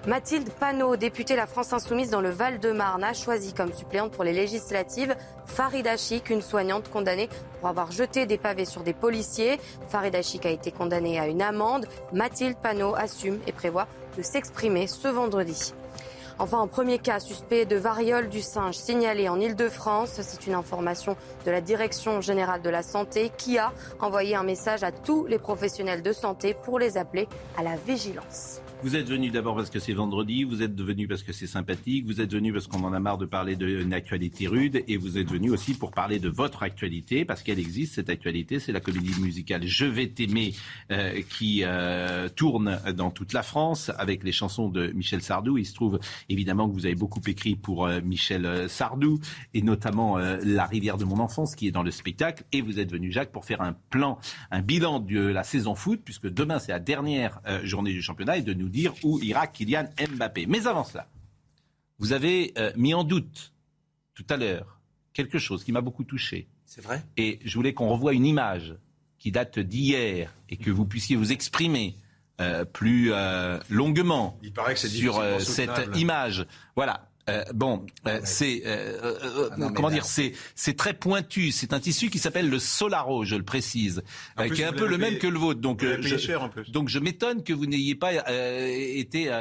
Mathilde 0.06 0.49
Panot, 0.49 0.97
députée 0.97 1.38
La 1.38 1.47
France 1.47 1.72
Insoumise 1.72 2.10
dans 2.10 2.20
le 2.20 2.30
Val-de-Marne, 2.30 3.06
a 3.06 3.14
choisi 3.14 3.54
comme 3.54 3.72
suppléante 3.72 4.12
pour 4.12 4.26
les 4.26 4.34
législatives 4.34 5.16
Farida 5.45 5.95
Chic, 5.95 6.30
une 6.30 6.41
soignante 6.41 6.89
condamnée 6.89 7.30
pour 7.62 7.70
avoir 7.70 7.89
jeté 7.93 8.26
des 8.26 8.38
pavés 8.38 8.66
sur 8.66 8.84
des 8.84 8.91
policiers. 8.91 9.62
Farida 9.88 10.22
Chic 10.22 10.45
a 10.45 10.49
été 10.49 10.74
condamnée 10.74 11.22
à 11.22 11.28
une 11.28 11.41
amende. 11.41 11.88
Mathilde 12.12 12.58
Panot 12.58 12.95
assume 12.95 13.39
et 13.47 13.54
prévoit 13.54 13.88
de 14.18 14.24
s'exprimer 14.24 14.88
ce 14.88 15.08
vendredi. 15.08 15.74
Enfin, 16.38 16.60
un 16.60 16.68
premier 16.68 16.99
cas 16.99 17.22
suspect 17.22 17.64
de 17.64 17.78
variole 17.78 18.28
du 18.28 18.41
singe 18.41 18.76
signalé 18.76 19.30
en 19.30 19.39
Ile-de-France. 19.39 20.20
C'est 20.22 20.47
une 20.47 20.56
information 20.56 21.16
de 21.45 21.51
la 21.51 21.62
Direction 21.62 22.20
générale 22.20 22.62
de 22.62 22.70
la 22.70 22.84
santé 22.84 23.32
qui 23.38 23.58
a 23.58 23.72
envoyé 24.01 24.36
un 24.36 24.43
message 24.43 24.84
à 24.84 24.91
tous 24.91 25.28
les 25.28 25.39
professionnels 25.39 26.01
de 26.01 26.12
santé 26.12 26.54
pour 26.54 26.78
les 26.78 26.97
appeler 26.97 27.30
à 27.58 27.64
la 27.64 27.78
vigilance. 27.78 28.62
Vous 28.84 28.98
êtes 28.98 29.08
venu 29.08 29.30
d'abord 29.30 29.56
parce 29.56 29.70
que 29.70 29.80
c'est 29.80 29.94
vendredi, 29.94 30.44
vous 30.44 30.62
êtes 30.62 30.78
venu 30.78 31.08
parce 31.08 31.24
que 31.24 31.32
c'est 31.32 31.48
sympathique, 31.48 32.06
vous 32.06 32.20
êtes 32.20 32.34
venu 32.34 32.52
parce 32.52 32.68
qu'on 32.68 32.84
en 32.84 32.92
a 32.92 33.00
marre 33.00 33.18
de 33.18 33.26
parler 33.26 33.56
d'une 33.56 33.94
actualité 33.94 34.46
rude, 34.46 34.84
et 34.90 34.98
vous 34.98 35.18
êtes 35.18 35.32
venu 35.32 35.52
aussi 35.52 35.74
pour 35.74 35.92
parler 35.92 36.20
de 36.20 36.28
votre 36.28 36.64
actualité, 36.64 37.24
parce 37.24 37.44
qu'elle 37.44 37.60
existe, 37.60 37.96
cette 37.96 38.10
actualité, 38.10 38.60
c'est 38.60 38.74
la 38.74 38.82
comédie 38.82 39.18
musicale 39.22 39.66
Je 39.66 39.86
vais 39.86 40.08
t'aimer, 40.08 40.54
euh, 40.92 41.22
qui 41.30 41.62
euh, 41.64 42.28
tourne 42.28 42.78
dans 42.94 43.10
toute 43.10 43.32
la 43.32 43.42
France 43.42 43.90
avec 43.98 44.22
les 44.22 44.34
chansons 44.34 44.68
de 44.68 44.88
Michel 44.88 45.22
Sardou. 45.22 45.58
Il 45.58 45.66
se 45.66 45.74
trouve 45.74 46.02
évidemment 46.28 46.68
que 46.68 46.74
vous 46.74 46.86
avez 46.86 46.96
beaucoup 46.96 47.22
écrit 47.26 47.56
pour 47.56 47.86
euh, 47.86 48.02
Michel 48.04 48.68
Sardou, 48.68 49.18
et 49.54 49.62
notamment 49.62 50.18
La 50.18 50.66
rivière 50.66 50.98
de 50.98 51.06
mon 51.06 51.20
enfance, 51.20 51.56
qui 51.56 51.70
est 51.70 51.72
dans 51.72 51.84
le 51.84 51.92
spectacle, 51.92 52.44
et 52.52 52.60
vous 52.60 52.82
êtes 52.82 52.92
venu, 52.92 53.14
Jacques, 53.14 53.32
pour 53.32 53.46
faire 53.46 53.62
un 53.62 53.78
plan, 53.90 54.20
un 54.52 54.62
bilan 54.62 55.00
de 55.00 55.22
la 55.22 55.46
saison 55.46 55.74
foot, 55.74 56.02
puisque 56.04 56.28
demain 56.28 56.60
c'est 56.60 56.74
la 56.74 56.82
dernière 56.82 57.40
journée 57.64 57.94
du 57.94 58.02
championnat, 58.02 58.36
et 58.40 58.42
de 58.42 58.54
nous 58.54 58.72
dire 58.74 58.93
où 59.03 59.19
ira 59.21 59.47
Kylian 59.47 59.88
Mbappé. 59.97 60.47
Mais 60.47 60.67
avant 60.67 60.84
cela, 60.84 61.07
vous 61.99 62.11
avez 62.11 62.53
euh, 62.57 62.74
mis 62.76 62.93
en 62.93 63.03
doute 63.03 63.53
tout 64.13 64.26
à 64.30 64.36
l'heure 64.36 64.82
quelque 65.13 65.38
chose 65.38 65.63
qui 65.63 65.71
m'a 65.71 65.82
beaucoup 65.82 66.03
touché. 66.03 66.47
C'est 66.65 66.82
vrai? 66.82 67.03
Et 67.15 67.39
je 67.45 67.53
voulais 67.53 67.74
qu'on 67.74 67.88
revoie 67.88 68.13
une 68.13 68.26
image 68.26 68.76
qui 69.19 69.32
date 69.32 69.59
d'hier 69.59 70.34
et 70.49 70.57
que 70.57 70.71
vous 70.71 70.86
puissiez 70.86 71.15
vous 71.15 71.32
exprimer 71.32 71.95
euh, 72.41 72.65
plus 72.65 73.13
euh, 73.13 73.59
longuement 73.69 74.38
Il 74.41 74.51
paraît 74.51 74.74
que 74.74 74.80
c'est 74.80 74.89
sur 74.89 75.19
euh, 75.19 75.39
cette 75.39 75.95
image. 75.95 76.45
Voilà. 76.76 77.11
Euh, 77.30 77.43
bon, 77.53 77.86
euh, 78.05 78.19
c'est 78.26 78.63
euh, 78.65 78.99
euh, 79.24 79.49
Ah 79.51 79.57
non, 79.57 79.71
comment 79.71 79.88
là- 79.88 79.93
dire, 79.93 80.05
c'est 80.05 80.34
c'est 80.55 80.76
très 80.76 80.93
pointu. 80.93 81.51
C'est 81.51 81.71
un 81.74 81.80
tissu 81.80 82.09
qui 82.09 82.19
s'appelle 82.19 82.49
le 82.49 82.59
Solaro, 82.59 83.24
je 83.24 83.36
le 83.36 83.43
précise, 83.43 84.03
euh, 84.39 84.47
plus, 84.47 84.55
qui 84.55 84.61
est 84.61 84.65
un 84.65 84.74
peu 84.74 84.88
le 84.88 84.97
même 84.97 85.17
que 85.19 85.28
le 85.28 85.39
vôtre. 85.39 85.61
Donc 85.61 85.84
je, 85.84 86.17
cher, 86.17 86.43
en 86.43 86.49
plus. 86.49 86.69
donc 86.71 86.89
je 86.89 86.99
m'étonne 86.99 87.43
que 87.43 87.53
vous 87.53 87.65
n'ayez 87.65 87.95
pas 87.95 88.11
euh, 88.28 88.67
été 88.69 89.32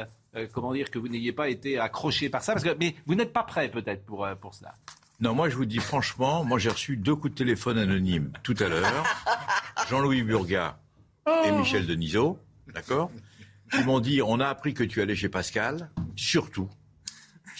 comment 0.53 0.73
dire 0.73 0.89
que 0.89 0.97
vous 0.97 1.09
n'ayez 1.09 1.31
pas 1.33 1.49
été 1.49 1.77
accroché 1.77 2.29
par 2.29 2.41
ça, 2.41 2.53
parce 2.53 2.63
que 2.63 2.75
mais 2.79 2.95
vous 3.05 3.15
n'êtes 3.15 3.33
pas 3.33 3.43
prêt 3.43 3.69
peut-être 3.69 4.05
pour 4.05 4.25
euh, 4.25 4.35
pour 4.35 4.53
cela. 4.53 4.73
Non, 5.19 5.33
moi 5.33 5.49
je 5.49 5.55
vous 5.55 5.65
dis 5.65 5.79
franchement, 5.79 6.43
moi 6.43 6.59
j'ai 6.59 6.69
reçu 6.69 6.95
deux 6.97 7.15
coups 7.15 7.33
de 7.33 7.37
téléphone 7.37 7.77
anonymes 7.77 8.31
tout 8.43 8.55
à 8.59 8.67
l'heure. 8.67 9.03
Jean-Louis 9.89 10.23
Burga 10.23 10.79
et 11.45 11.51
Michel 11.51 11.85
Denisot, 11.85 12.39
d'accord 12.73 13.11
Ils 13.77 13.85
m'ont 13.85 13.99
dit, 13.99 14.21
on 14.21 14.39
a 14.39 14.47
appris 14.47 14.73
que 14.73 14.83
tu 14.83 15.01
allais 15.01 15.15
chez 15.15 15.29
Pascal, 15.29 15.89
surtout, 16.15 16.69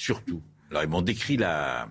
surtout. 0.03 0.41
Alors 0.69 0.83
ils 0.83 0.89
m'ont 0.89 1.01
décrit 1.01 1.37
la, 1.37 1.89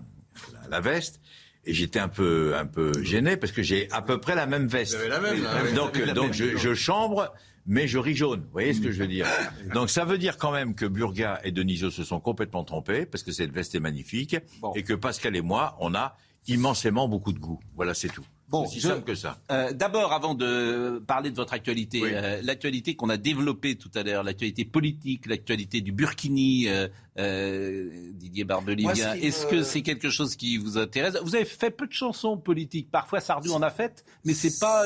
la, 0.53 0.67
la 0.69 0.79
veste. 0.81 1.19
Et 1.65 1.73
j'étais 1.73 1.99
un 1.99 2.09
peu, 2.09 2.57
un 2.57 2.65
peu 2.65 2.91
gêné 3.03 3.37
parce 3.37 3.53
que 3.53 3.63
j'ai 3.63 3.89
à 3.91 4.01
peu 4.01 4.19
près 4.19 4.35
la 4.35 4.45
même 4.45 4.67
veste. 4.67 4.95
Vous 4.95 4.99
avez 4.99 5.07
la 5.07 5.21
même, 5.21 5.41
là, 5.41 5.61
oui. 5.63 5.73
Donc, 5.73 5.97
donc 6.13 6.33
je, 6.33 6.57
je 6.57 6.73
chambre, 6.73 7.33
mais 7.65 7.87
je 7.87 7.97
ris 7.99 8.17
jaune. 8.17 8.41
Vous 8.41 8.51
voyez 8.51 8.73
ce 8.73 8.81
que 8.81 8.91
je 8.91 8.99
veux 8.99 9.07
dire? 9.07 9.25
Donc 9.73 9.89
ça 9.89 10.03
veut 10.03 10.17
dire 10.17 10.37
quand 10.37 10.51
même 10.51 10.75
que 10.75 10.85
Burga 10.85 11.39
et 11.45 11.51
Denisot 11.53 11.89
se 11.89 12.03
sont 12.03 12.19
complètement 12.19 12.65
trompés 12.65 13.05
parce 13.05 13.23
que 13.23 13.31
cette 13.31 13.53
veste 13.53 13.75
est 13.75 13.79
magnifique 13.79 14.35
et 14.75 14.83
que 14.83 14.93
Pascal 14.93 15.37
et 15.37 15.41
moi, 15.41 15.77
on 15.79 15.95
a 15.95 16.17
immensément 16.47 17.07
beaucoup 17.07 17.31
de 17.31 17.39
goût. 17.39 17.61
Voilà, 17.77 17.93
c'est 17.93 18.09
tout. 18.09 18.25
Bon, 18.53 18.65
aussi 18.65 18.79
je- 18.79 18.87
simple 18.87 19.01
que 19.03 19.15
ça. 19.15 19.39
Euh, 19.51 19.73
D'abord, 19.73 20.13
avant 20.13 20.35
de 20.35 21.01
parler 21.07 21.31
de 21.31 21.35
votre 21.35 21.53
actualité, 21.53 22.01
euh, 22.03 22.39
l'actualité 22.43 22.95
qu'on 22.95 23.09
a 23.09 23.17
développée 23.17 23.75
tout 23.75 23.89
à 23.95 24.03
l'heure, 24.03 24.23
l'actualité 24.23 24.63
politique, 24.63 25.25
l'actualité 25.25 25.81
du 25.81 25.91
Burkini, 25.91 26.67
euh, 26.69 26.87
euh, 27.17 27.89
Didier 28.13 28.43
Barbelivien, 28.43 29.13
est-ce 29.15 29.47
que 29.47 29.63
c'est 29.63 29.81
quelque 29.81 30.09
chose 30.09 30.35
qui 30.35 30.57
vous 30.57 30.77
intéresse? 30.77 31.15
Vous 31.23 31.35
avez 31.35 31.45
fait 31.45 31.71
peu 31.71 31.87
de 31.87 31.91
chansons 31.93 32.37
politiques. 32.37 32.89
Parfois, 32.91 33.19
Sardou 33.19 33.51
en 33.53 33.61
a 33.63 33.71
fait, 33.71 34.05
mais 34.23 34.33
c'est 34.33 34.59
pas, 34.59 34.83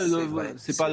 c'est 0.58 0.78
pas. 0.78 0.90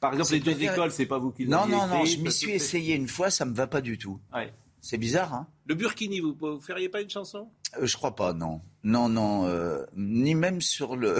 par 0.00 0.12
exemple, 0.12 0.32
les 0.32 0.40
deux 0.40 0.52
préféré- 0.52 0.72
écoles, 0.74 0.90
c'est 0.92 1.06
pas 1.06 1.18
vous 1.18 1.32
qui 1.32 1.46
Non, 1.46 1.66
non, 1.66 1.86
non, 1.88 2.04
je 2.04 2.18
m'y 2.18 2.30
suis 2.32 2.52
essayé 2.52 2.94
une 2.94 3.08
fois, 3.08 3.30
ça 3.30 3.44
me 3.44 3.54
va 3.54 3.66
pas 3.66 3.80
du 3.80 3.98
tout. 3.98 4.18
Ouais. 4.34 4.52
C'est 4.80 4.98
bizarre, 4.98 5.32
hein? 5.34 5.46
Le 5.66 5.74
Burkini, 5.76 6.20
vous, 6.20 6.36
vous 6.40 6.60
feriez 6.60 6.88
pas 6.88 7.00
une 7.00 7.10
chanson? 7.10 7.48
Euh, 7.80 7.86
Je 7.86 7.96
crois 7.96 8.14
pas, 8.16 8.32
non. 8.32 8.60
Non, 8.84 9.08
non, 9.08 9.46
euh, 9.46 9.84
ni 9.96 10.34
même 10.34 10.60
sur 10.60 10.96
le, 10.96 11.16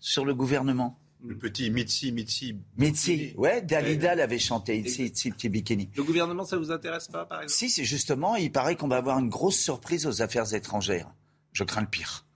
sur 0.00 0.24
le 0.24 0.34
gouvernement. 0.34 0.98
Le 1.24 1.36
petit 1.36 1.70
Mitsi, 1.70 2.12
Mitsi. 2.12 2.56
Mitsi, 2.76 3.32
ouais, 3.36 3.62
Dalida 3.62 4.14
l'avait 4.14 4.38
chanté, 4.38 4.78
Itzi, 4.78 5.06
Itzi, 5.06 5.30
petit 5.30 5.48
bikini. 5.48 5.88
Le 5.96 6.04
gouvernement, 6.04 6.44
ça 6.44 6.56
vous 6.56 6.70
intéresse 6.70 7.08
pas, 7.08 7.24
par 7.24 7.42
exemple? 7.42 7.58
Si, 7.58 7.70
c'est 7.70 7.84
justement, 7.84 8.36
il 8.36 8.52
paraît 8.52 8.76
qu'on 8.76 8.88
va 8.88 8.96
avoir 8.96 9.18
une 9.18 9.28
grosse 9.28 9.58
surprise 9.58 10.06
aux 10.06 10.22
affaires 10.22 10.54
étrangères. 10.54 11.12
Je 11.52 11.64
crains 11.64 11.80
le 11.80 11.88
pire. 11.88 12.26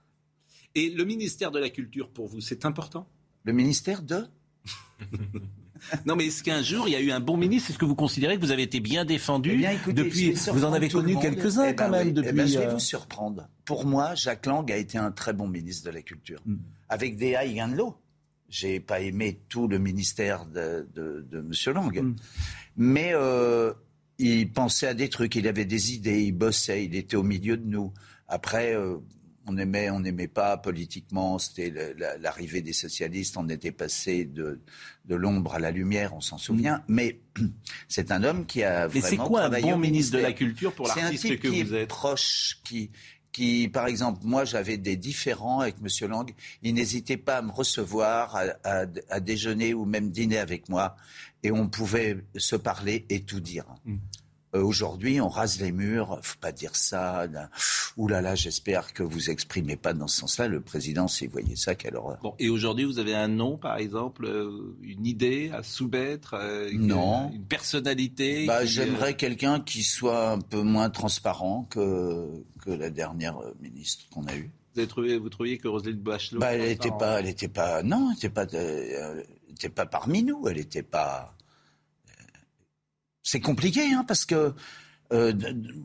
Et 0.75 0.89
le 0.89 1.05
ministère 1.05 1.51
de 1.51 1.59
la 1.59 1.69
Culture, 1.69 2.09
pour 2.09 2.27
vous, 2.27 2.41
c'est 2.41 2.65
important? 2.65 3.07
Le 3.43 3.53
ministère 3.53 4.01
de? 4.01 4.25
Non, 6.05 6.15
mais 6.15 6.27
est-ce 6.27 6.43
qu'un 6.43 6.61
jour 6.61 6.87
il 6.87 6.91
y 6.91 6.95
a 6.95 6.99
eu 6.99 7.11
un 7.11 7.19
bon 7.19 7.37
ministre? 7.37 7.71
Est-ce 7.71 7.79
que 7.79 7.85
vous 7.85 7.95
considérez 7.95 8.35
que 8.35 8.41
vous 8.41 8.51
avez 8.51 8.63
été 8.63 8.79
bien 8.79 9.05
défendu 9.05 9.51
Eh 9.53 9.57
bien, 9.57 9.71
écoutez, 9.71 9.93
depuis 9.93 10.31
Vous 10.31 10.63
en 10.65 10.73
avez 10.73 10.89
connu 10.89 11.17
quelques-uns 11.17 11.65
Eh 11.65 11.73
ben 11.73 11.75
quand 11.75 11.89
même 11.89 12.07
oui. 12.07 12.13
depuis. 12.13 12.29
Eh 12.29 12.33
ben, 12.33 12.47
je 12.47 12.59
vais 12.59 12.67
euh, 12.67 12.73
vous 12.73 12.79
surprendre. 12.79 13.47
Pour 13.65 13.85
moi, 13.85 14.15
Jacques 14.15 14.45
Lang 14.45 14.69
a 14.71 14.77
été 14.77 14.97
un 14.97 15.11
très 15.11 15.33
bon 15.33 15.47
ministre 15.47 15.89
de 15.89 15.91
la 15.95 16.01
Culture. 16.01 16.41
Hmm. 16.45 16.57
Avec 16.91 17.15
des 17.17 17.35
hauts 17.35 17.53
gains 17.55 17.69
de 17.69 17.75
l'eau. 17.77 17.95
J'ai 18.49 18.81
pas 18.81 18.99
aimé 18.99 19.39
tout 19.47 19.67
le 19.69 19.79
ministère 19.79 20.45
de, 20.45 20.87
de, 20.93 21.25
de 21.31 21.39
M. 21.39 21.73
Lang. 21.73 22.01
Hmm. 22.03 22.15
Mais 22.75 23.11
euh, 23.13 23.73
il 24.17 24.51
pensait 24.51 24.87
à 24.87 24.93
des 24.93 25.07
trucs, 25.09 25.35
il 25.35 25.47
avait 25.47 25.65
des 25.65 25.93
idées, 25.93 26.21
il 26.21 26.33
bossait, 26.33 26.83
il 26.83 26.95
était 26.95 27.15
au 27.15 27.23
milieu 27.23 27.55
de 27.55 27.65
nous. 27.65 27.93
Après, 28.27 28.75
euh, 28.75 28.97
on 29.47 29.57
aimait, 29.57 29.89
on 29.89 30.01
n'aimait 30.01 30.27
pas 30.27 30.57
politiquement. 30.57 31.39
C'était 31.39 31.73
l'arrivée 32.19 32.61
des 32.61 32.73
socialistes. 32.73 33.37
On 33.37 33.47
était 33.49 33.71
passé 33.71 34.25
de, 34.25 34.59
de 35.05 35.15
l'ombre 35.15 35.55
à 35.55 35.59
la 35.59 35.71
lumière, 35.71 36.13
on 36.13 36.21
s'en 36.21 36.37
souvient. 36.37 36.83
Mais 36.87 37.21
c'est 37.87 38.11
un 38.11 38.23
homme 38.23 38.45
qui 38.45 38.63
a 38.63 38.87
Hmm. 38.87 38.91
Mais 38.93 39.01
c'est 39.01 39.15
vraiment 39.15 39.27
quoi 39.27 39.43
un 39.45 39.61
bon 39.61 39.77
ministre 39.77 40.17
de 40.17 40.23
la. 40.23 40.33
Culture 40.33 40.73
pour 40.73 40.87
C'est 40.89 40.99
un 40.99 41.03
l'artiste 41.03 41.23
type 41.25 41.39
que 41.41 41.47
qui 41.47 41.63
vous 41.63 41.73
est 41.73 41.81
êtes? 41.83 41.87
proche, 41.89 42.59
qui, 42.63 42.91
qui, 43.31 43.69
par 43.69 43.87
exemple, 43.87 44.21
moi 44.23 44.45
j'avais 44.45 44.77
des 44.77 44.95
différends 44.95 45.61
avec 45.61 45.75
M. 45.81 46.09
Lang. 46.09 46.31
Il 46.63 46.73
n'hésitait 46.73 47.17
pas 47.17 47.37
à 47.37 47.41
me 47.41 47.51
recevoir, 47.51 48.41
à, 48.63 49.19
déjeuner 49.19 49.73
ou 49.73 49.85
même 49.85 50.11
dîner 50.11 50.37
avec 50.37 50.69
moi, 50.69 50.95
et 51.43 51.51
on 51.51 51.67
pouvait 51.67 52.17
se 52.35 52.55
parler 52.55 53.05
et 53.09 53.21
tout 53.23 53.39
dire. 53.39 53.65
Euh, 54.53 54.61
Aujourd'hui, 54.63 55.21
on 55.21 55.29
rase 55.29 55.59
les 55.61 55.71
murs. 55.71 56.19
Faut 56.21 56.37
pas 56.39 56.51
dire 56.51 56.75
ça. 56.75 57.25
Ouh 57.97 58.07
là 58.07 58.21
là, 58.21 58.35
j'espère 58.35 58.93
que 58.93 59.01
vous 59.03 59.29
exprimez 59.29 59.75
pas 59.77 59.93
dans 59.93 60.07
ce 60.07 60.19
sens-là. 60.21 60.47
Le 60.47 60.59
président, 60.61 61.07
si 61.07 61.25
vous 61.25 61.31
voyez 61.33 61.55
ça, 61.55 61.75
quelle 61.75 61.95
horreur. 61.95 62.19
Bon, 62.21 62.35
et 62.39 62.49
aujourd'hui, 62.49 62.83
vous 62.85 62.99
avez 62.99 63.15
un 63.15 63.27
nom, 63.29 63.57
par 63.57 63.77
exemple, 63.77 64.25
euh, 64.25 64.75
une 64.81 65.05
idée 65.05 65.51
à 65.53 65.63
soumettre, 65.63 66.33
euh, 66.33 66.69
une- 66.71 66.87
Non. 66.87 67.31
une 67.33 67.45
personnalité. 67.45 68.45
Bah, 68.45 68.61
qui, 68.61 68.67
J'aimerais 68.67 69.11
euh, 69.13 69.15
quelqu'un 69.15 69.59
qui 69.61 69.83
soit 69.83 70.31
un 70.31 70.39
peu 70.39 70.61
moins 70.61 70.89
transparent 70.89 71.67
que, 71.69 72.43
que 72.61 72.71
la 72.71 72.89
dernière 72.89 73.37
euh, 73.39 73.53
ministre 73.61 74.03
qu'on 74.11 74.25
a 74.25 74.35
eue. 74.35 74.51
Vous, 74.73 74.79
avez 74.79 74.87
trouvé, 74.87 75.17
vous 75.17 75.29
trouviez 75.29 75.57
que 75.57 75.67
Roselyne 75.67 75.97
Bachelot. 75.97 76.39
Bah, 76.39 76.53
elle 76.53 76.61
était 76.61 76.85
n'était 76.85 76.97
pas, 76.97 77.19
elle 77.19 77.27
était 77.27 77.47
pas, 77.49 77.83
non, 77.83 78.07
elle 78.09 78.15
n'était 78.15 78.29
pas, 78.29 78.45
euh, 78.53 79.21
elle 79.47 79.51
était 79.51 79.69
pas 79.69 79.85
parmi 79.85 80.23
nous. 80.23 80.47
Elle 80.47 80.57
n'était 80.57 80.83
pas. 80.83 81.35
C'est 83.23 83.39
compliqué, 83.41 83.81
hein, 83.93 84.03
parce 84.07 84.25
que 84.25 84.53
euh, 85.13 85.33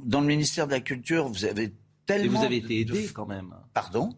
dans 0.04 0.20
le 0.20 0.26
ministère 0.26 0.66
de 0.66 0.72
la 0.72 0.80
Culture, 0.80 1.28
vous 1.28 1.44
avez 1.44 1.64
Et 1.64 1.72
tellement. 2.06 2.38
vous 2.38 2.44
avez 2.44 2.56
été 2.56 2.84
de- 2.84 2.94
aidé 2.94 3.08
quand 3.12 3.26
même. 3.26 3.54
Pardon? 3.74 4.10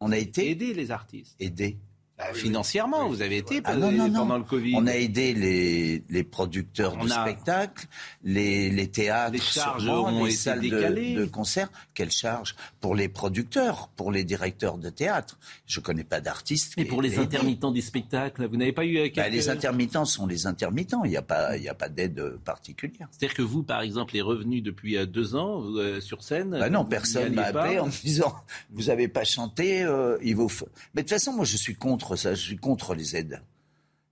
On 0.00 0.12
a 0.12 0.18
été 0.18 0.50
Aider 0.50 0.74
les 0.74 0.90
artistes. 0.90 1.34
aidés. 1.40 1.78
Bah, 2.18 2.32
financièrement, 2.32 3.08
vous 3.08 3.20
avez 3.20 3.36
été 3.36 3.60
Ah 3.62 3.72
pendant, 3.72 3.92
non, 3.92 3.98
non, 3.98 4.08
non. 4.08 4.18
pendant 4.20 4.38
le 4.38 4.44
Covid. 4.44 4.74
On 4.76 4.86
a 4.86 4.92
aidé 4.94 5.34
les, 5.34 6.02
les 6.08 6.24
producteurs 6.24 6.96
On 6.98 7.04
de 7.04 7.10
a- 7.10 7.22
spectacles, 7.22 7.86
les, 8.24 8.70
les 8.70 8.88
théâtres, 8.88 9.32
Les 9.32 9.38
charges 9.38 9.82
sûrement, 9.84 10.04
ont 10.06 10.24
les 10.24 10.30
été 10.32 10.40
salles 10.40 10.60
de, 10.60 10.68
décalées. 10.70 11.14
de 11.14 11.24
concert. 11.26 11.68
Quelles 11.92 12.10
charges 12.10 12.56
Pour 12.80 12.94
les 12.94 13.08
producteurs, 13.10 13.88
pour 13.96 14.12
les 14.12 14.24
directeurs 14.24 14.78
de 14.78 14.88
théâtre? 14.88 15.38
Je 15.66 15.78
connais 15.80 16.04
pas 16.04 16.20
d'artistes. 16.22 16.72
Et 16.78 16.86
pour 16.86 17.02
les 17.02 17.12
aidé. 17.14 17.22
intermittents 17.22 17.70
du 17.70 17.82
spectacle, 17.82 18.46
vous 18.48 18.56
n'avez 18.56 18.72
pas 18.72 18.86
eu 18.86 18.96
euh, 18.96 19.02
Bah, 19.14 19.24
quelques... 19.24 19.32
les 19.34 19.48
intermittents 19.50 20.06
sont 20.06 20.26
les 20.26 20.46
intermittents. 20.46 21.04
Il 21.04 21.10
n'y 21.10 21.16
a 21.18 21.22
pas, 21.22 21.58
il 21.58 21.64
y 21.64 21.68
a 21.68 21.74
pas 21.74 21.90
d'aide 21.90 22.38
particulière. 22.46 23.08
C'est-à-dire 23.10 23.34
que 23.36 23.42
vous, 23.42 23.62
par 23.62 23.82
exemple, 23.82 24.14
les 24.14 24.22
revenus 24.22 24.62
depuis 24.62 24.96
euh, 24.96 25.04
deux 25.04 25.36
ans 25.36 25.62
euh, 25.76 26.00
sur 26.00 26.22
scène. 26.22 26.50
Bah 26.58 26.70
non, 26.70 26.86
personne 26.86 27.34
m'a 27.34 27.42
appelé 27.42 27.78
en 27.78 27.86
me 27.86 27.90
disant 28.02 28.34
vous 28.70 28.84
n'avez 28.84 29.08
pas 29.08 29.24
chanté, 29.24 29.82
euh, 29.82 30.16
il 30.22 30.34
vous. 30.34 30.48
faut- 30.48 30.68
Mais 30.94 31.02
de 31.02 31.08
toute 31.08 31.18
façon, 31.18 31.32
moi, 31.32 31.44
je 31.44 31.56
suis 31.58 31.74
contre 31.74 32.05
ça. 32.14 32.34
Je 32.34 32.42
suis 32.42 32.56
contre 32.56 32.94
les 32.94 33.16
aides. 33.16 33.42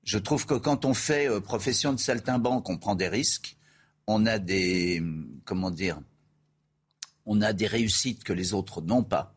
Je 0.02 0.18
trouve 0.18 0.44
que 0.46 0.54
quand 0.54 0.84
on 0.84 0.94
fait 0.94 1.28
euh, 1.28 1.40
profession 1.40 1.92
de 1.92 1.98
saltimbanque, 2.00 2.68
on 2.68 2.76
prend 2.76 2.94
des 2.96 3.08
risques. 3.08 3.56
On 4.06 4.26
a 4.26 4.38
des 4.38 4.98
hum, 5.00 5.28
comment 5.44 5.70
dire 5.70 6.00
On 7.24 7.40
a 7.40 7.52
des 7.52 7.66
réussites 7.66 8.24
que 8.24 8.32
les 8.32 8.52
autres 8.54 8.82
n'ont 8.82 9.04
pas. 9.04 9.34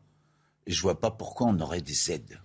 Et 0.66 0.72
je 0.72 0.82
vois 0.82 1.00
pas 1.00 1.10
pourquoi 1.10 1.46
on 1.46 1.60
aurait 1.60 1.80
des 1.80 2.10
aides. 2.10 2.40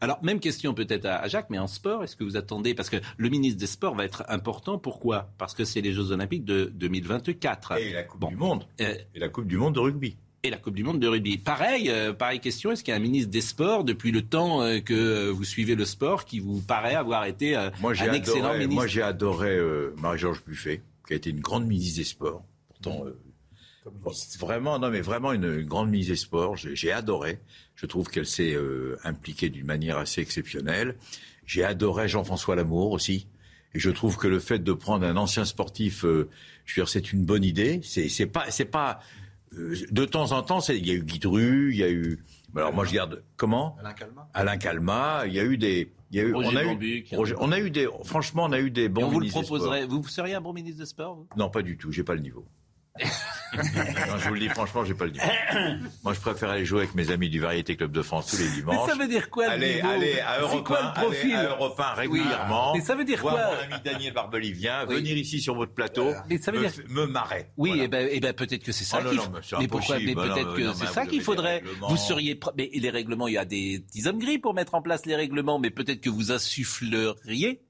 Alors, 0.00 0.22
même 0.22 0.38
question 0.38 0.74
peut-être 0.74 1.06
à 1.06 1.16
à 1.16 1.28
Jacques, 1.28 1.50
mais 1.50 1.58
en 1.58 1.66
sport, 1.66 2.04
est-ce 2.04 2.14
que 2.14 2.22
vous 2.22 2.36
attendez 2.36 2.72
Parce 2.72 2.88
que 2.88 2.98
le 3.16 3.28
ministre 3.28 3.58
des 3.58 3.66
Sports 3.66 3.94
va 3.96 4.04
être 4.04 4.24
important. 4.28 4.78
Pourquoi? 4.78 5.32
Parce 5.38 5.54
que 5.54 5.64
c'est 5.64 5.80
les 5.80 5.92
Jeux 5.92 6.12
Olympiques 6.12 6.44
de 6.44 6.70
2024. 6.74 7.72
Et 7.72 7.92
la 7.92 8.04
Coupe 8.04 8.28
du 8.28 8.36
Monde. 8.36 8.64
Euh, 8.80 8.94
Et 9.14 9.18
la 9.18 9.28
Coupe 9.28 9.46
du 9.46 9.56
Monde 9.56 9.74
de 9.74 9.80
rugby. 9.80 10.16
Et 10.42 10.50
la 10.50 10.56
Coupe 10.56 10.74
du 10.74 10.84
Monde 10.84 11.00
de 11.00 11.06
rugby. 11.08 11.38
Pareil, 11.38 11.90
euh, 11.90 12.12
pareille 12.12 12.40
question, 12.40 12.72
est-ce 12.72 12.82
qu'il 12.82 12.92
y 12.92 12.94
a 12.94 12.96
un 12.96 13.02
ministre 13.02 13.30
des 13.30 13.40
Sports, 13.40 13.84
depuis 13.84 14.10
le 14.10 14.22
temps 14.22 14.62
euh, 14.62 14.80
que 14.80 14.94
euh, 14.94 15.30
vous 15.30 15.44
suivez 15.44 15.74
le 15.74 15.84
sport, 15.84 16.24
qui 16.24 16.40
vous 16.40 16.60
paraît 16.60 16.94
avoir 16.94 17.24
été 17.26 17.56
euh, 17.56 17.70
Moi, 17.80 17.92
un 18.00 18.12
excellent 18.12 18.54
ministre? 18.54 18.74
moi, 18.74 18.86
j'ai 18.86 19.02
adoré 19.02 19.50
euh, 19.50 19.94
Marie-Georges 19.98 20.42
Buffet, 20.46 20.82
qui 21.06 21.12
a 21.12 21.16
été 21.16 21.30
une 21.30 21.40
grande 21.40 21.66
ministre 21.66 21.98
des 21.98 22.04
Sports. 22.04 22.44
Pourtant, 22.68 23.04
euh, 23.04 23.18
vraiment, 24.38 24.78
non, 24.78 24.90
mais 24.90 25.00
vraiment 25.00 25.32
une, 25.32 25.44
une 25.44 25.66
grande 25.66 25.90
ministre 25.90 26.12
des 26.12 26.18
Sports. 26.18 26.56
J'ai 26.56 26.92
adoré. 26.92 27.40
Je 27.74 27.86
trouve 27.86 28.08
qu'elle 28.08 28.26
s'est 28.26 28.54
euh, 28.54 28.96
impliquée 29.04 29.48
d'une 29.50 29.66
manière 29.66 29.98
assez 29.98 30.20
exceptionnelle. 30.20 30.96
J'ai 31.46 31.64
adoré 31.64 32.08
Jean-François 32.08 32.56
Lamour 32.56 32.92
aussi. 32.92 33.26
Et 33.74 33.78
je 33.78 33.90
trouve 33.90 34.16
que 34.16 34.26
le 34.26 34.40
fait 34.40 34.58
de 34.58 34.72
prendre 34.72 35.06
un 35.06 35.16
ancien 35.16 35.44
sportif, 35.44 36.04
euh, 36.04 36.28
je 36.64 36.74
veux 36.74 36.84
dire, 36.84 36.88
c'est 36.88 37.12
une 37.12 37.24
bonne 37.24 37.44
idée. 37.44 37.80
C'est 37.84 38.26
pas, 38.26 38.50
c'est 38.50 38.64
pas. 38.64 39.00
Euh, 39.56 39.74
de 39.90 40.04
temps 40.04 40.32
en 40.32 40.42
temps, 40.42 40.60
c'est- 40.60 40.78
il 40.78 40.86
y 40.86 40.90
a 40.90 40.94
eu 40.94 41.02
Guy 41.02 41.18
Dru, 41.18 41.70
il 41.72 41.78
y 41.78 41.82
a 41.82 41.90
eu. 41.90 42.22
Alors 42.56 42.72
moi, 42.72 42.84
je 42.84 42.92
garde 42.94 43.22
comment? 43.36 43.76
Alain 43.80 43.92
Calmat. 43.94 44.28
Alain 44.34 44.56
Calmat. 44.56 45.26
Il 45.26 45.34
y 45.34 45.40
a 45.40 45.44
eu 45.44 45.56
des. 45.58 45.92
Il 46.12 46.16
y 46.18 46.20
a 46.20 46.24
eu, 46.24 46.34
Roger 46.34 46.48
on 46.52 46.56
a 46.56 46.64
eu, 46.64 47.04
Roger- 47.16 47.34
on 47.38 47.52
a 47.52 47.58
eu 47.60 47.70
des. 47.70 47.88
Franchement, 48.04 48.44
on 48.46 48.52
a 48.52 48.58
eu 48.60 48.70
des 48.70 48.82
Et 48.84 48.88
bons. 48.88 49.04
on 49.04 49.08
vous 49.08 49.20
le 49.20 49.26
ministres 49.26 49.40
des 49.40 49.46
Sports. 49.46 49.58
proposerait. 49.58 49.86
Vous 49.86 50.06
seriez 50.08 50.34
un 50.34 50.40
bon 50.40 50.52
ministre 50.52 50.80
des 50.80 50.86
Sports 50.86 51.14
vous? 51.14 51.28
Non, 51.36 51.50
pas 51.50 51.62
du 51.62 51.76
tout. 51.76 51.92
J'ai 51.92 52.02
pas 52.04 52.14
le 52.14 52.20
niveau. 52.20 52.44
non, 53.56 54.18
je 54.18 54.28
vous 54.28 54.34
le 54.34 54.40
dis 54.40 54.48
franchement, 54.48 54.84
j'ai 54.84 54.94
pas 54.94 55.06
le 55.06 55.12
niveau. 55.12 55.26
Moi, 56.04 56.14
je 56.14 56.20
préfère 56.20 56.50
aller 56.50 56.64
jouer 56.64 56.80
avec 56.82 56.94
mes 56.94 57.10
amis 57.10 57.28
du 57.28 57.40
Variété 57.40 57.76
Club 57.76 57.92
de 57.92 58.02
France 58.02 58.26
tous 58.30 58.38
les 58.38 58.48
dimanches. 58.48 58.86
Mais 58.86 58.92
ça 58.92 58.98
veut 58.98 59.08
dire 59.08 59.30
quoi 59.30 59.46
le 59.46 59.52
Aller, 59.52 59.74
niveau 59.76 59.88
aller 59.88 60.20
à 60.20 60.34
C'est 60.36 60.40
Europe 60.42 60.66
quoi 60.66 60.82
1, 60.82 60.86
le 60.88 60.94
profil 61.06 61.34
aller 61.34 61.46
à 61.46 61.50
Europe 61.50 61.80
1 61.80 61.94
régulièrement. 61.94 62.74
Mais 62.74 62.80
ça 62.80 62.94
veut 62.94 63.04
dire 63.04 63.20
voir 63.20 63.34
quoi 63.34 63.44
mon 63.68 63.74
ami 63.74 63.82
Daniel 63.84 64.12
Barbelivien, 64.12 64.84
Oui. 64.88 64.94
venir 64.96 65.16
ici 65.16 65.40
sur 65.40 65.54
votre 65.54 65.72
plateau, 65.72 66.12
Mais 66.28 66.38
ça 66.38 66.52
veut 66.52 66.60
me, 66.60 66.68
dire- 66.68 66.84
me 66.88 67.06
marrer. 67.06 67.46
Oui, 67.56 67.70
Voilà. 67.70 67.84
et 67.84 67.88
ben, 67.88 68.08
eh 68.10 68.20
ben, 68.20 68.32
peut-être 68.32 68.62
que 68.62 68.72
c'est 68.72 68.84
ça 68.84 69.00
Oh 69.04 69.08
qu'il 69.08 69.18
faut- 69.18 69.58
mais 69.58 69.68
pourquoi 69.68 69.98
Mais. 69.98 70.14
Bah 70.14 70.26
non, 70.26 70.34
peut-être 70.34 70.54
que 70.54 70.72
c'est 70.74 70.86
ça 70.92 71.06
qu'il 71.06 71.22
faudrait. 71.22 71.62
Vous 71.88 71.96
seriez. 71.96 72.38
Mais 72.56 72.70
les 72.72 72.90
règlements, 72.90 73.28
il 73.28 73.34
y 73.34 73.38
a 73.38 73.44
des 73.44 73.80
petits 73.86 74.06
hommes 74.06 74.18
gris 74.18 74.38
pour 74.38 74.54
mettre 74.54 74.74
en 74.74 74.82
place 74.82 75.06
les 75.06 75.16
règlements, 75.16 75.58
mais 75.58 75.70
peut-être 75.70 76.00
que 76.00 76.10
vous 76.10 76.32
insuffleriez. 76.32 77.62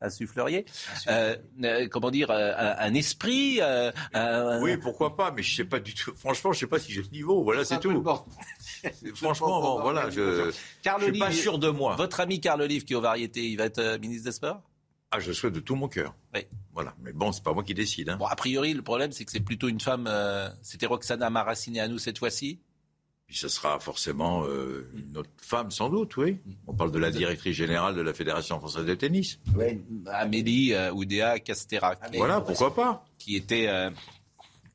Insuffleriez, 0.00 0.66
euh, 1.08 1.36
euh, 1.64 1.88
comment 1.88 2.10
dire, 2.10 2.30
euh, 2.30 2.52
un, 2.56 2.76
un 2.90 2.94
esprit. 2.94 3.58
euh, 3.62 3.90
un- 4.12 4.60
Oui, 4.60 4.76
pourquoi 4.76 5.16
pas, 5.16 5.30
mais 5.30 5.42
je 5.42 5.56
sais 5.56 5.64
pas 5.64 5.80
du 5.80 5.94
tout. 5.94 6.12
Franchement, 6.14 6.52
je 6.52 6.58
sais 6.60 6.66
pas 6.66 6.78
si 6.78 6.92
j'ai 6.92 7.00
le 7.02 7.08
niveau. 7.08 7.42
Voilà, 7.42 7.64
c'est 7.64 7.80
tout. 7.80 8.04
Franchement, 9.14 9.60
bon, 9.60 9.80
voilà, 9.80 10.10
je, 10.10 10.52
Carl 10.82 11.00
je 11.00 11.06
suis 11.10 11.18
pas 11.18 11.26
Olive, 11.26 11.38
sûr 11.40 11.58
de 11.58 11.70
moi. 11.70 11.96
Votre 11.96 12.20
ami 12.20 12.40
Carl 12.40 12.60
Olive 12.60 12.84
qui 12.84 12.92
est 12.92 12.96
aux 12.96 13.00
variétés, 13.00 13.46
il 13.48 13.56
va 13.56 13.64
être 13.64 13.78
euh, 13.78 13.98
ministre 13.98 14.24
des 14.26 14.32
Sports? 14.32 14.60
Ah, 15.10 15.20
je 15.20 15.28
le 15.28 15.34
souhaite 15.34 15.52
de 15.54 15.60
tout 15.60 15.76
mon 15.76 15.88
cœur. 15.88 16.14
Oui. 16.34 16.42
Voilà, 16.74 16.94
mais 17.02 17.12
bon, 17.12 17.32
c'est 17.32 17.42
pas 17.42 17.54
moi 17.54 17.62
qui 17.64 17.72
décide. 17.74 18.10
Hein. 18.10 18.16
Bon, 18.18 18.26
a 18.26 18.36
priori, 18.36 18.74
le 18.74 18.82
problème, 18.82 19.12
c'est 19.12 19.24
que 19.24 19.30
c'est 19.32 19.40
plutôt 19.40 19.68
une 19.68 19.80
femme. 19.80 20.06
euh, 20.08 20.48
C'était 20.62 20.86
Roxana 20.86 21.30
Maraciné 21.30 21.80
à 21.80 21.88
nous 21.88 21.98
cette 21.98 22.18
fois-ci. 22.18 22.60
Puis 23.26 23.36
ce 23.38 23.48
sera 23.48 23.80
forcément 23.80 24.44
euh, 24.44 24.88
une 24.96 25.16
autre 25.16 25.30
femme, 25.38 25.70
sans 25.72 25.88
doute, 25.88 26.16
oui. 26.16 26.38
On 26.68 26.74
parle 26.74 26.92
de 26.92 26.98
la 26.98 27.10
directrice 27.10 27.56
générale 27.56 27.96
de 27.96 28.00
la 28.00 28.14
Fédération 28.14 28.58
française 28.60 28.84
de 28.84 28.94
tennis. 28.94 29.40
Amélie 30.06 30.74
euh, 30.74 30.92
Oudéa 30.92 31.40
Castera. 31.40 31.96
qui- 31.96 32.18
Voilà, 32.18 32.40
pourquoi 32.40 32.72
pas. 32.74 33.04
Qui 33.18 33.34
était. 33.34 33.66
euh, 33.66 33.90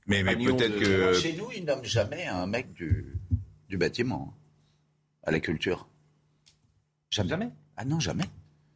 Mais, 0.08 0.22
peut-être 0.24 0.74
de- 0.80 0.80
que. 0.80 1.14
Chez 1.14 1.34
nous, 1.38 1.47
ils 1.56 1.64
nomment 1.64 1.86
jamais 1.86 2.26
un 2.28 2.45
mec 2.45 2.74
du, 2.74 3.16
du 3.70 3.78
bâtiment 3.78 4.34
à 5.24 5.32
la 5.32 5.39
culture. 5.39 5.88
Jamais. 7.10 7.49
Ah 7.78 7.86
non, 7.86 7.99
jamais. 8.02 8.26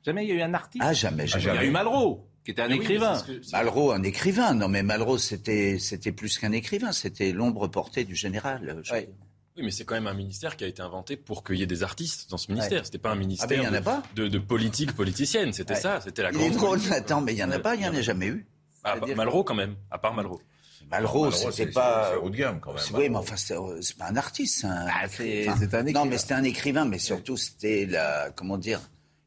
Jamais 0.05 0.23
il 0.25 0.29
y 0.29 0.31
a 0.31 0.35
eu 0.35 0.41
un 0.41 0.53
artiste. 0.53 0.83
Ah, 0.85 0.93
jamais, 0.93 1.25
Il 1.25 1.35
y 1.37 1.41
jamais. 1.41 1.59
a 1.59 1.65
eu 1.65 1.71
Malraux, 1.71 2.25
qui 2.45 2.51
était 2.51 2.61
un 2.61 2.67
Mais 2.69 2.75
oui, 2.75 2.81
écrivain. 2.81 3.21
que- 3.21 3.51
Malraux, 3.51 3.91
un 3.91 4.03
écrivain. 4.03 4.53
Non, 4.53 4.69
mais 4.69 4.83
Malraux, 4.83 5.17
c'était, 5.17 5.79
c'était 5.79 6.11
plus 6.13 6.37
qu'un 6.37 6.51
écrivain. 6.53 6.91
C'était 6.93 7.33
l'ombre 7.33 7.67
portée 7.67 8.05
du 8.05 8.15
général. 8.15 8.79
je- 8.83 8.93
Oui, 9.57 9.63
mais 9.63 9.71
c'est 9.71 9.85
quand 9.85 9.95
même 9.95 10.07
un 10.07 10.13
ministère 10.13 10.57
qui 10.57 10.65
a 10.65 10.67
été 10.67 10.81
inventé 10.81 11.15
pour 11.15 11.43
qu'il 11.43 11.55
y 11.55 11.63
ait 11.63 11.67
des 11.67 11.81
artistes 11.83 12.29
dans 12.29 12.37
ce 12.37 12.51
ministère. 12.51 12.79
Ouais. 12.79 12.85
C'était 12.85 12.97
pas 12.97 13.11
un 13.11 13.15
ministère 13.15 13.45
Ah 13.49 13.53
ben, 13.55 13.61
il 13.61 13.63
y 13.63 13.67
en 13.67 13.73
a 13.73 13.79
de, 13.79 13.85
pas. 13.85 14.03
de, 14.15 14.27
de 14.27 14.37
politique 14.39 14.91
politicienne. 14.93 15.53
C'était 15.53 15.75
Ouais. 15.75 15.79
ça. 15.79 16.01
C'était 16.01 16.23
la 16.23 16.31
Il 16.31 16.37
grande. 16.37 16.51
est 16.51 16.55
drôle, 16.55 16.79
attends, 16.91 17.21
mais 17.21 17.33
il 17.33 17.37
y 17.37 17.43
en 17.43 17.51
a 17.51 17.59
pas, 17.59 17.75
il 17.75 17.81
y 17.81 17.87
en 17.87 17.95
a 17.95 18.01
jamais 18.01 18.27
eu. 18.27 18.45
Ah, 18.83 18.97
bah, 18.99 19.07
Malraux 19.15 19.43
quand 19.45 19.55
même, 19.55 19.75
à 19.89 19.97
part 19.97 20.13
Malraux. 20.13 20.41
Malraux, 20.91 21.31
c'est- 21.31 21.51
c'était 21.51 21.71
pas. 21.71 22.11
c'est 22.11 22.17
haut 22.17 22.29
de 22.29 22.35
gamme, 22.35 22.59
quand 22.59 22.73
même. 22.73 22.83
Oui, 22.93 23.09
mais 23.09 23.15
enfin, 23.17 23.35
c'est 23.37 23.55
c'est 23.81 23.97
pas 23.97 24.07
un 24.09 24.15
artiste. 24.17 24.59
c'est 24.61 24.67
un 24.67 24.87
Ah, 24.93 25.05
écrivain. 25.05 25.55
c'est 25.57 25.73
un 25.73 25.77
Non, 25.81 25.87
écrivain. 25.89 26.05
mais 26.05 26.17
c'était 26.19 26.33
un 26.35 26.43
écrivain, 26.43 26.85
mais 26.85 26.99
surtout, 26.99 27.37
c'était 27.37 27.85
la. 27.87 28.29
Comment 28.35 28.57
dire 28.57 28.81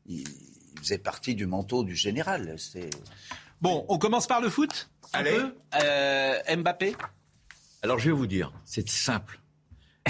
il, 0.06 0.20
il 0.20 0.78
faisait 0.80 0.98
partie 0.98 1.34
du 1.34 1.46
manteau 1.46 1.82
du 1.84 1.96
général. 1.96 2.54
Bon, 3.60 3.84
on 3.88 3.98
commence 3.98 4.26
par 4.28 4.40
le 4.40 4.48
foot 4.50 4.88
un 5.12 5.18
Allez. 5.20 5.32
peu 5.32 5.54
Euh, 5.82 6.56
Mbappé 6.56 6.94
Alors 7.82 7.98
je 7.98 8.10
vais 8.10 8.16
vous 8.16 8.26
dire, 8.28 8.52
c'est 8.64 8.88
simple. 8.88 9.40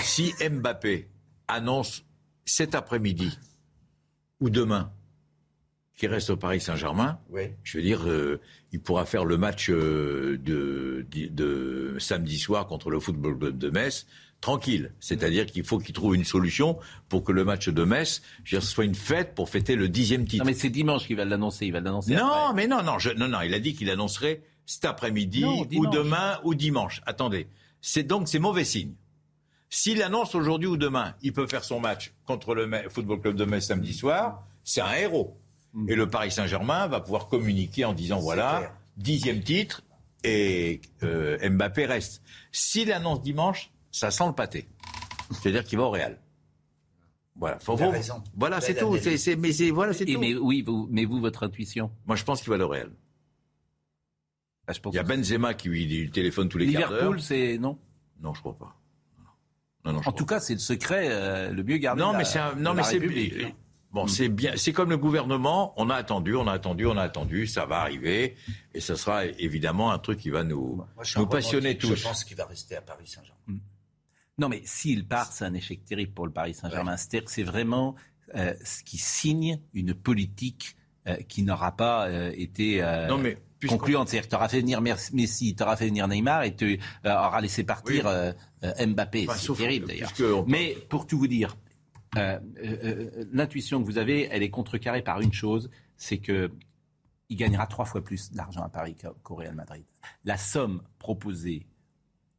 Si 0.03 0.33
Mbappé 0.51 1.09
annonce 1.49 2.05
cet 2.45 2.75
après-midi 2.75 3.39
ou 4.41 4.51
demain 4.51 4.93
qu'il 5.97 6.09
reste 6.11 6.31
au 6.31 6.37
Paris 6.37 6.61
Saint-Germain, 6.61 7.19
Oui. 7.31 7.43
je 7.65 7.79
veux 7.79 7.83
dire, 7.85 8.07
euh, 8.09 8.41
il 8.73 8.81
pourra 8.81 9.05
faire 9.05 9.25
le 9.25 9.37
match 9.37 9.69
euh, 9.69 10.39
de, 10.41 11.05
de, 11.11 11.27
de 11.27 11.97
samedi 11.99 12.39
soir 12.39 12.67
contre 12.69 12.91
le 12.91 13.01
Football 13.01 13.37
Club 13.39 13.59
de 13.59 13.71
Metz 13.71 14.07
tranquille. 14.41 14.93
C'est-à-dire 15.01 15.47
qu'il 15.47 15.65
faut 15.65 15.79
qu'il 15.81 15.93
trouve 15.95 16.15
une 16.15 16.23
solution 16.25 16.79
pour 17.09 17.25
que 17.25 17.33
le 17.33 17.45
match 17.45 17.69
de 17.69 17.83
Metz, 17.83 18.23
je 18.45 18.55
veux 18.55 18.61
dire, 18.61 18.69
soit 18.69 18.85
une 18.85 18.95
fête 18.95 19.35
pour 19.35 19.49
fêter 19.49 19.75
le 19.75 19.89
dixième 19.89 20.25
titre. 20.27 20.45
Non, 20.45 20.51
mais 20.51 20.55
c'est 20.57 20.71
dimanche 20.71 21.07
qu'il 21.09 21.17
va 21.17 21.25
l'annoncer. 21.25 21.67
Il 21.67 21.73
va 21.73 21.81
l'annoncer. 21.81 22.15
Non, 22.15 22.27
après. 22.29 22.55
mais 22.55 22.67
non, 22.69 22.85
non, 22.85 23.01
je- 23.01 23.11
non, 23.11 23.27
non. 23.27 23.41
Il 23.41 23.53
a 23.53 23.59
dit 23.59 23.75
qu'il 23.75 23.91
annoncerait 23.91 24.43
cet 24.67 24.85
après-midi 24.85 25.45
ou 25.45 25.87
demain 25.89 26.39
ou 26.45 26.55
dimanche. 26.55 27.01
Attendez, 27.07 27.49
c'est 27.81 28.05
donc 28.05 28.29
c'est 28.29 28.39
mauvais 28.39 28.65
signe. 28.65 28.93
S'il 29.71 30.03
annonce 30.03 30.35
aujourd'hui 30.35 30.69
ou 30.69 30.77
demain, 30.77 31.15
il 31.23 31.33
peut 31.33 31.47
faire 31.47 31.65
son 31.65 31.81
match 31.81 32.15
contre 32.25 32.55
le 32.55 32.89
Football 32.89 33.21
Club 33.21 33.37
de 33.37 33.45
Metz 33.45 33.67
samedi 33.67 33.93
soir. 33.93 34.45
C'est 34.65 34.81
un 34.81 34.95
héros. 34.95 35.39
Mm. 35.75 35.91
Et 35.91 35.95
le 35.95 36.09
Paris 36.09 36.31
Saint-Germain 36.31 36.87
va 36.87 37.01
pouvoir 37.01 37.29
communiquer 37.29 37.85
en 37.85 37.93
disant 37.93 38.19
voilà 38.19 38.59
clair. 38.59 38.75
dixième 38.97 39.43
titre 39.43 39.83
et 40.25 40.81
euh, 41.03 41.49
Mbappé 41.49 41.87
reste. 41.87 42.23
S'il 42.51 42.93
annonce 42.93 43.21
dimanche, 43.21 43.71
ça 43.93 44.11
sent 44.11 44.27
le 44.27 44.33
pâté. 44.33 44.69
C'est-à-dire 45.31 45.65
qu'il 45.65 45.79
va 45.79 45.85
au 45.85 45.91
Real. 45.91 46.19
Voilà. 47.37 47.59
Faut 47.61 47.77
raison. 47.77 48.23
Voilà, 48.37 48.61
c'est 48.61 48.75
tout. 48.75 48.91
mais 48.91 49.53
c'est, 49.53 49.71
voilà, 49.71 49.93
c'est 49.93 50.09
Et 50.09 50.15
tout. 50.15 50.21
mais 50.21 50.35
oui, 50.35 50.63
vous, 50.63 50.89
mais 50.91 51.05
vous, 51.05 51.21
votre 51.21 51.45
intuition 51.45 51.91
Moi, 52.07 52.17
je 52.17 52.25
pense 52.25 52.41
qu'il 52.43 52.51
va 52.51 52.59
au 52.59 52.69
Real. 52.69 52.91
Ah, 54.67 54.73
je 54.73 54.81
pense 54.81 54.93
Il 54.93 54.97
y 54.97 55.01
a 55.01 55.03
Benzema 55.05 55.55
qui 55.55 55.69
lui 55.69 56.11
téléphone 56.11 56.49
tous 56.49 56.59
les 56.59 56.73
quarts 56.73 56.91
d'heure. 56.91 56.91
Liverpool, 56.91 57.21
c'est 57.21 57.59
non? 57.59 57.79
Non, 58.21 58.35
je 58.35 58.41
crois 58.41 58.59
pas. 58.59 58.78
Non, 59.85 59.93
non, 59.93 59.99
je 60.03 60.09
En 60.09 60.13
crois 60.13 60.13
tout 60.19 60.27
cas, 60.27 60.41
c'est 60.41 60.55
le 60.55 60.59
secret 60.59 61.09
euh, 61.11 61.51
le 61.51 61.63
mieux 61.63 61.77
gardé. 61.79 62.03
Non, 62.03 62.13
la- 62.13 62.19
mais 62.19 62.25
c'est 62.25 62.39
un- 62.39 62.55
non, 62.57 62.75
mais 62.75 62.83
c'est 62.83 63.01
bon, 63.91 64.07
c'est 64.07 64.29
bien. 64.29 64.53
C'est 64.57 64.73
comme 64.73 64.91
le 64.91 64.99
gouvernement. 64.99 65.73
On 65.77 65.89
a 65.89 65.95
attendu, 65.95 66.35
on 66.35 66.47
a 66.47 66.53
attendu, 66.53 66.85
on 66.87 66.97
a 66.97 67.03
attendu. 67.03 67.47
Ça 67.47 67.65
va 67.65 67.81
arriver 67.81 68.37
et 68.75 68.81
ce 68.81 68.95
sera 68.97 69.25
évidemment 69.27 69.91
un 69.93 69.99
truc 69.99 70.19
qui 70.19 70.31
va 70.31 70.45
nous 70.45 70.85
Moi, 71.17 71.29
passionner 71.31 71.79
tous. 71.79 71.95
Je 71.97 72.03
pense 72.03 72.25
qu'il 72.25 72.37
va 72.37 72.45
rester 72.45 72.77
à 72.77 72.83
Paris 72.83 73.07
Saint-Germain. 73.07 73.61
Non, 74.39 74.49
mais 74.49 74.63
s'il 74.65 75.07
part, 75.07 75.33
c'est 75.33 75.45
un 75.45 75.55
échec 75.55 75.85
terrible 75.85 76.13
pour 76.13 76.27
le 76.27 76.33
Paris 76.33 76.55
Saint-Germain. 76.55 76.97
C'est-à-dire 76.97 77.25
que 77.25 77.31
c'est 77.33 77.43
vraiment 77.43 77.95
euh, 78.35 78.55
ce 78.63 78.83
qui 78.85 78.99
signe 78.99 79.59
une 79.75 79.95
politique 79.95 80.77
euh, 81.07 81.17
qui 81.29 81.43
n'aura 81.43 81.75
pas 81.75 82.07
euh, 82.09 82.31
été 82.37 82.83
euh, 82.83 83.09
Non, 83.09 83.17
mais 83.19 83.39
concluante. 83.67 84.09
C'est-à-dire 84.09 84.27
que 84.27 84.31
tu 84.31 84.37
auras 84.37 84.49
fait 84.49 84.61
venir 84.61 84.81
Messi, 84.81 85.57
tu 85.57 85.63
auras 85.63 85.77
fait 85.77 85.87
venir 85.89 86.07
Neymar 86.07 86.45
et 86.45 86.55
tu 86.55 86.79
euh, 87.07 87.11
auras 87.13 87.41
laissé 87.41 87.65
partir 87.65 88.05
Oui. 88.05 88.11
euh, 88.13 88.33
euh, 88.65 88.87
Mbappé. 88.87 89.27
Enfin, 89.29 89.39
c'est 89.39 89.55
terrible 89.55 89.87
d'ailleurs. 89.89 90.13
on- 90.21 90.45
Mais 90.47 90.77
pour 90.89 91.07
tout 91.07 91.19
vous 91.19 91.27
dire, 91.27 91.57
euh, 92.17 92.39
euh, 92.63 92.77
euh, 92.85 93.25
l'intuition 93.33 93.81
que 93.81 93.87
vous 93.87 93.99
avez, 93.99 94.29
elle 94.31 94.43
est 94.43 94.51
contrecarrée 94.51 95.03
par 95.03 95.21
une 95.21 95.33
chose, 95.33 95.71
c'est 95.97 96.19
que 96.19 96.53
il 97.31 97.37
gagnera 97.37 97.67
trois 97.67 97.85
fois 97.85 98.03
plus 98.03 98.31
d'argent 98.33 98.63
à 98.63 98.69
Paris 98.71 98.95
qu'au 98.95 99.13
qu'au 99.23 99.35
Real 99.35 99.55
Madrid. 99.55 99.85
La 100.25 100.39
somme 100.39 100.83
proposée 100.99 101.67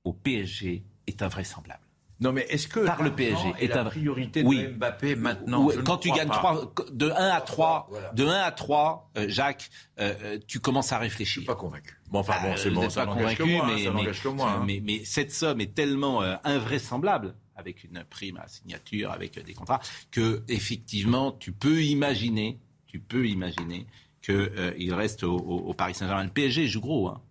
au 0.04 0.14
PSG 0.14 0.84
est 1.06 1.22
invraisemblable. 1.22 1.84
Non, 2.22 2.34
mais 2.34 2.46
est-ce 2.50 2.68
que 2.68 2.82
Par 2.86 3.02
le 3.02 3.12
PSG 3.16 3.54
est 3.60 3.68
la 3.70 3.82
un- 3.82 3.86
priorité 3.86 4.44
Oui. 4.44 4.62
de 4.64 4.68
Mbappé 4.74 5.16
maintenant 5.16 5.70
Je 5.70 5.78
ne 5.78 5.82
quand 5.84 5.98
tu 5.98 6.10
crois 6.10 6.20
gagnes 6.20 6.30
pas. 6.30 6.36
trois, 6.36 6.74
de 6.92 7.10
1 7.12 7.14
à 7.30 7.40
3, 7.42 7.88
Voilà. 7.90 8.12
de 8.12 8.26
1 8.26 8.42
à 8.42 8.52
3, 8.52 9.10
euh, 9.18 9.26
Jacques, 9.30 9.70
euh, 10.00 10.14
euh, 10.24 10.38
tu 10.46 10.60
commences 10.60 10.92
à 10.92 10.98
réfléchir. 10.98 11.44
Pas 11.46 11.56
convaincu. 11.56 11.96
Bon, 12.12 12.20
enfin 12.20 12.34
bon, 12.42 12.50
Ah, 12.54 12.58
c'est 12.58 12.70
vous 12.70 12.82
bon, 12.82 12.90
ça 12.90 13.06
n'engage 13.06 13.38
que 13.38 13.44
convaincu, 13.44 13.56
moi. 13.58 13.66
hein, 13.66 13.72
mais, 13.74 13.84
ça 13.84 13.92
mais- 13.92 13.96
n'engage 14.02 14.22
que 14.24 14.28
moi. 14.28 14.52
hein. 14.52 14.64
mais- 14.68 14.82
mais 14.84 15.06
cette 15.06 15.32
somme 15.32 15.62
est 15.62 15.74
tellement 15.74 16.22
euh, 16.22 16.36
invraisemblable 16.44 17.36
avec 17.56 17.84
une 17.84 18.04
prime 18.10 18.38
à 18.38 18.48
signature, 18.48 19.12
avec 19.12 19.38
euh, 19.38 19.44
des 19.44 19.54
contrats, 19.54 19.80
que 20.12 20.44
effectivement, 20.48 21.32
tu 21.32 21.52
peux 21.52 21.82
imaginer, 21.84 22.60
tu 22.88 23.00
peux 23.00 23.28
imaginer 23.28 23.86
que 24.22 24.32
euh, 24.34 24.74
il 24.78 24.94
reste 24.94 25.24
au, 25.24 25.38
au- 25.38 25.70
au 25.70 25.74
Paris 25.74 25.94
Saint-Germain. 25.94 26.24
Le 26.26 26.30
PSG 26.30 26.68
joue 26.68 26.82
gros. 26.82 27.08
Hein. 27.08 27.22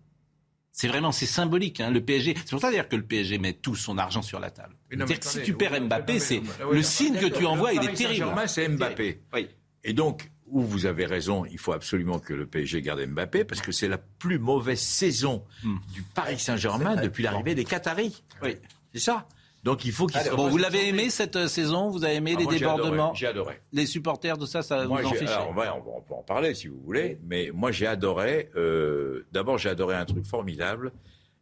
C'est 0.79 0.87
vraiment, 0.87 1.11
c'est 1.11 1.25
symbolique. 1.25 1.81
Hein, 1.81 1.91
le 1.91 1.99
PSG, 1.99 2.35
c'est 2.37 2.51
pour 2.51 2.61
ça 2.61 2.69
d'ailleurs 2.71 2.87
que 2.87 2.95
le 2.95 3.03
PSG 3.03 3.37
met 3.37 3.51
tout 3.51 3.75
son 3.75 3.97
argent 3.97 4.21
sur 4.21 4.39
la 4.39 4.49
table. 4.49 4.75
Non, 4.93 4.99
C'est-à-dire 5.05 5.19
que 5.19 5.25
si 5.25 5.29
attendez, 5.39 5.45
tu 5.45 5.53
perds 5.55 5.81
Mbappé, 5.81 6.19
c'est 6.19 6.37
oui, 6.39 6.45
le 6.71 6.81
signe 6.83 7.17
que 7.17 7.25
tu 7.25 7.45
envoies, 7.45 7.73
il 7.73 7.79
est 7.83 7.93
terrible. 7.93 8.19
Saint-Germain, 8.19 8.47
c'est 8.47 8.69
Mbappé. 8.69 9.19
Oui. 9.33 9.49
Et 9.83 9.91
donc, 9.91 10.31
où 10.47 10.61
vous 10.61 10.85
avez 10.85 11.05
raison, 11.05 11.43
il 11.43 11.57
faut 11.57 11.73
absolument 11.73 12.19
que 12.19 12.33
le 12.33 12.45
PSG 12.45 12.81
garde 12.81 13.05
Mbappé 13.05 13.43
parce 13.43 13.59
que 13.59 13.73
c'est 13.73 13.89
la 13.89 13.97
plus 13.97 14.39
mauvaise 14.39 14.79
saison 14.79 15.43
Hmm. 15.63 15.79
du 15.93 16.01
Paris 16.01 16.39
Saint-Germain 16.39 16.95
depuis 16.95 17.23
l'arrivée 17.23 17.55
des 17.55 17.65
Qataris. 17.65 18.23
Oui. 18.41 18.55
C'est 18.93 19.01
ça? 19.01 19.27
Donc 19.63 19.83
il 19.85 19.91
faut 19.91 20.07
qu'il 20.07 20.21
se 20.21 20.29
Bon, 20.29 20.47
vous 20.47 20.57
l'avez 20.57 20.87
aimé 20.87 21.09
cette 21.09 21.35
euh, 21.35 21.47
saison? 21.47 21.89
Vous 21.89 22.03
avez 22.05 22.15
aimé 22.15 22.33
Ah, 22.35 22.39
les 22.39 22.45
moi, 22.45 22.53
j'ai 22.57 22.65
adoré, 22.65 22.77
débordements? 22.81 23.13
J'ai 23.13 23.27
adoré. 23.27 23.59
Les 23.73 23.85
supporters, 23.85 24.37
tout 24.37 24.45
ça, 24.45 24.61
ça 24.61 24.85
Moi, 24.85 25.01
vous 25.01 25.07
en 25.09 25.13
j'ai- 25.13 25.27
alors, 25.27 25.49
on, 25.49 25.53
va, 25.53 25.75
on 25.75 25.79
va- 25.81 25.91
on 25.97 26.01
peut 26.01 26.13
en 26.13 26.23
parler 26.23 26.53
si 26.55 26.67
vous 26.67 26.79
voulez, 26.85 27.17
mais 27.27 27.51
moi 27.53 27.71
j'ai 27.71 27.85
adoré. 27.87 28.49
euh, 28.55 29.25
D'abord, 29.33 29.57
j'ai 29.57 29.69
adoré 29.69 29.95
un 29.95 30.05
truc 30.05 30.25
formidable 30.25 30.91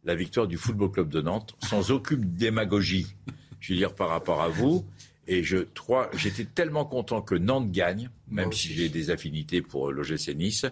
la 0.04 0.14
victoire 0.14 0.46
du 0.46 0.56
Football 0.56 0.90
Club 0.92 1.08
de 1.10 1.20
Nantes, 1.20 1.54
sans 1.62 1.90
aucune 1.90 2.22
démagogie, 2.34 3.06
je 3.60 3.72
veux 3.72 3.78
dire, 3.78 3.94
par 3.94 4.08
rapport 4.08 4.40
à 4.40 4.48
vous. 4.48 4.84
Et 5.26 5.42
je 5.42 5.58
crois, 5.58 6.08
j'étais 6.16 6.44
tellement 6.46 6.86
content 6.86 7.20
que 7.20 7.34
Nantes 7.34 7.70
gagne, 7.70 8.08
même 8.30 8.50
si 8.52 8.68
j'ai 8.72 8.88
des 8.88 9.10
affinités 9.10 9.60
pour 9.60 9.92
l'OGC 9.92 10.34
Nice, 10.34 10.64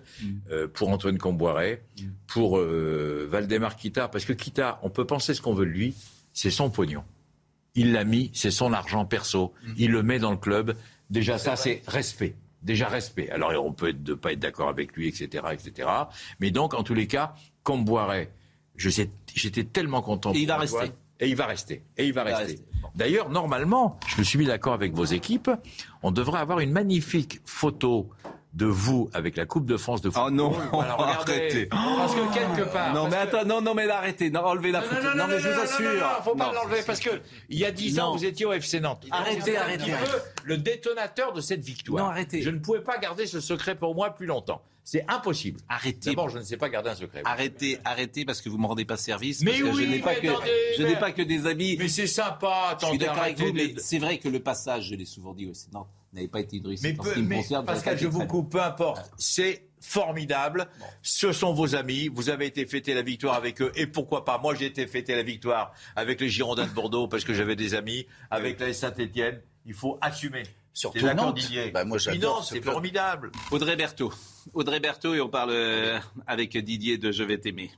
euh, 0.50 0.66
pour 0.68 0.88
Antoine 0.88 1.18
Comboiret, 1.18 1.82
pour 2.26 2.56
euh, 2.58 3.26
Valdemar 3.30 3.76
Kita, 3.76 4.08
parce 4.08 4.24
que 4.24 4.32
Kita, 4.32 4.78
on 4.82 4.88
peut 4.88 5.04
penser 5.04 5.34
ce 5.34 5.42
qu'on 5.42 5.52
veut 5.52 5.66
de 5.66 5.70
lui, 5.70 5.94
c'est 6.32 6.50
son 6.50 6.70
pognon. 6.70 7.02
Il 7.76 7.92
l'a 7.92 8.04
mis, 8.04 8.30
c'est 8.34 8.50
son 8.50 8.72
argent 8.72 9.04
perso. 9.04 9.52
Il 9.76 9.90
le 9.92 10.02
met 10.02 10.18
dans 10.18 10.30
le 10.32 10.36
club. 10.36 10.74
Déjà, 11.10 11.38
ça, 11.38 11.54
c'est 11.56 11.82
respect. 11.86 12.34
Déjà, 12.62 12.88
respect. 12.88 13.30
Alors, 13.30 13.52
on 13.64 13.72
peut 13.72 13.92
ne 13.92 14.14
pas 14.14 14.32
être 14.32 14.40
d'accord 14.40 14.68
avec 14.68 14.96
lui, 14.96 15.06
etc., 15.08 15.44
etc. 15.52 15.88
Mais 16.40 16.50
donc, 16.50 16.74
en 16.74 16.82
tous 16.82 16.94
les 16.94 17.06
cas, 17.06 17.34
sais- 18.90 19.10
j'étais 19.34 19.62
tellement 19.64 20.02
content. 20.02 20.32
Et 20.32 20.38
il 20.40 20.46
va 20.48 20.56
rester. 20.58 20.90
Et 21.20 21.28
il 21.28 21.36
va 21.36 21.46
rester. 21.46 21.82
Et 21.96 22.06
il 22.06 22.12
va 22.12 22.22
Il 22.22 22.30
va 22.30 22.36
rester. 22.38 22.52
rester. 22.54 22.66
D'ailleurs, 22.94 23.30
normalement, 23.30 23.98
je 24.08 24.18
me 24.18 24.24
suis 24.24 24.38
mis 24.38 24.46
d'accord 24.46 24.72
avec 24.74 24.92
vos 24.94 25.04
équipes, 25.04 25.50
on 26.02 26.10
devrait 26.10 26.40
avoir 26.40 26.60
une 26.60 26.72
magnifique 26.72 27.40
photo 27.44 28.10
de 28.56 28.66
vous 28.66 29.10
avec 29.12 29.36
la 29.36 29.44
Coupe 29.46 29.66
de 29.66 29.76
France 29.76 30.00
de 30.00 30.08
football. 30.10 30.32
Oh 30.32 30.34
non, 30.34 30.50
Voilà, 30.72 30.94
regardez. 30.98 31.32
arrêtez. 31.34 31.66
Parce 31.66 32.14
que 32.14 32.34
quelque 32.34 32.72
part. 32.72 32.94
Non, 32.94 33.04
mais 33.04 33.10
que- 33.10 33.16
attends, 33.16 33.44
non, 33.44 33.60
non, 33.60 33.74
mais 33.74 33.88
arrêtez, 33.88 34.30
non, 34.30 34.40
enlevez 34.40 34.72
la 34.72 34.80
non, 34.80 34.86
photo. 34.86 35.02
non, 35.02 35.14
non, 35.14 35.26
mais 35.28 35.38
je 35.38 35.48
vous 35.48 35.50
non, 35.50 35.56
non, 35.56 35.62
assure. 35.62 35.84
non, 35.92 36.00
non, 36.00 36.22
faut 36.24 36.34
pas 36.34 36.46
Non. 36.46 36.52
l'enlever 36.52 36.82
parce 36.86 37.00
que 37.00 37.10
il 37.50 37.58
y 37.58 37.64
a 37.66 37.70
10 37.70 38.00
ans, 38.00 38.10
Non. 38.12 38.16
vous 38.16 38.24
étiez 38.24 38.46
au 38.46 38.52
FC 38.52 38.80
Nantes. 38.80 39.04
Arrêtez, 39.10 39.40
Vous 39.40 39.48
êtes 39.50 39.56
un 39.58 39.60
arrêtez, 39.60 39.92
le 40.44 40.56
détonateur 40.58 41.32
de 41.34 41.40
cette 41.42 41.62
victoire. 41.64 42.02
Non, 42.04 42.10
arrêtez. 42.10 42.40
Je 42.42 42.50
ne 42.50 42.58
pouvais 42.58 42.80
pas 42.80 42.96
garder 42.98 43.26
ce 43.26 43.40
secret 43.40 43.74
pour 43.76 43.94
moi 43.94 44.10
plus 44.10 44.26
longtemps. 44.26 44.62
C'est 44.84 45.04
impossible. 45.08 45.60
Arrêtez. 45.68 46.10
D'abord, 46.10 46.28
je 46.30 46.38
ne 46.38 46.44
sais 46.44 46.56
pas 46.56 46.68
garder 46.68 46.90
un 46.90 46.94
secret. 46.94 47.20
Arrêtez, 47.24 47.78
arrêtez, 47.84 48.24
parce 48.24 48.40
que 48.40 48.48
vous 48.48 48.56
me 48.56 48.66
rendez 48.68 48.84
pas 48.84 48.96
service. 48.96 49.42
Mais 49.42 49.50
parce 49.50 49.62
que 49.64 49.76
oui, 49.76 49.84
je 49.84 49.90
n'ai 49.90 49.98
pas 49.98 50.12
mais 50.14 50.20
que, 50.20 50.28
attendez, 50.28 50.50
je 50.78 50.82
n'ai 50.84 50.96
pas 50.96 51.10
que 51.10 51.22
des 51.22 51.46
amis. 51.46 51.76
Mais 51.78 51.88
c'est 51.88 52.06
sympa. 52.06 52.76
Je 52.80 52.86
suis 52.86 52.86
Attendez, 52.94 52.98
d'accord 53.06 53.22
avec 53.24 53.38
vous, 53.38 53.52
mais 53.52 53.74
c'est 53.78 53.98
vrai 53.98 54.18
que 54.18 54.28
le 54.28 54.38
passage, 54.40 54.88
je 54.90 54.94
l'ai 54.94 55.04
souvent 55.04 55.34
dit 55.34 55.46
aussi, 55.46 55.66
non, 55.74 55.86
n'avait 56.12 56.28
pas 56.28 56.40
été 56.40 56.56
une 56.58 56.66
réussite. 56.66 56.84
Mais, 56.84 57.12
peu- 57.12 57.20
mais 57.20 57.42
Pascal, 57.66 57.98
je 57.98 58.06
vous 58.06 58.26
coupe, 58.26 58.52
peu 58.52 58.62
importe. 58.62 59.10
C'est 59.18 59.68
formidable. 59.80 60.66
Ce 61.02 61.32
sont 61.32 61.52
vos 61.52 61.74
amis. 61.76 62.08
Vous 62.08 62.30
avez 62.30 62.46
été 62.46 62.66
fêter 62.66 62.94
la 62.94 63.02
victoire 63.02 63.34
avec 63.34 63.60
eux. 63.62 63.72
Et 63.74 63.86
pourquoi 63.86 64.24
pas 64.24 64.38
Moi, 64.38 64.54
j'ai 64.54 64.66
été 64.66 64.86
fêter 64.86 65.14
la 65.14 65.22
victoire 65.22 65.72
avec 65.94 66.20
les 66.20 66.28
Girondins 66.28 66.66
de 66.66 66.72
Bordeaux 66.72 67.08
parce 67.08 67.24
que 67.24 67.34
j'avais 67.34 67.56
des 67.56 67.74
amis. 67.74 68.06
Avec 68.30 68.58
la 68.60 68.72
Saint-Etienne. 68.72 69.40
Il 69.64 69.74
faut 69.74 69.98
assumer. 70.00 70.44
Surtout 70.72 71.06
Nantes. 71.06 71.36
Didier 71.36 71.70
Bah, 71.70 71.84
moi, 71.84 71.98
j'adore 71.98 72.44
ce 72.44 72.54
c'est 72.54 72.60
formidable. 72.62 73.32
Audrey 73.50 73.76
Berthaud. 73.76 74.12
Audrey 74.52 74.78
Berthaud, 74.78 75.14
et 75.14 75.20
on 75.20 75.28
parle 75.28 75.50
euh, 75.52 75.98
avec 76.26 76.56
Didier 76.56 76.98
de 76.98 77.10
Je 77.10 77.22
vais 77.24 77.38
t'aimer. 77.38 77.70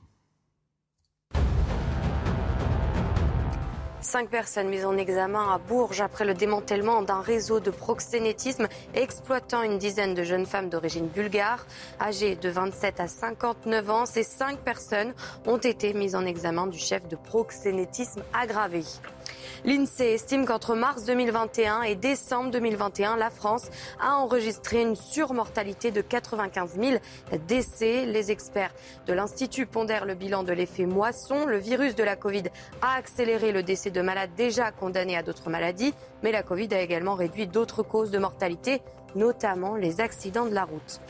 Cinq 4.01 4.29
personnes 4.29 4.69
mises 4.69 4.85
en 4.85 4.95
examen 4.95 5.53
à 5.53 5.57
Bourges 5.57 5.99
après 5.99 6.23
le 6.23 6.33
démantèlement 6.33 7.01
d'un 7.01 7.19
réseau 7.19 7.59
de 7.59 7.69
proxénétisme 7.69 8.69
exploitant 8.93 9.61
une 9.61 9.77
dizaine 9.77 10.13
de 10.13 10.23
jeunes 10.23 10.45
femmes 10.45 10.69
d'origine 10.69 11.07
bulgare. 11.07 11.65
Âgées 11.99 12.37
de 12.37 12.49
27 12.49 13.01
à 13.01 13.07
59 13.09 13.89
ans, 13.89 14.05
ces 14.05 14.23
cinq 14.23 14.59
personnes 14.59 15.13
ont 15.45 15.57
été 15.57 15.93
mises 15.93 16.15
en 16.15 16.25
examen 16.25 16.67
du 16.67 16.79
chef 16.79 17.09
de 17.09 17.17
proxénétisme 17.17 18.23
aggravé. 18.33 18.83
L'INSEE 19.65 20.13
estime 20.13 20.45
qu'entre 20.45 20.75
mars 20.75 21.05
2021 21.05 21.81
et 21.83 21.95
décembre 21.95 22.51
2021, 22.51 23.17
la 23.17 23.29
France 23.29 23.69
a 23.99 24.15
enregistré 24.15 24.81
une 24.81 24.95
surmortalité 24.95 25.91
de 25.91 26.01
95 26.01 26.79
000 26.79 26.97
décès. 27.47 28.05
Les 28.05 28.31
experts 28.31 28.73
de 29.07 29.13
l'Institut 29.13 29.65
pondèrent 29.65 30.05
le 30.05 30.15
bilan 30.15 30.43
de 30.43 30.53
l'effet 30.53 30.85
moisson. 30.85 31.45
Le 31.45 31.57
virus 31.57 31.95
de 31.95 32.03
la 32.03 32.15
Covid 32.15 32.43
a 32.81 32.95
accéléré 32.95 33.51
le 33.51 33.63
décès 33.63 33.91
de 33.91 34.01
malades 34.01 34.31
déjà 34.37 34.71
condamnés 34.71 35.17
à 35.17 35.23
d'autres 35.23 35.49
maladies, 35.49 35.93
mais 36.23 36.31
la 36.31 36.43
Covid 36.43 36.73
a 36.73 36.81
également 36.81 37.15
réduit 37.15 37.47
d'autres 37.47 37.83
causes 37.83 38.11
de 38.11 38.19
mortalité, 38.19 38.81
notamment 39.15 39.75
les 39.75 40.01
accidents 40.01 40.45
de 40.45 40.53
la 40.53 40.63
route. 40.63 41.01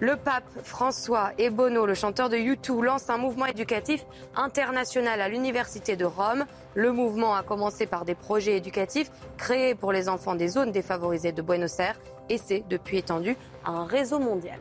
Le 0.00 0.16
pape 0.16 0.44
François 0.64 1.32
et 1.36 1.50
Bono, 1.50 1.84
le 1.84 1.92
chanteur 1.94 2.30
de 2.30 2.36
U2, 2.36 2.82
lance 2.82 3.10
un 3.10 3.18
mouvement 3.18 3.44
éducatif 3.46 4.04
international 4.34 5.20
à 5.20 5.28
l'Université 5.28 5.94
de 5.94 6.06
Rome. 6.06 6.46
Le 6.74 6.90
mouvement 6.90 7.34
a 7.34 7.42
commencé 7.42 7.86
par 7.86 8.06
des 8.06 8.14
projets 8.14 8.56
éducatifs 8.56 9.10
créés 9.36 9.74
pour 9.74 9.92
les 9.92 10.08
enfants 10.08 10.34
des 10.34 10.48
zones 10.48 10.72
défavorisées 10.72 11.32
de 11.32 11.42
Buenos 11.42 11.78
Aires 11.80 12.00
et 12.30 12.38
s'est 12.38 12.64
depuis 12.70 12.96
étendu 12.98 13.36
à 13.64 13.72
un 13.72 13.84
réseau 13.84 14.18
mondial. 14.18 14.58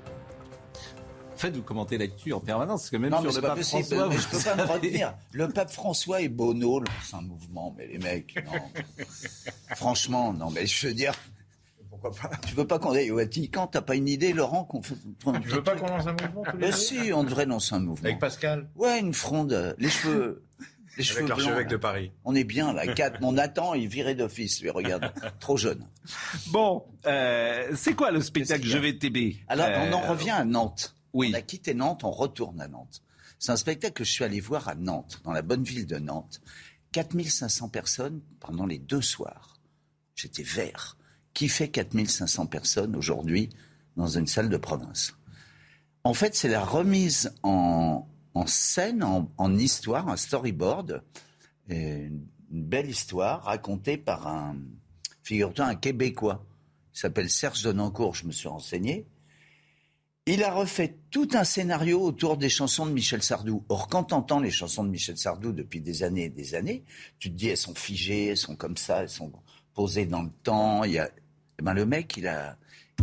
En 1.34 1.38
fait, 1.38 1.52
vous 1.56 1.62
commentez 1.64 1.98
l'actu 1.98 2.34
en 2.34 2.42
permanence, 2.42 2.82
parce 2.82 2.90
que 2.90 2.98
même 2.98 3.12
Non, 3.12 3.22
sur 3.22 3.32
le 3.32 3.42
pape 3.42 3.56
possible. 3.56 3.84
François, 3.86 4.08
mais 4.10 4.16
vous 4.18 4.22
je 4.22 4.28
peux 4.28 4.44
pas 4.44 4.56
me 4.56 4.68
savez- 4.68 4.74
retenir. 4.74 5.14
Le 5.32 5.48
pape 5.48 5.72
François 5.72 6.20
et 6.20 6.28
Bono, 6.28 6.84
c'est 7.02 7.16
un 7.16 7.22
mouvement, 7.22 7.74
mais 7.78 7.88
les 7.88 7.98
mecs, 7.98 8.36
non. 8.46 8.60
Franchement, 9.78 10.34
non, 10.34 10.50
mais 10.50 10.66
je 10.66 10.88
veux 10.88 10.94
dire. 10.94 11.14
Pourquoi 12.02 12.30
pas 12.30 12.38
Tu 12.48 12.56
veux 12.56 12.68
pas 12.68 12.80
qu'on 12.80 12.92
aille 12.92 13.12
au 13.12 13.18
Vatican? 13.18 13.68
T'as 13.68 13.82
pas 13.82 13.96
une 13.96 14.08
idée, 14.08 14.34
Laurent 14.34 14.64
qu'on 14.64 14.82
fait... 14.82 14.96
Tu 15.42 15.48
veux 15.50 15.64
pas 15.64 15.76
qu'on 15.76 15.88
lance 15.88 16.08
un 16.08 16.14
mouvement 16.14 16.44
tous 16.44 16.58
les 16.58 16.62
Ben 16.62 16.72
deux? 16.72 16.76
si, 16.78 17.14
on 17.14 17.24
devrait 17.24 17.46
lancer 17.46 17.76
un 17.76 17.80
mouvement. 17.80 18.06
Avec 18.08 18.20
Pascal? 18.20 18.70
Ouais, 18.76 19.00
une 19.00 19.14
fronde. 19.14 19.76
Les 19.78 19.90
cheveux. 19.90 20.44
Les 20.98 21.04
cheveux 21.04 21.20
Avec 21.20 21.30
l'archevêque 21.30 21.68
de 21.70 21.78
Paris. 21.78 22.12
On 22.26 22.36
est 22.36 22.44
bien 22.44 22.74
là. 22.74 22.86
Quatre. 22.88 23.22
Mon 23.22 23.32
Nathan, 23.34 23.74
il 23.74 23.88
virait 23.88 24.16
d'office. 24.16 24.62
Lui, 24.62 24.70
regarde, 24.70 25.14
trop 25.40 25.56
jeune. 25.58 25.86
Bon, 26.52 26.84
euh, 27.06 27.72
c'est 27.76 27.94
quoi 27.94 28.12
le 28.12 28.22
spectacle 28.22 28.66
Je 28.66 28.78
vais 28.78 28.98
t'aimer 28.98 29.38
Alors, 29.48 29.68
on 29.70 29.94
en 29.94 30.04
Euh, 30.04 30.10
revient 30.10 30.32
à 30.32 30.44
Nantes. 30.46 30.96
Oui. 31.14 31.32
On 31.34 31.38
a 31.38 31.42
quitté 31.42 31.74
Nantes, 31.74 32.04
on 32.04 32.12
retourne 32.12 32.60
à 32.62 32.68
Nantes. 32.68 33.02
C'est 33.40 33.52
un 33.52 33.56
spectacle 33.58 33.94
que 33.94 34.04
je 34.04 34.12
suis 34.12 34.24
allé 34.26 34.40
voir 34.42 34.68
à 34.68 34.76
Nantes, 34.76 35.22
dans 35.24 35.32
la 35.32 35.42
bonne 35.42 35.64
ville 35.64 35.88
de 35.88 35.98
Nantes. 35.98 36.42
4500 36.92 37.70
personnes 37.70 38.22
pendant 38.40 38.66
les 38.66 38.80
deux 38.80 39.02
soirs. 39.02 39.58
J'étais 40.16 40.44
vert. 40.44 40.98
Qui 41.34 41.48
fait 41.48 41.70
4500 41.70 42.48
personnes 42.48 42.96
aujourd'hui 42.96 43.50
dans 43.96 44.08
une 44.08 44.28
salle 44.28 44.50
de 44.50 44.58
province? 44.58 45.16
En 46.04 46.14
fait, 46.14 46.36
c'est 46.36 46.48
la 46.48 46.64
remise 46.64 47.34
en, 47.44 48.06
scène, 48.46 49.04
en, 49.04 49.58
histoire, 49.58 50.10
un 50.10 50.18
storyboard, 50.18 51.04
une 51.70 52.28
belle 52.50 52.90
histoire 52.90 53.44
racontée 53.44 53.98
par 53.98 54.28
un, 54.28 54.58
figure-toi, 55.24 55.66
un 55.66 55.76
Québécois. 55.76 56.46
Il 56.94 57.00
s'appelle 57.00 57.30
Serge 57.30 57.64
Denancourt, 57.64 58.16
je 58.16 58.26
me 58.26 58.32
suis 58.32 58.48
renseigné. 58.48 59.06
Il 60.26 60.44
a 60.44 60.54
refait 60.54 60.96
tout 61.10 61.30
un 61.34 61.44
scénario 61.44 62.00
autour 62.02 62.38
des 62.38 62.50
chansons 62.50 62.86
de 62.86 62.92
Michel 62.92 63.24
Sardou. 63.24 63.64
Or, 63.68 63.88
quand 63.88 64.06
tu 64.06 64.14
entends 64.14 64.40
les 64.40 64.52
chansons 64.52 64.84
de 64.84 64.90
Michel 64.90 65.18
Sardou 65.18 65.52
depuis 65.52 65.82
des 65.82 66.04
années 66.04 66.26
et 66.26 66.30
des 66.30 66.54
années, 66.54 66.84
tu 67.18 67.32
te 67.32 67.36
dis 67.36 67.48
elles 67.48 67.58
sont 67.58 67.74
figées, 67.74 68.28
elles 68.28 68.38
sont 68.38 68.56
comme 68.56 68.78
ça, 68.78 69.02
elles 69.02 69.10
sont 69.10 69.32
posées 69.80 70.06
dans 70.06 70.24
le 70.24 70.30
temps. 70.44 70.84
Il 70.84 70.92
y 70.92 71.00
a... 71.00 71.10
eh 71.60 71.62
ben, 71.64 71.74
le 71.74 71.86
mec, 71.86 72.18
il 72.18 72.28
a, 72.28 72.58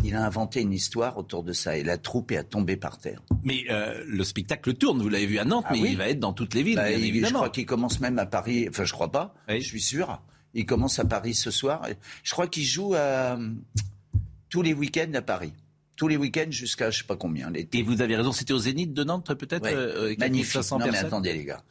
il 0.04 0.14
a 0.14 0.22
inventé 0.22 0.60
une 0.60 0.74
histoire 0.74 1.16
autour 1.16 1.42
de 1.42 1.54
ça 1.54 1.74
et 1.78 1.82
la 1.82 1.96
troupe 1.96 2.32
est 2.32 2.36
à 2.36 2.44
tomber 2.44 2.76
par 2.76 2.98
terre. 2.98 3.22
Mais 3.44 3.64
euh, 3.70 4.04
le 4.06 4.22
spectacle 4.24 4.74
tourne, 4.74 5.00
vous 5.00 5.08
l'avez 5.08 5.24
vu 5.26 5.38
à 5.38 5.46
Nantes, 5.46 5.64
Ah 5.68 5.72
mais 5.72 5.80
oui. 5.80 5.88
il 5.92 5.96
va 5.96 6.10
être 6.10 6.20
dans 6.20 6.34
toutes 6.34 6.52
les 6.52 6.62
villes, 6.62 6.76
Bah, 6.76 6.88
bien 6.90 6.98
il- 6.98 7.24
je 7.26 7.32
crois 7.32 7.48
qu'il 7.48 7.64
commence 7.64 7.98
même 8.00 8.18
à 8.18 8.26
Paris. 8.26 8.66
Enfin, 8.68 8.84
je 8.84 8.92
crois 8.92 9.10
pas. 9.10 9.34
Je 9.48 9.58
suis 9.60 9.80
sûr. 9.80 10.20
Il 10.52 10.66
commence 10.66 10.98
à 10.98 11.06
Paris 11.06 11.34
ce 11.34 11.50
soir. 11.50 11.86
Je 12.22 12.32
crois 12.32 12.46
qu'il 12.46 12.64
joue 12.64 12.92
à, 12.94 13.38
tous 14.50 14.60
les 14.60 14.74
week-ends 14.74 15.12
à 15.14 15.22
Paris. 15.22 15.54
Tous 15.96 16.08
les 16.08 16.18
week-ends 16.18 16.50
jusqu'à 16.50 16.90
je 16.90 16.98
sais 16.98 17.04
pas 17.06 17.16
combien. 17.16 17.48
l'été. 17.50 17.78
Et 17.78 17.82
vous 17.82 18.02
avez 18.02 18.16
raison, 18.16 18.32
c'était 18.32 18.52
au 18.52 18.58
Zénith 18.58 18.92
de 18.92 19.02
Nantes 19.02 19.32
peut-être 19.32 19.62
Ouais. 19.64 19.72
euh, 19.74 20.14
Magnifique. 20.18 20.52
4500 20.52 20.78
Non, 20.80 20.86
mais 20.92 20.98
attendez, 20.98 21.32
les 21.32 21.44
gars. 21.46 21.62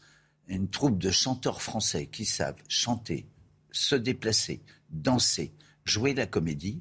Une 0.47 0.67
troupe 0.67 0.97
de 0.97 1.11
chanteurs 1.11 1.61
français 1.61 2.07
qui 2.11 2.25
savent 2.25 2.55
chanter, 2.67 3.27
se 3.71 3.95
déplacer, 3.95 4.61
danser, 4.89 5.51
jouer 5.85 6.13
la 6.13 6.25
comédie. 6.25 6.79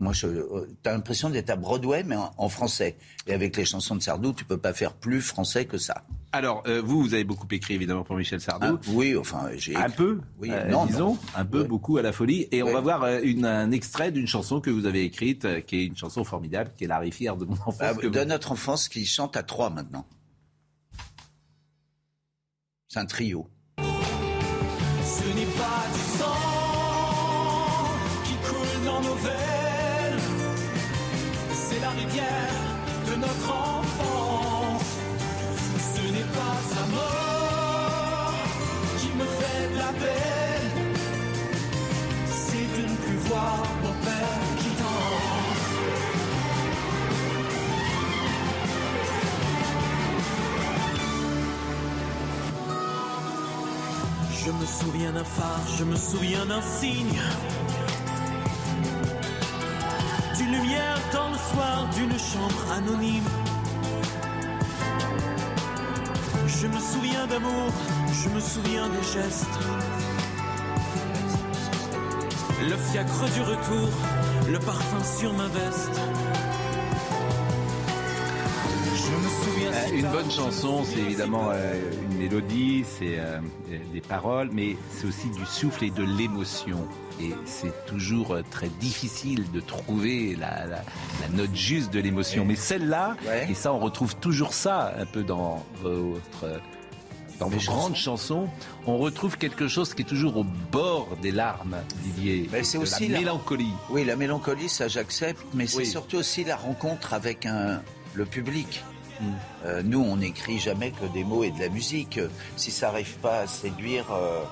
Moi, 0.00 0.12
euh, 0.22 0.66
t'as 0.84 0.92
l'impression 0.92 1.28
d'être 1.28 1.50
à 1.50 1.56
Broadway, 1.56 2.04
mais 2.04 2.14
en, 2.14 2.32
en 2.38 2.48
français. 2.48 2.96
Et 3.26 3.32
avec 3.34 3.56
les 3.56 3.64
chansons 3.64 3.96
de 3.96 4.00
Sardou, 4.00 4.32
tu 4.32 4.44
peux 4.44 4.56
pas 4.56 4.72
faire 4.72 4.94
plus 4.94 5.20
français 5.20 5.64
que 5.64 5.76
ça. 5.76 6.04
Alors, 6.30 6.62
euh, 6.68 6.80
vous, 6.80 7.00
vous 7.02 7.14
avez 7.14 7.24
beaucoup 7.24 7.48
écrit 7.50 7.74
évidemment 7.74 8.04
pour 8.04 8.14
Michel 8.14 8.40
Sardou. 8.40 8.78
Ah, 8.80 8.90
oui, 8.92 9.16
enfin, 9.16 9.48
j'ai 9.56 9.74
Un 9.74 9.90
peu, 9.90 10.20
Oui, 10.38 10.50
euh, 10.52 10.68
non, 10.70 10.86
disons, 10.86 11.14
non. 11.14 11.18
un 11.34 11.44
peu, 11.44 11.62
Ouais. 11.62 11.66
beaucoup 11.66 11.96
à 11.96 12.02
la 12.02 12.12
folie. 12.12 12.46
Et 12.52 12.62
on 12.62 12.72
va 12.72 12.80
voir 12.80 13.02
euh, 13.02 13.18
une- 13.24 13.44
un 13.44 13.72
extrait 13.72 14.12
d'une 14.12 14.28
chanson 14.28 14.60
que 14.60 14.70
vous 14.70 14.86
avez 14.86 15.02
écrite, 15.02 15.64
qui 15.66 15.76
est 15.78 15.86
une 15.86 15.96
chanson 15.96 16.22
formidable, 16.22 16.70
qui 16.78 16.84
est 16.84 16.86
La 16.88 16.98
rivière 17.00 17.36
de 17.36 17.44
mon 17.46 17.54
enfance. 17.54 17.76
Ah, 17.80 17.94
que 17.94 18.06
de 18.06 18.20
vous- 18.20 18.24
notre 18.26 18.52
enfance 18.52 18.88
qui 18.88 19.04
chante 19.04 19.36
à 19.36 19.42
trois 19.42 19.68
maintenant. 19.70 20.06
C'est 22.86 23.00
un 23.00 23.06
trio. 23.06 23.48
Souviens 55.08 55.12
d'un 55.12 55.24
phare, 55.24 55.60
je 55.78 55.84
me 55.84 55.96
souviens 55.96 56.46
d'un 56.46 56.62
signe. 56.62 57.20
D'une 60.36 60.52
lumière 60.52 60.98
dans 61.12 61.30
le 61.30 61.38
soir 61.38 61.88
d'une 61.96 62.18
chambre 62.18 62.72
anonyme. 62.76 63.24
Je 66.46 66.66
me 66.66 66.80
souviens 66.80 67.26
d'amour, 67.26 67.72
je 68.12 68.28
me 68.28 68.40
souviens 68.40 68.88
des 68.88 69.02
gestes. 69.02 69.58
Le 72.68 72.76
fiacre 72.76 73.24
du 73.34 73.40
retour, 73.40 73.88
le 74.48 74.58
parfum 74.58 75.02
sur 75.18 75.32
ma 75.32 75.46
veste. 75.46 76.00
Une 79.92 80.02
tard, 80.02 80.12
bonne 80.12 80.30
chanson, 80.30 80.84
c'est 80.84 81.00
évidemment 81.00 81.48
euh, 81.52 81.74
une 82.10 82.18
mélodie, 82.18 82.84
c'est 82.98 83.18
euh, 83.18 83.38
euh, 83.70 83.78
des 83.92 84.00
paroles, 84.00 84.50
mais 84.52 84.76
c'est 84.90 85.06
aussi 85.06 85.28
du 85.30 85.44
souffle 85.46 85.84
et 85.84 85.90
de 85.90 86.02
l'émotion. 86.02 86.86
Et 87.20 87.30
c'est 87.44 87.86
toujours 87.86 88.34
euh, 88.34 88.42
très 88.50 88.68
difficile 88.68 89.50
de 89.52 89.60
trouver 89.60 90.36
la, 90.36 90.66
la- 90.66 90.84
la 91.20 91.28
note 91.34 91.54
juste 91.54 91.92
de 91.92 92.00
l'émotion. 92.00 92.44
Mais 92.44 92.54
celle-là, 92.56 93.16
et 93.48 93.54
ça, 93.54 93.72
on 93.72 93.78
retrouve 93.78 94.16
toujours 94.16 94.52
ça 94.54 94.94
un 94.98 95.06
peu 95.06 95.22
dans 95.22 95.64
votre 95.82 96.60
dans 97.40 97.48
vos 97.48 97.60
grandes 97.60 97.94
chansons, 97.94 98.48
on 98.84 98.98
retrouve 98.98 99.38
quelque 99.38 99.68
chose 99.68 99.94
qui 99.94 100.02
est 100.02 100.04
toujours 100.04 100.36
au 100.38 100.44
bord 100.72 101.06
des 101.22 101.30
larmes, 101.30 101.76
Didier. 102.02 102.48
Mais 102.50 102.64
c'est 102.64 102.78
aussi 102.78 103.06
la 103.06 103.18
mélancolie. 103.20 103.70
Oui, 103.90 104.04
la 104.04 104.16
mélancolie, 104.16 104.68
ça 104.68 104.88
j'accepte, 104.88 105.40
mais 105.54 105.68
c'est 105.68 105.76
Oui. 105.78 105.86
surtout 105.86 106.16
aussi 106.16 106.42
la 106.42 106.56
rencontre 106.56 107.14
avec 107.14 107.46
un, 107.46 107.80
le 108.14 108.24
public. 108.24 108.82
Euh, 109.64 109.82
nous, 109.84 110.00
on 110.00 110.16
n'écrit 110.16 110.58
jamais 110.58 110.90
que 110.92 111.06
des 111.12 111.24
mots 111.24 111.42
et 111.44 111.50
de 111.50 111.58
la 111.58 111.68
musique. 111.68 112.20
Si 112.56 112.70
ça 112.70 112.86
n'arrive 112.88 113.16
pas 113.18 113.40
à 113.40 113.46
séduire 113.46 114.12
euh, 114.12 114.42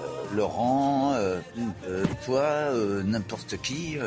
euh, 0.00 0.34
Laurent, 0.34 1.12
euh, 1.14 1.40
toi, 2.24 2.70
n'importe 3.04 3.56
qui. 3.62 3.98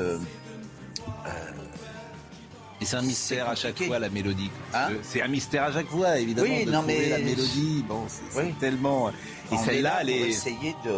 Et 2.82 2.86
c'est 2.86 2.96
un 2.96 3.02
mystère 3.02 3.50
à 3.50 3.56
chaque 3.56 3.82
fois 3.84 4.00
la 4.00 4.10
mélodie. 4.10 4.50
Hein 4.74 4.90
c'est 5.04 5.22
un 5.22 5.28
mystère 5.28 5.64
à 5.64 5.74
chaque 5.74 5.88
fois, 5.90 6.18
évidemment. 6.18 6.48
Oui, 6.50 6.64
de 6.66 6.72
non, 6.72 6.80
trouver 6.80 6.98
mais- 7.00 7.10
la 7.10 7.18
mélodie. 7.20 7.84
Bon, 7.88 8.06
c'est 8.08 8.40
Oui. 8.40 8.54
tellement. 8.60 9.10
Et 9.52 9.58
celle-là, 9.58 9.82
là 9.82 9.98
elle 10.02 10.10
est. 10.12 10.20
essayer 10.30 10.76
de. 10.86 10.96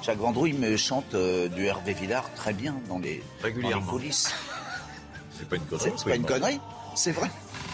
Jacques 0.00 0.18
Vendrouille 0.18 0.52
me 0.52 0.76
chante 0.76 1.14
euh, 1.14 1.48
du 1.48 1.64
Hervé 1.64 1.92
Villard 1.92 2.32
très 2.34 2.52
bien 2.52 2.76
dans 2.88 3.00
les, 3.00 3.20
Régulièrement. 3.42 3.84
dans 3.84 3.92
les 3.96 3.98
coulisses. 3.98 4.32
C'est 5.36 5.48
pas 5.48 5.56
une 5.56 5.62
connerie. 5.62 5.90
C'est 5.90 5.98
c'est 5.98 6.08
pas 6.10 6.14
une 6.16 6.24
connerie, 6.24 6.60
c'est 6.94 7.10
vrai. 7.12 7.28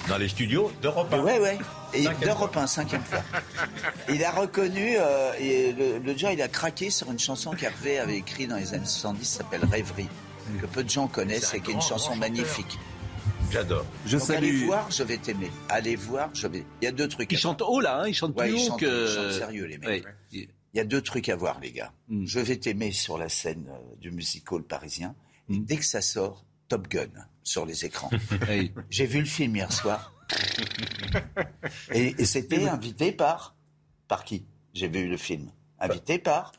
Dans 0.08 0.18
les 0.18 0.28
studios 0.28 0.70
d'Europe 0.82 1.12
1. 1.12 1.22
Ouais, 1.22 1.38
ouais. 1.40 1.58
Et 1.94 2.02
Cinquième 2.04 2.28
d'Europe 2.28 2.56
1, 2.56 2.66
cinquième 2.66 3.02
fois. 3.04 3.22
Il 4.10 4.22
a 4.22 4.30
reconnu, 4.32 4.96
euh, 4.98 5.32
et 5.40 5.72
le, 5.72 5.98
le 5.98 6.12
gars, 6.12 6.32
il 6.32 6.42
a 6.42 6.48
craqué 6.48 6.90
sur 6.90 7.10
une 7.10 7.18
chanson 7.18 7.52
qu'Hervé 7.52 7.98
avait 7.98 8.18
écrite 8.18 8.50
dans 8.50 8.56
les 8.56 8.74
années 8.74 8.84
70, 8.84 9.20
qui 9.20 9.24
s'appelle 9.26 9.64
Rêverie, 9.64 10.08
que 10.60 10.66
peu 10.66 10.84
de 10.84 10.90
gens 10.90 11.06
connaissent 11.08 11.54
et 11.54 11.60
qui 11.60 11.70
est 11.70 11.74
une 11.74 11.80
chanson 11.80 12.16
magnifique. 12.16 12.78
J'adore. 13.50 13.86
Je 14.04 14.18
Donc, 14.18 14.26
salue- 14.26 14.38
Allez 14.38 14.64
voir, 14.66 14.90
je 14.90 15.02
vais 15.04 15.16
t'aimer. 15.16 15.50
Allez 15.68 15.96
voir, 15.96 16.28
je 16.34 16.46
vais. 16.48 16.64
Il 16.82 16.84
y 16.84 16.88
a 16.88 16.92
deux 16.92 17.08
trucs. 17.08 17.30
Il 17.32 17.38
chante 17.38 17.62
haut 17.62 17.80
là, 17.80 18.00
hein, 18.02 18.08
il 18.08 18.14
chante 18.14 18.36
Ouais, 18.36 18.48
plus 18.48 18.58
ils 18.58 18.62
haut 18.64 18.68
chantent- 18.68 18.80
que. 18.80 19.08
ils 19.08 19.14
chantent 19.14 19.32
sérieux, 19.38 19.64
les 19.66 19.78
mecs. 19.78 20.04
Ouais. 20.04 20.12
Il 20.32 20.48
y 20.78 20.80
a 20.80 20.84
deux 20.84 21.00
trucs 21.00 21.28
à 21.28 21.36
voir, 21.36 21.60
les 21.60 21.70
gars. 21.70 21.92
Je 22.10 22.40
vais 22.40 22.56
t'aimer 22.56 22.90
sur 22.90 23.16
la 23.16 23.28
scène 23.28 23.68
euh, 23.70 23.96
du 24.00 24.10
musical 24.10 24.62
parisien. 24.62 25.14
Et 25.48 25.54
Mm. 25.58 25.64
dès 25.64 25.76
que 25.76 25.84
ça 25.84 26.00
sort, 26.02 26.44
Top 26.68 26.88
Gun 26.88 27.06
sur 27.44 27.64
les 27.66 27.84
écrans. 27.84 28.10
J'ai 28.90 29.06
vu 29.06 29.20
le 29.20 29.26
film 29.26 29.54
hier 29.54 29.70
soir. 29.72 30.12
et 31.92 32.14
et 32.20 32.24
c'était 32.24 32.66
invité 32.68 33.12
par. 33.12 33.54
Par 34.08 34.24
qui? 34.24 34.46
J'ai 34.72 34.88
vu 34.88 35.06
le 35.08 35.16
film. 35.16 35.50
Invité 35.78 36.18
par. 36.18 36.52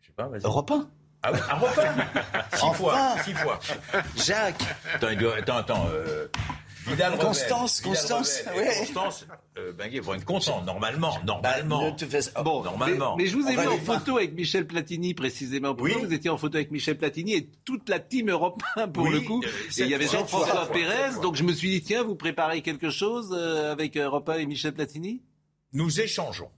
Je 0.00 0.06
sais 0.08 0.12
pas, 0.12 0.28
vas-y. 0.28 0.42
Europe 0.44 0.70
1. 0.70 0.88
Ah 1.26 1.32
oui, 1.32 1.38
1 1.50 1.56
Six 2.56 2.62
Enfin. 2.64 2.74
fois, 2.74 3.16
six 3.24 3.32
fois. 3.32 3.58
Jacques. 4.14 4.62
Attends, 4.94 5.56
attends. 5.56 5.86
euh, 5.90 6.28
Vidal 6.86 7.18
Constance, 7.18 7.80
Vidal 7.82 7.92
Constance, 7.96 8.42
ouais. 8.56 8.74
Constance, 8.78 9.26
euh, 9.58 9.72
Benguet 9.72 10.00
vont 10.00 10.14
être 10.14 10.24
contents, 10.24 10.62
normalement, 10.62 11.14
normalement. 11.24 11.86
ne 11.86 11.90
te 11.96 12.04
fais- 12.04 12.30
Bon, 12.42 12.62
normalement. 12.62 13.16
Mais, 13.16 13.24
mais 13.24 13.28
je 13.30 13.36
vous 13.36 13.48
ai 13.48 13.56
vu 13.56 13.66
en 13.68 13.78
photo 13.78 14.18
avec 14.18 14.34
Michel 14.34 14.66
Platini 14.66 15.14
précisément. 15.14 15.74
Pourquoi 15.74 15.98
vous 15.98 16.12
étiez 16.12 16.30
en 16.30 16.36
photo 16.36 16.56
avec 16.56 16.70
Michel 16.70 16.98
Platini 16.98 17.34
et 17.34 17.50
toute 17.64 17.88
la 17.88 17.98
team 18.00 18.30
Europe 18.30 18.62
1 18.76 18.88
pour 18.88 19.04
Oui, 19.04 19.12
le 19.12 19.20
coup. 19.20 19.42
euh, 19.42 19.48
Et 19.78 19.82
il 19.82 19.88
y 19.88 19.94
avait 19.94 20.06
Jean-François 20.08 20.66
Pérez. 20.70 21.20
Donc 21.22 21.36
je 21.36 21.42
me 21.42 21.52
suis 21.52 21.70
dit 21.70 21.82
tiens, 21.82 22.02
vous 22.02 22.16
préparez 22.16 22.60
quelque 22.62 22.90
chose 22.90 23.34
euh, 23.36 23.72
avec 23.72 23.96
Europe 23.96 24.28
1 24.28 24.34
et 24.38 24.46
Michel 24.46 24.74
Platini? 24.74 25.22
Nous 25.72 26.00
échangeons. 26.00 26.50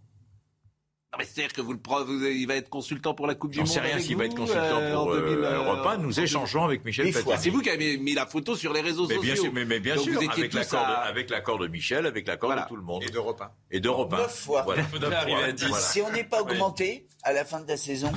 Non, 1.12 1.18
mais 1.20 1.24
C'est-à-dire 1.24 1.52
que 1.52 1.60
vous 1.60 1.72
le 1.72 1.78
pre- 1.78 2.04
vous- 2.04 2.26
il 2.26 2.46
va 2.48 2.56
être 2.56 2.68
consultant 2.68 3.14
pour 3.14 3.28
la 3.28 3.36
Coupe 3.36 3.52
du 3.52 3.58
Monde. 3.58 3.68
sais 3.68 3.78
rien 3.80 3.92
avec 3.92 4.04
s'il 4.04 4.16
va 4.16 4.24
être 4.24 4.34
consultant 4.34 4.60
euh, 4.80 4.92
pour 4.92 5.12
euh, 5.12 5.20
2000, 5.20 5.38
euh, 5.44 5.56
Europe 5.62 5.86
1. 5.86 5.98
Nous 5.98 6.18
échangeons 6.20 6.64
avec 6.64 6.84
Michel. 6.84 7.10
Platini. 7.12 7.34
C'est 7.38 7.50
vous 7.50 7.60
qui 7.62 7.70
avez 7.70 7.96
mis 7.96 8.12
la 8.12 8.26
photo 8.26 8.56
sur 8.56 8.72
les 8.72 8.80
réseaux 8.80 9.06
Mais 9.06 9.14
sociaux. 9.14 9.22
bien 9.34 9.42
sûr, 9.42 9.52
mais, 9.52 9.64
mais 9.64 9.78
bien 9.78 9.94
Donc 9.94 10.04
sûr, 10.04 10.14
vous 10.14 10.24
étiez 10.24 10.40
avec 10.42 10.52
l'accord, 10.52 10.80
à- 10.84 11.04
de, 11.04 11.08
avec 11.08 11.30
l'accord 11.30 11.58
de 11.58 11.68
Michel, 11.68 12.06
avec 12.06 12.26
l'accord 12.26 12.54
de 12.54 12.60
tout 12.68 12.76
le 12.76 12.82
monde. 12.82 13.04
Et 13.04 13.10
d'Europe 13.10 13.40
1. 13.40 13.50
Et 13.70 13.78
d'Europe 13.80 14.12
1. 14.12 14.16
Neuf 14.18 14.36
fois. 14.36 14.62
Voilà. 14.62 14.82
Neuf 14.82 14.90
fois. 14.90 15.44
à 15.44 15.52
dix. 15.52 15.66
Voilà. 15.68 15.84
Si 15.84 16.02
on 16.02 16.10
n'est 16.10 16.24
pas 16.24 16.42
augmenté 16.42 17.06
à 17.26 17.32
la 17.32 17.44
fin 17.44 17.60
de 17.60 17.68
la 17.68 17.76
saison. 17.76 18.10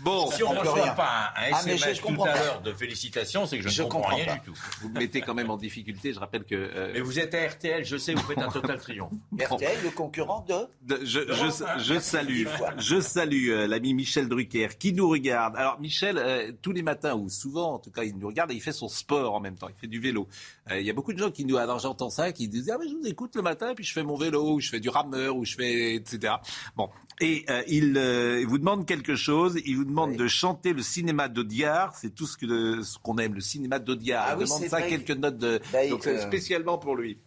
Bon, 0.00 0.30
Si 0.30 0.42
on 0.42 0.52
ne 0.52 0.58
reçoit 0.58 0.74
rien. 0.82 0.94
pas 0.94 1.32
un, 1.36 1.42
un 1.42 1.50
Ah, 1.54 1.62
mais 1.64 1.74
SMS 1.76 1.96
je 1.96 2.00
tout 2.02 2.06
comprends 2.08 2.24
à 2.26 2.34
l'heure 2.34 2.60
de 2.62 2.72
félicitations, 2.72 3.46
c'est 3.46 3.58
que 3.58 3.64
je, 3.64 3.68
Je 3.68 3.82
ne 3.82 3.88
comprends, 3.88 4.00
comprends 4.10 4.16
rien 4.16 4.26
pas. 4.26 4.34
du 4.34 4.40
tout. 4.40 4.54
Vous 4.82 4.88
me 4.88 4.98
mettez 4.98 5.20
quand 5.20 5.34
même 5.34 5.50
en 5.50 5.56
difficulté. 5.56 6.12
Je 6.12 6.18
rappelle 6.18 6.44
que. 6.44 6.54
euh, 6.54 6.90
Mais 6.94 7.00
vous 7.00 7.18
êtes 7.18 7.34
à 7.34 7.46
RTL, 7.46 7.84
je 7.84 7.96
sais, 7.96 8.14
vous 8.14 8.22
faites 8.22 8.38
un 8.38 8.48
total 8.50 8.78
triomphe. 8.80 9.12
RTL, 9.40 9.78
le 9.84 9.90
concurrent 9.90 10.44
de. 10.48 10.94
De- 10.96 11.04
je, 11.04 11.20
je, 11.32 11.64
je 11.82 11.98
salue, 12.00 12.46
je 12.78 13.00
salue 13.00 13.50
euh, 13.50 13.66
l'ami 13.66 13.94
Michel 13.94 14.28
Drucker 14.28 14.68
qui 14.78 14.92
nous 14.92 15.08
regarde. 15.08 15.56
Alors 15.56 15.80
Michel, 15.80 16.18
euh, 16.18 16.52
tous 16.60 16.72
les 16.72 16.82
matins 16.82 17.14
ou 17.14 17.28
souvent, 17.28 17.74
en 17.74 17.78
tout 17.78 17.90
cas, 17.90 18.02
il 18.04 18.16
nous 18.18 18.26
regarde 18.26 18.50
et 18.50 18.54
il 18.54 18.60
fait 18.62 18.72
son 18.72 18.88
sport 18.88 19.34
en 19.34 19.40
même 19.40 19.56
temps. 19.56 19.68
Il 19.68 19.78
fait 19.80 19.86
du 19.86 20.00
vélo. 20.00 20.28
Euh, 20.70 20.80
Il 20.80 20.86
y 20.86 20.90
a 20.90 20.92
beaucoup 20.92 21.12
de 21.12 21.18
gens 21.18 21.30
qui 21.30 21.44
nous, 21.44 21.56
alors 21.56 21.78
j'entends 21.78 22.10
ça, 22.10 22.32
qui 22.32 22.48
disent 22.48 22.70
ah 22.72 22.76
mais 22.80 22.88
je 22.88 22.94
vous 22.94 23.06
écoute 23.06 23.36
le 23.36 23.42
matin 23.42 23.74
puis 23.74 23.84
je 23.84 23.92
fais 23.92 24.02
mon 24.02 24.16
vélo 24.16 24.54
ou 24.54 24.60
je 24.60 24.68
fais 24.70 24.80
du 24.80 24.88
rameur 24.88 25.36
ou 25.36 25.44
je 25.44 25.54
fais 25.54 25.94
etc. 25.94 26.34
Bon 26.76 26.88
et 27.20 27.44
euh, 27.48 27.62
il, 27.68 27.96
euh, 27.96 28.40
il 28.40 28.46
vous 28.56 28.58
demande 28.58 28.86
quelque 28.86 29.16
chose. 29.16 29.58
Il 29.66 29.76
vous 29.76 29.84
demande 29.84 30.16
de 30.16 30.26
chanter 30.26 30.72
le 30.72 30.82
cinéma 30.82 31.28
d'Audiard. 31.28 31.94
C'est 31.94 32.14
tout 32.14 32.26
ce 32.26 32.98
qu'on 32.98 33.18
aime, 33.18 33.34
le 33.34 33.40
cinéma 33.40 33.78
d'Audiard. 33.78 34.24
Ah 34.26 34.32
il 34.32 34.38
oui, 34.38 34.44
demande 34.44 34.66
ça 34.66 34.82
quelques 34.82 35.10
notes 35.10 35.38
de 35.38 35.60
Bah, 35.72 35.86
donc 35.88 36.06
euh, 36.06 36.20
spécialement 36.20 36.78
pour 36.78 36.96
lui. 36.96 37.18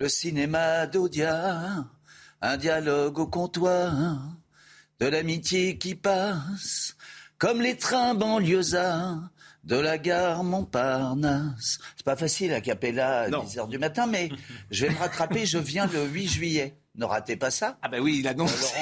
Le 0.00 0.08
cinéma 0.08 0.86
d'Audiard, 0.86 1.86
un 2.40 2.56
dialogue 2.56 3.18
au 3.18 3.26
comptoir, 3.26 4.16
de 5.00 5.06
l'amitié 5.06 5.76
qui 5.76 5.96
passe, 5.96 6.96
comme 7.38 7.60
les 7.60 7.76
trains 7.76 8.14
banlieusards 8.14 9.28
de 9.64 9.76
la 9.76 9.98
gare 9.98 10.44
Montparnasse. 10.44 11.80
C'est 11.96 12.06
pas 12.06 12.16
facile 12.16 12.52
à 12.52 12.60
Capella 12.60 13.22
à 13.22 13.30
10 13.30 13.58
heures 13.58 13.68
du 13.68 13.78
matin, 13.78 14.06
mais 14.06 14.30
je 14.70 14.86
vais 14.86 14.92
me 14.92 14.98
rattraper, 14.98 15.46
je 15.46 15.58
viens 15.58 15.86
le 15.86 16.04
8 16.06 16.28
juillet. 16.28 16.78
Ne 16.98 17.04
ratez 17.04 17.36
pas 17.36 17.50
ça. 17.50 17.78
Ah 17.80 17.88
ben 17.88 18.00
oui, 18.00 18.18
il 18.20 18.28
annonce. 18.28 18.72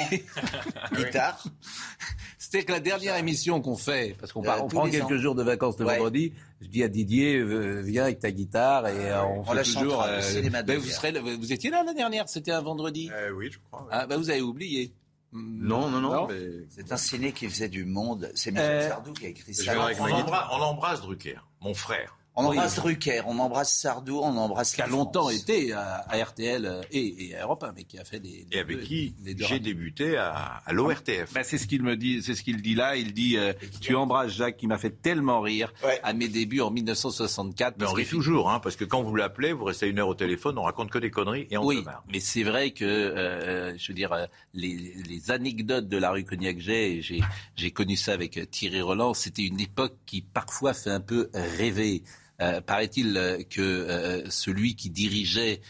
Guitare. 0.93 1.41
C'est-à-dire 2.39 2.65
que 2.65 2.71
la 2.71 2.79
dernière 2.79 3.15
émission 3.17 3.61
qu'on 3.61 3.75
fait, 3.77 4.15
parce 4.19 4.31
qu'on 4.31 4.41
Euh, 4.41 4.45
part- 4.45 4.63
on 4.63 4.67
tous 4.67 4.75
prend 4.77 4.89
quelques 4.89 5.11
ans. 5.11 5.17
jours 5.17 5.35
de 5.35 5.43
vacances 5.43 5.77
le 5.79 5.85
Ouais. 5.85 5.95
vendredi, 5.97 6.33
je 6.61 6.67
dis 6.67 6.83
à 6.83 6.87
Didier, 6.87 7.35
euh, 7.37 7.81
viens 7.81 8.03
avec 8.03 8.19
ta 8.19 8.31
guitare 8.31 8.87
et 8.87 9.11
euh, 9.11 9.23
on, 9.23 9.39
On 9.39 9.43
fait 9.43 9.53
la 9.55 9.63
toujours. 9.63 9.83
chantera, 9.83 10.15
le 10.15 10.21
cinéma 10.21 10.63
ben, 10.63 10.75
de 10.77 10.81
vous, 10.81 10.87
serez, 10.89 11.11
vous 11.19 11.53
étiez 11.53 11.69
là 11.69 11.83
la 11.83 11.93
dernière, 11.93 12.27
c'était 12.29 12.51
un 12.51 12.61
vendredi. 12.61 13.09
oui, 13.35 13.49
je 13.51 13.59
crois. 13.69 13.87
Ah 13.91 14.07
ben 14.07 14.17
vous 14.17 14.29
avez 14.29 14.41
oublié. 14.41 14.93
Non, 15.33 15.89
non, 15.89 15.99
non. 15.99 16.27
mais- 16.27 16.65
C'est 16.69 16.91
un 16.91 16.97
ciné 16.97 17.33
qui 17.33 17.49
faisait 17.49 17.67
du 17.69 17.83
monde. 17.85 18.31
C'est 18.33 18.49
Michel 18.51 18.71
Euh, 18.71 18.89
Sardou 18.89 19.11
qui 19.13 19.25
a 19.25 19.29
écrit 19.29 19.53
ça. 19.53 19.73
on, 19.99 20.09
embrasse, 20.09 20.47
on 20.51 20.55
embrasse 20.61 21.01
Drucker, 21.01 21.35
mon 21.61 21.73
frère. 21.73 22.16
On 22.37 22.45
embrasse. 22.45 22.75
Drucker, 22.75 23.21
on 23.25 23.39
embrasse 23.39 23.73
Sardou, 23.73 24.19
on 24.19 24.37
embrasse 24.37 24.75
Qui 24.75 24.81
a 24.81 24.87
longtemps 24.87 25.29
France. 25.29 25.41
été 25.41 25.73
à, 25.73 26.05
à 26.07 26.23
RTL 26.23 26.65
euh, 26.65 26.81
et, 26.91 27.29
et 27.29 27.35
à 27.35 27.43
Europe 27.43 27.63
1, 27.63 27.73
mais 27.75 27.83
qui 27.83 27.97
a 27.99 28.05
fait 28.05 28.19
des. 28.19 28.45
Et 28.51 28.59
avec 28.59 28.77
deux- 28.77 28.83
qui 28.83 29.15
j'ai 29.39 29.59
débuté 29.59 30.17
à, 30.17 30.61
à 30.65 30.73
l'ORTF. 30.73 31.33
Ben, 31.33 31.43
c'est 31.43 31.57
ce 31.57 31.65
qu'il 31.67 31.81
me 31.83 31.97
dit, 31.97 32.21
c'est 32.21 32.35
ce 32.35 32.43
qu'il 32.43 32.61
dit 32.61 32.75
là. 32.75 32.95
Il 32.95 33.13
dit, 33.13 33.37
euh, 33.37 33.53
tu 33.81 33.95
embrasses 33.95 34.31
Jacques 34.31 34.57
qui 34.57 34.67
m'a 34.67 34.77
fait 34.77 35.01
tellement 35.01 35.41
rire 35.41 35.73
à 36.03 36.13
mes 36.13 36.27
débuts 36.27 36.61
en 36.61 36.69
1964. 36.71 37.75
Mais 37.79 37.85
on 37.87 37.93
rit 37.93 38.05
toujours, 38.05 38.49
hein, 38.51 38.59
parce 38.59 38.75
que 38.75 38.85
quand 38.85 39.01
vous 39.03 39.15
l'appelez, 39.15 39.51
vous 39.53 39.63
restez 39.65 39.87
une 39.87 39.99
heure 39.99 40.07
au 40.07 40.15
téléphone, 40.15 40.57
on 40.57 40.63
raconte 40.63 40.91
que 40.91 40.99
des 40.99 41.09
conneries 41.09 41.47
et 41.49 41.57
on 41.57 41.65
oui, 41.65 41.77
se 41.79 41.81
marre. 41.85 42.03
mais 42.11 42.19
c'est 42.19 42.43
vrai 42.43 42.71
que, 42.71 42.85
euh, 42.85 43.77
je 43.77 43.87
veux 43.87 43.93
dire, 43.95 44.15
les, 44.53 44.93
les 45.07 45.31
anecdotes 45.31 45.87
de 45.87 45.97
la 45.97 46.11
rue 46.11 46.23
Cognac-Jet, 46.23 46.91
et 46.97 47.01
j'ai, 47.01 47.21
j'ai 47.55 47.71
connu 47.71 47.95
ça 47.95 48.13
avec 48.13 48.39
Thierry 48.51 48.81
Roland, 48.81 49.13
c'était 49.13 49.43
une 49.45 49.59
époque 49.59 49.95
qui 50.05 50.21
parfois 50.21 50.73
fait 50.73 50.91
un 50.91 51.01
peu 51.01 51.29
rêver. 51.33 52.03
Euh, 52.39 52.61
paraît-il 52.61 53.17
euh, 53.17 53.41
que 53.49 53.61
euh, 53.61 54.29
celui 54.29 54.75
qui 54.75 54.91
dirigeait 54.91 55.61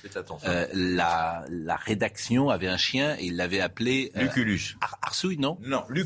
euh, 0.45 0.67
la, 0.73 1.45
la 1.49 1.75
rédaction 1.77 2.49
avait 2.49 2.67
un 2.67 2.75
chien 2.77 3.15
et 3.19 3.25
il 3.27 3.37
l'avait 3.37 3.61
appelé... 3.61 4.11
euh, 4.17 4.23
Lucullus. 4.23 4.75
Ar- 4.81 4.99
Arsouille, 5.01 5.37
non? 5.37 5.57
Non, 5.61 5.85
le- 5.87 6.03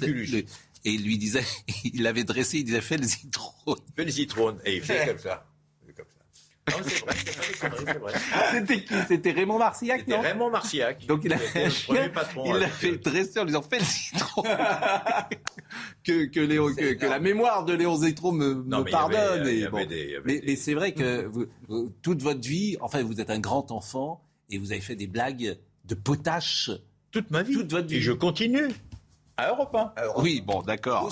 et 0.84 0.92
il 0.92 1.04
lui 1.04 1.18
disait, 1.18 1.44
il 1.84 2.06
avait 2.06 2.24
dressé, 2.24 2.60
il 2.60 2.64
disait 2.66 2.82
fais 2.82 2.98
le 2.98 3.08
citrone. 3.08 3.78
Fais 3.96 4.06
le 4.06 4.12
citrone. 4.12 4.60
Et 4.66 4.76
il 4.78 4.82
fait 4.84 5.08
comme 5.08 5.20
ça. 5.20 5.46
Non, 6.72 6.78
c'est 6.88 7.00
vrai, 7.06 7.16
c'est 7.26 7.36
pas 7.60 7.70
des 7.70 7.76
conneries, 7.76 7.84
c'est 7.88 8.00
vrai. 8.00 8.14
C'était 8.52 8.84
qui? 8.84 8.94
C'était 9.08 9.32
Raymond 9.32 9.58
Marcillac, 9.60 10.00
C'était 10.02 10.12
non? 10.18 10.22
Raymond 10.22 10.50
Marcillac. 10.50 11.06
Donc 11.06 11.22
il 11.26 11.34
a, 11.34 11.38
premier 11.38 12.10
patron. 12.10 12.44
il 12.46 12.54
l'a 12.60 12.68
fait 12.68 12.98
dresser 12.98 13.40
en 13.40 13.44
lui 13.44 13.48
disant 13.50 13.62
fais 13.62 13.80
le 13.80 13.86
citron. 13.86 14.44
que, 16.04 16.26
que, 16.26 16.40
Léon, 16.40 16.74
que, 16.76 16.94
que 16.94 17.06
la 17.06 17.20
mémoire 17.20 17.66
de 17.66 17.74
Léon 17.74 17.96
Zétron 17.96 18.32
me, 18.32 18.54
Non, 18.66 18.80
me 18.80 18.84
mais 18.86 18.92
pardonne. 18.92 19.42
avait- 19.42 19.60
et 19.60 19.68
bon. 19.68 19.86
des- 19.86 19.96
y 20.12 20.16
avait 20.16 20.22
mais 20.26 20.42
mais 20.46 20.56
c'est 20.56 20.74
vrai 20.74 20.94
que 20.94 21.26
vous- 21.26 21.46
vous- 21.68 21.90
toute 22.02 22.22
votre 22.22 22.42
vie, 22.42 22.78
enfin 22.82 23.04
vous 23.04 23.20
êtes 23.22 23.30
un 23.30 23.40
grand 23.40 23.72
enfant 23.72 24.24
et 24.50 24.58
vous 24.58 24.72
avez 24.72 24.82
fait 24.82 24.96
des 24.96 25.08
blagues 25.08 25.58
de 25.86 25.96
potache. 25.96 26.72
Toute 27.12 27.30
ma 27.32 27.44
vie. 27.44 27.54
Toute 27.54 27.72
votre 27.72 27.88
vie. 27.88 27.98
Et 27.98 28.02
je 28.02 28.12
continue. 28.12 28.68
À 29.38 29.50
Europe 29.50 29.74
1. 29.76 29.94
Oui, 30.18 30.42
bon, 30.46 30.62
d'accord. 30.62 31.10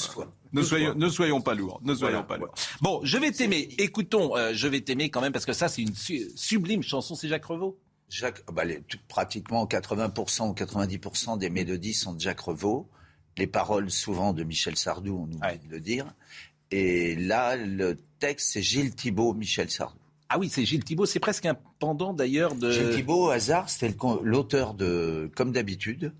Ne 0.54 0.62
soyons, 0.64 0.96
ne 0.96 1.10
soyons 1.10 1.42
pas 1.42 1.54
lourds. 1.54 1.80
Ne 1.84 1.94
soyons 1.94 2.24
pas 2.24 2.38
lourds. 2.38 2.54
Bon, 2.82 3.00
je 3.04 3.18
vais 3.18 3.32
t'aimer. 3.32 3.70
Écoutons, 3.78 4.36
euh, 4.36 4.52
je 4.54 4.68
vais 4.68 4.82
t'aimer 4.82 5.10
quand 5.10 5.22
même 5.22 5.32
parce 5.32 5.46
que 5.46 5.54
ça, 5.54 5.68
c'est 5.68 5.82
une 5.84 5.94
su- 5.96 6.30
sublime 6.36 6.82
chanson. 6.82 7.14
C'est 7.16 7.28
Jacques 7.28 7.46
Revaux. 7.46 7.78
Jacques, 8.10 8.44
bah, 8.52 8.66
les- 8.66 8.82
tout- 8.82 8.98
pratiquement 9.08 9.68
80% 9.68 10.50
ou 10.50 10.54
90% 10.54 11.38
des 11.38 11.50
mélodies 11.52 11.94
sont 11.94 12.14
de 12.14 12.20
Jacques 12.20 12.40
Revaux. 12.40 12.90
Les 13.38 13.46
paroles, 13.48 13.92
souvent, 13.92 14.34
de 14.34 14.44
Michel 14.44 14.76
Sardou, 14.76 15.28
on 15.30 15.36
oublie 15.36 15.60
de 15.68 15.70
le 15.72 15.80
dire. 15.80 16.06
Et 16.72 17.16
là, 17.16 17.56
le 17.56 17.98
texte, 18.20 18.50
c'est 18.54 18.62
Gilles 18.64 18.96
Thibault, 18.96 19.34
Michel 19.36 19.70
Sardou. 19.70 20.00
Ah 20.30 20.38
oui, 20.40 20.50
c'est 20.50 20.66
Gilles 20.66 20.84
Thibault. 20.84 21.06
C'est 21.06 21.20
presque 21.20 21.46
un 21.46 21.56
pendant 21.80 22.14
d'ailleurs 22.14 22.56
de. 22.56 22.72
Gilles 22.72 22.96
Thibault, 22.96 23.28
au 23.28 23.30
hasard, 23.30 23.70
c'était 23.70 23.96
l'auteur 24.24 24.74
de 24.74 25.32
Comme 25.36 25.52
d'habitude. 25.52 26.12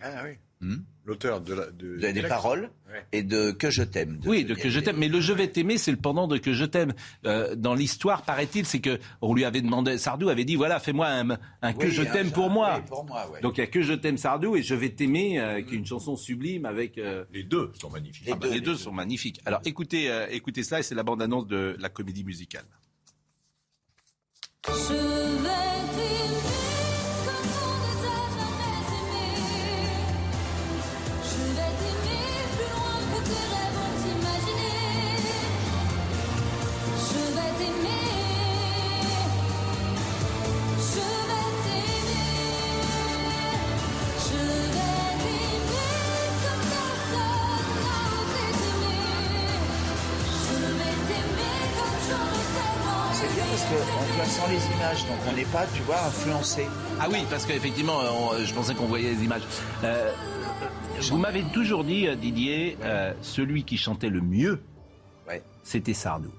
Ah 0.00 0.22
oui. 0.24 0.36
Hmm. 0.60 0.76
L'auteur 1.04 1.42
de, 1.42 1.52
la, 1.52 1.66
de, 1.70 1.96
des 2.12 2.22
paroles 2.22 2.70
Ouais. 2.90 3.04
et 3.12 3.22
de 3.22 3.50
Que 3.50 3.68
je 3.70 3.82
t'aime. 3.82 4.18
de 4.20 4.28
Oui, 4.28 4.44
de 4.44 4.54
que 4.54 4.70
je 4.70 4.80
t'aime. 4.80 4.96
Mais 4.96 5.08
le 5.08 5.20
je 5.20 5.32
vais 5.34 5.48
t'aimer, 5.48 5.76
c'est 5.76 5.90
le 5.90 5.98
pendant 5.98 6.26
de 6.28 6.38
que 6.38 6.54
je 6.54 6.64
t'aime. 6.64 6.94
Euh, 7.26 7.54
dans 7.56 7.74
l'histoire, 7.74 8.22
paraît-il, 8.22 8.64
c'est 8.64 8.80
que 8.80 8.98
on 9.20 9.34
lui 9.34 9.44
avait 9.44 9.60
demandé, 9.60 9.98
Sardou 9.98 10.28
avait 10.30 10.44
dit, 10.46 10.54
voilà, 10.56 10.78
fais-moi 10.80 11.08
un, 11.08 11.30
un 11.60 11.72
que 11.74 11.86
Oui, 11.86 11.90
je 11.90 12.02
t'aime 12.04 12.30
pour 12.30 12.48
moi. 12.48 12.76
oui, 12.78 12.84
pour 12.88 13.04
moi, 13.04 13.28
ouais. 13.30 13.40
Donc 13.42 13.58
il 13.58 13.60
y 13.60 13.64
a 13.64 13.66
que 13.66 13.82
je 13.82 13.92
t'aime 13.92 14.16
Sardou 14.16 14.56
et 14.56 14.62
je 14.62 14.74
vais 14.74 14.90
t'aimer, 14.90 15.38
euh, 15.40 15.60
qui 15.60 15.74
est 15.74 15.78
une 15.78 15.84
chanson 15.86 16.16
sublime 16.16 16.64
avec. 16.64 16.96
euh, 16.96 17.24
Les 17.32 17.42
deux 17.42 17.70
sont 17.78 17.90
magnifiques. 17.90 18.28
ah 18.32 18.36
bah, 18.36 18.46
les 18.50 18.60
deux 18.60 18.76
sont 18.76 18.92
magnifiques. 18.92 19.40
Alors 19.44 19.60
écoutez, 19.66 20.08
euh, 20.10 20.26
écoutez 20.30 20.62
cela 20.62 20.80
et 20.80 20.82
c'est 20.84 20.94
la 20.94 21.02
bande-annonce 21.02 21.46
de 21.48 21.76
la 21.78 21.88
comédie 21.90 22.24
musicale. 22.24 22.64
Je 24.68 25.33
parce 53.54 53.66
qu'on 53.66 54.14
voit 54.16 54.24
sans 54.24 54.48
les 54.48 54.56
images, 54.76 55.06
donc 55.06 55.16
on 55.30 55.36
n'est 55.36 55.44
pas, 55.44 55.64
tu 55.72 55.82
vois, 55.82 56.00
influencé. 56.06 56.66
Ah 57.00 57.06
oui, 57.10 57.18
parce 57.30 57.46
qu'effectivement, 57.46 58.00
euh, 58.00 58.08
on- 58.10 58.44
je 58.44 58.52
pensais 58.52 58.74
qu'on 58.74 58.86
voyait 58.86 59.12
les 59.14 59.22
images. 59.22 59.42
Euh, 59.84 60.10
vous 61.10 61.18
m'avez 61.18 61.44
toujours 61.52 61.84
dit, 61.84 62.08
euh, 62.08 62.16
Didier, 62.16 62.76
euh, 62.82 63.12
celui 63.22 63.62
qui 63.62 63.76
chantait 63.76 64.08
le 64.10 64.20
mieux, 64.20 64.60
c'était 65.62 65.94
Sardou. 65.94 66.30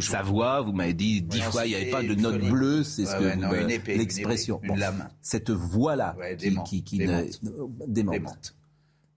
Sa 0.00 0.22
voix, 0.22 0.60
vous 0.62 0.72
m'avez 0.72 0.94
dit 0.94 1.22
dix 1.22 1.38
Ouais, 1.38 1.44
fois, 1.52 1.64
il 1.66 1.70
n'y 1.70 1.74
avait 1.76 1.90
pas 1.90 2.02
de 2.02 2.14
note 2.14 2.34
folie. 2.38 2.50
bleue, 2.50 2.82
c'est 2.82 3.06
ce 3.06 3.16
que 3.16 3.92
l'expression. 3.92 4.60
Cette 5.22 5.50
voix-là, 5.50 6.16
qui, 6.38 6.44
démente, 6.50 6.66
qui, 6.66 6.82
qui 6.82 6.98
démente. 6.98 7.42
ne- 7.42 7.50
démente. 7.86 8.12
Démente. 8.14 8.56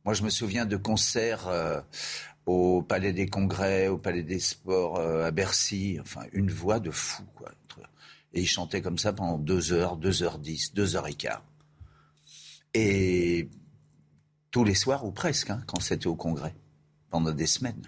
Moi, 0.06 0.14
je 0.14 0.24
me 0.24 0.30
souviens 0.30 0.66
de 0.66 0.78
concerts 0.78 1.48
euh, 1.50 1.82
au 2.48 2.82
Palais 2.82 3.12
des 3.14 3.28
Congrès, 3.28 3.90
au 3.90 3.98
Palais 3.98 4.24
des 4.24 4.40
Sports, 4.40 4.98
euh, 4.98 5.28
à 5.28 5.32
Bercy. 5.32 5.98
Enfin, 6.02 6.22
une 6.32 6.50
voix 6.50 6.80
de 6.80 6.90
fou, 6.90 7.24
quoi. 7.36 7.50
Et 8.34 8.42
il 8.42 8.48
chantait 8.48 8.82
comme 8.82 8.98
ça 8.98 9.14
pendant 9.14 9.38
deux 9.38 9.74
heures, 9.74 9.98
deux 9.98 10.24
heures 10.24 10.40
dix, 10.40 10.74
deux 10.74 10.96
heures 10.96 11.08
et 11.08 11.14
quart. 11.14 11.44
Et 12.74 13.50
tous 14.52 14.64
les 14.64 14.76
soirs, 14.76 15.06
ou 15.06 15.12
presque, 15.12 15.50
hein, 15.50 15.62
quand 15.68 15.82
c'était 15.82 16.08
au 16.08 16.16
Congrès, 16.16 16.56
pendant 17.10 17.32
des 17.32 17.48
semaines. 17.48 17.82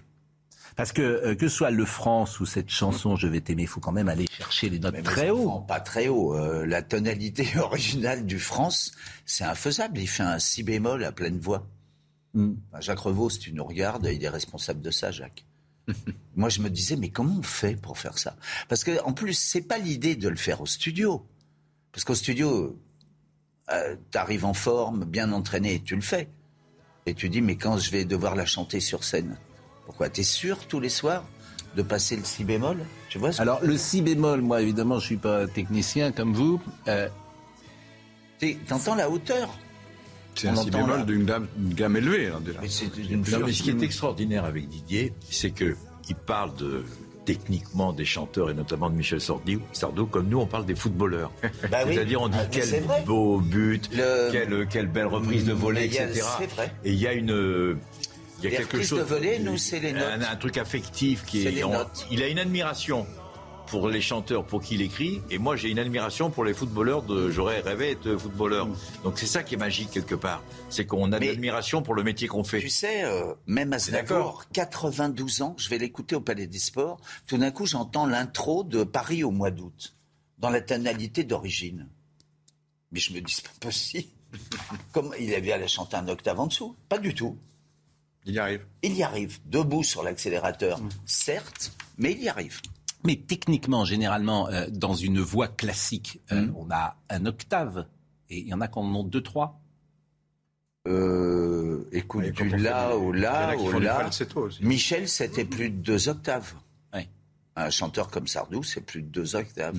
Parce 0.76 0.92
que 0.92 1.02
euh, 1.02 1.34
que 1.34 1.48
ce 1.48 1.56
soit 1.56 1.70
le 1.70 1.84
France 1.84 2.40
ou 2.40 2.46
cette 2.46 2.70
chanson 2.70 3.16
Je 3.16 3.26
vais 3.26 3.40
t'aimer, 3.40 3.62
il 3.62 3.68
faut 3.68 3.80
quand 3.80 3.92
même 3.92 4.08
aller 4.08 4.26
chercher 4.30 4.68
les 4.70 4.78
notes 4.78 4.94
Mais 4.94 5.02
très 5.02 5.30
haut. 5.30 5.48
enfants, 5.48 5.60
Pas 5.62 5.80
très 5.80 6.08
haut. 6.08 6.34
Euh, 6.34 6.64
la 6.66 6.82
tonalité 6.82 7.46
originale 7.58 8.24
du 8.26 8.38
France, 8.38 8.92
c'est 9.26 9.44
infaisable. 9.44 9.98
Il 9.98 10.06
fait 10.08 10.22
un 10.22 10.38
si 10.38 10.62
bémol 10.62 11.04
à 11.04 11.12
pleine 11.12 11.38
voix. 11.38 11.66
Mm. 12.34 12.52
Enfin, 12.70 12.80
Jacques 12.80 13.00
Revaux, 13.00 13.30
si 13.30 13.38
tu 13.38 13.52
nous 13.52 13.64
regardes, 13.64 14.08
il 14.12 14.22
est 14.22 14.28
responsable 14.28 14.80
de 14.80 14.90
ça, 14.90 15.10
Jacques. 15.10 15.44
Moi, 16.36 16.48
je 16.48 16.60
me 16.60 16.70
disais, 16.70 16.96
mais 16.96 17.10
comment 17.10 17.36
on 17.38 17.42
fait 17.42 17.76
pour 17.80 17.98
faire 17.98 18.18
ça? 18.18 18.36
Parce 18.68 18.84
que 18.84 19.02
en 19.04 19.12
plus, 19.12 19.34
c'est 19.34 19.62
pas 19.62 19.78
l'idée 19.78 20.16
de 20.16 20.28
le 20.28 20.36
faire 20.36 20.60
au 20.60 20.66
studio. 20.66 21.26
Parce 21.92 22.04
qu'au 22.04 22.14
studio, 22.14 22.78
euh, 23.70 23.96
t'arrives 24.10 24.44
en 24.44 24.54
forme, 24.54 25.04
bien 25.04 25.32
entraîné, 25.32 25.74
et 25.74 25.80
tu 25.80 25.96
le 25.96 26.02
fais. 26.02 26.28
Et 27.06 27.14
tu 27.14 27.28
dis, 27.28 27.40
mais 27.40 27.56
quand 27.56 27.78
je 27.78 27.90
vais 27.90 28.04
devoir 28.04 28.36
la 28.36 28.46
chanter 28.46 28.80
sur 28.80 29.04
scène, 29.04 29.36
pourquoi? 29.86 30.08
T'es 30.08 30.22
sûr 30.22 30.66
tous 30.68 30.78
les 30.78 30.88
soirs 30.88 31.24
de 31.76 31.82
passer 31.82 32.16
le 32.16 32.24
si 32.24 32.44
bémol? 32.44 32.78
Tu 33.08 33.18
vois 33.18 33.32
ce 33.32 33.42
Alors 33.42 33.60
le 33.62 33.76
si 33.76 34.02
bémol, 34.02 34.40
moi 34.40 34.62
évidemment, 34.62 34.98
je 34.98 35.06
suis 35.06 35.16
pas 35.16 35.46
technicien 35.48 36.12
comme 36.12 36.32
vous. 36.32 36.60
Euh, 36.86 37.08
T'entends 38.68 38.94
la 38.94 39.10
hauteur? 39.10 39.58
C'est 40.34 40.48
On 40.48 40.52
un 40.52 40.56
si 40.56 40.70
bémol 40.70 41.04
d'une 41.06 41.24
gamme, 41.24 41.48
une 41.58 41.74
gamme 41.74 41.96
élevée, 41.96 42.28
hein, 42.28 42.40
déjà. 42.44 42.60
Mais 42.62 42.68
c'est 42.68 42.86
Non, 42.86 43.44
mais 43.46 43.52
ce 43.52 43.62
qui 43.62 43.70
est 43.70 43.82
extraordinaire 43.82 44.44
avec 44.44 44.68
Didier, 44.68 45.12
c'est 45.28 45.50
que 45.50 45.76
il 46.08 46.14
parle 46.14 46.54
de 46.56 46.84
techniquement 47.26 47.92
des 47.92 48.04
chanteurs 48.06 48.50
et 48.50 48.54
notamment 48.54 48.88
de 48.90 48.94
Michel 48.96 49.20
Sardou, 49.20 49.60
Sardou 49.72 50.06
comme 50.06 50.28
nous 50.28 50.38
on 50.40 50.46
parle 50.46 50.64
des 50.66 50.74
footballeurs. 50.74 51.30
Bah 51.70 51.78
oui. 51.86 51.94
C'est-à-dire 51.94 52.22
on 52.22 52.28
dit 52.28 52.38
Ah, 52.40 52.46
quel 52.50 52.82
beau 53.06 53.38
but, 53.40 53.88
Le- 53.94 54.30
quelle, 54.32 54.66
quelle 54.68 54.86
belle 54.86 55.06
reprise 55.06 55.44
de 55.44 55.52
volée, 55.52 55.84
etc. 55.84 56.22
vrai. 56.56 56.72
Et 56.84 56.90
il 56.92 56.98
y 56.98 57.06
a 57.06 57.12
une 57.12 57.76
il 58.42 58.44
y 58.44 58.46
a 58.46 58.50
Les 58.50 58.56
quelque 58.56 58.82
chose 58.82 59.00
de 59.00 59.04
volée, 59.04 59.38
nous, 59.38 59.58
c'est 59.58 59.80
les 59.80 59.92
notes. 59.92 60.02
Un, 60.02 60.32
un 60.32 60.36
truc 60.36 60.56
affectif 60.56 61.24
qui 61.26 61.46
est 61.46 61.50
les 61.50 61.62
on- 61.62 61.72
notes. 61.72 62.06
il 62.10 62.22
a 62.22 62.28
une 62.28 62.38
admiration 62.38 63.06
pour 63.70 63.88
les 63.88 64.00
chanteurs 64.00 64.44
pour 64.44 64.60
qui 64.62 64.74
il 64.74 64.82
écrit 64.82 65.22
et 65.30 65.38
moi 65.38 65.56
j'ai 65.56 65.68
une 65.68 65.78
admiration 65.78 66.30
pour 66.30 66.44
les 66.44 66.52
footballeurs 66.54 67.02
de 67.02 67.30
j'aurais 67.30 67.60
rêvé 67.60 67.92
être 67.92 68.16
footballeur. 68.16 68.66
Mm. 68.66 68.76
Donc 69.04 69.18
c'est 69.18 69.26
ça 69.26 69.42
qui 69.42 69.54
est 69.54 69.58
magique 69.58 69.90
quelque 69.90 70.16
part, 70.16 70.42
c'est 70.68 70.86
qu'on 70.86 71.12
a 71.12 71.18
de 71.18 71.26
l'admiration 71.26 71.82
pour 71.82 71.94
le 71.94 72.02
métier 72.02 72.26
qu'on 72.26 72.44
fait. 72.44 72.60
Tu 72.60 72.68
sais, 72.68 73.04
euh, 73.04 73.34
même 73.46 73.72
Aznavour, 73.72 74.44
92 74.52 75.42
ans, 75.42 75.54
je 75.56 75.68
vais 75.68 75.78
l'écouter 75.78 76.16
au 76.16 76.20
Palais 76.20 76.46
des 76.46 76.58
Sports. 76.58 77.00
Tout 77.26 77.38
d'un 77.38 77.50
coup, 77.50 77.66
j'entends 77.66 78.06
l'intro 78.06 78.64
de 78.64 78.82
Paris 78.82 79.22
au 79.22 79.30
mois 79.30 79.50
d'août, 79.50 79.94
dans 80.38 80.50
la 80.50 80.60
tonalité 80.60 81.24
d'origine. 81.24 81.88
Mais 82.90 82.98
je 82.98 83.12
me 83.12 83.20
dis, 83.20 83.32
c'est 83.32 83.44
pas 83.44 83.68
possible. 83.68 84.08
Comme 84.92 85.14
il 85.18 85.34
avait 85.34 85.52
à 85.52 85.58
la 85.58 85.68
chanter 85.68 85.96
un 85.96 86.08
octave 86.08 86.40
en 86.40 86.46
dessous. 86.46 86.76
Pas 86.88 86.98
du 86.98 87.14
tout. 87.14 87.38
Il 88.26 88.34
y 88.34 88.38
arrive. 88.38 88.66
Il 88.82 88.94
y 88.94 89.02
arrive. 89.02 89.38
Debout 89.46 89.82
sur 89.82 90.02
l'accélérateur, 90.02 90.80
certes, 91.06 91.72
mais 91.98 92.12
il 92.12 92.22
y 92.22 92.28
arrive. 92.28 92.60
Mais 93.04 93.16
techniquement, 93.16 93.84
généralement, 93.84 94.48
euh, 94.48 94.66
dans 94.70 94.94
une 94.94 95.20
voix 95.20 95.48
classique, 95.48 96.20
euh, 96.32 96.46
Hmm. 96.46 96.52
on 96.56 96.70
a 96.70 96.96
un 97.08 97.26
octave. 97.26 97.86
Et 98.28 98.38
il 98.40 98.48
y 98.48 98.54
en 98.54 98.60
a 98.60 98.68
qui 98.68 98.78
en 98.78 99.02
deux, 99.04 99.22
trois. 99.22 99.60
Euh, 100.88 101.84
écoute, 101.92 102.24
quand 102.36 102.44
du 102.44 102.50
des- 102.90 102.96
au 102.96 103.12
là 103.12 103.54
au 103.56 103.70
aussi. 104.42 104.64
Michel, 104.64 105.08
c'était 105.08 105.44
plus 105.44 105.70
de 105.70 105.76
deux 105.76 106.08
octaves. 106.08 106.54
Un 107.56 107.68
chanteur 107.68 108.08
comme 108.08 108.28
Sardou, 108.28 108.62
c'est 108.62 108.80
plus 108.80 109.02
de 109.02 109.08
deux 109.08 109.34
octaves. 109.36 109.76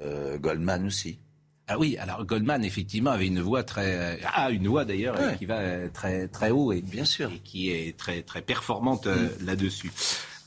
Euh, 0.00 0.38
Goldman 0.38 0.86
aussi. 0.86 1.18
Ah 1.66 1.76
oui, 1.78 1.98
alors 1.98 2.24
Goldman, 2.24 2.64
effectivement, 2.64 3.10
avait 3.10 3.26
une 3.26 3.40
voix 3.40 3.62
très... 3.64 4.20
Ah, 4.32 4.48
une 4.50 4.68
voix 4.68 4.84
d'ailleurs, 4.84 5.16
euh, 5.18 5.30
Ouais. 5.32 5.36
qui 5.36 5.44
va 5.44 5.58
euh, 5.58 5.88
très, 5.92 6.28
très 6.28 6.50
haut 6.50 6.72
et, 6.72 6.80
Bien 6.80 7.04
sûr. 7.04 7.30
et 7.32 7.40
qui 7.40 7.70
est 7.70 7.96
très, 7.98 8.22
très 8.22 8.42
performante 8.42 9.06
euh, 9.08 9.28
là-dessus. 9.44 9.90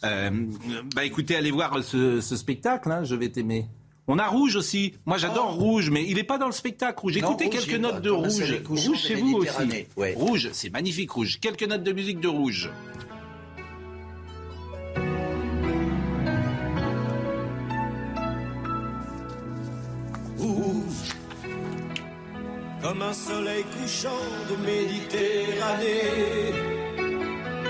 Euh, 0.06 0.30
bah 0.96 1.04
écoutez, 1.06 1.36
allez 1.36 1.52
voir 1.52 1.84
ce, 1.84 2.22
ce 2.22 2.36
spectacle, 2.36 2.92
hein, 2.92 3.04
Je 3.04 3.16
vais 3.16 3.30
t'aimer. 3.30 3.66
On 4.08 4.20
a 4.20 4.28
Rouge 4.28 4.56
aussi. 4.56 4.94
Moi, 5.06 5.18
j'adore 5.18 5.56
Rouge, 5.56 5.90
mais 5.90 6.06
il 6.08 6.16
n'est 6.16 6.24
pas 6.24 6.38
dans 6.38 6.46
le 6.46 6.52
spectacle 6.52 7.00
Rouge. 7.00 7.18
Non, 7.18 7.30
Écoutez 7.30 7.46
Rouge, 7.46 7.66
quelques 7.66 7.80
notes 7.80 8.02
de 8.02 8.10
Rouge. 8.12 8.62
Rouge 8.68 8.98
chez 9.00 9.16
vous 9.16 9.38
aussi. 9.38 9.88
Ouais. 9.98 10.14
Rouge, 10.16 10.50
c'est 10.54 10.70
magnifique, 10.70 11.10
Rouge. 11.12 11.40
Quelques 11.42 11.64
notes 11.64 11.84
de 11.84 11.92
musique 11.92 12.20
de 12.20 12.28
Rouge. 12.28 12.70
rouge, 20.38 21.16
comme 22.82 23.02
un 23.02 23.14
soleil 23.14 23.64
couchant 23.64 24.10
de 24.50 24.56
Méditerranée. 24.66 26.54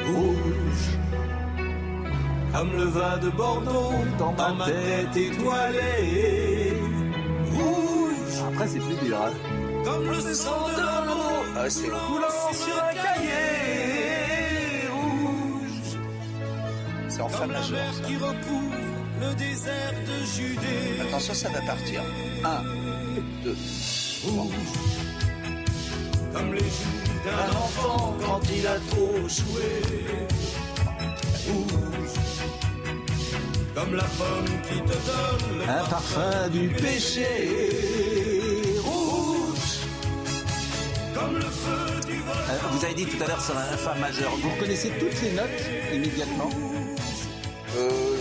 rouge. 0.08 1.05
Comme 2.56 2.72
le 2.72 2.86
vin 2.86 3.18
de 3.18 3.30
Bordeaux 3.32 3.92
dans 4.18 4.32
ma, 4.32 4.66
tête 4.66 5.18
étoilée. 5.18 6.72
Rouge. 7.52 8.38
Après, 8.48 8.68
c'est 8.68 8.80
plus 8.80 8.96
dur. 9.06 9.18
Hein. 9.22 9.34
Comme 9.84 10.08
le 10.08 10.22
sang 10.22 10.70
de 10.70 11.08
l'eau 11.08 11.44
Ah, 11.58 11.70
c'est 11.70 11.90
coulant 11.90 12.54
sur 12.54 12.76
un 12.78 12.94
cahier. 12.94 14.88
Rouge. 14.90 16.00
c'est 17.10 17.22
en 17.22 17.28
fa 17.28 17.40
Comme 17.40 17.52
la 17.52 17.60
qui 17.60 18.16
recouvre 18.16 18.76
le 19.20 19.36
désert 19.36 19.94
de 20.08 20.26
Judée. 20.26 21.02
Attention, 21.02 21.34
ça 21.34 21.50
va 21.50 21.60
partir. 21.60 22.02
Un, 22.46 22.64
deux. 23.44 23.58
Rouge. 24.24 24.54
Comme 26.34 26.54
les 26.54 26.60
joues 26.60 27.04
d'un 27.26 27.52
enfant 27.58 28.16
quand 28.26 28.42
il 28.58 28.66
a 28.66 28.80
trop 28.90 29.28
joué. 29.28 30.16
Rouge. 31.50 32.35
Comme 33.76 33.96
la 33.96 34.04
pomme 34.04 34.46
qui 34.70 34.80
te 34.82 34.94
donne 34.94 35.58
le 35.60 35.64
Un 35.70 35.84
parfum 35.86 36.50
du 36.50 36.70
péché. 36.70 37.28
Rouge. 38.80 39.80
Comme 41.14 41.36
le 41.36 41.42
feu 41.42 42.00
du 42.08 42.18
volcan. 42.20 42.42
Euh, 42.50 42.58
Vous 42.72 42.86
avez 42.86 42.94
dit 42.94 43.06
tout 43.06 43.22
à 43.22 43.28
l'heure 43.28 43.42
sur 43.42 43.58
un 43.58 43.78
fa 43.78 43.96
majeur. 43.96 44.32
Vous 44.38 44.50
reconnaissez 44.52 44.92
toutes 45.00 45.22
les 45.22 45.34
notes 45.34 45.50
immédiatement? 45.94 46.50
Euh, 47.78 48.16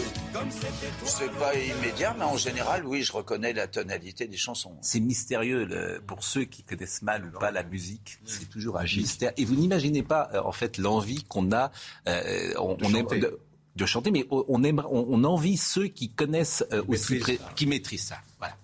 c'est 1.04 1.30
pas 1.38 1.54
immédiat, 1.54 2.14
mais 2.18 2.24
en 2.24 2.36
général, 2.36 2.84
oui, 2.84 3.02
je 3.02 3.12
reconnais 3.12 3.52
la 3.52 3.66
tonalité 3.68 4.26
des 4.26 4.36
chansons. 4.36 4.72
C'est 4.82 4.98
mystérieux 5.00 5.64
le- 5.64 6.02
pour 6.04 6.24
ceux 6.24 6.44
qui 6.44 6.64
connaissent 6.64 7.02
mal 7.02 7.24
ou 7.34 7.38
pas 7.38 7.52
la 7.52 7.62
musique. 7.62 8.18
C'est 8.26 8.50
toujours 8.50 8.78
un 8.78 8.82
mystère. 8.82 9.32
Et 9.36 9.44
vous 9.44 9.54
n'imaginez 9.54 10.02
pas 10.02 10.28
euh, 10.34 10.42
en 10.42 10.50
fait 10.52 10.76
l'envie 10.76 11.22
qu'on 11.24 11.52
a. 11.52 11.70
euh, 12.08 12.52
on, 12.58 12.76
on 12.82 12.90
de, 12.90 13.38
de 13.76 13.86
chanter, 13.86 14.10
mais 14.10 14.26
on, 14.30 14.62
aime, 14.64 14.82
on, 14.90 15.06
on 15.08 15.24
envie 15.24 15.56
ceux 15.56 15.88
qui 15.88 16.10
connaissent 16.10 16.64
euh, 16.72 16.82
aussi, 16.88 17.20
qui 17.56 17.66
maîtrisent 17.66 18.04
ça. 18.06 18.18
Voilà. 18.38 18.54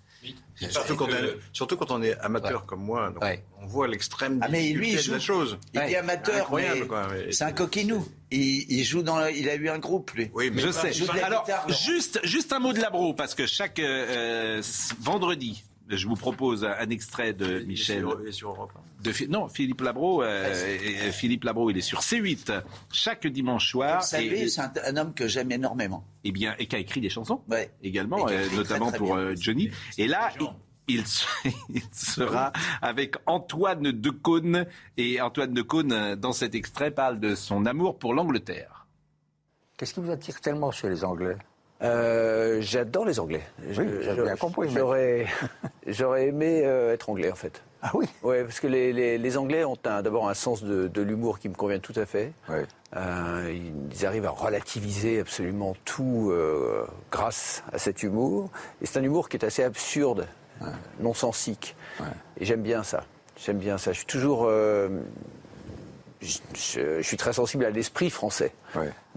Surtout 0.70 0.95
quand, 0.95 1.07
on 1.07 1.24
est, 1.24 1.37
surtout 1.55 1.77
quand 1.78 1.91
on 1.91 2.03
est 2.03 2.19
amateur 2.19 2.66
comme 2.66 2.82
moi, 2.85 3.11
donc 3.11 3.24
on 3.62 3.66
voit 3.66 3.89
l'extrême 3.89 4.41
Ah, 4.43 4.49
mais 4.51 4.69
lui, 4.74 4.91
il 4.91 4.97
difficulté 4.97 5.03
joue. 5.03 5.11
de 5.11 5.15
la 5.16 5.20
chose. 5.20 5.59
Il 5.73 5.81
est 5.81 5.97
amateur, 5.97 6.55
mais 6.55 6.81
quoi, 6.87 7.09
mais- 7.11 7.32
c'est 7.32 7.45
un 7.45 7.53
coquinou. 7.53 8.07
Il, 8.31 8.70
il 8.70 8.85
joue 8.85 9.03
dans, 9.03 9.16
la- 9.19 9.31
il 9.31 9.49
a 9.49 9.55
eu 9.55 9.70
un 9.70 9.78
groupe, 9.78 10.11
lui. 10.11 10.31
Oui, 10.35 10.51
mais 10.53 10.61
Je 10.61 10.70
sais. 10.70 10.93
Alors, 11.23 11.45
guitare, 11.45 11.66
juste, 11.70 12.20
juste 12.24 12.53
un 12.53 12.59
mot 12.59 12.74
de 12.74 12.78
Labro, 12.81 13.15
parce 13.15 13.35
que 13.35 13.47
chaque 13.47 13.78
euh, 13.78 14.61
vendredi, 15.01 15.65
je 15.97 16.07
vous 16.09 16.15
propose 16.15 16.65
un, 16.65 16.75
un 16.79 16.91
extrait 16.91 17.33
de 17.33 17.61
Michel. 17.61 18.05
il 18.23 18.29
est 18.29 18.33
sur 18.33 18.51
Europe 18.51 18.73
De, 19.03 19.12
Phi- 19.12 19.29
non, 19.29 19.49
Philippe 19.49 19.81
Labro. 19.81 20.23
euh, 20.23 20.77
et 20.83 21.11
Philippe 21.12 21.45
Labro, 21.45 21.71
il 21.71 21.79
est 21.79 21.83
sur 21.83 22.01
C8 22.01 22.62
chaque 22.93 23.27
dimanche 23.27 23.71
soir. 23.71 24.01
Vous 24.01 24.07
savez, 24.07 24.43
et, 24.43 24.49
c'est 24.49 24.61
un, 24.61 24.73
un 24.87 24.97
homme 24.97 25.15
que 25.15 25.27
j'aime 25.29 25.51
énormément. 25.53 26.05
et 26.25 26.33
bien, 26.33 26.55
et 26.59 26.67
qui 26.67 26.77
a 26.77 26.79
écrit 26.79 27.01
des 27.01 27.11
chansons 27.11 27.41
également, 27.83 28.29
euh, 28.29 28.47
notamment 28.55 28.87
très, 28.89 28.99
très 28.99 28.99
pour 28.99 29.17
bien. 29.17 29.25
euh, 29.25 29.37
Johnny. 29.37 29.71
Et 29.99 30.07
là, 30.09 30.31
il, 30.89 30.97
il 30.99 31.07
se- 31.07 31.27
il 31.69 31.83
sera 31.93 32.53
avec 32.83 33.17
Antoine 33.27 33.93
Decaune. 33.93 34.67
Et 34.97 35.21
Antoine 35.21 35.55
Decaune, 35.55 36.15
dans 36.17 36.33
cet 36.33 36.55
extrait, 36.55 36.91
parle 36.91 37.21
de 37.21 37.35
son 37.35 37.65
amour 37.67 37.99
pour 37.99 38.15
l'Angleterre. 38.15 38.87
Qu'est-ce 39.77 39.95
qui 39.95 40.01
vous 40.01 40.11
attire 40.11 40.41
tellement 40.41 40.71
chez 40.71 40.89
les 40.91 41.05
Anglais? 41.05 41.37
Euh, 41.82 42.59
J'adore 42.61 43.05
les 43.07 43.19
Anglais. 43.20 43.43
Mais- 44.74 45.27
J'aurais, 45.86 46.27
aimé 46.27 46.62
euh, 46.65 46.93
être 46.93 47.09
anglais 47.09 47.31
en 47.32 47.36
fait. 47.36 47.62
Ah 47.82 47.93
oui? 47.94 48.07
Ouais, 48.23 48.44
parce 48.44 48.61
que 48.61 48.66
les, 48.66 48.93
les- 48.93 49.16
les 49.16 49.36
Anglais 49.39 49.65
ont 49.65 49.77
d'abord 49.82 50.28
un 50.28 50.35
sens 50.35 50.62
de, 50.62 50.86
de 50.89 51.01
l'humour 51.02 51.39
qui 51.39 51.48
me 51.48 51.55
convient 51.55 51.78
tout 51.78 51.94
à 51.97 52.05
fait. 52.05 52.32
Euh, 52.97 53.57
ils 53.94 54.05
arrivent 54.05 54.27
à 54.27 54.31
relativiser 54.31 55.20
absolument 55.20 55.74
tout 55.86 56.31
grâce 57.11 57.62
à 57.73 57.78
cet 57.78 58.02
humour. 58.02 58.51
Et 58.82 58.86
c'est 58.86 58.98
un 58.98 59.02
humour 59.02 59.28
qui 59.31 59.39
est 59.39 59.44
assez 59.44 59.62
absurde, 59.65 60.27
non 61.01 61.15
sensique. 61.15 61.74
Et 62.39 62.44
j'aime 62.44 62.62
bien 62.62 62.82
ça. 62.82 63.05
J'aime 63.43 63.57
bien 63.59 63.78
ça. 63.78 63.93
Je 63.93 63.98
suis 63.98 64.07
toujours. 64.07 64.47
Je, 66.23 66.39
je- 66.55 66.97
je 66.99 67.03
suis 67.07 67.17
très 67.17 67.33
sensible 67.33 67.65
à 67.65 67.71
l'esprit 67.71 68.11
français. 68.11 68.53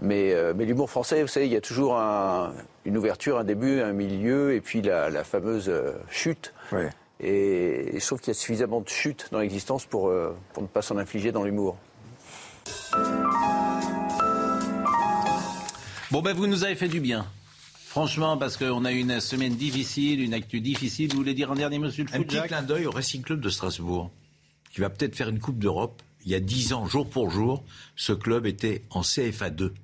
Mais, 0.00 0.32
euh, 0.32 0.52
mais 0.56 0.64
l'humour 0.64 0.90
français, 0.90 1.22
vous 1.22 1.28
savez, 1.28 1.46
il 1.46 1.52
y 1.52 1.56
a 1.56 1.60
toujours 1.60 1.98
un- 1.98 2.52
une 2.84 2.96
ouverture, 2.96 3.38
un 3.38 3.44
début, 3.44 3.80
un 3.80 3.92
milieu, 3.92 4.54
et 4.54 4.60
puis 4.60 4.82
la, 4.82 5.10
la 5.10 5.24
fameuse 5.24 5.68
euh, 5.68 5.92
chute. 6.10 6.52
Et, 7.20 7.96
et 7.96 8.00
je 8.00 8.06
trouve 8.06 8.18
qu'il 8.20 8.28
y 8.28 8.36
a 8.36 8.38
suffisamment 8.38 8.80
de 8.80 8.88
chute 8.88 9.28
dans 9.32 9.38
l'existence 9.38 9.86
pour, 9.86 10.08
euh, 10.08 10.36
pour 10.52 10.62
ne 10.62 10.68
pas 10.68 10.82
s'en 10.82 10.96
infliger 10.98 11.30
dans 11.32 11.44
l'humour. 11.44 11.76
Bon, 16.10 16.22
ben, 16.22 16.34
vous 16.34 16.46
nous 16.46 16.64
avez 16.64 16.74
fait 16.76 16.88
du 16.88 17.00
bien. 17.00 17.26
Franchement, 17.86 18.36
parce 18.36 18.56
qu'on 18.56 18.84
a 18.84 18.92
eu 18.92 18.98
une 18.98 19.20
semaine 19.20 19.54
difficile, 19.54 20.20
une 20.20 20.34
actu 20.34 20.60
difficile. 20.60 21.10
Vous 21.12 21.16
voulez 21.18 21.34
dire 21.34 21.50
un 21.52 21.54
dernier 21.54 21.78
monsieur 21.78 22.04
le 22.04 22.14
Un 22.14 22.22
petit 22.22 22.36
Jacques 22.36 22.48
clin 22.48 22.62
d'œil 22.62 22.86
au 22.86 22.90
Racing 22.90 23.22
Club 23.22 23.40
de 23.40 23.48
Strasbourg, 23.48 24.10
qui 24.72 24.80
va 24.80 24.90
peut-être 24.90 25.14
faire 25.16 25.28
une 25.28 25.38
Coupe 25.40 25.58
d'Europe. 25.58 26.02
Il 26.24 26.32
y 26.32 26.34
a 26.34 26.40
dix 26.40 26.72
ans, 26.72 26.86
jour 26.86 27.08
pour 27.08 27.30
jour, 27.30 27.64
ce 27.96 28.12
club 28.12 28.46
était 28.46 28.82
en 28.90 29.02
CFA 29.02 29.50
2, 29.50 29.74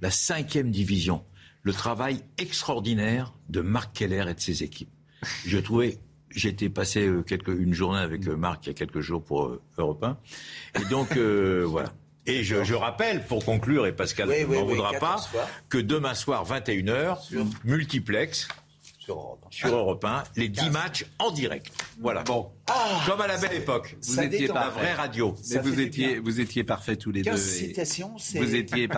la 0.00 0.10
cinquième 0.10 0.70
division. 0.70 1.24
Le 1.62 1.72
travail 1.72 2.22
extraordinaire 2.38 3.32
de 3.50 3.60
Marc 3.60 3.92
Keller 3.92 4.24
et 4.30 4.34
de 4.34 4.40
ses 4.40 4.62
équipes. 4.62 4.88
Je 5.44 5.58
trouvais, 5.58 5.98
j'ai 6.30 6.48
été 6.48 6.70
passé 6.70 7.06
euh, 7.06 7.22
quelques, 7.22 7.48
une 7.48 7.74
journée 7.74 7.98
avec 8.00 8.26
euh, 8.26 8.34
Marc 8.34 8.64
il 8.64 8.68
y 8.68 8.70
a 8.70 8.74
quelques 8.74 9.00
jours 9.00 9.22
pour 9.22 9.44
euh, 9.44 9.60
Europe 9.76 10.02
1. 10.02 10.16
Et 10.80 10.84
donc, 10.86 11.16
euh, 11.18 11.64
voilà. 11.68 11.92
Et 12.24 12.44
je, 12.44 12.64
je 12.64 12.74
rappelle, 12.74 13.26
pour 13.26 13.44
conclure, 13.44 13.86
et 13.86 13.92
Pascal 13.92 14.28
ne 14.28 14.32
oui, 14.34 14.44
m'en 14.44 14.62
oui, 14.62 14.74
voudra 14.74 14.92
14 14.92 15.00
pas, 15.00 15.28
fois. 15.28 15.48
que 15.68 15.76
demain 15.78 16.14
soir, 16.14 16.46
21h, 16.46 17.18
multiplex, 17.64 18.48
Sur 18.98 19.16
Europe. 19.16 19.46
sur 19.50 19.74
Europe 19.74 20.04
1, 20.04 20.24
les 20.36 20.48
10 20.48 20.70
matchs 20.70 21.04
en 21.18 21.30
direct. 21.30 21.72
Voilà. 22.00 22.22
Bon. 22.24 22.50
Comme 23.06 23.20
à 23.20 23.26
la 23.26 23.38
belle 23.38 23.54
époque. 23.54 23.96
Vous 24.02 24.20
étiez 24.20 24.46
la 24.48 24.54
parfait. 24.54 24.80
vraie 24.80 24.94
radio. 24.94 25.34
Mais 25.50 25.58
vous 25.58 25.80
étiez, 25.80 26.18
vous 26.18 26.40
étiez 26.40 26.64
parfaits 26.64 26.98
tous 26.98 27.10
les 27.12 27.22
15 27.22 27.34
deux. 27.34 27.40
c'est- 27.40 27.72
Vous 28.40 28.54
étiez 28.54 28.84
êtes- 28.84 28.90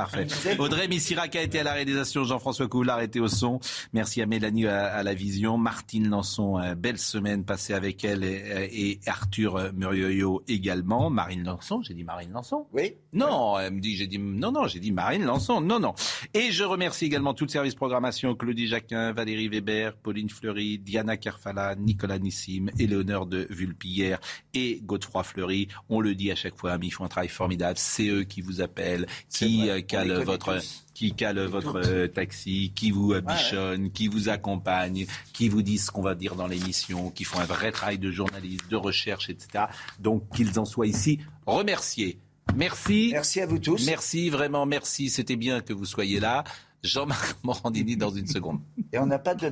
Audrey 0.59 0.89
Missirac 0.89 1.35
a 1.37 1.43
été 1.43 1.61
à 1.61 1.63
la 1.63 1.73
réalisation, 1.73 2.25
Jean-François 2.25 2.69
Coulard 2.69 3.01
était 3.01 3.21
au 3.21 3.29
son. 3.29 3.61
Merci 3.93 4.21
à 4.23 4.27
Mélanie 4.27 4.67
à, 4.67 4.87
à 4.87 5.03
la 5.03 5.15
vision. 5.15 5.57
Martine 5.59 6.09
Lançon, 6.09 6.59
euh, 6.59 6.75
belle 6.75 6.99
semaine 6.99 7.45
passée 7.45 7.75
avec 7.75 8.05
elle 8.05 8.25
et, 8.25 8.43
euh, 8.47 8.67
et 8.71 9.01
Arthur 9.07 9.57
euh, 9.57 9.71
Murioyo 9.75 10.43
également. 10.49 11.11
Marine 11.11 11.45
Lançon, 11.45 11.83
j'ai 11.83 11.95
dit 11.95 12.05
Marine 12.05 12.33
Lançon 12.33 12.67
Oui. 12.73 12.95
Non, 13.13 13.59
elle 13.59 13.75
me 13.75 13.81
dit, 13.81 13.97
j'ai 13.97 14.07
dit, 14.07 14.19
non, 14.19 14.53
non, 14.53 14.67
j'ai 14.67 14.81
dit 14.81 14.93
Marine 14.93 15.25
Lançon. 15.25 15.61
Non, 15.61 15.79
non. 15.81 15.95
Et 16.35 16.51
je 16.51 16.65
remercie 16.65 17.05
également 17.07 17.35
tout 17.35 17.45
le 17.45 17.51
service 17.51 17.75
programmation, 17.75 18.35
Claudie 18.35 18.67
Jacquin, 18.69 19.13
Valérie 19.13 19.49
Weber, 19.49 19.95
Pauline 19.97 20.31
Fleury, 20.31 20.79
Diana 20.79 21.17
Kerfala, 21.17 21.75
Nicolas 21.77 22.19
Nissim, 22.19 22.67
Éléonore 22.79 23.27
de 23.27 23.47
Vulpillère 23.65 24.21
et 24.55 24.81
Godefroy 24.83 25.23
Fleury. 25.23 25.69
On 25.89 26.01
le 26.01 26.15
dit 26.15 26.31
à 26.31 26.35
chaque 26.35 26.57
fois, 26.57 26.79
mais 26.79 26.87
ils 26.87 26.91
font 26.91 27.05
un 27.05 27.09
travail 27.09 27.29
formidable. 27.29 27.79
C'est 27.79 28.09
eux 28.09 28.25
qui 28.25 28.41
vous 28.41 28.61
appellent, 28.61 29.07
qui 29.31 29.71
euh, 29.71 29.77
les 29.77 29.83
calent 29.83 30.23
votre, 30.25 30.57
tous. 30.57 30.85
qui 30.95 31.15
calent 31.15 31.45
votre 31.47 31.81
euh, 31.85 32.09
taxi, 32.09 32.73
qui 32.75 32.91
vous 32.91 33.15
bichonnent, 33.21 33.91
qui 33.91 34.09
vous 34.09 34.29
accompagnent, 34.29 35.07
qui 35.33 35.49
vous 35.49 35.63
disent 35.63 35.87
ce 35.87 35.91
qu'on 35.91 36.03
va 36.03 36.15
dire 36.15 36.35
dans 36.35 36.47
l'émission, 36.47 37.11
qui 37.11 37.25
font 37.25 37.41
un 37.41 37.47
vrai 37.47 37.73
travail 37.73 37.99
de 37.99 38.11
journaliste, 38.11 38.69
de 38.69 38.77
recherche, 38.77 39.31
etc. 39.31 39.67
Donc 39.99 40.29
qu'ils 40.35 40.59
en 40.59 40.65
soient 40.65 40.87
ici 40.87 41.19
remerciés. 41.47 42.19
Merci. 42.57 43.11
Merci 43.13 43.41
à 43.41 43.47
vous 43.47 43.59
tous. 43.59 43.87
Merci, 43.87 44.31
vraiment 44.31 44.67
merci. 44.67 45.09
C'était 45.09 45.37
bien 45.37 45.61
que 45.61 45.73
vous 45.73 45.87
soyez 45.87 46.21
là. 46.21 46.45
Jean-Marc 46.83 47.37
Morandini 47.45 47.97
dans 47.97 48.11
une 48.11 48.27
seconde. 48.27 48.61
Et 48.93 48.99
on 48.99 49.07
n'a 49.07 49.19
pas 49.19 49.35
de 49.35 49.52